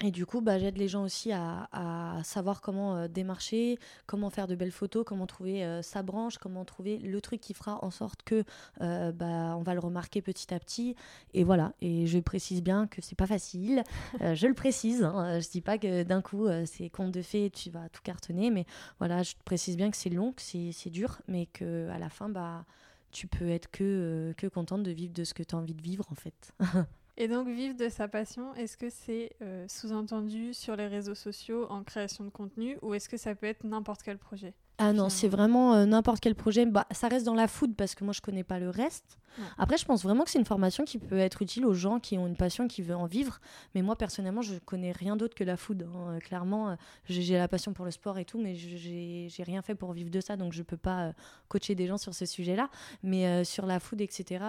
Et 0.02 0.10
du 0.10 0.24
coup, 0.24 0.40
bah, 0.40 0.58
j'aide 0.58 0.78
les 0.78 0.88
gens 0.88 1.04
aussi 1.04 1.30
à, 1.32 2.20
savoir 2.24 2.62
comment 2.62 2.96
euh, 2.96 3.08
démarcher, 3.08 3.78
comment 4.06 4.30
faire 4.30 4.46
de 4.46 4.54
belles 4.54 4.72
photos, 4.72 5.04
comment 5.04 5.26
trouver 5.26 5.64
euh, 5.64 5.82
sa 5.82 6.02
branche, 6.02 6.38
comment 6.38 6.64
trouver 6.64 6.98
le 6.98 7.20
truc 7.20 7.40
qui 7.40 7.52
fera 7.52 7.84
en 7.84 7.90
sorte 7.90 8.22
que 8.22 8.44
euh, 8.80 9.12
bah, 9.12 9.56
on 9.58 9.62
va 9.62 9.74
le 9.74 9.80
remarquer 9.80 10.22
petit 10.22 10.54
à 10.54 10.58
petit. 10.58 10.96
Et 11.34 11.44
voilà. 11.44 11.74
Et 11.82 12.06
je 12.06 12.18
précise 12.18 12.62
bien 12.62 12.86
que 12.86 13.02
c'est 13.02 13.16
pas 13.16 13.26
facile. 13.26 13.82
je 14.20 14.46
le 14.46 14.54
précise. 14.54 15.02
Hein. 15.04 15.38
Je 15.40 15.50
dis 15.50 15.60
pas 15.60 15.76
que 15.76 16.02
d'un 16.02 16.22
coup 16.22 16.48
c'est 16.64 16.88
compte 16.88 17.12
de 17.12 17.22
fait, 17.22 17.50
tu 17.50 17.70
vas 17.70 17.88
tout 17.90 18.02
cartonner, 18.02 18.50
mais 18.50 18.64
voilà, 18.98 19.22
je 19.22 19.34
précise 19.44 19.76
bien 19.76 19.90
que 19.90 19.96
c'est 19.96 20.10
long, 20.10 20.32
que 20.32 20.42
c'est 20.42 20.90
dur, 20.90 21.20
mais 21.28 21.46
que 21.46 21.88
à 21.90 21.98
la 21.98 22.08
fin, 22.08 22.28
bah 22.28 22.64
tu 23.12 23.26
peux 23.26 23.48
être 23.48 23.70
que, 23.70 24.32
que 24.36 24.46
contente 24.46 24.82
de 24.82 24.90
vivre 24.92 25.12
de 25.12 25.24
ce 25.24 25.34
que 25.34 25.42
tu 25.42 25.54
as 25.54 25.58
envie 25.58 25.74
de 25.74 25.82
vivre 25.82 26.06
en 26.10 26.14
fait. 26.14 26.54
Et 27.20 27.28
donc, 27.28 27.48
vivre 27.48 27.76
de 27.76 27.90
sa 27.90 28.08
passion, 28.08 28.54
est-ce 28.54 28.78
que 28.78 28.88
c'est 28.88 29.32
euh, 29.42 29.66
sous-entendu 29.68 30.54
sur 30.54 30.74
les 30.74 30.86
réseaux 30.86 31.14
sociaux 31.14 31.66
en 31.68 31.82
création 31.84 32.24
de 32.24 32.30
contenu 32.30 32.78
ou 32.80 32.94
est-ce 32.94 33.10
que 33.10 33.18
ça 33.18 33.34
peut 33.34 33.44
être 33.44 33.62
n'importe 33.62 34.00
quel 34.02 34.16
projet? 34.16 34.54
Ah 34.78 34.94
non, 34.94 35.10
c'est 35.10 35.28
vraiment 35.28 35.74
euh, 35.74 35.84
n'importe 35.84 36.20
quel 36.20 36.34
projet. 36.34 36.64
Bah, 36.64 36.86
ça 36.92 37.08
reste 37.08 37.26
dans 37.26 37.34
la 37.34 37.46
food 37.46 37.76
parce 37.76 37.94
que 37.94 38.04
moi 38.04 38.14
je 38.14 38.22
connais 38.22 38.42
pas 38.42 38.58
le 38.58 38.70
reste. 38.70 39.18
Après, 39.58 39.76
je 39.76 39.84
pense 39.84 40.02
vraiment 40.02 40.24
que 40.24 40.30
c'est 40.30 40.38
une 40.38 40.44
formation 40.44 40.84
qui 40.84 40.98
peut 40.98 41.18
être 41.18 41.42
utile 41.42 41.64
aux 41.66 41.74
gens 41.74 42.00
qui 42.00 42.18
ont 42.18 42.26
une 42.26 42.36
passion, 42.36 42.68
qui 42.68 42.82
veulent 42.82 42.96
en 42.96 43.06
vivre. 43.06 43.40
Mais 43.74 43.82
moi 43.82 43.96
personnellement, 43.96 44.42
je 44.42 44.56
connais 44.58 44.92
rien 44.92 45.16
d'autre 45.16 45.34
que 45.34 45.44
la 45.44 45.56
food. 45.56 45.86
Hein. 45.94 46.18
Clairement, 46.20 46.70
euh, 46.70 46.74
j'ai 47.08 47.36
la 47.36 47.48
passion 47.48 47.72
pour 47.72 47.84
le 47.84 47.90
sport 47.90 48.18
et 48.18 48.24
tout, 48.24 48.40
mais 48.40 48.54
j'ai 48.54 49.42
rien 49.42 49.62
fait 49.62 49.74
pour 49.74 49.92
vivre 49.92 50.10
de 50.10 50.20
ça, 50.20 50.36
donc 50.36 50.52
je 50.52 50.62
peux 50.62 50.76
pas 50.76 51.00
euh, 51.00 51.12
coacher 51.48 51.74
des 51.74 51.86
gens 51.86 51.98
sur 51.98 52.14
ce 52.14 52.26
sujet-là. 52.26 52.70
Mais 53.02 53.44
sur 53.44 53.66
la 53.66 53.80
food, 53.80 54.00
etc., 54.00 54.44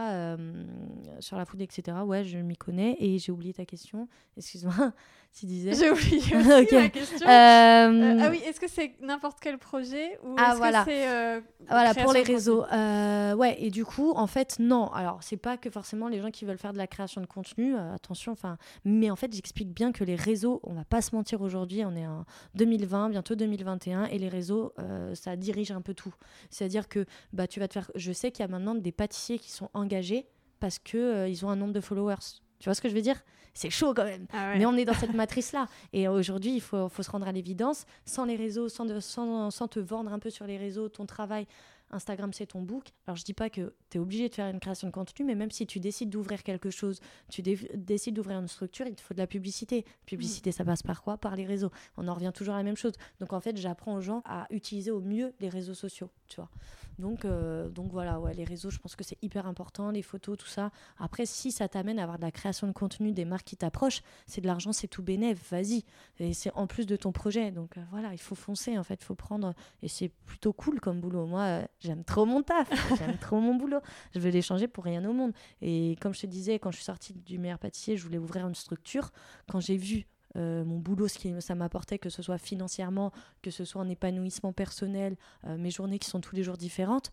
sur 1.20 1.38
la 1.38 1.46
food, 1.46 1.62
etc., 1.62 1.98
ouais, 2.06 2.24
je 2.24 2.38
m'y 2.38 2.58
connais. 2.58 2.98
Et 3.00 3.20
j'ai 3.20 3.32
oublié 3.32 3.54
ta 3.54 3.66
question. 3.66 4.08
Excuse-moi. 4.38 4.94
Tu 5.40 5.46
disais. 5.46 5.74
J'ai 5.74 5.90
oublié 5.90 6.18
aussi 6.36 6.76
ma 6.76 6.90
question. 6.90 7.26
ah 7.26 7.88
oui, 8.30 8.42
est-ce 8.46 8.60
que 8.60 8.68
c'est 8.68 8.96
n'importe 9.02 9.38
quel 9.40 9.58
projet 9.58 10.20
ah, 10.38 10.56
voilà. 10.58 10.86
Euh, 10.88 11.40
voilà, 11.70 11.94
pour 11.94 12.12
les 12.12 12.24
réseaux. 12.24 12.66
Euh, 12.66 13.34
ouais, 13.36 13.56
et 13.60 13.70
du 13.70 13.86
coup, 13.86 14.12
en 14.12 14.28
fait, 14.28 14.58
non. 14.60 14.71
Alors, 14.94 15.22
c'est 15.22 15.38
pas 15.38 15.58
que 15.58 15.70
forcément 15.70 16.08
les 16.08 16.22
gens 16.22 16.32
qui 16.32 16.46
veulent 16.46 16.58
faire 16.58 16.74
de 16.74 16.78
la 16.78 16.88
création 16.88 17.22
de 17.22 17.26
contenu, 17.26 17.76
euh, 17.76 17.94
attention, 17.94 18.32
enfin, 18.32 18.58
mais 18.86 19.10
en 19.12 19.16
fait, 19.16 19.34
j'explique 19.34 19.74
bien 19.74 19.92
que 19.92 20.04
les 20.04 20.16
réseaux, 20.16 20.60
on 20.64 20.74
va 20.74 20.86
pas 20.86 21.02
se 21.02 21.16
mentir 21.16 21.42
aujourd'hui, 21.42 21.84
on 21.86 21.96
est 21.96 22.08
en 22.08 22.26
2020, 22.56 23.10
bientôt 23.10 23.36
2021, 23.36 24.06
et 24.06 24.18
les 24.18 24.30
réseaux, 24.30 24.74
ça 25.14 25.36
dirige 25.36 25.72
un 25.72 25.82
peu 25.82 25.94
tout. 25.94 26.14
C'est-à-dire 26.50 26.88
que 26.88 27.06
bah, 27.34 27.48
tu 27.48 27.60
vas 27.60 27.68
te 27.68 27.74
faire. 27.74 27.92
Je 27.96 28.12
sais 28.12 28.32
qu'il 28.32 28.44
y 28.44 28.46
a 28.46 28.48
maintenant 28.48 28.76
des 28.76 28.92
pâtissiers 28.92 29.40
qui 29.40 29.52
sont 29.52 29.70
engagés 29.74 30.28
parce 30.60 30.80
qu'ils 30.80 31.28
ils 31.28 31.46
ont 31.46 31.50
un 31.50 31.56
nombre 31.56 31.74
de 31.74 31.82
followers. 31.82 32.42
Tu 32.60 32.66
vois 32.66 32.76
ce 32.76 32.82
que 32.82 32.90
je 32.90 32.94
veux 32.94 33.02
dire? 33.02 33.22
C'est 33.54 33.70
chaud 33.70 33.94
quand 33.94 34.06
même. 34.06 34.28
Ah 34.32 34.54
Mais 34.58 34.66
on 34.66 34.78
est 34.78 34.86
dans 34.86 34.94
cette 34.94 35.14
matrice-là. 35.14 35.68
Et 35.92 36.08
aujourd'hui, 36.08 36.54
il 36.54 36.62
faut, 36.62 36.88
faut, 36.88 37.04
se 37.04 37.12
rendre 37.12 37.28
à 37.28 37.32
l'évidence. 37.32 37.86
Sans 38.06 38.26
les 38.26 38.36
réseaux, 38.36 38.70
sans, 38.70 38.86
de, 38.86 39.00
sans, 39.00 39.52
sans, 39.52 39.68
te 39.68 39.80
vendre 39.80 40.14
un 40.14 40.20
peu 40.20 40.30
sur 40.30 40.46
les 40.46 40.58
réseaux, 40.58 40.88
ton 40.88 41.06
travail, 41.06 41.48
Instagram, 41.92 42.34
c'est 42.34 42.48
ton 42.48 42.62
book. 42.62 42.92
Alors, 43.06 43.18
je 43.18 43.24
dis 43.24 43.34
pas 43.34 43.50
que 43.50 43.74
tu 43.90 43.98
es 43.98 44.00
obligé 44.00 44.30
de 44.30 44.34
faire 44.34 44.48
une 44.48 44.60
création 44.60 44.88
de 44.88 44.94
contenu, 44.94 45.26
mais 45.26 45.36
même 45.36 45.52
si 45.52 45.68
tu 45.68 45.80
décides 45.80 46.10
d'ouvrir 46.10 46.44
quelque 46.44 46.70
chose, 46.70 47.00
tu 47.30 47.42
décides 47.42 48.16
d'ouvrir 48.16 48.40
une 48.40 48.48
structure, 48.48 48.88
il 48.88 48.96
te 48.96 49.02
faut 49.02 49.14
de 49.14 49.20
la 49.20 49.28
publicité. 49.28 49.86
Publicité, 50.06 50.52
ça 50.52 50.66
passe 50.66 50.84
par 50.84 51.04
quoi? 51.04 51.18
Par 51.18 51.36
les 51.36 51.46
réseaux. 51.46 51.72
On 51.98 52.08
en 52.08 52.14
revient 52.14 52.32
toujours 52.34 52.56
à 52.56 52.58
la 52.58 52.64
même 52.64 52.78
chose. 52.78 52.94
Donc, 53.20 53.34
en 53.34 53.40
fait, 53.40 53.58
j'apprends 53.58 53.96
aux 53.96 54.02
gens 54.02 54.22
à 54.26 54.48
utiliser 54.50 54.92
au 54.92 55.02
mieux 55.02 55.34
les 55.40 55.50
réseaux 55.50 55.74
sociaux, 55.74 56.10
tu 56.28 56.38
vois. 56.38 56.50
Donc, 57.00 57.26
euh, 57.26 57.70
donc 57.70 57.92
voilà, 57.92 58.20
ouais, 58.20 58.34
les 58.34 58.44
réseaux, 58.44 58.70
je 58.70 58.78
pense 58.78 58.96
que 58.96 59.04
c'est 59.04 59.18
hyper 59.22 59.48
important, 59.48 59.92
les 59.92 60.02
photos, 60.02 60.38
tout 60.38 60.48
ça. 60.48 60.72
Après, 61.00 61.26
si 61.26 61.52
ça 61.52 61.68
t'amène 61.68 62.00
à 62.00 62.04
avoir 62.04 62.18
de 62.18 62.24
la 62.24 62.32
création 62.32 62.68
de 62.68 62.74
contenu, 62.74 63.12
des 63.12 63.26
marques 63.26 63.48
qui 63.48 63.58
t'approchent, 63.58 64.02
c'est 64.28 64.42
de 64.42 64.48
l'argent, 64.48 64.72
c'est 64.72 64.88
tout 64.88 65.02
bénéf, 65.02 65.50
vas-y. 65.50 65.84
Et 66.20 66.34
c'est 66.34 66.52
en 66.54 66.68
plus 66.68 66.86
de 66.86 66.96
ton 66.96 67.12
projet. 67.12 67.52
Donc 67.52 67.78
euh, 67.78 67.84
voilà, 67.92 68.14
il 68.14 68.20
faut 68.20 68.36
foncer, 68.36 68.78
en 68.78 68.84
fait, 68.84 69.02
il 69.02 69.06
faut 69.06 69.16
prendre. 69.16 69.54
Et 69.82 69.88
c'est 69.88 70.10
plutôt 70.26 70.54
cool 70.54 70.80
comme 70.80 71.00
boulot. 71.00 71.26
Moi, 71.26 71.62
j'aime 71.82 72.04
trop 72.04 72.26
mon 72.26 72.42
taf, 72.44 72.70
j'aime 72.98 73.18
trop 73.18 73.40
mon 73.40 73.56
boulot. 73.56 73.80
Je 74.14 74.20
veux 74.20 74.30
l'échanger 74.30 74.68
pour 74.68 74.84
rien 74.84 75.04
au 75.06 75.14
monde. 75.14 75.34
Et 75.62 75.98
comme 76.02 76.14
je 76.14 76.22
te 76.22 76.28
disais, 76.28 76.60
quand 76.60 76.72
je 76.72 76.78
suis 76.78 76.86
sortie 76.86 77.14
du 77.14 77.38
meilleur 77.38 77.60
pâtissier, 77.60 77.98
je 77.98 78.04
voulais 78.04 78.18
ouvrir 78.18 78.48
une 78.48 78.56
structure. 78.56 79.12
Quand 79.50 79.60
j'ai 79.60 79.78
vu 79.78 80.08
euh, 80.38 80.64
mon 80.64 80.78
boulot, 80.78 81.08
ce 81.08 81.20
que 81.20 81.40
ça 81.42 81.56
m'apportait, 81.56 82.00
que 82.00 82.10
ce 82.10 82.22
soit 82.22 82.38
financièrement, 82.38 83.12
que 83.42 83.52
ce 83.52 83.66
soit 83.66 83.82
en 83.82 83.90
épanouissement 83.90 84.54
personnel, 84.54 85.18
euh, 85.46 85.58
mes 85.58 85.72
journées 85.72 86.00
qui 86.00 86.10
sont 86.10 86.22
tous 86.22 86.36
les 86.36 86.44
jours 86.44 86.58
différentes. 86.58 87.12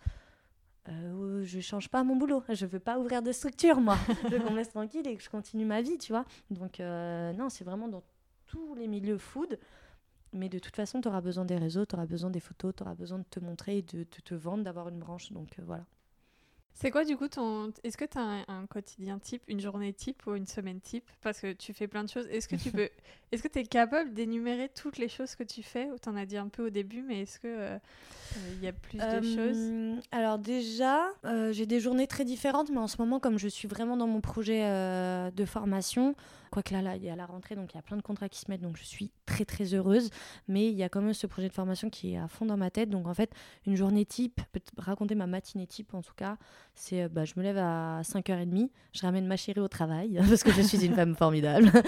Euh, 0.91 1.45
je 1.45 1.61
change 1.61 1.89
pas 1.89 2.03
mon 2.03 2.17
boulot, 2.17 2.43
je 2.49 2.65
veux 2.65 2.79
pas 2.79 2.99
ouvrir 2.99 3.23
de 3.23 3.33
structure 3.33 3.81
moi, 3.81 3.99
je 4.25 4.29
veux 4.29 4.41
qu'on 4.41 4.53
me 4.53 4.57
laisse 4.57 4.71
tranquille 4.71 5.07
et 5.07 5.17
que 5.17 5.23
je 5.23 5.29
continue 5.29 5.67
ma 5.67 5.83
vie, 5.83 5.99
tu 5.99 6.13
vois. 6.13 6.25
Donc 6.51 6.81
euh, 6.81 7.33
non, 7.35 7.51
c'est 7.51 7.65
vraiment 7.65 7.89
dans 7.89 8.03
tous 8.47 8.75
les 8.75 8.89
milieux 8.89 9.19
food, 9.19 9.59
mais 10.33 10.49
de 10.49 10.59
toute 10.59 10.77
façon, 10.77 11.01
tu 11.01 11.09
auras 11.09 11.21
besoin 11.21 11.45
des 11.45 11.57
réseaux, 11.57 11.87
tu 11.87 11.95
auras 11.95 12.07
besoin 12.07 12.31
des 12.31 12.41
photos, 12.41 12.75
tu 12.77 12.83
auras 12.83 12.95
besoin 12.95 13.19
de 13.19 13.27
te 13.29 13.41
montrer, 13.41 13.83
de, 13.83 13.99
de 13.99 14.21
te 14.25 14.35
vendre, 14.35 14.65
d'avoir 14.65 14.89
une 14.89 14.99
branche, 14.99 15.33
donc 15.33 15.49
voilà. 15.65 15.85
C'est 16.81 16.93
quoi 16.93 17.05
du 17.05 17.17
coup 17.17 17.27
ton. 17.27 17.73
Est-ce 17.83 17.97
que 17.97 18.05
tu 18.05 18.19
as 18.19 18.45
un, 18.47 18.67
quotidien 18.67 19.19
type, 19.19 19.43
une 19.49 19.59
journée 19.59 19.93
type 19.93 20.25
ou 20.29 20.37
une 20.37 20.47
semaine 20.47 20.81
type? 20.81 21.11
Parce 21.23 21.41
que 21.41 21.53
tu 21.53 21.73
fais 21.73 21.89
plein 21.89 22.05
de 22.05 22.09
choses. 22.09 22.29
Est-ce 22.31 22.47
que 22.47 22.55
tu 22.55 22.71
peux. 22.73 22.89
Est-ce 23.33 23.43
que 23.43 23.49
tu 23.49 23.59
es 23.59 23.65
capable 23.65 24.15
d'énumérer 24.15 24.69
toutes 24.69 24.97
les 24.97 25.09
choses 25.09 25.35
que 25.35 25.43
tu 25.43 25.65
fais? 25.65 25.89
Tu 26.01 26.09
en 26.09 26.15
as 26.15 26.25
dit 26.25 26.37
un 26.37 26.47
peu 26.47 26.67
au 26.67 26.71
début, 26.71 27.03
mais 27.03 27.23
est-ce 27.23 27.41
que. 27.41 27.49
Euh, 27.49 27.79
il 28.53 28.63
y 28.63 28.69
a 28.69 28.73
plus 28.73 28.99
de 28.99 29.03
euh, 29.03 29.95
choses? 29.97 30.05
Alors 30.13 30.39
déjà, 30.39 31.09
euh, 31.25 31.53
j'ai 31.53 31.67
des 31.67 31.81
journées 31.81 32.07
très 32.07 32.25
différentes, 32.25 32.71
mais 32.71 32.79
en 32.79 32.87
ce 32.87 32.99
moment, 32.99 33.19
comme 33.19 33.41
je 33.41 33.49
suis 33.49 33.67
vraiment 33.67 33.97
dans 33.97 34.07
mon 34.07 34.21
projet 34.21 34.63
de 35.33 35.45
formation, 35.47 36.15
Quoique 36.51 36.73
là, 36.73 36.83
là, 36.83 36.97
il 36.97 37.05
y 37.05 37.11
a 37.11 37.17
la 37.17 37.27
rentrée, 37.27 37.55
donc 37.55 37.73
il 37.73 37.77
y 37.77 37.79
a 37.79 37.83
plein 37.83 37.97
de 37.97 38.03
contrats 38.03 38.29
qui 38.29 38.39
se 38.39 38.51
mettent, 38.51 38.61
donc 38.61 38.77
je 38.77 38.85
suis 38.85 39.11
très 39.27 39.45
très 39.45 39.75
heureuse. 39.75 40.11
Mais 40.47 40.69
il 40.69 40.77
y 40.77 40.83
a 40.83 40.89
quand 40.89 41.03
même 41.03 41.15
ce 41.15 41.27
projet 41.27 41.49
de 41.49 41.55
formation 41.55 41.91
qui 41.91 42.15
est 42.15 42.19
à 42.19 42.29
fond 42.29 42.47
dans 42.47 42.57
ma 42.57 42.71
tête. 42.71 42.91
Donc 42.91 43.07
en 43.07 43.15
fait, 43.15 43.33
une 43.67 43.77
journée 43.77 44.05
type, 44.05 44.41
raconter 44.77 45.15
ma 45.15 45.27
matinée 45.27 45.67
type 45.67 45.95
en 45.95 46.03
tout 46.03 46.15
cas, 46.17 46.37
c'est 46.75 47.03
euh, 47.03 47.09
bah, 47.09 47.25
je 47.25 47.35
me 47.37 47.43
lève 47.43 47.59
à 47.59 48.03
5h30, 48.03 48.71
je 48.93 49.03
ramène 49.03 49.27
ma 49.27 49.37
chérie 49.37 49.61
au 49.61 49.69
travail, 49.69 50.21
parce 50.29 50.43
que 50.43 50.53
je 50.53 50.63
suis 50.63 50.85
une 50.85 50.95
femme 50.95 51.15
formidable. 51.15 51.71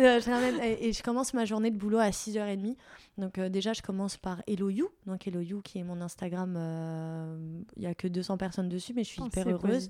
Euh, 0.00 0.20
je 0.20 0.30
ramène, 0.30 0.60
et, 0.60 0.92
je 0.92 1.02
commence 1.02 1.34
ma 1.34 1.44
journée 1.44 1.70
de 1.70 1.76
boulot 1.76 1.98
à 1.98 2.10
6h30. 2.10 2.76
Donc 3.16 3.38
euh, 3.38 3.48
déjà, 3.48 3.72
je 3.72 3.82
commence 3.82 4.16
par 4.16 4.42
Hello 4.46 4.68
You. 4.68 4.88
Donc 5.06 5.26
Hello 5.26 5.40
You 5.40 5.60
qui 5.62 5.78
est 5.78 5.84
mon 5.84 6.00
Instagram, 6.00 7.64
il 7.76 7.80
n'y 7.80 7.86
a 7.86 7.94
que 7.94 8.08
200 8.08 8.36
personnes 8.36 8.68
dessus, 8.68 8.92
mais 8.94 9.04
je 9.04 9.10
suis 9.10 9.22
hyper 9.22 9.48
heureuse. 9.48 9.88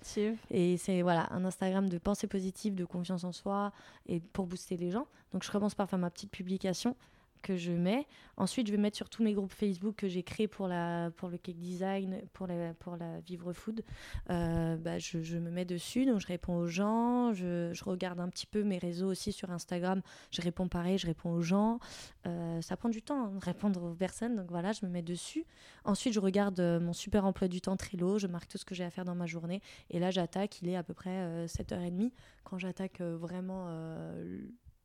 Et 0.51 0.77
c'est 0.77 1.03
voilà, 1.03 1.29
un 1.33 1.45
Instagram 1.45 1.89
de 1.89 1.99
pensée 1.99 2.27
positive, 2.27 2.75
de 2.75 2.85
confiance 2.85 3.25
en 3.25 3.33
soi, 3.33 3.64
et 4.07 4.21
pour 4.21 4.47
booster 4.47 4.77
les 4.77 4.91
gens. 4.91 5.07
Donc 5.33 5.45
je 5.45 5.51
commence 5.51 5.75
par 5.75 5.89
faire 5.89 5.99
ma 5.99 6.11
petite 6.11 6.31
publication 6.31 6.97
que 7.45 7.57
je 7.57 7.71
mets. 7.73 8.07
Ensuite, 8.37 8.67
je 8.67 8.73
vais 8.73 8.79
mettre 8.79 8.97
sur 8.97 9.09
tous 9.11 9.23
mes 9.23 9.35
groupes 9.35 9.53
Facebook 9.53 9.97
que 9.97 10.09
j'ai 10.09 10.23
créés 10.23 10.49
pour, 10.49 10.67
la, 10.67 11.11
pour 11.17 11.29
le 11.29 11.37
cake 11.37 11.59
design, 11.59 12.23
pour 12.33 12.47
la, 12.47 12.73
pour 12.75 12.97
la 12.97 13.21
vivre 13.21 13.53
food. 13.53 13.85
Euh, 14.31 14.77
bah, 14.77 14.99
je, 14.99 15.37
me 15.37 15.51
mets 15.51 15.67
dessus, 15.67 16.07
donc 16.07 16.21
je 16.21 16.27
réponds 16.27 16.57
aux 16.57 16.67
gens. 16.67 17.35
Je, 17.35 17.71
je, 17.73 17.85
regarde 17.85 18.19
un 18.19 18.29
petit 18.31 18.47
peu 18.47 18.65
mes 18.65 18.79
réseaux 18.79 19.09
aussi 19.09 19.31
sur 19.31 19.51
Instagram. 19.51 20.01
Je 20.31 20.41
réponds 20.41 20.69
pareil, 20.69 20.97
je 20.97 21.07
réponds 21.07 21.33
aux 21.33 21.43
gens. 21.43 21.79
Euh, 22.27 22.61
ça 22.63 22.77
prend 22.77 22.89
du 22.89 23.03
temps 23.03 23.27
hein, 23.27 23.33
de 23.39 23.45
répondre 23.45 23.83
aux 23.83 23.95
personnes, 23.95 24.35
donc 24.35 24.51
voilà, 24.51 24.73
je 24.73 24.87
me 24.87 24.91
mets 24.91 25.03
dessus. 25.03 25.45
Ensuite, 25.85 26.15
je 26.15 26.21
regarde 26.21 26.59
euh, 26.61 26.81
mon 26.81 26.95
super 26.95 27.27
emploi 27.27 27.47
du 27.47 27.61
temps 27.61 27.77
Trello. 27.77 28.19
Je 28.19 28.27
marque 28.27 28.49
tout 28.49 28.59
ce 28.59 28.65
que 28.65 28.75
j'ai 28.75 28.85
à 28.85 28.91
faire 28.91 29.05
dans 29.05 29.15
ma 29.15 29.27
journée. 29.27 29.61
Et 29.91 29.99
là, 29.99 30.11
j'attaque. 30.11 30.63
Il 30.63 30.69
est 30.71 30.77
à 30.77 30.83
peu 30.83 30.95
près 30.95 31.47
7h30 31.47 32.11
quand 32.43 32.59
j'attaque 32.59 33.01
vraiment 33.01 33.69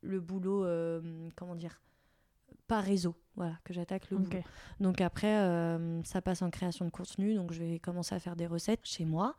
le 0.02 0.20
boulot, 0.20 0.66
comment 1.36 1.54
dire 1.54 1.80
par 2.66 2.84
réseau, 2.84 3.14
voilà, 3.36 3.54
que 3.64 3.72
j'attaque 3.72 4.10
le 4.10 4.18
okay. 4.18 4.44
Donc 4.80 5.00
après, 5.00 5.38
euh, 5.38 6.02
ça 6.04 6.22
passe 6.22 6.42
en 6.42 6.50
création 6.50 6.84
de 6.84 6.90
contenu, 6.90 7.34
donc 7.34 7.52
je 7.52 7.62
vais 7.62 7.78
commencer 7.78 8.14
à 8.14 8.18
faire 8.18 8.36
des 8.36 8.46
recettes 8.46 8.84
chez 8.84 9.04
moi. 9.04 9.36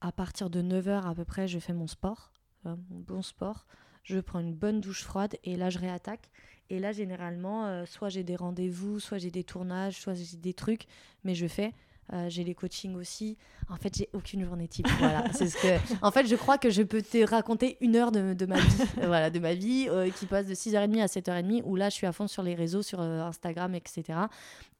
À 0.00 0.12
partir 0.12 0.48
de 0.50 0.62
9h 0.62 1.08
à 1.08 1.14
peu 1.14 1.24
près, 1.24 1.48
je 1.48 1.58
fais 1.58 1.72
mon 1.72 1.86
sport, 1.86 2.32
mon 2.64 2.76
bon 2.90 3.22
sport. 3.22 3.66
je 4.04 4.20
prends 4.20 4.38
une 4.40 4.54
bonne 4.54 4.80
douche 4.80 5.02
froide 5.02 5.36
et 5.44 5.56
là, 5.56 5.70
je 5.70 5.78
réattaque. 5.78 6.30
Et 6.70 6.78
là, 6.78 6.92
généralement, 6.92 7.66
euh, 7.66 7.86
soit 7.86 8.10
j'ai 8.10 8.24
des 8.24 8.36
rendez-vous, 8.36 9.00
soit 9.00 9.18
j'ai 9.18 9.30
des 9.30 9.44
tournages, 9.44 9.98
soit 9.98 10.14
j'ai 10.14 10.36
des 10.36 10.54
trucs, 10.54 10.86
mais 11.24 11.34
je 11.34 11.46
fais. 11.46 11.74
Euh, 12.12 12.28
j'ai 12.28 12.44
les 12.44 12.54
coachings 12.54 12.94
aussi. 12.96 13.36
En 13.68 13.76
fait, 13.76 13.96
j'ai 13.96 14.08
aucune 14.12 14.44
journée 14.44 14.68
type. 14.68 14.88
Voilà, 14.98 15.24
c'est 15.32 15.48
ce 15.48 15.56
que. 15.56 16.04
En 16.04 16.10
fait, 16.10 16.26
je 16.26 16.36
crois 16.36 16.58
que 16.58 16.70
je 16.70 16.82
peux 16.82 17.02
te 17.02 17.28
raconter 17.28 17.76
une 17.80 17.96
heure 17.96 18.12
de, 18.12 18.46
ma 18.46 18.58
vie, 18.58 18.84
voilà, 18.96 19.30
de 19.30 19.38
ma 19.38 19.54
vie 19.54 19.86
euh, 19.88 20.10
qui 20.10 20.26
passe 20.26 20.46
de 20.46 20.54
6h30 20.54 21.02
à 21.02 21.06
7h30 21.06 21.62
où 21.64 21.76
là, 21.76 21.90
je 21.90 21.94
suis 21.94 22.06
à 22.06 22.12
fond 22.12 22.26
sur 22.26 22.42
les 22.42 22.54
réseaux, 22.54 22.82
sur 22.82 23.00
euh, 23.00 23.20
Instagram, 23.20 23.74
etc. 23.74 24.18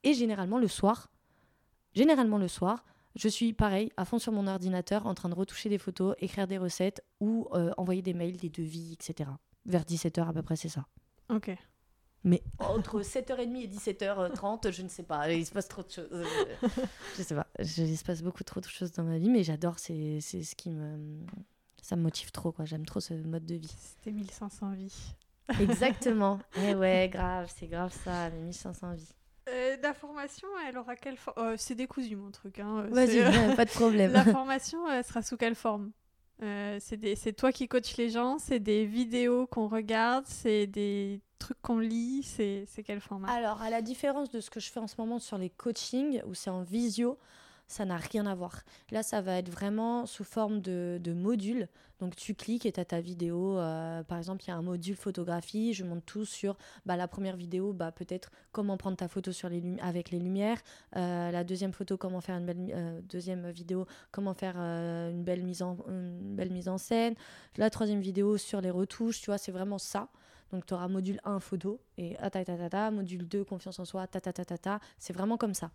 Et 0.03 0.13
généralement 0.13 0.57
le 0.57 0.67
soir, 0.67 1.11
généralement 1.93 2.37
le 2.37 2.47
soir, 2.47 2.83
je 3.15 3.27
suis 3.27 3.53
pareil, 3.53 3.91
à 3.97 4.05
fond 4.05 4.19
sur 4.19 4.31
mon 4.31 4.47
ordinateur, 4.47 5.05
en 5.05 5.13
train 5.13 5.29
de 5.29 5.35
retoucher 5.35 5.69
des 5.69 5.77
photos, 5.77 6.15
écrire 6.19 6.47
des 6.47 6.57
recettes 6.57 7.03
ou 7.19 7.47
euh, 7.53 7.71
envoyer 7.77 8.01
des 8.01 8.13
mails, 8.13 8.37
des 8.37 8.49
devis, 8.49 8.93
etc. 8.93 9.29
Vers 9.65 9.83
17h 9.83 10.27
à 10.27 10.33
peu 10.33 10.41
près, 10.41 10.55
c'est 10.55 10.69
ça. 10.69 10.85
Ok. 11.29 11.51
Mais 12.23 12.43
entre 12.59 13.01
7h30 13.01 13.55
et 13.63 13.67
17h30, 13.67 14.71
je 14.71 14.81
ne 14.81 14.89
sais 14.89 15.03
pas. 15.03 15.31
Il 15.31 15.45
se 15.45 15.51
passe 15.51 15.67
trop 15.69 15.83
de 15.83 15.89
choses. 15.89 16.09
Euh, 16.11 16.25
Je 17.17 17.23
sais 17.23 17.35
pas. 17.35 17.47
Je- 17.59 17.83
Il 17.83 17.97
se 17.97 18.03
passe 18.03 18.21
beaucoup 18.21 18.43
trop 18.43 18.59
de 18.59 18.65
choses 18.65 18.91
dans 18.91 19.03
ma 19.03 19.17
vie, 19.17 19.29
mais 19.29 19.43
j'adore. 19.43 19.79
C'est 19.79 20.19
c'est 20.21 20.43
ce 20.43 20.55
qui 20.55 20.69
me. 20.69 21.25
Ça 21.81 21.95
me 21.95 22.01
motive 22.01 22.31
trop, 22.31 22.51
quoi. 22.51 22.65
J'aime 22.65 22.85
trop 22.85 22.99
ce 22.99 23.13
mode 23.13 23.45
de 23.45 23.55
vie. 23.55 23.73
C'était 23.79 24.11
1500 24.11 24.71
vies. 24.73 25.15
Exactement. 25.61 26.39
Eh 26.57 26.75
ouais, 26.75 27.09
grave. 27.11 27.51
C'est 27.57 27.67
grave 27.67 27.93
ça, 28.03 28.29
mes 28.31 28.41
1500 28.41 28.93
vies. 28.93 29.09
Euh, 29.47 29.77
la 29.81 29.93
formation, 29.93 30.47
elle 30.67 30.77
aura 30.77 30.95
quelle 30.95 31.17
forme 31.17 31.55
C'est 31.57 31.73
décousu 31.73 32.15
mon 32.15 32.29
truc. 32.31 32.59
Hein. 32.59 32.85
Vas-y, 32.91 33.07
C'est- 33.11 33.55
pas 33.55 33.65
de 33.65 33.71
problème. 33.71 34.11
La 34.11 34.25
formation, 34.25 34.87
elle 34.91 35.03
sera 35.03 35.21
sous 35.23 35.37
quelle 35.37 35.55
forme? 35.55 35.91
Euh, 36.41 36.77
c'est 36.79 37.33
toi 37.33 37.51
qui 37.51 37.67
coaches 37.67 37.97
les 37.97 38.09
gens, 38.09 38.37
c'est 38.39 38.59
des 38.59 38.85
vidéos 38.85 39.45
qu'on 39.47 39.67
regarde, 39.67 40.25
c'est 40.25 40.67
des 40.67 41.19
trucs 41.37 41.61
qu'on 41.61 41.79
lit, 41.79 42.23
c'est 42.23 42.65
quel 42.85 43.01
format? 43.01 43.29
Alors, 43.29 43.61
à 43.61 43.69
la 43.69 43.81
différence 43.81 44.29
de 44.29 44.39
ce 44.39 44.49
que 44.49 44.59
je 44.59 44.71
fais 44.71 44.79
en 44.79 44.87
ce 44.87 44.95
moment 44.97 45.19
sur 45.19 45.37
les 45.37 45.49
coachings, 45.49 46.21
où 46.25 46.33
c'est 46.33 46.49
en 46.49 46.63
visio, 46.63 47.17
ça 47.69 47.85
n'a 47.85 47.97
rien 47.97 48.25
à 48.25 48.33
voir. 48.33 48.63
Là, 48.91 49.03
ça 49.03 49.21
va 49.21 49.37
être 49.37 49.49
vraiment 49.49 50.07
sous 50.07 50.23
forme 50.23 50.59
de, 50.59 50.99
de 51.01 51.13
module. 51.13 51.69
Donc, 51.99 52.15
tu 52.15 52.33
cliques 52.33 52.65
et 52.65 52.71
tu 52.71 52.79
as 52.79 52.85
ta 52.85 52.99
vidéo. 52.99 53.59
euh, 53.59 54.03
par 54.03 54.17
exemple, 54.17 54.43
il 54.43 54.47
y 54.47 54.51
a 54.51 54.55
un 54.55 54.63
module 54.63 54.95
photographie. 54.95 55.73
Je 55.73 55.83
montre 55.83 56.03
tout 56.03 56.25
sur 56.25 56.57
bah, 56.87 56.97
la 56.97 57.07
première 57.07 57.35
vidéo, 57.37 57.71
bah, 57.71 57.91
peut-être 57.91 58.31
comment 58.51 58.75
prendre 58.75 58.97
ta 58.97 59.07
photo 59.07 59.31
sur 59.31 59.49
les 59.49 59.61
avec 59.81 60.09
les 60.09 60.17
lumières. 60.17 60.57
Euh, 60.95 61.29
la 61.29 61.43
deuxième 61.43 61.71
photo, 61.71 61.95
comment 61.95 62.21
faire 62.21 62.37
une 62.37 62.45
belle 62.47 62.71
euh, 62.73 63.01
deuxième 63.03 63.51
vidéo, 63.51 63.85
comment 64.11 64.33
faire 64.33 64.57
une, 64.57 65.23
belle 65.23 65.43
mise 65.43 65.61
en, 65.61 65.77
une 65.87 66.35
belle 66.35 66.51
mise 66.51 66.69
en 66.69 66.79
scène. 66.79 67.13
La 67.57 67.69
troisième 67.69 68.01
vidéo 68.01 68.37
sur 68.37 68.61
les 68.61 68.71
retouches. 68.71 69.21
Tu 69.21 69.27
vois, 69.27 69.37
c'est 69.37 69.51
vraiment 69.51 69.77
ça. 69.77 70.09
Donc, 70.51 70.65
tu 70.65 70.73
auras 70.73 70.87
module 70.87 71.19
1 71.23 71.39
photo 71.39 71.79
et 71.99 72.15
ah, 72.19 72.31
ta, 72.31 72.43
ta, 72.43 72.57
ta, 72.57 72.69
ta, 72.69 72.89
module 72.89 73.27
2 73.27 73.43
confiance 73.43 73.77
en 73.77 73.85
soi, 73.85 74.07
ta, 74.07 74.19
ta, 74.19 74.33
ta, 74.33 74.43
ta, 74.43 74.57
ta. 74.57 74.79
C'est 74.97 75.13
vraiment 75.13 75.37
comme 75.37 75.53
ça. 75.53 75.69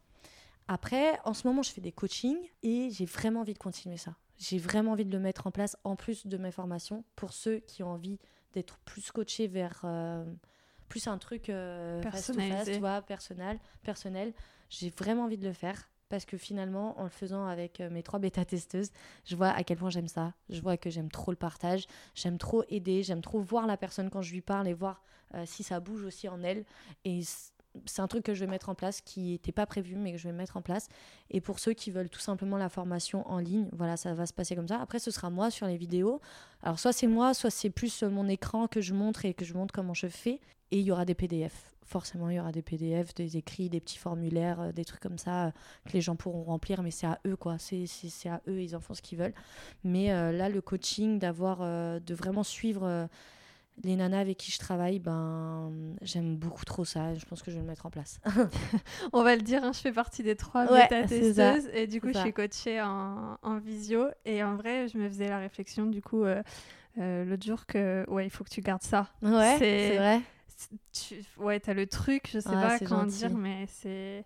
Après, 0.69 1.19
en 1.25 1.35
ce 1.35 1.47
moment, 1.47 1.63
je 1.63 1.71
fais 1.71 1.81
des 1.81 1.93
coachings 1.93 2.51
et 2.63 2.89
j'ai 2.91 3.05
vraiment 3.05 3.41
envie 3.41 3.53
de 3.53 3.59
continuer 3.59 3.97
ça. 3.97 4.17
J'ai 4.39 4.59
vraiment 4.59 4.93
envie 4.93 5.05
de 5.05 5.13
le 5.13 5.21
mettre 5.21 5.47
en 5.47 5.51
place 5.51 5.77
en 5.85 5.97
plus 5.97 6.27
de 6.27 6.37
mes 6.37 6.51
formations 6.51 7.05
pour 7.17 7.33
ceux 7.33 7.59
qui 7.61 7.83
ont 7.83 7.91
envie 7.91 8.19
d'être 8.53 8.79
plus 8.79 9.11
coachés 9.11 9.47
vers 9.47 9.81
euh, 9.85 10.25
plus 10.89 11.07
un 11.07 11.19
truc 11.19 11.49
euh, 11.49 12.01
Personnalisé. 12.01 12.75
tu 12.75 12.79
vois, 12.79 13.03
personnel, 13.03 13.59
personnel. 13.83 14.33
J'ai 14.71 14.91
vraiment 14.91 15.25
envie 15.25 15.39
de 15.39 15.47
le 15.47 15.53
faire 15.53 15.91
parce 16.09 16.25
que 16.25 16.37
finalement, 16.37 16.99
en 17.01 17.05
le 17.05 17.09
faisant 17.11 17.47
avec 17.47 17.81
euh, 17.81 17.91
mes 17.91 18.03
trois 18.03 18.19
bêta-testeuses, 18.19 18.91
je 19.25 19.37
vois 19.37 19.49
à 19.49 19.65
quel 19.65 19.79
point 19.79 19.91
j'aime 19.91 20.09
ça. 20.09 20.35
Je 20.49 20.61
vois 20.61 20.77
que 20.77 20.91
j'aime 20.91 21.11
trop 21.11 21.33
le 21.33 21.37
partage, 21.37 21.87
j'aime 22.15 22.39
trop 22.39 22.63
aider, 22.69 23.03
j'aime 23.03 23.23
trop 23.23 23.41
voir 23.41 23.67
la 23.67 23.77
personne 23.77 24.11
quand 24.11 24.23
je 24.23 24.33
lui 24.33 24.41
parle 24.41 24.69
et 24.69 24.75
voir 24.75 25.03
euh, 25.35 25.45
si 25.47 25.63
ça 25.63 25.81
bouge 25.81 26.05
aussi 26.05 26.29
en 26.29 26.43
elle. 26.43 26.65
Et 27.05 27.23
c'est 27.87 28.03
un 28.03 28.07
truc 28.09 28.25
que 28.25 28.35
je 28.35 28.41
vais 28.41 28.51
mettre 28.51 28.69
en 28.69 28.75
place 28.75 29.01
qui 29.01 29.33
n'était 29.33 29.53
pas 29.53 29.67
prévu, 29.67 29.97
mais 29.97 30.13
que 30.13 30.19
je 30.19 30.29
vais 30.29 30.35
mettre 30.35 30.57
en 30.57 30.63
place. 30.63 30.89
Et 31.31 31.41
pour 31.41 31.59
ceux 31.59 31.73
qui 31.73 31.91
veulent 31.91 32.09
tout 32.09 32.21
simplement 32.21 32.57
la 32.57 32.69
formation 32.69 33.29
en 33.31 33.39
ligne, 33.39 33.69
voilà, 33.73 33.97
ça 33.97 34.15
va 34.15 34.27
se 34.27 34.33
passer 34.33 34.55
comme 34.57 34.69
ça. 34.69 34.81
Après, 34.81 34.99
ce 34.99 35.11
sera 35.11 35.31
moi 35.31 35.51
sur 35.51 35.67
les 35.67 35.77
vidéos. 35.77 36.21
Alors, 36.63 36.79
soit 36.79 36.93
c'est 36.93 37.07
moi, 37.07 37.35
soit 37.35 37.51
c'est 37.51 37.71
plus 37.71 38.03
euh, 38.03 38.11
mon 38.11 38.29
écran 38.29 38.69
que 38.69 38.81
je 38.81 38.95
montre 38.95 39.25
et 39.25 39.35
que 39.35 39.45
je 39.45 39.55
montre 39.55 39.75
comment 39.75 39.95
je 39.95 40.07
fais. 40.07 40.41
Et 40.71 40.79
il 40.79 40.83
y 40.85 40.91
aura 40.93 41.05
des 41.05 41.15
PDF. 41.15 41.75
Forcément, 41.85 42.31
il 42.31 42.37
y 42.37 42.41
aura 42.41 42.53
des 42.53 42.63
PDF, 42.63 43.13
des 43.15 43.37
écrits, 43.37 43.69
des 43.69 43.81
petits 43.81 43.99
formulaires, 43.99 44.61
euh, 44.61 44.73
des 44.73 44.85
trucs 44.85 45.01
comme 45.01 45.19
ça 45.19 45.47
euh, 45.47 45.51
que 45.87 45.93
les 45.93 46.01
gens 46.01 46.17
pourront 46.17 46.45
remplir. 46.45 46.83
Mais 46.83 46.91
c'est 46.91 47.07
à 47.07 47.21
eux, 47.27 47.37
quoi. 47.37 47.59
C'est 47.59 47.87
c'est- 47.87 48.09
c'est 48.09 48.29
à 48.31 48.41
eux, 48.49 48.63
ils 48.63 48.75
en 48.75 48.81
font 48.81 48.95
ce 48.95 49.03
qu'ils 49.03 49.19
veulent. 49.19 49.35
Mais 49.85 50.09
là, 50.33 50.49
le 50.49 50.61
coaching, 50.61 51.19
d'avoir, 51.19 51.59
de 52.01 52.15
vraiment 52.15 52.43
suivre. 52.43 53.09
Les 53.83 53.97
nanas 53.97 54.21
avec 54.21 54.39
qui 54.39 54.51
je 54.53 54.59
travaille, 54.59 54.99
ben, 55.01 55.73
j'aime 56.03 56.37
beaucoup 56.37 56.65
trop 56.65 56.85
ça. 56.85 57.15
Je 57.15 57.25
pense 57.27 57.43
que 57.43 57.51
je 57.51 57.57
vais 57.57 57.63
le 57.63 57.67
mettre 57.69 57.87
en 57.87 57.91
place. 57.91 58.21
On 59.13 59.23
va 59.25 59.35
le 59.37 59.43
dire, 59.43 59.65
hein, 59.65 59.73
je 59.73 59.81
fais 59.81 59.93
partie 59.93 60.23
des 60.23 60.37
trois 60.37 60.71
Ouais, 60.71 60.83
bêta-testeuses 60.89 61.69
et 61.75 61.87
du 61.87 62.01
coup, 62.01 62.09
je 62.13 62.19
suis 62.19 62.33
coachée 62.33 62.81
en, 62.81 63.37
en 63.43 63.59
visio. 63.59 64.07
Et 64.25 64.43
en 64.45 64.57
vrai, 64.57 64.87
je 64.89 64.97
me 64.99 65.09
faisais 65.09 65.29
la 65.29 65.39
réflexion 65.39 65.87
du 65.87 66.01
coup 66.03 66.25
euh, 66.25 66.43
euh, 66.99 67.25
l'autre 67.25 67.45
jour 67.45 67.67
que 67.67 68.05
ouais, 68.09 68.27
il 68.27 68.31
faut 68.31 68.45
que 68.45 68.51
tu 68.51 68.61
gardes 68.61 68.83
ça. 68.83 69.09
Ouais, 69.23 69.57
C'est- 69.59 69.97
vrai. 69.99 70.21
Tu... 70.93 71.17
Ouais, 71.37 71.59
t'as 71.59 71.75
le 71.75 71.87
truc, 71.87 72.29
je 72.33 72.39
sais 72.39 72.49
Ah, 72.53 72.61
pas 72.79 72.79
comment 72.79 73.03
gentil. 73.03 73.17
dire, 73.19 73.37
mais 73.37 73.67
c'est. 73.69 74.25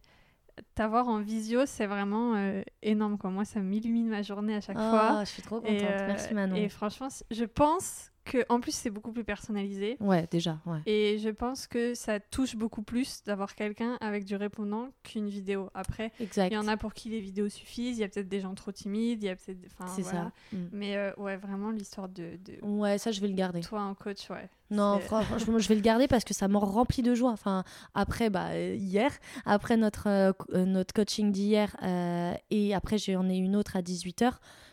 T'avoir 0.75 1.09
en 1.09 1.21
visio, 1.21 1.65
c'est 1.67 1.87
vraiment 1.87 2.35
euh, 2.35 2.63
énorme. 2.83 3.17
Quoi. 3.17 3.31
Moi, 3.31 3.45
ça 3.45 3.61
m'illumine 3.61 4.09
ma 4.09 4.23
journée 4.23 4.55
à 4.57 4.61
chaque 4.61 4.77
fois. 4.77 5.19
Ah, 5.21 5.25
je 5.25 5.31
suis 5.31 5.43
trop 5.43 5.61
contente. 5.61 5.73
Et, 5.73 5.85
euh, 5.85 6.07
Merci 6.09 6.35
Manon. 6.35 6.57
Et 6.57 6.69
franchement, 6.69 7.09
je 7.31 7.45
pense 7.45 8.11
que 8.29 8.45
en 8.49 8.61
plus, 8.61 8.73
c'est 8.75 8.91
beaucoup 8.91 9.11
plus 9.13 9.25
personnalisé. 9.25 9.97
Ouais, 10.01 10.29
déjà, 10.31 10.59
ouais. 10.67 10.79
Et 10.87 11.19
je 11.19 11.31
pense 11.31 11.67
que 11.67 11.95
ça 11.95 12.21
touche 12.21 12.55
beaucoup 12.57 12.83
plus 12.83 13.23
d'avoir 13.25 13.55
quelqu'un 13.55 13.97
avec 14.01 14.25
du 14.25 14.37
répondant 14.37 14.91
qu'une 15.03 15.29
vidéo. 15.29 15.71
Après, 15.75 16.13
Exact. 16.21 16.51
il 16.51 16.55
y 16.55 16.59
en 16.59 16.69
a 16.69 16.77
pour 16.77 16.95
qui 16.95 17.09
les 17.09 17.21
vidéos 17.21 17.49
suffisent, 17.49 17.99
il 17.99 18.03
y 18.03 18.05
a 18.05 18.09
peut-être 18.09 18.29
des 18.29 18.41
gens 18.41 18.55
trop 18.55 18.71
timides, 18.73 19.23
il 19.23 19.27
y 19.27 19.31
a 19.31 19.37
peut-être. 19.37 19.59
Enfin, 19.79 19.91
C'est 19.95 20.03
voilà. 20.03 20.31
ça. 20.53 20.57
Mm. 20.57 20.69
Mais 20.73 20.97
euh, 20.97 21.11
ouais, 21.17 21.37
vraiment, 21.37 21.71
l'histoire 21.71 22.09
de, 22.09 22.39
de 22.45 22.59
Ouais, 22.63 22.99
ça, 22.99 23.11
je 23.11 23.21
vais 23.21 23.29
le 23.29 23.35
garder. 23.35 23.61
toi 23.63 23.81
en 23.83 23.95
coach, 23.95 24.29
ouais. 24.31 24.49
Non, 24.71 24.99
franchement, 25.01 25.59
je 25.59 25.67
vais 25.69 25.77
le 25.77 25.81
garder 25.81 26.07
parce 26.09 26.25
que 26.25 26.35
ça 26.35 26.47
m'en 26.47 26.61
remplit 26.61 27.03
de 27.03 27.15
joie. 27.15 27.31
Enfin, 27.31 27.65
après, 27.95 28.29
bah, 28.29 28.49
euh, 28.51 28.75
hier, 28.75 29.11
après 29.47 29.79
notre, 29.79 30.09
euh, 30.09 30.33
euh, 30.53 30.67
notre 30.67 30.93
coaching 30.93 31.33
d'hier, 31.33 31.75
euh, 31.83 32.35
et 32.51 32.75
après, 32.75 32.99
j'en 32.99 33.27
ai 33.31 33.37
une 33.37 33.57
autre 33.57 33.77
à 33.77 33.81
18h, 33.83 34.33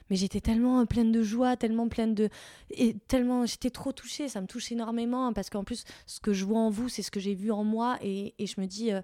mais 0.09 0.15
j'étais 0.15 0.41
tellement 0.41 0.79
euh, 0.81 0.85
pleine 0.85 1.11
de 1.11 1.21
joie, 1.23 1.55
tellement 1.57 1.87
pleine 1.87 2.13
de. 2.15 2.29
Et 2.71 2.95
tellement. 3.07 3.45
J'étais 3.45 3.69
trop 3.69 3.91
touchée, 3.91 4.27
ça 4.29 4.41
me 4.41 4.47
touche 4.47 4.71
énormément, 4.71 5.31
parce 5.33 5.49
qu'en 5.49 5.63
plus, 5.63 5.83
ce 6.05 6.19
que 6.19 6.33
je 6.33 6.45
vois 6.45 6.59
en 6.59 6.69
vous, 6.69 6.89
c'est 6.89 7.01
ce 7.01 7.11
que 7.11 7.19
j'ai 7.19 7.35
vu 7.35 7.51
en 7.51 7.63
moi, 7.63 7.97
et, 8.01 8.33
et 8.39 8.47
je 8.47 8.59
me 8.61 8.65
dis. 8.67 8.91
euh, 8.91 9.01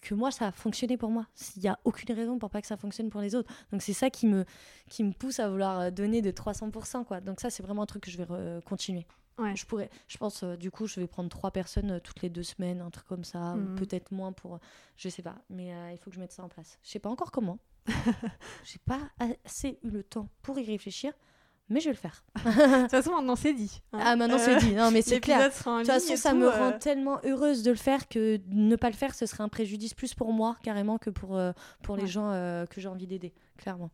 que- 0.00 0.14
moi 0.14 0.30
ça 0.30 0.46
a 0.46 0.52
fonctionné 0.52 0.96
pour 0.96 1.10
moi 1.10 1.26
il 1.56 1.62
n'y 1.62 1.68
a 1.68 1.76
aucune 1.84 2.14
raison 2.14 2.38
pour 2.38 2.50
pas 2.50 2.60
que 2.60 2.68
ça 2.68 2.76
fonctionne 2.76 3.10
pour 3.10 3.20
les 3.20 3.34
autres 3.34 3.52
donc 3.72 3.82
c'est 3.82 3.92
ça 3.92 4.10
qui 4.10 4.28
me 4.28 4.44
qui 4.88 5.02
me 5.02 5.10
pousse 5.12 5.40
à 5.40 5.48
vouloir 5.50 5.80
euh, 5.80 5.90
donner 5.90 6.22
de 6.22 6.30
300% 6.30 7.04
quoi 7.04 7.20
donc 7.20 7.40
ça 7.40 7.50
c'est 7.50 7.64
vraiment 7.64 7.82
un 7.82 7.86
truc 7.86 8.04
que 8.04 8.10
je 8.12 8.16
vais 8.16 8.26
continuer 8.64 9.04
Ouais. 9.38 9.54
je 9.56 9.66
pourrais, 9.66 9.90
je 10.08 10.16
pense, 10.18 10.44
euh, 10.44 10.56
du 10.56 10.70
coup, 10.70 10.86
je 10.86 10.98
vais 10.98 11.06
prendre 11.06 11.28
trois 11.28 11.50
personnes 11.50 11.90
euh, 11.90 11.98
toutes 12.00 12.22
les 12.22 12.30
deux 12.30 12.42
semaines, 12.44 12.80
un 12.80 12.88
truc 12.90 13.06
comme 13.06 13.22
ça, 13.24 13.54
ou 13.54 13.58
Mhm. 13.58 13.74
peut-être 13.74 14.10
moins 14.12 14.32
pour, 14.32 14.58
je 14.96 15.10
sais 15.10 15.20
pas, 15.20 15.34
mais 15.50 15.74
euh, 15.74 15.90
il 15.92 15.98
faut 15.98 16.08
que 16.08 16.16
je 16.16 16.20
mette 16.20 16.32
ça 16.32 16.42
en 16.42 16.48
place. 16.48 16.78
Je 16.82 16.88
sais 16.88 16.98
pas 17.00 17.10
encore 17.10 17.30
comment. 17.32 17.58
J'ai 18.64 18.78
pas 18.84 19.00
assez 19.44 19.78
eu 19.82 19.90
le 19.90 20.02
temps 20.02 20.28
pour 20.42 20.58
y 20.58 20.64
réfléchir, 20.64 21.12
mais 21.68 21.80
je 21.80 21.86
vais 21.86 21.92
le 21.92 21.96
faire. 21.98 22.24
De 22.44 22.80
toute 22.82 22.90
façon, 22.90 23.12
maintenant, 23.12 23.36
c'est 23.36 23.52
dit. 23.52 23.82
hein. 23.92 23.98
Ah, 24.02 24.16
maintenant 24.16 24.36
Euh, 24.36 24.40
c'est 24.44 24.56
dit. 24.56 24.74
Non, 24.74 24.90
mais 24.90 25.02
c'est 25.02 25.20
clair. 25.20 25.38
De 25.40 25.44
toute 25.54 25.86
façon, 25.86 26.16
ça 26.16 26.30
tout, 26.30 26.36
me 26.36 26.46
euh, 26.46 26.50
rend 26.50 26.78
tellement 26.78 27.20
heureuse 27.24 27.62
de 27.62 27.70
le 27.70 27.76
faire 27.76 28.08
que 28.08 28.40
ne 28.48 28.76
pas 28.76 28.88
le 28.90 28.96
faire, 28.96 29.14
ce 29.14 29.26
serait 29.26 29.42
un 29.44 29.48
préjudice 29.48 29.94
plus 29.94 30.14
pour 30.14 30.32
moi, 30.32 30.56
carrément, 30.62 30.98
que 30.98 31.10
pour, 31.10 31.36
euh, 31.36 31.52
pour 31.82 31.96
les 31.96 32.06
gens 32.06 32.30
euh, 32.30 32.66
que 32.66 32.80
j'ai 32.80 32.88
envie 32.88 33.06
d'aider, 33.06 33.34
clairement. 33.56 33.90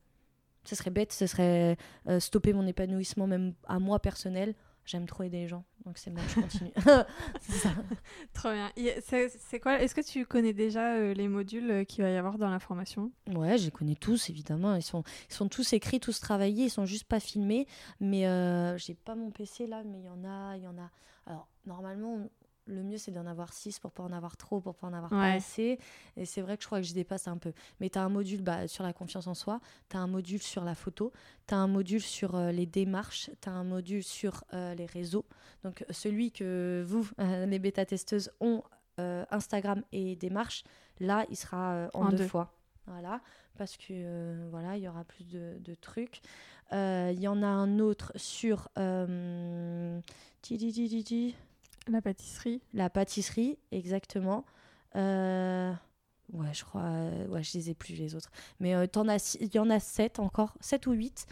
Ce 0.64 0.76
serait 0.76 0.90
bête, 0.90 1.12
ce 1.12 1.26
serait 1.26 1.76
stopper 2.20 2.52
mon 2.52 2.66
épanouissement, 2.66 3.26
même 3.26 3.54
à 3.66 3.78
moi 3.80 3.98
personnel. 3.98 4.54
J'aime 4.84 5.06
trop 5.06 5.22
aider 5.24 5.38
les 5.38 5.48
gens, 5.48 5.64
donc 5.84 5.98
c'est 5.98 6.10
bon, 6.10 6.20
je 6.28 6.40
continue. 6.40 6.72
Trop 8.34 8.52
bien. 8.52 8.70
C'est 9.06 9.60
quoi 9.60 9.80
Est-ce 9.80 9.94
que 9.94 10.00
tu 10.00 10.26
connais 10.26 10.52
déjà 10.52 10.94
euh, 10.94 11.14
les 11.14 11.28
modules 11.28 11.70
euh, 11.70 11.84
qu'il 11.84 12.04
va 12.04 12.10
y 12.10 12.16
avoir 12.16 12.38
dans 12.38 12.50
la 12.50 12.58
formation? 12.58 13.10
Ouais, 13.34 13.58
je 13.58 13.66
les 13.66 13.70
connais 13.70 13.94
tous, 13.94 14.30
évidemment. 14.30 14.74
Ils 14.76 14.82
sont, 14.82 15.02
ils 15.28 15.34
sont 15.34 15.48
tous 15.48 15.72
écrits, 15.72 16.00
tous 16.00 16.20
travaillés, 16.20 16.66
ils 16.66 16.70
sont 16.70 16.86
juste 16.86 17.04
pas 17.04 17.20
filmés. 17.20 17.66
Mais 18.00 18.26
euh, 18.26 18.76
j'ai 18.78 18.94
pas 18.94 19.14
mon 19.14 19.30
PC 19.30 19.66
là, 19.66 19.82
mais 19.84 19.98
il 19.98 20.04
y 20.04 20.08
en 20.08 20.24
a, 20.24 20.56
il 20.56 20.62
y 20.62 20.68
en 20.68 20.78
a. 20.78 20.90
Alors, 21.26 21.48
normalement, 21.66 22.18
le 22.66 22.82
mieux 22.82 22.98
c'est 22.98 23.10
d'en 23.10 23.26
avoir 23.26 23.52
6 23.52 23.78
pour 23.80 23.90
pas 23.92 24.02
en 24.02 24.12
avoir 24.12 24.36
trop, 24.36 24.60
pour 24.60 24.74
pas 24.74 24.86
en 24.86 24.92
avoir 24.92 25.10
pas 25.10 25.32
assez. 25.32 25.78
Et 26.16 26.24
c'est 26.24 26.40
vrai 26.42 26.56
que 26.56 26.62
je 26.62 26.68
crois 26.68 26.80
que 26.80 26.86
je 26.86 26.94
dépasse 26.94 27.28
un 27.28 27.36
peu. 27.38 27.52
Mais 27.80 27.90
tu 27.90 27.98
as 27.98 28.02
un 28.02 28.08
module 28.08 28.42
bah, 28.42 28.68
sur 28.68 28.84
la 28.84 28.92
confiance 28.92 29.26
en 29.26 29.34
soi, 29.34 29.60
tu 29.88 29.96
as 29.96 30.00
un 30.00 30.06
module 30.06 30.40
sur 30.42 30.64
la 30.64 30.74
photo, 30.74 31.12
tu 31.46 31.54
as 31.54 31.58
un 31.58 31.66
module 31.66 32.00
sur 32.00 32.34
euh, 32.36 32.52
les 32.52 32.66
démarches, 32.66 33.30
tu 33.40 33.48
as 33.48 33.52
un 33.52 33.64
module 33.64 34.02
sur 34.04 34.44
euh, 34.52 34.74
les 34.74 34.86
réseaux. 34.86 35.24
Donc, 35.64 35.84
celui 35.90 36.30
que 36.32 36.84
vous, 36.86 37.08
euh, 37.20 37.46
les 37.46 37.58
bêta-testeuses, 37.58 38.30
ont 38.40 38.62
euh, 39.00 39.24
Instagram 39.30 39.82
et 39.92 40.16
démarches, 40.16 40.64
là, 41.00 41.24
il 41.30 41.36
sera 41.36 41.88
en, 41.94 42.06
En 42.06 42.08
deux, 42.10 42.18
deux. 42.18 42.28
fois. 42.28 42.52
Voilà. 42.86 43.20
parce 43.56 43.76
que 43.76 43.84
euh, 43.92 44.48
voilà, 44.50 44.76
il 44.76 44.82
y 44.82 44.88
aura 44.88 45.04
plus 45.04 45.24
de, 45.28 45.56
de 45.60 45.74
trucs. 45.74 46.20
Euh, 46.72 47.10
Il 47.14 47.20
y 47.20 47.28
en 47.28 47.42
a 47.42 47.46
un 47.46 47.78
autre 47.78 48.12
sur 48.16 48.68
euh, 48.78 50.00
La 51.88 52.00
pâtisserie. 52.02 52.60
la 52.74 52.90
pâtisserie, 52.90 53.58
exactement. 53.70 54.44
Euh, 54.96 55.72
ouais, 56.32 56.52
je 56.52 56.64
crois, 56.64 56.82
euh, 56.82 57.26
ouais, 57.28 57.42
je 57.42 57.56
les 57.58 57.70
ai 57.70 57.74
plus 57.74 57.94
les 57.94 58.14
autres. 58.14 58.30
Mais 58.60 58.74
euh, 58.74 58.86
t'en 58.86 59.08
as 59.08 59.36
il 59.40 59.54
y 59.54 59.58
en 59.58 59.70
a 59.70 59.80
sept 59.80 60.18
encore, 60.18 60.56
sept 60.60 60.86
ou 60.86 60.92
huit, 60.92 61.26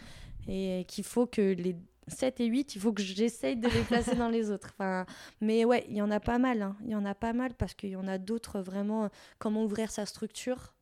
et 0.47 0.85
qu'il 0.87 1.03
faut 1.03 1.25
que 1.27 1.53
les 1.53 1.75
7 2.07 2.41
et 2.41 2.47
8, 2.47 2.75
il 2.75 2.81
faut 2.81 2.91
que 2.91 3.01
j'essaye 3.01 3.55
de 3.55 3.69
les 3.69 3.83
placer 3.83 4.15
dans 4.15 4.27
les 4.27 4.51
autres. 4.51 4.69
Enfin, 4.73 5.05
mais 5.39 5.63
ouais, 5.63 5.85
il 5.87 5.95
y 5.95 6.01
en 6.01 6.11
a 6.11 6.19
pas 6.19 6.39
mal. 6.39 6.61
hein. 6.61 6.75
Il 6.83 6.89
y 6.89 6.95
en 6.95 7.05
a 7.05 7.15
pas 7.15 7.31
mal 7.31 7.53
parce 7.53 7.73
qu'il 7.73 7.89
y 7.91 7.95
en 7.95 8.07
a 8.07 8.17
d'autres 8.17 8.59
vraiment. 8.59 9.09
Comment 9.39 9.63
ouvrir 9.63 9.91
sa 9.91 10.05
structure 10.05 10.73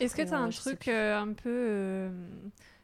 Est-ce 0.00 0.16
que 0.16 0.22
tu 0.22 0.32
as 0.32 0.38
un 0.38 0.48
truc 0.48 0.88
un 0.88 1.34
peu 1.34 2.10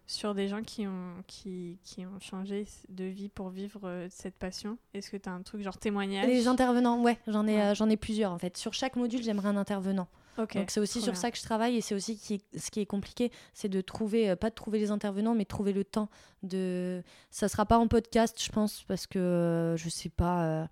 sur 0.07 0.34
des 0.34 0.48
gens 0.48 0.62
qui 0.62 0.86
ont, 0.86 1.14
qui, 1.26 1.78
qui 1.84 2.05
ont 2.05 2.18
changé 2.20 2.66
de 2.88 3.05
vie 3.05 3.28
pour 3.28 3.50
vivre 3.50 3.80
euh, 3.84 4.07
cette 4.11 4.34
passion? 4.36 4.76
Est-ce 4.94 5.11
que 5.11 5.16
tu 5.16 5.28
as 5.28 5.32
un 5.32 5.42
truc 5.42 5.62
genre 5.62 5.78
témoignage? 5.78 6.26
Les 6.26 6.48
intervenants, 6.48 7.03
ouais, 7.03 7.18
j'en 7.26 7.46
ai, 7.46 7.57
Ouais. 7.57 7.62
euh, 7.62 7.74
j'en 7.74 7.88
ai 7.88 7.96
plusieurs 7.96 8.32
en 8.32 8.38
fait. 8.38 8.57
Sur 8.57 8.74
chaque 8.74 8.96
module, 8.96 9.22
j'aimerais 9.22 9.48
un 9.48 9.57
intervenant. 9.57 10.09
Donc 10.38 10.70
c'est 10.70 10.80
aussi 10.80 11.03
sur 11.03 11.12
bien. 11.12 11.20
ça 11.20 11.30
que 11.30 11.36
je 11.36 11.42
travaille 11.42 11.76
et 11.76 11.82
c'est 11.82 11.94
aussi 11.94 12.16
qui 12.16 12.42
ce 12.57 12.70
qui 12.70 12.80
est 12.80 12.86
compliqué, 12.86 13.30
c'est 13.53 13.68
de 13.68 13.82
trouver, 13.82 14.30
euh, 14.30 14.36
pas 14.36 14.48
de 14.48 14.55
trouver 14.55 14.78
les 14.78 14.90
intervenants, 14.90 15.34
mais 15.34 15.42
de 15.44 15.48
trouver 15.48 15.74
le 15.74 15.84
temps. 15.84 16.09
De... 16.42 17.03
Ça 17.30 17.48
sera 17.48 17.66
pas 17.66 17.76
en 17.76 17.86
podcast, 17.86 18.42
je 18.42 18.50
pense, 18.50 18.82
parce 18.84 19.07
que 19.07 19.18
euh, 19.18 19.76
je 19.76 19.90
sais 19.90 20.09
pas, 20.09 20.44
euh, 20.44 20.66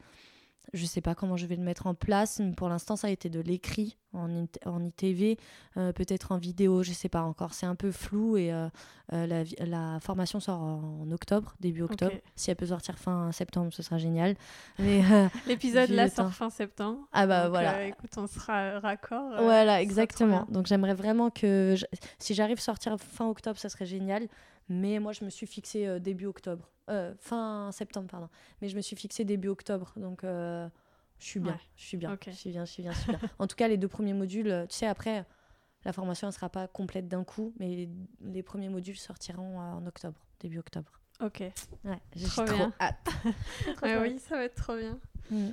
je 0.73 0.87
sais 0.87 1.01
pas 1.01 1.15
comment 1.15 1.37
je 1.37 1.47
vais 1.47 1.57
le 1.57 1.63
mettre 1.63 1.87
en 1.87 1.95
place. 1.95 2.39
Mais 2.41 2.53
pour 2.53 2.69
l'instant, 2.69 2.95
ça 2.97 3.09
a 3.09 3.11
été 3.11 3.29
de 3.29 3.41
l'écrit 3.41 3.97
en, 4.13 4.45
en 4.67 4.85
ITV, 4.85 5.37
euh, 5.77 5.93
peut-être 5.93 6.33
en 6.33 6.39
vidéo, 6.39 6.83
je 6.83 6.93
sais 6.93 7.09
pas 7.09 7.23
encore. 7.23 7.55
C'est 7.55 7.67
un 7.67 7.75
peu 7.75 7.91
flou 7.93 8.37
et 8.37 8.53
euh, 8.53 8.69
euh, 9.13 9.27
la, 9.27 9.43
la 9.67 10.01
formation 10.01 10.39
sort 10.41 10.61
en, 10.61 11.11
octobre, 11.11 11.55
début 11.61 11.83
octobre. 11.83 12.13
Si 12.37 12.51
elle 12.51 12.57
peut 12.57 12.67
sortir 12.67 12.99
fin 12.99 13.33
septembre, 13.33 13.73
ce 13.73 13.83
sera 13.83 13.99
génial. 13.99 14.37
Mais 14.79 15.03
euh, 15.11 15.29
L'épisode 15.47 15.91
là 15.91 16.09
sort 16.09 16.33
fin 16.33 16.51
septembre. 16.51 17.01
ah 17.13 17.27
bah 17.27 17.43
Donc, 17.45 17.51
voilà. 17.51 17.87
écoute, 17.87 18.11
on 18.17 18.27
sera 18.27 18.79
raccord. 18.81 19.33
Voilà, 19.43 19.81
exactement. 19.83 20.47
Donc 20.51 20.67
j'aimerais 20.67 20.95
vraiment 20.95 21.31
que 21.31 21.75
je- 21.77 21.87
si 22.19 22.35
j'arrive 22.35 22.59
à 22.59 22.63
sortir 22.63 22.97
fin 22.99 23.29
octobre, 23.29 23.59
ça 23.59 23.69
serait 23.69 23.87
génial. 23.87 24.29
Mais 24.69 24.99
moi, 24.99 25.13
je 25.13 25.25
me 25.25 25.31
suis 25.31 25.47
fixé 25.47 25.87
euh, 25.87 25.99
début 25.99 26.27
octobre, 26.27 26.71
Euh, 26.89 27.15
fin 27.19 27.71
septembre, 27.73 28.09
pardon. 28.09 28.29
Mais 28.61 28.69
je 28.69 28.77
me 28.77 28.81
suis 28.81 28.97
fixé 28.97 29.25
début 29.25 29.49
octobre, 29.49 29.93
donc 29.97 30.25
euh, 30.25 30.69
je 31.19 31.25
suis 31.27 31.41
bien, 31.41 31.53
Ouais. 31.53 31.59
je 31.77 31.85
suis 31.85 31.97
bien, 31.97 32.17
je 32.25 32.31
suis 32.31 32.51
bien, 32.51 32.65
je 32.65 32.71
suis 32.73 32.83
bien, 32.83 32.93
je 32.93 32.99
suis 32.99 33.11
bien. 33.13 33.21
En 33.39 33.47
tout 33.47 33.57
cas, 33.57 33.69
les 33.69 33.77
deux 33.77 33.89
premiers 33.89 34.13
modules, 34.15 34.67
tu 34.69 34.77
sais, 34.77 34.87
après, 34.87 35.25
la 35.85 35.93
formation 35.93 36.27
ne 36.27 36.33
sera 36.33 36.49
pas 36.49 36.67
complète 36.69 37.09
d'un 37.09 37.25
coup, 37.25 37.55
mais 37.59 37.69
les, 37.69 37.89
les 38.23 38.43
premiers 38.43 38.69
modules 38.69 38.97
sortiront 38.99 39.59
en 39.59 39.87
octobre, 39.87 40.21
début 40.41 40.59
octobre. 40.59 40.91
Ok. 41.21 41.41
Ouais, 41.85 42.01
j'ai 42.17 42.27
Trop 42.27 42.45
trop 42.45 42.73
hâte. 42.81 42.97
Trop 43.77 43.87
Ouais, 43.87 43.99
oui, 44.01 44.19
ça 44.19 44.37
va 44.37 44.45
être 44.45 44.55
trop 44.57 44.77
bien. 44.77 44.99
Mm. 45.31 45.51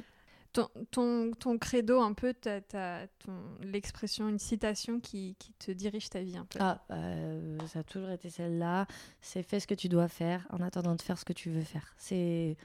Ton, 0.57 0.67
ton, 0.89 1.31
ton 1.33 1.57
credo, 1.59 2.01
un 2.01 2.13
peu, 2.13 2.33
t'as- 2.33 2.61
t'as 2.61 3.05
ton- 3.19 3.43
l'expression, 3.61 4.27
une 4.27 4.39
citation 4.39 4.99
qui, 4.99 5.35
qui 5.37 5.53
te 5.53 5.69
dirige 5.71 6.09
ta 6.09 6.21
vie 6.21 6.35
un 6.35 6.45
peu. 6.45 6.57
Ah, 6.59 6.83
euh, 6.89 7.59
ça 7.67 7.79
a 7.79 7.83
toujours 7.83 8.09
été 8.09 8.31
celle-là. 8.31 8.87
C'est 9.21 9.43
fais 9.43 9.59
ce 9.59 9.67
que 9.67 9.75
tu 9.75 9.87
dois 9.87 10.07
faire 10.07 10.47
en 10.49 10.59
attendant 10.61 10.95
de 10.95 11.01
faire 11.03 11.19
ce 11.19 11.25
que 11.25 11.33
tu 11.33 11.51
veux 11.51 11.61
faire. 11.61 11.93
C'est 11.97 12.57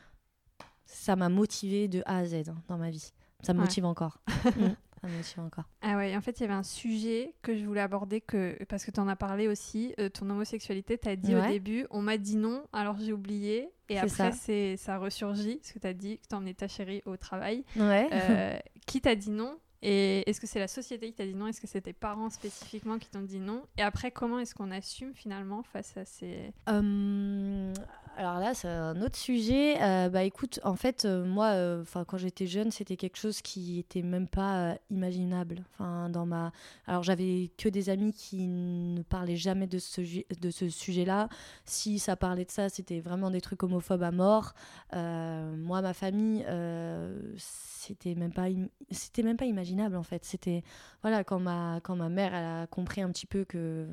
ça 0.86 1.16
m'a 1.16 1.28
motivé 1.28 1.86
de 1.88 2.02
A 2.06 2.18
à 2.18 2.24
Z 2.24 2.48
hein, 2.48 2.62
dans 2.68 2.78
ma 2.78 2.88
vie. 2.90 3.12
Ça 3.42 3.52
me 3.52 3.58
Ouais. 3.58 3.64
motive 3.66 3.84
encore. 3.84 4.22
Encore. 5.38 5.64
Ah 5.80 5.96
ouais, 5.96 6.16
en 6.16 6.20
fait, 6.20 6.38
il 6.38 6.42
y 6.42 6.44
avait 6.44 6.54
un 6.54 6.62
sujet 6.62 7.34
que 7.42 7.56
je 7.56 7.64
voulais 7.64 7.80
aborder 7.80 8.20
que, 8.20 8.56
parce 8.68 8.84
que 8.84 8.90
tu 8.90 9.00
en 9.00 9.08
as 9.08 9.16
parlé 9.16 9.48
aussi, 9.48 9.94
euh, 9.98 10.08
ton 10.08 10.30
homosexualité, 10.30 10.96
tu 10.96 11.08
as 11.08 11.16
dit 11.16 11.34
au 11.34 11.40
début, 11.42 11.86
on 11.90 12.02
m'a 12.02 12.18
dit 12.18 12.36
non, 12.36 12.64
alors 12.72 12.96
j'ai 12.98 13.12
oublié. 13.12 13.70
Et 13.88 13.98
après, 13.98 14.08
ça. 14.08 14.32
c'est 14.32 14.76
ça 14.76 14.94
a 14.94 14.98
ressurgi, 14.98 15.56
parce 15.56 15.72
que 15.72 15.78
tu 15.78 15.86
as 15.86 15.92
dit 15.92 16.18
que 16.18 16.28
tu 16.28 16.34
emmenais 16.34 16.54
ta 16.54 16.68
chérie 16.68 17.02
au 17.04 17.16
travail. 17.16 17.64
Ouais. 17.76 18.08
Euh, 18.12 18.58
qui 18.86 19.00
t'a 19.00 19.14
dit 19.14 19.30
non? 19.30 19.58
Et 19.82 20.28
est-ce 20.30 20.40
que 20.40 20.46
c'est 20.46 20.60
la 20.60 20.68
société 20.68 21.08
qui 21.08 21.14
t'a 21.14 21.26
dit 21.26 21.34
non? 21.34 21.48
Est-ce 21.48 21.60
que 21.60 21.66
c'est 21.66 21.80
tes 21.80 21.92
parents 21.92 22.30
spécifiquement 22.30 22.98
qui 22.98 23.08
t'ont 23.08 23.22
dit 23.22 23.40
non? 23.40 23.62
Et 23.76 23.82
après, 23.82 24.12
comment 24.12 24.38
est-ce 24.38 24.54
qu'on 24.54 24.70
assume 24.70 25.12
finalement 25.12 25.64
face 25.64 25.96
à 25.96 26.04
ces... 26.04 26.52
Hum, 26.68 27.72
alors 28.16 28.38
là, 28.38 28.54
c'est 28.54 28.68
un 28.68 29.00
autre 29.00 29.16
sujet. 29.16 29.82
Euh, 29.82 30.08
bah 30.08 30.22
écoute, 30.22 30.60
en 30.64 30.76
fait, 30.76 31.04
euh, 31.06 31.24
moi, 31.24 31.46
euh, 31.52 31.84
'fin, 31.84 32.04
quand 32.04 32.18
j'étais 32.18 32.46
jeune, 32.46 32.70
c'était 32.70 32.96
quelque 32.96 33.16
chose 33.16 33.40
qui 33.40 33.78
était 33.78 34.02
même 34.02 34.28
pas 34.28 34.76
imaginable. 34.90 35.64
Enfin, 35.72 36.10
dans 36.10 36.26
ma, 36.26 36.52
alors 36.86 37.02
j'avais 37.02 37.50
que 37.56 37.68
des 37.68 37.88
amis 37.88 38.12
qui 38.12 38.46
ne 38.46 39.02
parlaient 39.02 39.36
jamais 39.36 39.66
de 39.66 39.78
ce 39.78 40.02
de 40.40 40.50
ce 40.50 40.68
sujet-là. 40.68 41.28
Si 41.64 41.98
ça 41.98 42.14
parlait 42.14 42.44
de 42.44 42.50
ça, 42.50 42.68
c'était 42.68 43.00
vraiment 43.00 43.30
des 43.30 43.40
trucs 43.40 43.62
homophobes 43.62 44.02
à 44.02 44.10
mort. 44.12 44.52
Moi, 44.92 45.80
ma 45.80 45.94
famille, 45.94 46.44
c'était 47.38 48.14
même 48.14 48.32
pas, 48.32 48.46
c'était 48.90 49.22
même 49.22 49.36
pas 49.38 49.46
imaginable 49.46 49.71
en 49.80 50.02
fait. 50.02 50.24
C'était, 50.24 50.62
voilà, 51.02 51.24
quand 51.24 51.38
ma, 51.40 51.80
quand 51.82 51.96
ma 51.96 52.08
mère, 52.08 52.34
elle 52.34 52.62
a 52.62 52.66
compris 52.66 53.00
un 53.02 53.10
petit 53.10 53.26
peu 53.26 53.44
que 53.44 53.86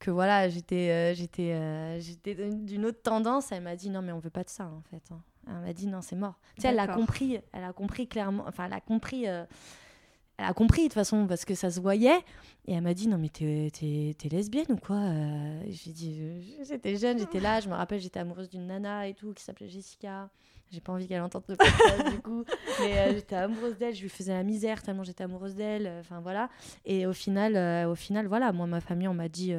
que 0.00 0.10
voilà, 0.10 0.48
j'étais 0.50 0.90
euh, 0.90 1.14
j'étais 1.14 1.52
euh, 1.52 1.98
j'étais 2.00 2.34
d'une 2.34 2.84
autre 2.84 3.00
tendance, 3.00 3.52
elle 3.52 3.62
m'a 3.62 3.74
dit 3.76 3.88
non 3.90 4.02
mais 4.02 4.12
on 4.12 4.18
veut 4.18 4.28
pas 4.28 4.44
de 4.44 4.50
ça 4.50 4.66
en 4.66 4.82
fait. 4.90 5.02
hein. 5.12 5.20
Elle 5.46 5.54
m'a 5.66 5.72
dit 5.72 5.86
non, 5.86 6.02
c'est 6.02 6.16
mort. 6.16 6.38
Tu 6.56 6.62
sais, 6.62 6.68
elle 6.68 6.78
a 6.78 6.86
D'accord. 6.86 7.00
compris, 7.06 7.38
elle 7.52 7.64
a 7.64 7.72
compris 7.72 8.06
clairement, 8.08 8.44
enfin 8.46 8.66
elle 8.66 8.72
a 8.74 8.80
compris 8.80 9.28
euh, 9.28 9.44
elle 10.36 10.46
a 10.46 10.52
compris 10.52 10.82
de 10.82 10.86
toute 10.88 10.94
façon 10.94 11.26
parce 11.26 11.44
que 11.44 11.54
ça 11.54 11.70
se 11.70 11.80
voyait 11.80 12.18
et 12.66 12.74
elle 12.74 12.82
m'a 12.82 12.92
dit 12.92 13.06
non 13.08 13.16
mais 13.18 13.28
t'es 13.30 13.70
t'es- 13.72 14.14
t'es 14.18 14.28
lesbienne 14.28 14.66
ou 14.70 14.76
quoi 14.76 15.00
J'ai 15.68 15.92
dit 15.92 16.20
j'étais 16.64 16.96
jeune, 16.96 17.18
j'étais 17.20 17.40
là, 17.40 17.60
je 17.60 17.68
me 17.68 17.74
rappelle 17.74 18.00
j'étais 18.00 18.18
amoureuse 18.20 18.50
d'une 18.50 18.66
nana 18.66 19.06
et 19.08 19.14
tout 19.14 19.32
qui 19.32 19.42
s'appelait 19.44 19.68
Jessica. 19.68 20.28
J'ai 20.70 20.80
pas 20.80 20.92
envie 20.92 21.06
qu'elle 21.06 21.22
entende 21.22 21.44
le 21.48 21.56
podcast 21.56 22.10
du 22.10 22.20
coup, 22.20 22.44
mais 22.80 22.98
euh, 22.98 23.12
j'étais 23.14 23.36
amoureuse 23.36 23.76
d'elle, 23.78 23.94
je 23.94 24.02
lui 24.02 24.08
faisais 24.08 24.32
la 24.32 24.42
misère 24.42 24.82
tellement 24.82 25.04
j'étais 25.04 25.22
amoureuse 25.24 25.54
d'elle. 25.54 25.86
euh, 25.86 26.00
Enfin 26.00 26.20
voilà. 26.20 26.48
Et 26.84 27.06
au 27.06 27.12
final, 27.12 27.54
euh, 27.56 27.88
au 27.90 27.94
final, 27.94 28.26
voilà, 28.26 28.50
moi, 28.52 28.66
ma 28.66 28.80
famille, 28.80 29.06
on 29.06 29.14
m'a 29.14 29.28
dit. 29.28 29.54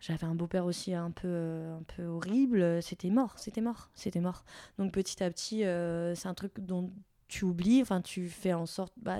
j'avais 0.00 0.24
un 0.24 0.34
beau-père 0.34 0.64
aussi 0.66 0.92
un 0.94 1.10
peu, 1.10 1.28
un 1.28 1.82
peu 1.96 2.04
horrible. 2.04 2.82
C'était 2.82 3.08
mort, 3.10 3.34
c'était 3.38 3.60
mort, 3.60 3.88
c'était 3.94 4.20
mort. 4.20 4.44
Donc 4.78 4.92
petit 4.92 5.22
à 5.22 5.30
petit, 5.30 5.64
euh, 5.64 6.14
c'est 6.14 6.28
un 6.28 6.34
truc 6.34 6.52
dont 6.58 6.90
tu 7.32 7.46
oublies. 7.46 7.80
Enfin, 7.80 8.02
tu 8.02 8.28
fais 8.28 8.52
en 8.52 8.66
sorte. 8.66 8.92
Bah, 8.98 9.18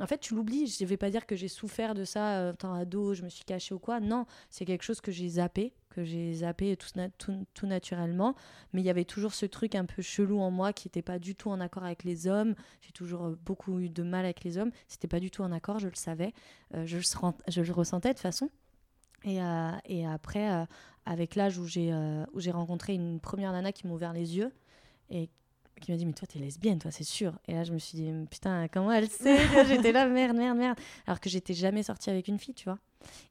en 0.00 0.06
fait, 0.06 0.18
tu 0.18 0.34
l'oublies. 0.34 0.66
Je 0.66 0.82
ne 0.82 0.88
vais 0.88 0.96
pas 0.96 1.10
dire 1.10 1.26
que 1.26 1.36
j'ai 1.36 1.48
souffert 1.48 1.94
de 1.94 2.04
ça 2.04 2.38
euh, 2.38 2.52
tant 2.54 2.72
ado, 2.72 3.12
je 3.14 3.22
me 3.22 3.28
suis 3.28 3.44
cachée 3.44 3.74
ou 3.74 3.78
quoi. 3.78 4.00
Non, 4.00 4.26
c'est 4.48 4.64
quelque 4.64 4.82
chose 4.82 5.02
que 5.02 5.12
j'ai 5.12 5.28
zappé, 5.28 5.74
que 5.90 6.02
j'ai 6.02 6.32
zappé 6.32 6.76
tout, 6.76 6.88
tout, 7.18 7.46
tout 7.52 7.66
naturellement. 7.66 8.34
Mais 8.72 8.80
il 8.80 8.84
y 8.84 8.90
avait 8.90 9.04
toujours 9.04 9.34
ce 9.34 9.44
truc 9.44 9.74
un 9.74 9.84
peu 9.84 10.00
chelou 10.00 10.40
en 10.40 10.50
moi 10.50 10.72
qui 10.72 10.88
n'était 10.88 11.02
pas 11.02 11.18
du 11.18 11.34
tout 11.34 11.50
en 11.50 11.60
accord 11.60 11.84
avec 11.84 12.04
les 12.04 12.26
hommes. 12.26 12.54
J'ai 12.80 12.92
toujours 12.92 13.26
euh, 13.26 13.38
beaucoup 13.44 13.78
eu 13.80 13.90
de 13.90 14.02
mal 14.02 14.24
avec 14.24 14.44
les 14.44 14.56
hommes. 14.56 14.70
C'était 14.88 15.08
pas 15.08 15.20
du 15.20 15.30
tout 15.30 15.42
en 15.42 15.52
accord, 15.52 15.78
je 15.78 15.88
le 15.88 15.94
savais. 15.94 16.32
Euh, 16.74 16.86
je, 16.86 16.96
le 16.96 17.02
je 17.48 17.60
le 17.60 17.72
ressentais 17.72 18.14
de 18.14 18.18
façon. 18.18 18.48
Et, 19.24 19.42
euh, 19.42 19.70
et 19.84 20.06
après, 20.06 20.66
avec 21.04 21.36
l'âge 21.36 21.56
où 21.56 21.64
j'ai 21.64 21.94
où 22.32 22.40
j'ai 22.40 22.50
rencontré 22.50 22.94
une 22.94 23.20
première 23.20 23.52
nana 23.52 23.70
qui 23.70 23.86
m'a 23.86 23.94
ouvert 23.94 24.12
les 24.12 24.36
yeux 24.36 24.50
et 25.10 25.28
qui 25.80 25.90
m'a 25.90 25.96
dit 25.96 26.06
mais 26.06 26.12
toi 26.12 26.26
t'es 26.26 26.38
lesbienne 26.38 26.78
toi 26.78 26.90
c'est 26.90 27.04
sûr. 27.04 27.38
Et 27.48 27.54
là 27.54 27.64
je 27.64 27.72
me 27.72 27.78
suis 27.78 27.96
dit 27.96 28.12
putain 28.30 28.68
comment 28.68 28.92
elle 28.92 29.08
sait 29.08 29.38
j'étais 29.66 29.92
là? 29.92 30.06
Merde 30.06 30.36
merde 30.36 30.56
merde. 30.56 30.78
Alors 31.06 31.20
que 31.20 31.28
j'étais 31.28 31.54
jamais 31.54 31.82
sortie 31.82 32.10
avec 32.10 32.28
une 32.28 32.38
fille 32.38 32.54
tu 32.54 32.64
vois. 32.64 32.78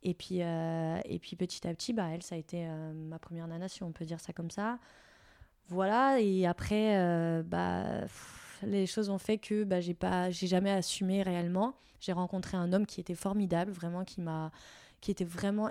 Et 0.04 0.14
puis 0.14 0.42
euh, 0.42 1.00
et 1.06 1.20
puis 1.20 1.36
petit 1.36 1.66
à 1.68 1.74
petit 1.74 1.94
bah 1.94 2.08
elle 2.12 2.24
ça 2.24 2.36
a 2.36 2.38
été 2.38 2.66
euh, 2.68 2.94
ma 2.94 3.20
première 3.20 3.48
nana 3.48 3.68
si 3.68 3.84
on 3.84 3.92
peut 3.92 4.06
dire 4.06 4.20
ça 4.20 4.34
comme 4.34 4.52
ça. 4.52 4.80
Voilà. 5.70 6.20
Et 6.20 6.46
après 6.46 6.98
euh, 6.98 7.44
bah 7.44 8.06
les 8.64 8.86
choses 8.86 9.10
ont 9.10 9.18
fait 9.18 9.38
que 9.38 9.64
bah, 9.64 9.80
j'ai 9.80 9.94
pas 9.94 10.30
j'ai 10.30 10.48
jamais 10.48 10.72
assumé 10.72 11.24
réellement. 11.24 11.76
J'ai 12.00 12.12
rencontré 12.12 12.58
un 12.58 12.74
homme 12.74 12.86
qui 12.86 13.00
était 13.00 13.16
formidable 13.16 13.72
vraiment 13.72 14.04
qui 14.04 14.22
m'a 14.22 14.52
qui 15.00 15.12
était 15.12 15.24
vraiment 15.24 15.70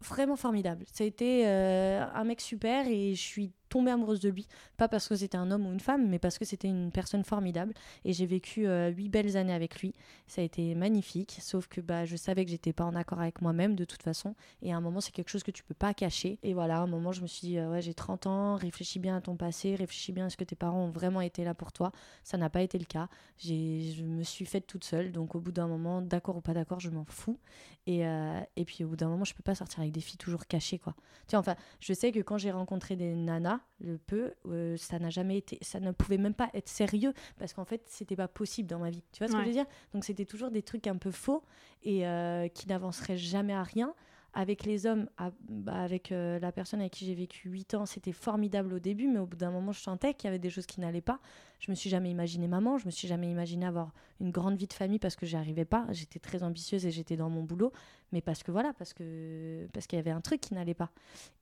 vraiment 0.00 0.36
formidable. 0.36 0.84
Ça 0.92 1.04
a 1.04 1.06
été 1.06 1.46
un 1.46 2.24
mec 2.24 2.40
super 2.40 2.86
et 2.86 3.14
je 3.14 3.20
suis 3.20 3.52
tombée 3.76 3.90
amoureuse 3.90 4.20
de 4.20 4.30
lui. 4.30 4.46
Pas 4.78 4.88
parce 4.88 5.06
que 5.06 5.16
c'était 5.16 5.36
un 5.36 5.50
homme 5.50 5.66
ou 5.66 5.72
une 5.72 5.80
femme 5.80 6.08
mais 6.08 6.18
parce 6.18 6.38
que 6.38 6.46
c'était 6.46 6.68
une 6.68 6.90
personne 6.90 7.24
formidable. 7.24 7.74
Et 8.06 8.14
j'ai 8.14 8.24
vécu 8.24 8.66
euh, 8.66 8.88
huit 8.88 9.10
belles 9.10 9.36
années 9.36 9.52
avec 9.52 9.80
lui. 9.80 9.94
Ça 10.26 10.40
a 10.40 10.44
été 10.44 10.74
magnifique. 10.74 11.36
Sauf 11.42 11.66
que 11.68 11.82
bah 11.82 12.06
je 12.06 12.16
savais 12.16 12.46
que 12.46 12.50
j'étais 12.50 12.72
pas 12.72 12.84
en 12.84 12.94
accord 12.94 13.20
avec 13.20 13.42
moi-même 13.42 13.74
de 13.74 13.84
toute 13.84 14.02
façon. 14.02 14.34
Et 14.62 14.72
à 14.72 14.76
un 14.76 14.80
moment 14.80 15.02
c'est 15.02 15.12
quelque 15.12 15.28
chose 15.28 15.42
que 15.42 15.50
tu 15.50 15.62
peux 15.62 15.74
pas 15.74 15.92
cacher. 15.92 16.38
Et 16.42 16.54
voilà 16.54 16.78
à 16.78 16.80
un 16.80 16.86
moment 16.86 17.12
je 17.12 17.20
me 17.20 17.26
suis 17.26 17.48
dit 17.48 17.58
euh, 17.58 17.70
ouais 17.70 17.82
j'ai 17.82 17.92
30 17.92 18.26
ans 18.26 18.56
réfléchis 18.56 18.98
bien 18.98 19.16
à 19.16 19.20
ton 19.20 19.36
passé 19.36 19.74
réfléchis 19.74 20.12
bien 20.12 20.26
à 20.26 20.30
ce 20.30 20.38
que 20.38 20.44
tes 20.44 20.56
parents 20.56 20.84
ont 20.84 20.90
vraiment 20.90 21.20
été 21.20 21.44
là 21.44 21.52
pour 21.52 21.72
toi. 21.72 21.92
Ça 22.24 22.38
n'a 22.38 22.48
pas 22.48 22.62
été 22.62 22.78
le 22.78 22.86
cas. 22.86 23.08
Je 23.38 24.02
me 24.02 24.22
suis 24.22 24.46
faite 24.46 24.66
toute 24.66 24.84
seule. 24.84 25.12
Donc 25.12 25.34
au 25.34 25.40
bout 25.40 25.52
d'un 25.52 25.68
moment 25.68 26.00
d'accord 26.00 26.36
ou 26.36 26.40
pas 26.40 26.54
d'accord 26.54 26.80
je 26.80 26.88
m'en 26.88 27.04
fous. 27.04 27.38
Et, 27.86 28.06
euh, 28.06 28.40
et 28.56 28.64
puis 28.64 28.84
au 28.84 28.88
bout 28.88 28.96
d'un 28.96 29.08
moment 29.08 29.24
je 29.24 29.34
peux 29.34 29.42
pas 29.42 29.54
sortir 29.54 29.80
avec 29.80 29.92
des 29.92 30.00
filles 30.00 30.16
toujours 30.16 30.46
cachées 30.46 30.78
quoi. 30.78 30.94
Tu 31.28 31.32
vois 31.32 31.40
enfin 31.40 31.56
je 31.80 31.92
sais 31.92 32.10
que 32.10 32.20
quand 32.20 32.38
j'ai 32.38 32.50
rencontré 32.50 32.96
des 32.96 33.14
nanas 33.14 33.60
le 33.78 33.98
peu 33.98 34.32
euh, 34.46 34.76
ça 34.78 34.98
n'a 34.98 35.10
jamais 35.10 35.36
été 35.36 35.58
ça 35.60 35.80
ne 35.80 35.90
pouvait 35.92 36.16
même 36.16 36.32
pas 36.32 36.48
être 36.54 36.68
sérieux 36.68 37.12
parce 37.38 37.52
qu'en 37.52 37.66
fait 37.66 37.82
c'était 37.86 38.16
pas 38.16 38.28
possible 38.28 38.68
dans 38.68 38.78
ma 38.78 38.88
vie. 38.90 39.02
Tu 39.12 39.18
vois 39.18 39.28
ce 39.28 39.32
Ouais. 39.34 39.38
que 39.40 39.44
je 39.44 39.48
veux 39.50 39.64
dire? 39.64 39.66
Donc 39.92 40.04
c'était 40.04 40.24
toujours 40.24 40.50
des 40.50 40.62
trucs 40.62 40.86
un 40.86 40.96
peu 40.96 41.10
faux 41.10 41.42
et 41.82 42.06
euh, 42.06 42.48
qui 42.48 42.68
n'avanceraient 42.68 43.18
jamais 43.18 43.52
à 43.52 43.62
rien 43.62 43.94
avec 44.36 44.64
les 44.64 44.84
hommes, 44.84 45.08
bah, 45.48 45.82
avec 45.82 46.12
euh, 46.12 46.38
la 46.38 46.52
personne 46.52 46.80
avec 46.80 46.92
qui 46.92 47.06
j'ai 47.06 47.14
vécu 47.14 47.48
8 47.48 47.74
ans, 47.74 47.86
c'était 47.86 48.12
formidable 48.12 48.74
au 48.74 48.78
début, 48.78 49.08
mais 49.08 49.18
au 49.18 49.24
bout 49.24 49.38
d'un 49.38 49.50
moment, 49.50 49.72
je 49.72 49.80
sentais 49.80 50.12
qu'il 50.12 50.28
y 50.28 50.28
avait 50.28 50.38
des 50.38 50.50
choses 50.50 50.66
qui 50.66 50.78
n'allaient 50.78 51.00
pas. 51.00 51.20
Je 51.58 51.70
me 51.70 51.74
suis 51.74 51.88
jamais 51.88 52.10
imaginé 52.10 52.46
maman, 52.46 52.76
je 52.76 52.84
me 52.84 52.90
suis 52.90 53.08
jamais 53.08 53.30
imaginé 53.30 53.64
avoir 53.64 53.94
une 54.20 54.30
grande 54.30 54.58
vie 54.58 54.66
de 54.66 54.74
famille 54.74 54.98
parce 54.98 55.16
que 55.16 55.24
j'y 55.24 55.36
arrivais 55.36 55.64
pas. 55.64 55.86
J'étais 55.90 56.18
très 56.18 56.42
ambitieuse 56.42 56.84
et 56.84 56.90
j'étais 56.90 57.16
dans 57.16 57.30
mon 57.30 57.44
boulot, 57.44 57.72
mais 58.12 58.20
parce 58.20 58.42
que 58.42 58.52
voilà, 58.52 58.74
parce 58.74 58.92
que 58.92 59.66
parce 59.72 59.86
qu'il 59.86 59.96
y 59.96 60.00
avait 60.00 60.10
un 60.10 60.20
truc 60.20 60.42
qui 60.42 60.52
n'allait 60.52 60.74
pas. 60.74 60.90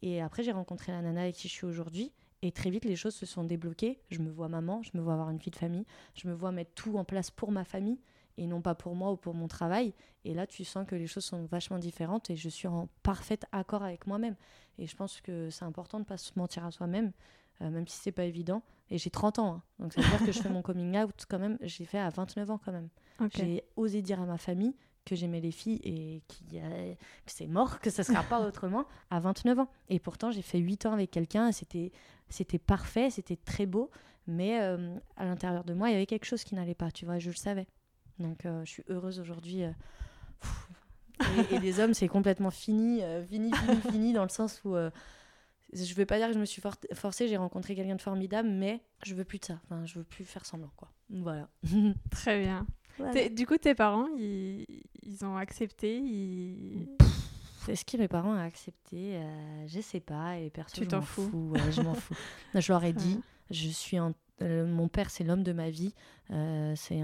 Et 0.02 0.22
après, 0.22 0.44
j'ai 0.44 0.52
rencontré 0.52 0.92
la 0.92 1.02
nana 1.02 1.22
avec 1.22 1.34
qui 1.34 1.48
je 1.48 1.52
suis 1.52 1.66
aujourd'hui. 1.66 2.12
Et 2.42 2.52
très 2.52 2.70
vite, 2.70 2.84
les 2.84 2.94
choses 2.94 3.14
se 3.16 3.26
sont 3.26 3.42
débloquées. 3.42 3.98
Je 4.10 4.20
me 4.20 4.30
vois 4.30 4.48
maman, 4.48 4.84
je 4.84 4.90
me 4.94 5.02
vois 5.02 5.14
avoir 5.14 5.30
une 5.30 5.38
vie 5.38 5.50
de 5.50 5.56
famille, 5.56 5.84
je 6.14 6.28
me 6.28 6.32
vois 6.32 6.52
mettre 6.52 6.70
tout 6.76 6.96
en 6.96 7.02
place 7.02 7.32
pour 7.32 7.50
ma 7.50 7.64
famille 7.64 7.98
et 8.36 8.46
non 8.46 8.60
pas 8.60 8.74
pour 8.74 8.94
moi 8.94 9.12
ou 9.12 9.16
pour 9.16 9.34
mon 9.34 9.48
travail. 9.48 9.94
Et 10.24 10.34
là, 10.34 10.46
tu 10.46 10.64
sens 10.64 10.86
que 10.86 10.94
les 10.94 11.06
choses 11.06 11.24
sont 11.24 11.44
vachement 11.44 11.78
différentes 11.78 12.30
et 12.30 12.36
je 12.36 12.48
suis 12.48 12.68
en 12.68 12.88
parfait 13.02 13.38
accord 13.52 13.82
avec 13.82 14.06
moi-même. 14.06 14.36
Et 14.78 14.86
je 14.86 14.96
pense 14.96 15.20
que 15.20 15.50
c'est 15.50 15.64
important 15.64 15.98
de 15.98 16.04
ne 16.04 16.08
pas 16.08 16.16
se 16.16 16.32
mentir 16.36 16.64
à 16.64 16.70
soi-même, 16.70 17.12
euh, 17.60 17.70
même 17.70 17.86
si 17.86 17.98
c'est 17.98 18.12
pas 18.12 18.24
évident. 18.24 18.62
Et 18.90 18.98
j'ai 18.98 19.10
30 19.10 19.38
ans, 19.38 19.52
hein. 19.54 19.62
donc 19.78 19.92
ça 19.92 20.02
veut 20.02 20.08
dire 20.08 20.26
que 20.26 20.32
je 20.32 20.40
fais 20.40 20.50
mon 20.50 20.62
coming 20.62 20.96
out 20.98 21.24
quand 21.28 21.38
même, 21.38 21.58
j'ai 21.62 21.84
fait 21.84 21.98
à 21.98 22.10
29 22.10 22.50
ans 22.50 22.60
quand 22.62 22.72
même. 22.72 22.88
J'ai 23.34 23.64
osé 23.76 24.02
dire 24.02 24.20
à 24.20 24.26
ma 24.26 24.38
famille 24.38 24.74
que 25.04 25.14
j'aimais 25.14 25.40
les 25.40 25.50
filles 25.50 25.80
et 25.84 26.22
qui, 26.28 26.44
que 26.56 27.32
c'est 27.32 27.46
mort, 27.46 27.80
que 27.80 27.90
ça 27.90 28.02
ne 28.02 28.06
sera 28.06 28.22
pas 28.22 28.40
autrement 28.46 28.86
à 29.10 29.20
29 29.20 29.60
ans. 29.60 29.68
Et 29.88 29.98
pourtant, 29.98 30.30
j'ai 30.30 30.42
fait 30.42 30.58
8 30.58 30.86
ans 30.86 30.92
avec 30.92 31.10
quelqu'un, 31.10 31.52
c'était, 31.52 31.92
c'était 32.28 32.58
parfait, 32.58 33.10
c'était 33.10 33.36
très 33.36 33.66
beau, 33.66 33.90
mais 34.26 34.60
euh, 34.60 34.96
à 35.16 35.24
l'intérieur 35.24 35.64
de 35.64 35.74
moi, 35.74 35.90
il 35.90 35.92
y 35.92 35.96
avait 35.96 36.06
quelque 36.06 36.24
chose 36.24 36.44
qui 36.44 36.54
n'allait 36.54 36.74
pas, 36.74 36.90
tu 36.90 37.04
vois, 37.04 37.18
je 37.18 37.30
le 37.30 37.36
savais. 37.36 37.66
Donc 38.18 38.46
euh, 38.46 38.64
je 38.64 38.70
suis 38.70 38.84
heureuse 38.88 39.20
aujourd'hui. 39.20 39.64
Euh, 39.64 39.72
et, 41.50 41.58
les 41.58 41.80
hommes, 41.80 41.94
c'est 41.94 42.08
complètement 42.08 42.50
fini, 42.50 43.02
euh, 43.02 43.24
fini, 43.24 43.52
fini, 43.52 43.80
fini, 43.90 44.12
dans 44.12 44.22
le 44.22 44.28
sens 44.28 44.60
où 44.64 44.74
je 45.72 45.80
ne 45.80 45.94
vais 45.94 46.06
pas 46.06 46.18
dire 46.18 46.28
que 46.28 46.34
je 46.34 46.38
me 46.38 46.44
suis 46.44 46.62
forcée, 46.92 47.28
j'ai 47.28 47.36
rencontré 47.36 47.74
quelqu'un 47.74 47.96
de 47.96 48.02
formidable, 48.02 48.48
mais 48.48 48.80
je 49.04 49.14
veux 49.14 49.24
plus 49.24 49.38
de 49.38 49.44
ça. 49.44 49.60
Enfin, 49.64 49.84
je 49.86 49.98
veux 49.98 50.04
plus 50.04 50.24
faire 50.24 50.44
semblant, 50.44 50.72
quoi. 50.76 50.90
Voilà. 51.10 51.48
Très 52.10 52.40
bien. 52.40 52.66
Du 53.32 53.46
coup, 53.46 53.58
tes 53.58 53.74
parents, 53.74 54.06
ils, 54.16 54.66
ils 55.02 55.24
ont 55.24 55.36
accepté 55.36 55.98
ils... 55.98 56.86
Est-ce 57.66 57.84
que 57.84 57.96
mes 57.96 58.08
parents 58.08 58.34
ont 58.34 58.38
accepté? 58.38 59.20
Je 59.66 59.80
sais 59.80 60.00
pas. 60.00 60.38
Et 60.38 60.50
perso, 60.50 60.80
tu 60.80 60.86
t'en 60.86 61.00
fous. 61.00 61.54
je 61.70 61.80
m'en 61.80 61.94
fous. 61.94 62.14
je 62.54 62.72
leur 62.72 62.84
ai 62.84 62.92
dit, 62.92 63.20
je 63.50 63.68
suis 63.68 63.98
en 63.98 64.12
euh, 64.42 64.66
mon 64.66 64.88
père, 64.88 65.10
c'est 65.10 65.24
l'homme 65.24 65.42
de 65.42 65.52
ma 65.52 65.70
vie. 65.70 65.94
Euh, 66.30 66.74
c'est 66.76 66.96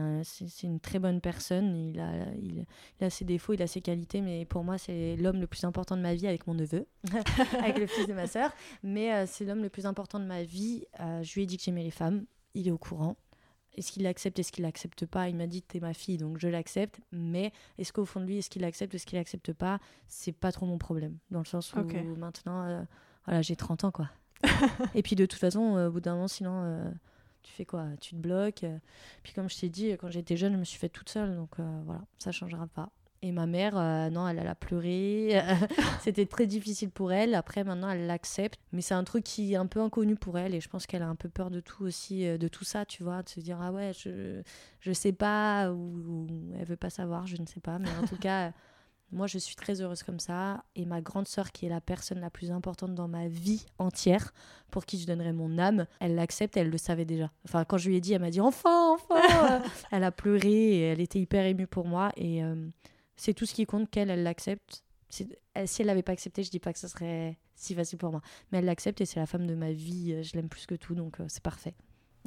une 0.63 0.81
très 0.81 0.99
bonne 0.99 1.21
personne. 1.21 1.77
Il 1.77 2.01
a, 2.01 2.13
il, 2.35 2.67
a 3.05 3.11
ses 3.11 3.25
défauts, 3.25 3.53
il 3.53 3.63
a 3.63 3.67
ses 3.67 3.81
qualités, 3.81 4.21
mais 4.21 4.45
pour 4.45 4.65
moi, 4.65 4.79
c'est 4.79 5.17
l'homme 5.17 5.41
le 5.41 5.47
plus 5.47 5.65
important 5.65 5.97
de 5.97 6.03
ma 6.03 6.15
vie 6.15 6.27
avec 6.27 6.47
mon 6.47 6.55
neveu, 6.55 6.87
avec 7.59 7.79
le 7.79 7.87
fils 7.87 8.07
de 8.07 8.15
ma 8.15 8.27
sœur. 8.27 8.51
Mais 8.83 9.13
euh, 9.13 9.25
c'est 9.27 9.45
l'homme 9.45 9.63
le 9.63 9.71
plus 9.71 9.87
important 9.87 10.19
de 10.19 10.25
ma 10.25 10.43
vie. 10.43 10.85
je 10.99 11.35
lui 11.35 11.43
ai 11.43 11.47
dit 11.47 11.57
que 11.57 11.63
j'aimais 11.63 11.85
les 11.85 11.91
femmes. 11.91 12.25
Il 12.55 12.67
est 12.67 12.73
au 12.73 12.79
courant. 12.79 13.17
Est-ce 13.77 13.93
qu'il 13.93 14.03
l'accepte, 14.03 14.37
est-ce 14.41 14.51
qu'il 14.51 14.65
l'accepte 14.65 15.07
pas? 15.07 15.29
Il 15.29 15.37
m'a 15.37 15.47
dit 15.47 15.63
t'es 15.63 15.79
ma 15.79 15.95
fille, 15.95 16.17
donc 16.17 16.39
je 16.39 16.49
l'accepte. 16.49 17.01
Mais 17.13 17.53
est-ce 17.79 17.93
qu'au 17.93 18.05
fond 18.05 18.21
de 18.21 18.27
lui, 18.27 18.39
est-ce 18.39 18.51
qu'il 18.51 18.65
accepte, 18.65 18.93
est-ce 18.97 19.07
qu'il 19.07 19.19
accepte 19.19 19.53
pas? 19.53 19.79
C'est 20.09 20.33
pas 20.33 20.51
trop 20.51 20.67
mon 20.67 20.79
problème. 20.79 21.19
Dans 21.31 21.39
le 21.39 21.45
sens 21.45 21.73
où 21.75 21.79
maintenant, 22.17 22.85
voilà, 23.25 23.43
j'ai 23.43 23.55
30 23.55 23.85
ans, 23.85 23.93
quoi. 23.93 24.11
et 24.95 25.03
puis 25.03 25.15
de 25.15 25.27
toute 25.27 25.39
façon, 25.39 25.77
au 25.77 25.91
bout 25.93 26.01
d'un 26.01 26.15
moment, 26.15 26.27
sinon 26.27 26.91
tu 27.43 27.53
fais 27.53 27.65
quoi 27.65 27.87
Tu 28.01 28.11
te 28.11 28.17
bloques. 28.17 28.65
Euh. 28.65 28.79
Puis 29.23 29.33
comme 29.33 29.49
je 29.49 29.59
t'ai 29.59 29.69
dit, 29.69 29.91
quand 29.93 30.11
j'étais 30.11 30.37
jeune, 30.37 30.53
je 30.55 30.59
me 30.59 30.65
suis 30.65 30.79
faite 30.79 30.93
toute 30.93 31.09
seule, 31.09 31.37
donc 31.37 31.51
euh, 31.59 31.81
voilà, 31.85 32.03
ça 32.19 32.33
changera 32.33 32.67
pas. 32.67 32.91
Et 33.23 33.33
ma 33.33 33.47
mère, 33.47 33.77
euh, 33.77 34.09
non, 34.09 34.27
elle, 34.27 34.39
a 34.39 34.55
pleuré. 34.55 35.43
C'était 36.01 36.25
très 36.25 36.47
difficile 36.47 36.91
pour 36.91 37.13
elle. 37.13 37.35
Après, 37.35 37.65
maintenant, 37.65 37.91
elle 37.91 38.07
l'accepte. 38.07 38.59
Mais 38.73 38.81
c'est 38.81 38.95
un 38.95 39.05
truc 39.05 39.25
qui 39.25 39.53
est 39.53 39.57
un 39.57 39.67
peu 39.67 39.81
inconnu 39.83 40.17
pour 40.17 40.39
elle. 40.39 40.55
Et 40.55 40.61
je 40.63 40.71
pense 40.71 40.87
qu'elle 40.87 41.03
a 41.03 41.09
un 41.09 41.17
peu 41.17 41.29
peur 41.29 41.51
de 41.51 41.61
tout 41.61 41.85
aussi, 41.85 42.25
de 42.25 42.49
tout 42.49 42.65
ça, 42.65 42.87
tu 42.87 43.03
vois. 43.03 43.23
De 43.23 43.29
se 43.29 43.41
dire, 43.41 43.59
ah 43.61 43.73
ouais, 43.73 43.93
je, 43.93 44.41
je 44.81 44.93
sais 44.93 45.13
pas. 45.13 45.71
Ou, 45.71 45.77
ou 45.77 46.29
elle 46.59 46.65
veut 46.65 46.77
pas 46.77 46.89
savoir, 46.89 47.27
je 47.27 47.37
ne 47.37 47.45
sais 47.45 47.61
pas. 47.61 47.79
Mais 47.79 47.91
en 48.03 48.07
tout 48.07 48.17
cas, 48.17 48.53
moi, 49.13 49.27
je 49.27 49.39
suis 49.39 49.57
très 49.57 49.81
heureuse 49.81 50.03
comme 50.03 50.21
ça. 50.21 50.65
Et 50.77 50.85
ma 50.87 51.01
grande 51.01 51.27
sœur, 51.27 51.53
qui 51.53 51.67
est 51.67 51.69
la 51.69 51.81
personne 51.81 52.21
la 52.21 52.31
plus 52.31 52.51
importante 52.51 52.95
dans 52.95 53.09
ma 53.09 53.29
vie 53.29 53.67
entière, 53.79 54.33
pour 54.71 54.87
qui 54.87 54.99
je 54.99 55.07
donnerais 55.07 55.33
mon 55.33 55.59
âme, 55.59 55.87
elle 56.01 56.15
l'accepte, 56.15 56.57
elle 56.57 56.71
le 56.71 56.79
savait 56.79 57.05
déjà. 57.05 57.31
Enfin, 57.45 57.65
quand 57.65 57.79
je 57.79 57.89
lui 57.89 57.97
ai 57.97 58.01
dit, 58.01 58.13
elle 58.13 58.21
m'a 58.21 58.31
dit 58.31 58.41
enfin, 58.41 58.95
enfin 58.95 59.63
Elle 59.91 60.05
a 60.05 60.13
pleuré 60.13 60.49
et 60.51 60.81
elle 60.83 61.01
était 61.01 61.19
hyper 61.19 61.45
émue 61.45 61.67
pour 61.67 61.87
moi. 61.87 62.13
Et 62.17 62.45
euh, 62.45 62.69
c'est 63.17 63.35
tout 63.35 63.47
ce 63.47 63.55
qui 63.55 63.67
compte 63.67 63.91
qu'elle, 63.91 64.11
elle 64.11 64.23
l'accepte. 64.23 64.85
Si 65.09 65.29
elle 65.55 65.87
l'avait 65.87 66.03
pas 66.03 66.13
accepté, 66.13 66.45
je 66.45 66.51
dis 66.51 66.61
pas 66.61 66.73
que 66.73 66.79
ce 66.79 66.87
serait 66.87 67.37
si 67.57 67.75
facile 67.75 67.99
pour 67.99 68.13
moi. 68.13 68.23
Mais 68.51 68.59
elle 68.59 68.65
l'accepte 68.65 69.01
et 69.01 69.07
c'est 69.07 69.19
la 69.19 69.27
femme 69.27 69.47
de 69.47 69.55
ma 69.55 69.73
vie. 69.73 70.23
Je 70.23 70.35
l'aime 70.35 70.49
plus 70.49 70.67
que 70.67 70.77
tout, 70.77 70.95
donc 70.95 71.19
euh, 71.19 71.25
c'est 71.29 71.43
parfait. 71.43 71.75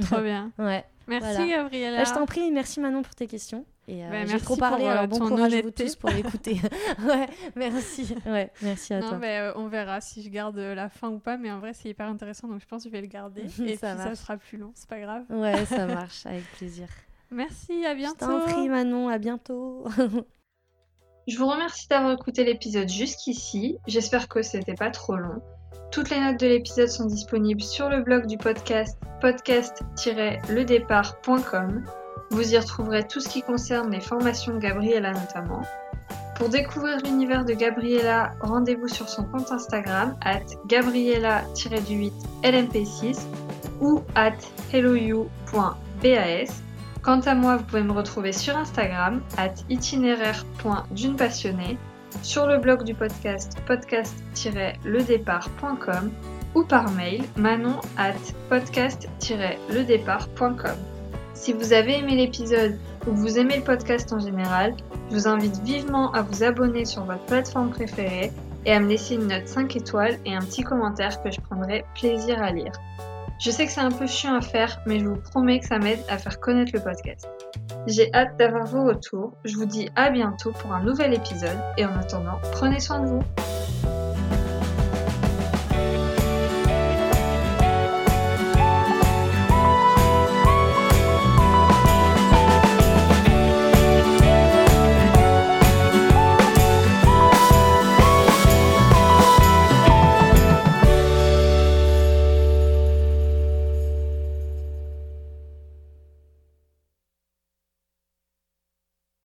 Trop 0.01 0.22
bien. 0.22 0.51
ouais. 0.60 0.84
Merci 1.07 1.49
Gabriela. 1.49 1.99
Bah, 1.99 2.03
je 2.03 2.14
t'en 2.14 2.26
prie, 2.26 2.51
merci 2.51 2.80
Manon 2.80 3.03
pour 3.03 3.15
tes 3.15 3.27
questions. 3.27 3.65
Et 3.88 4.05
euh, 4.05 4.10
bah, 4.10 4.26
j'ai 4.26 4.39
trop 4.39 4.55
parlé, 4.55 4.85
alors 4.85 5.07
bon 5.07 5.19
courage 5.19 5.53
à 5.53 5.61
vous 5.61 5.72
tous 5.72 5.95
pour 5.95 6.10
l'écouter. 6.10 6.53
ouais, 7.05 7.27
merci. 7.55 8.15
Ouais, 8.26 8.49
merci 8.61 8.93
à 8.93 9.01
non, 9.01 9.10
toi. 9.10 9.18
Mais, 9.18 9.51
on 9.55 9.68
verra 9.68 9.99
si 9.99 10.23
je 10.23 10.30
garde 10.30 10.57
la 10.57 10.88
fin 10.89 11.10
ou 11.10 11.19
pas, 11.19 11.35
mais 11.38 11.51
en 11.51 11.60
vrai 11.60 11.73
c'est 11.73 11.89
hyper 11.89 12.07
intéressant, 12.07 12.47
donc 12.47 12.61
je 12.61 12.65
pense 12.65 12.84
que 12.84 12.89
je 12.89 12.93
vais 12.93 13.01
le 13.01 13.07
garder. 13.07 13.43
et 13.65 13.76
ça, 13.76 13.97
ça 13.97 14.15
sera 14.15 14.38
plus 14.38 14.57
long, 14.57 14.72
c'est 14.73 14.88
pas 14.88 15.01
grave. 15.01 15.26
Ouais, 15.30 15.65
ça 15.65 15.85
marche, 15.85 16.26
avec 16.26 16.49
plaisir. 16.53 16.88
Merci, 17.30 17.85
à 17.85 17.93
bientôt. 17.93 18.26
Je 18.26 18.26
t'en 18.26 18.39
prie 18.39 18.69
Manon, 18.69 19.10
à 19.10 19.18
bientôt. 19.18 19.84
je 21.27 21.38
vous 21.38 21.47
remercie 21.47 21.89
d'avoir 21.89 22.14
écouté 22.14 22.45
l'épisode 22.45 22.88
jusqu'ici. 22.88 23.80
J'espère 23.88 24.30
que 24.30 24.41
c'était 24.43 24.76
pas 24.76 24.91
trop 24.91 25.18
long. 25.18 25.41
Toutes 25.91 26.10
les 26.10 26.22
notes 26.22 26.39
de 26.39 26.47
l'épisode 26.47 26.88
sont 26.88 27.05
disponibles 27.05 27.61
sur 27.61 27.89
le 27.89 28.01
blog 28.01 28.27
du 28.27 28.38
podcast 28.38 28.97
podcast-ledépart.com. 29.22 31.84
Vous 32.31 32.53
y 32.53 32.57
retrouverez 32.57 33.07
tout 33.07 33.19
ce 33.19 33.30
qui 33.30 33.41
concerne 33.41 33.91
les 33.91 34.02
formations 34.02 34.57
Gabriella 34.57 35.14
notamment. 35.14 35.61
Pour 36.35 36.49
découvrir 36.49 36.98
l'univers 37.03 37.45
de 37.45 37.53
Gabriella, 37.53 38.31
rendez-vous 38.41 38.88
sur 38.88 39.07
son 39.07 39.26
compte 39.26 39.52
Instagram 39.52 40.18
at 40.26 40.41
gabriella-lmp6 40.68 43.19
ou 43.80 44.02
at 44.15 44.34
hellou.bas. 44.72 46.48
Quant 47.03 47.19
à 47.19 47.35
moi, 47.35 47.57
vous 47.57 47.65
pouvez 47.65 47.84
me 47.84 47.91
retrouver 47.91 48.31
sur 48.31 48.57
Instagram 48.57 49.22
at 49.38 49.53
itinéraire.dunepassionnée 49.69 51.77
sur 52.22 52.45
le 52.48 52.57
blog 52.57 52.84
du 52.84 52.94
podcast 52.94 53.57
podcast-ledépart.com 53.68 56.11
ou 56.56 56.64
par 56.64 56.90
mail 56.91 57.26
manon 57.35 57.81
at 57.98 58.14
podcast-ledépart.com. 58.49 60.92
Si 61.43 61.51
vous 61.51 61.73
avez 61.73 61.97
aimé 61.97 62.15
l'épisode 62.15 62.79
ou 63.05 63.11
vous 63.11 63.37
aimez 63.37 63.57
le 63.57 63.63
podcast 63.63 64.13
en 64.13 64.19
général, 64.19 64.77
je 65.09 65.15
vous 65.15 65.27
invite 65.27 65.59
vivement 65.63 66.09
à 66.13 66.21
vous 66.21 66.41
abonner 66.41 66.85
sur 66.85 67.03
votre 67.03 67.25
plateforme 67.25 67.69
préférée 67.69 68.31
et 68.65 68.71
à 68.71 68.79
me 68.79 68.87
laisser 68.87 69.15
une 69.15 69.27
note 69.27 69.45
5 69.45 69.75
étoiles 69.75 70.17
et 70.25 70.33
un 70.33 70.39
petit 70.39 70.63
commentaire 70.63 71.21
que 71.21 71.29
je 71.29 71.41
prendrai 71.41 71.83
plaisir 71.95 72.41
à 72.41 72.53
lire. 72.53 72.71
Je 73.39 73.51
sais 73.51 73.65
que 73.65 73.73
c'est 73.73 73.81
un 73.81 73.91
peu 73.91 74.07
chiant 74.07 74.35
à 74.35 74.41
faire, 74.41 74.79
mais 74.85 74.99
je 74.99 75.05
vous 75.05 75.17
promets 75.17 75.59
que 75.59 75.65
ça 75.65 75.79
m'aide 75.79 75.99
à 76.07 76.17
faire 76.17 76.39
connaître 76.39 76.71
le 76.73 76.79
podcast. 76.79 77.27
J'ai 77.87 78.09
hâte 78.13 78.37
d'avoir 78.39 78.65
vos 78.65 78.85
retours. 78.85 79.33
Je 79.43 79.57
vous 79.57 79.65
dis 79.65 79.89
à 79.97 80.11
bientôt 80.11 80.53
pour 80.53 80.71
un 80.71 80.81
nouvel 80.81 81.13
épisode 81.13 81.59
et 81.77 81.83
en 81.83 81.93
attendant, 81.97 82.39
prenez 82.53 82.79
soin 82.79 83.01
de 83.01 83.07
vous. 83.07 83.23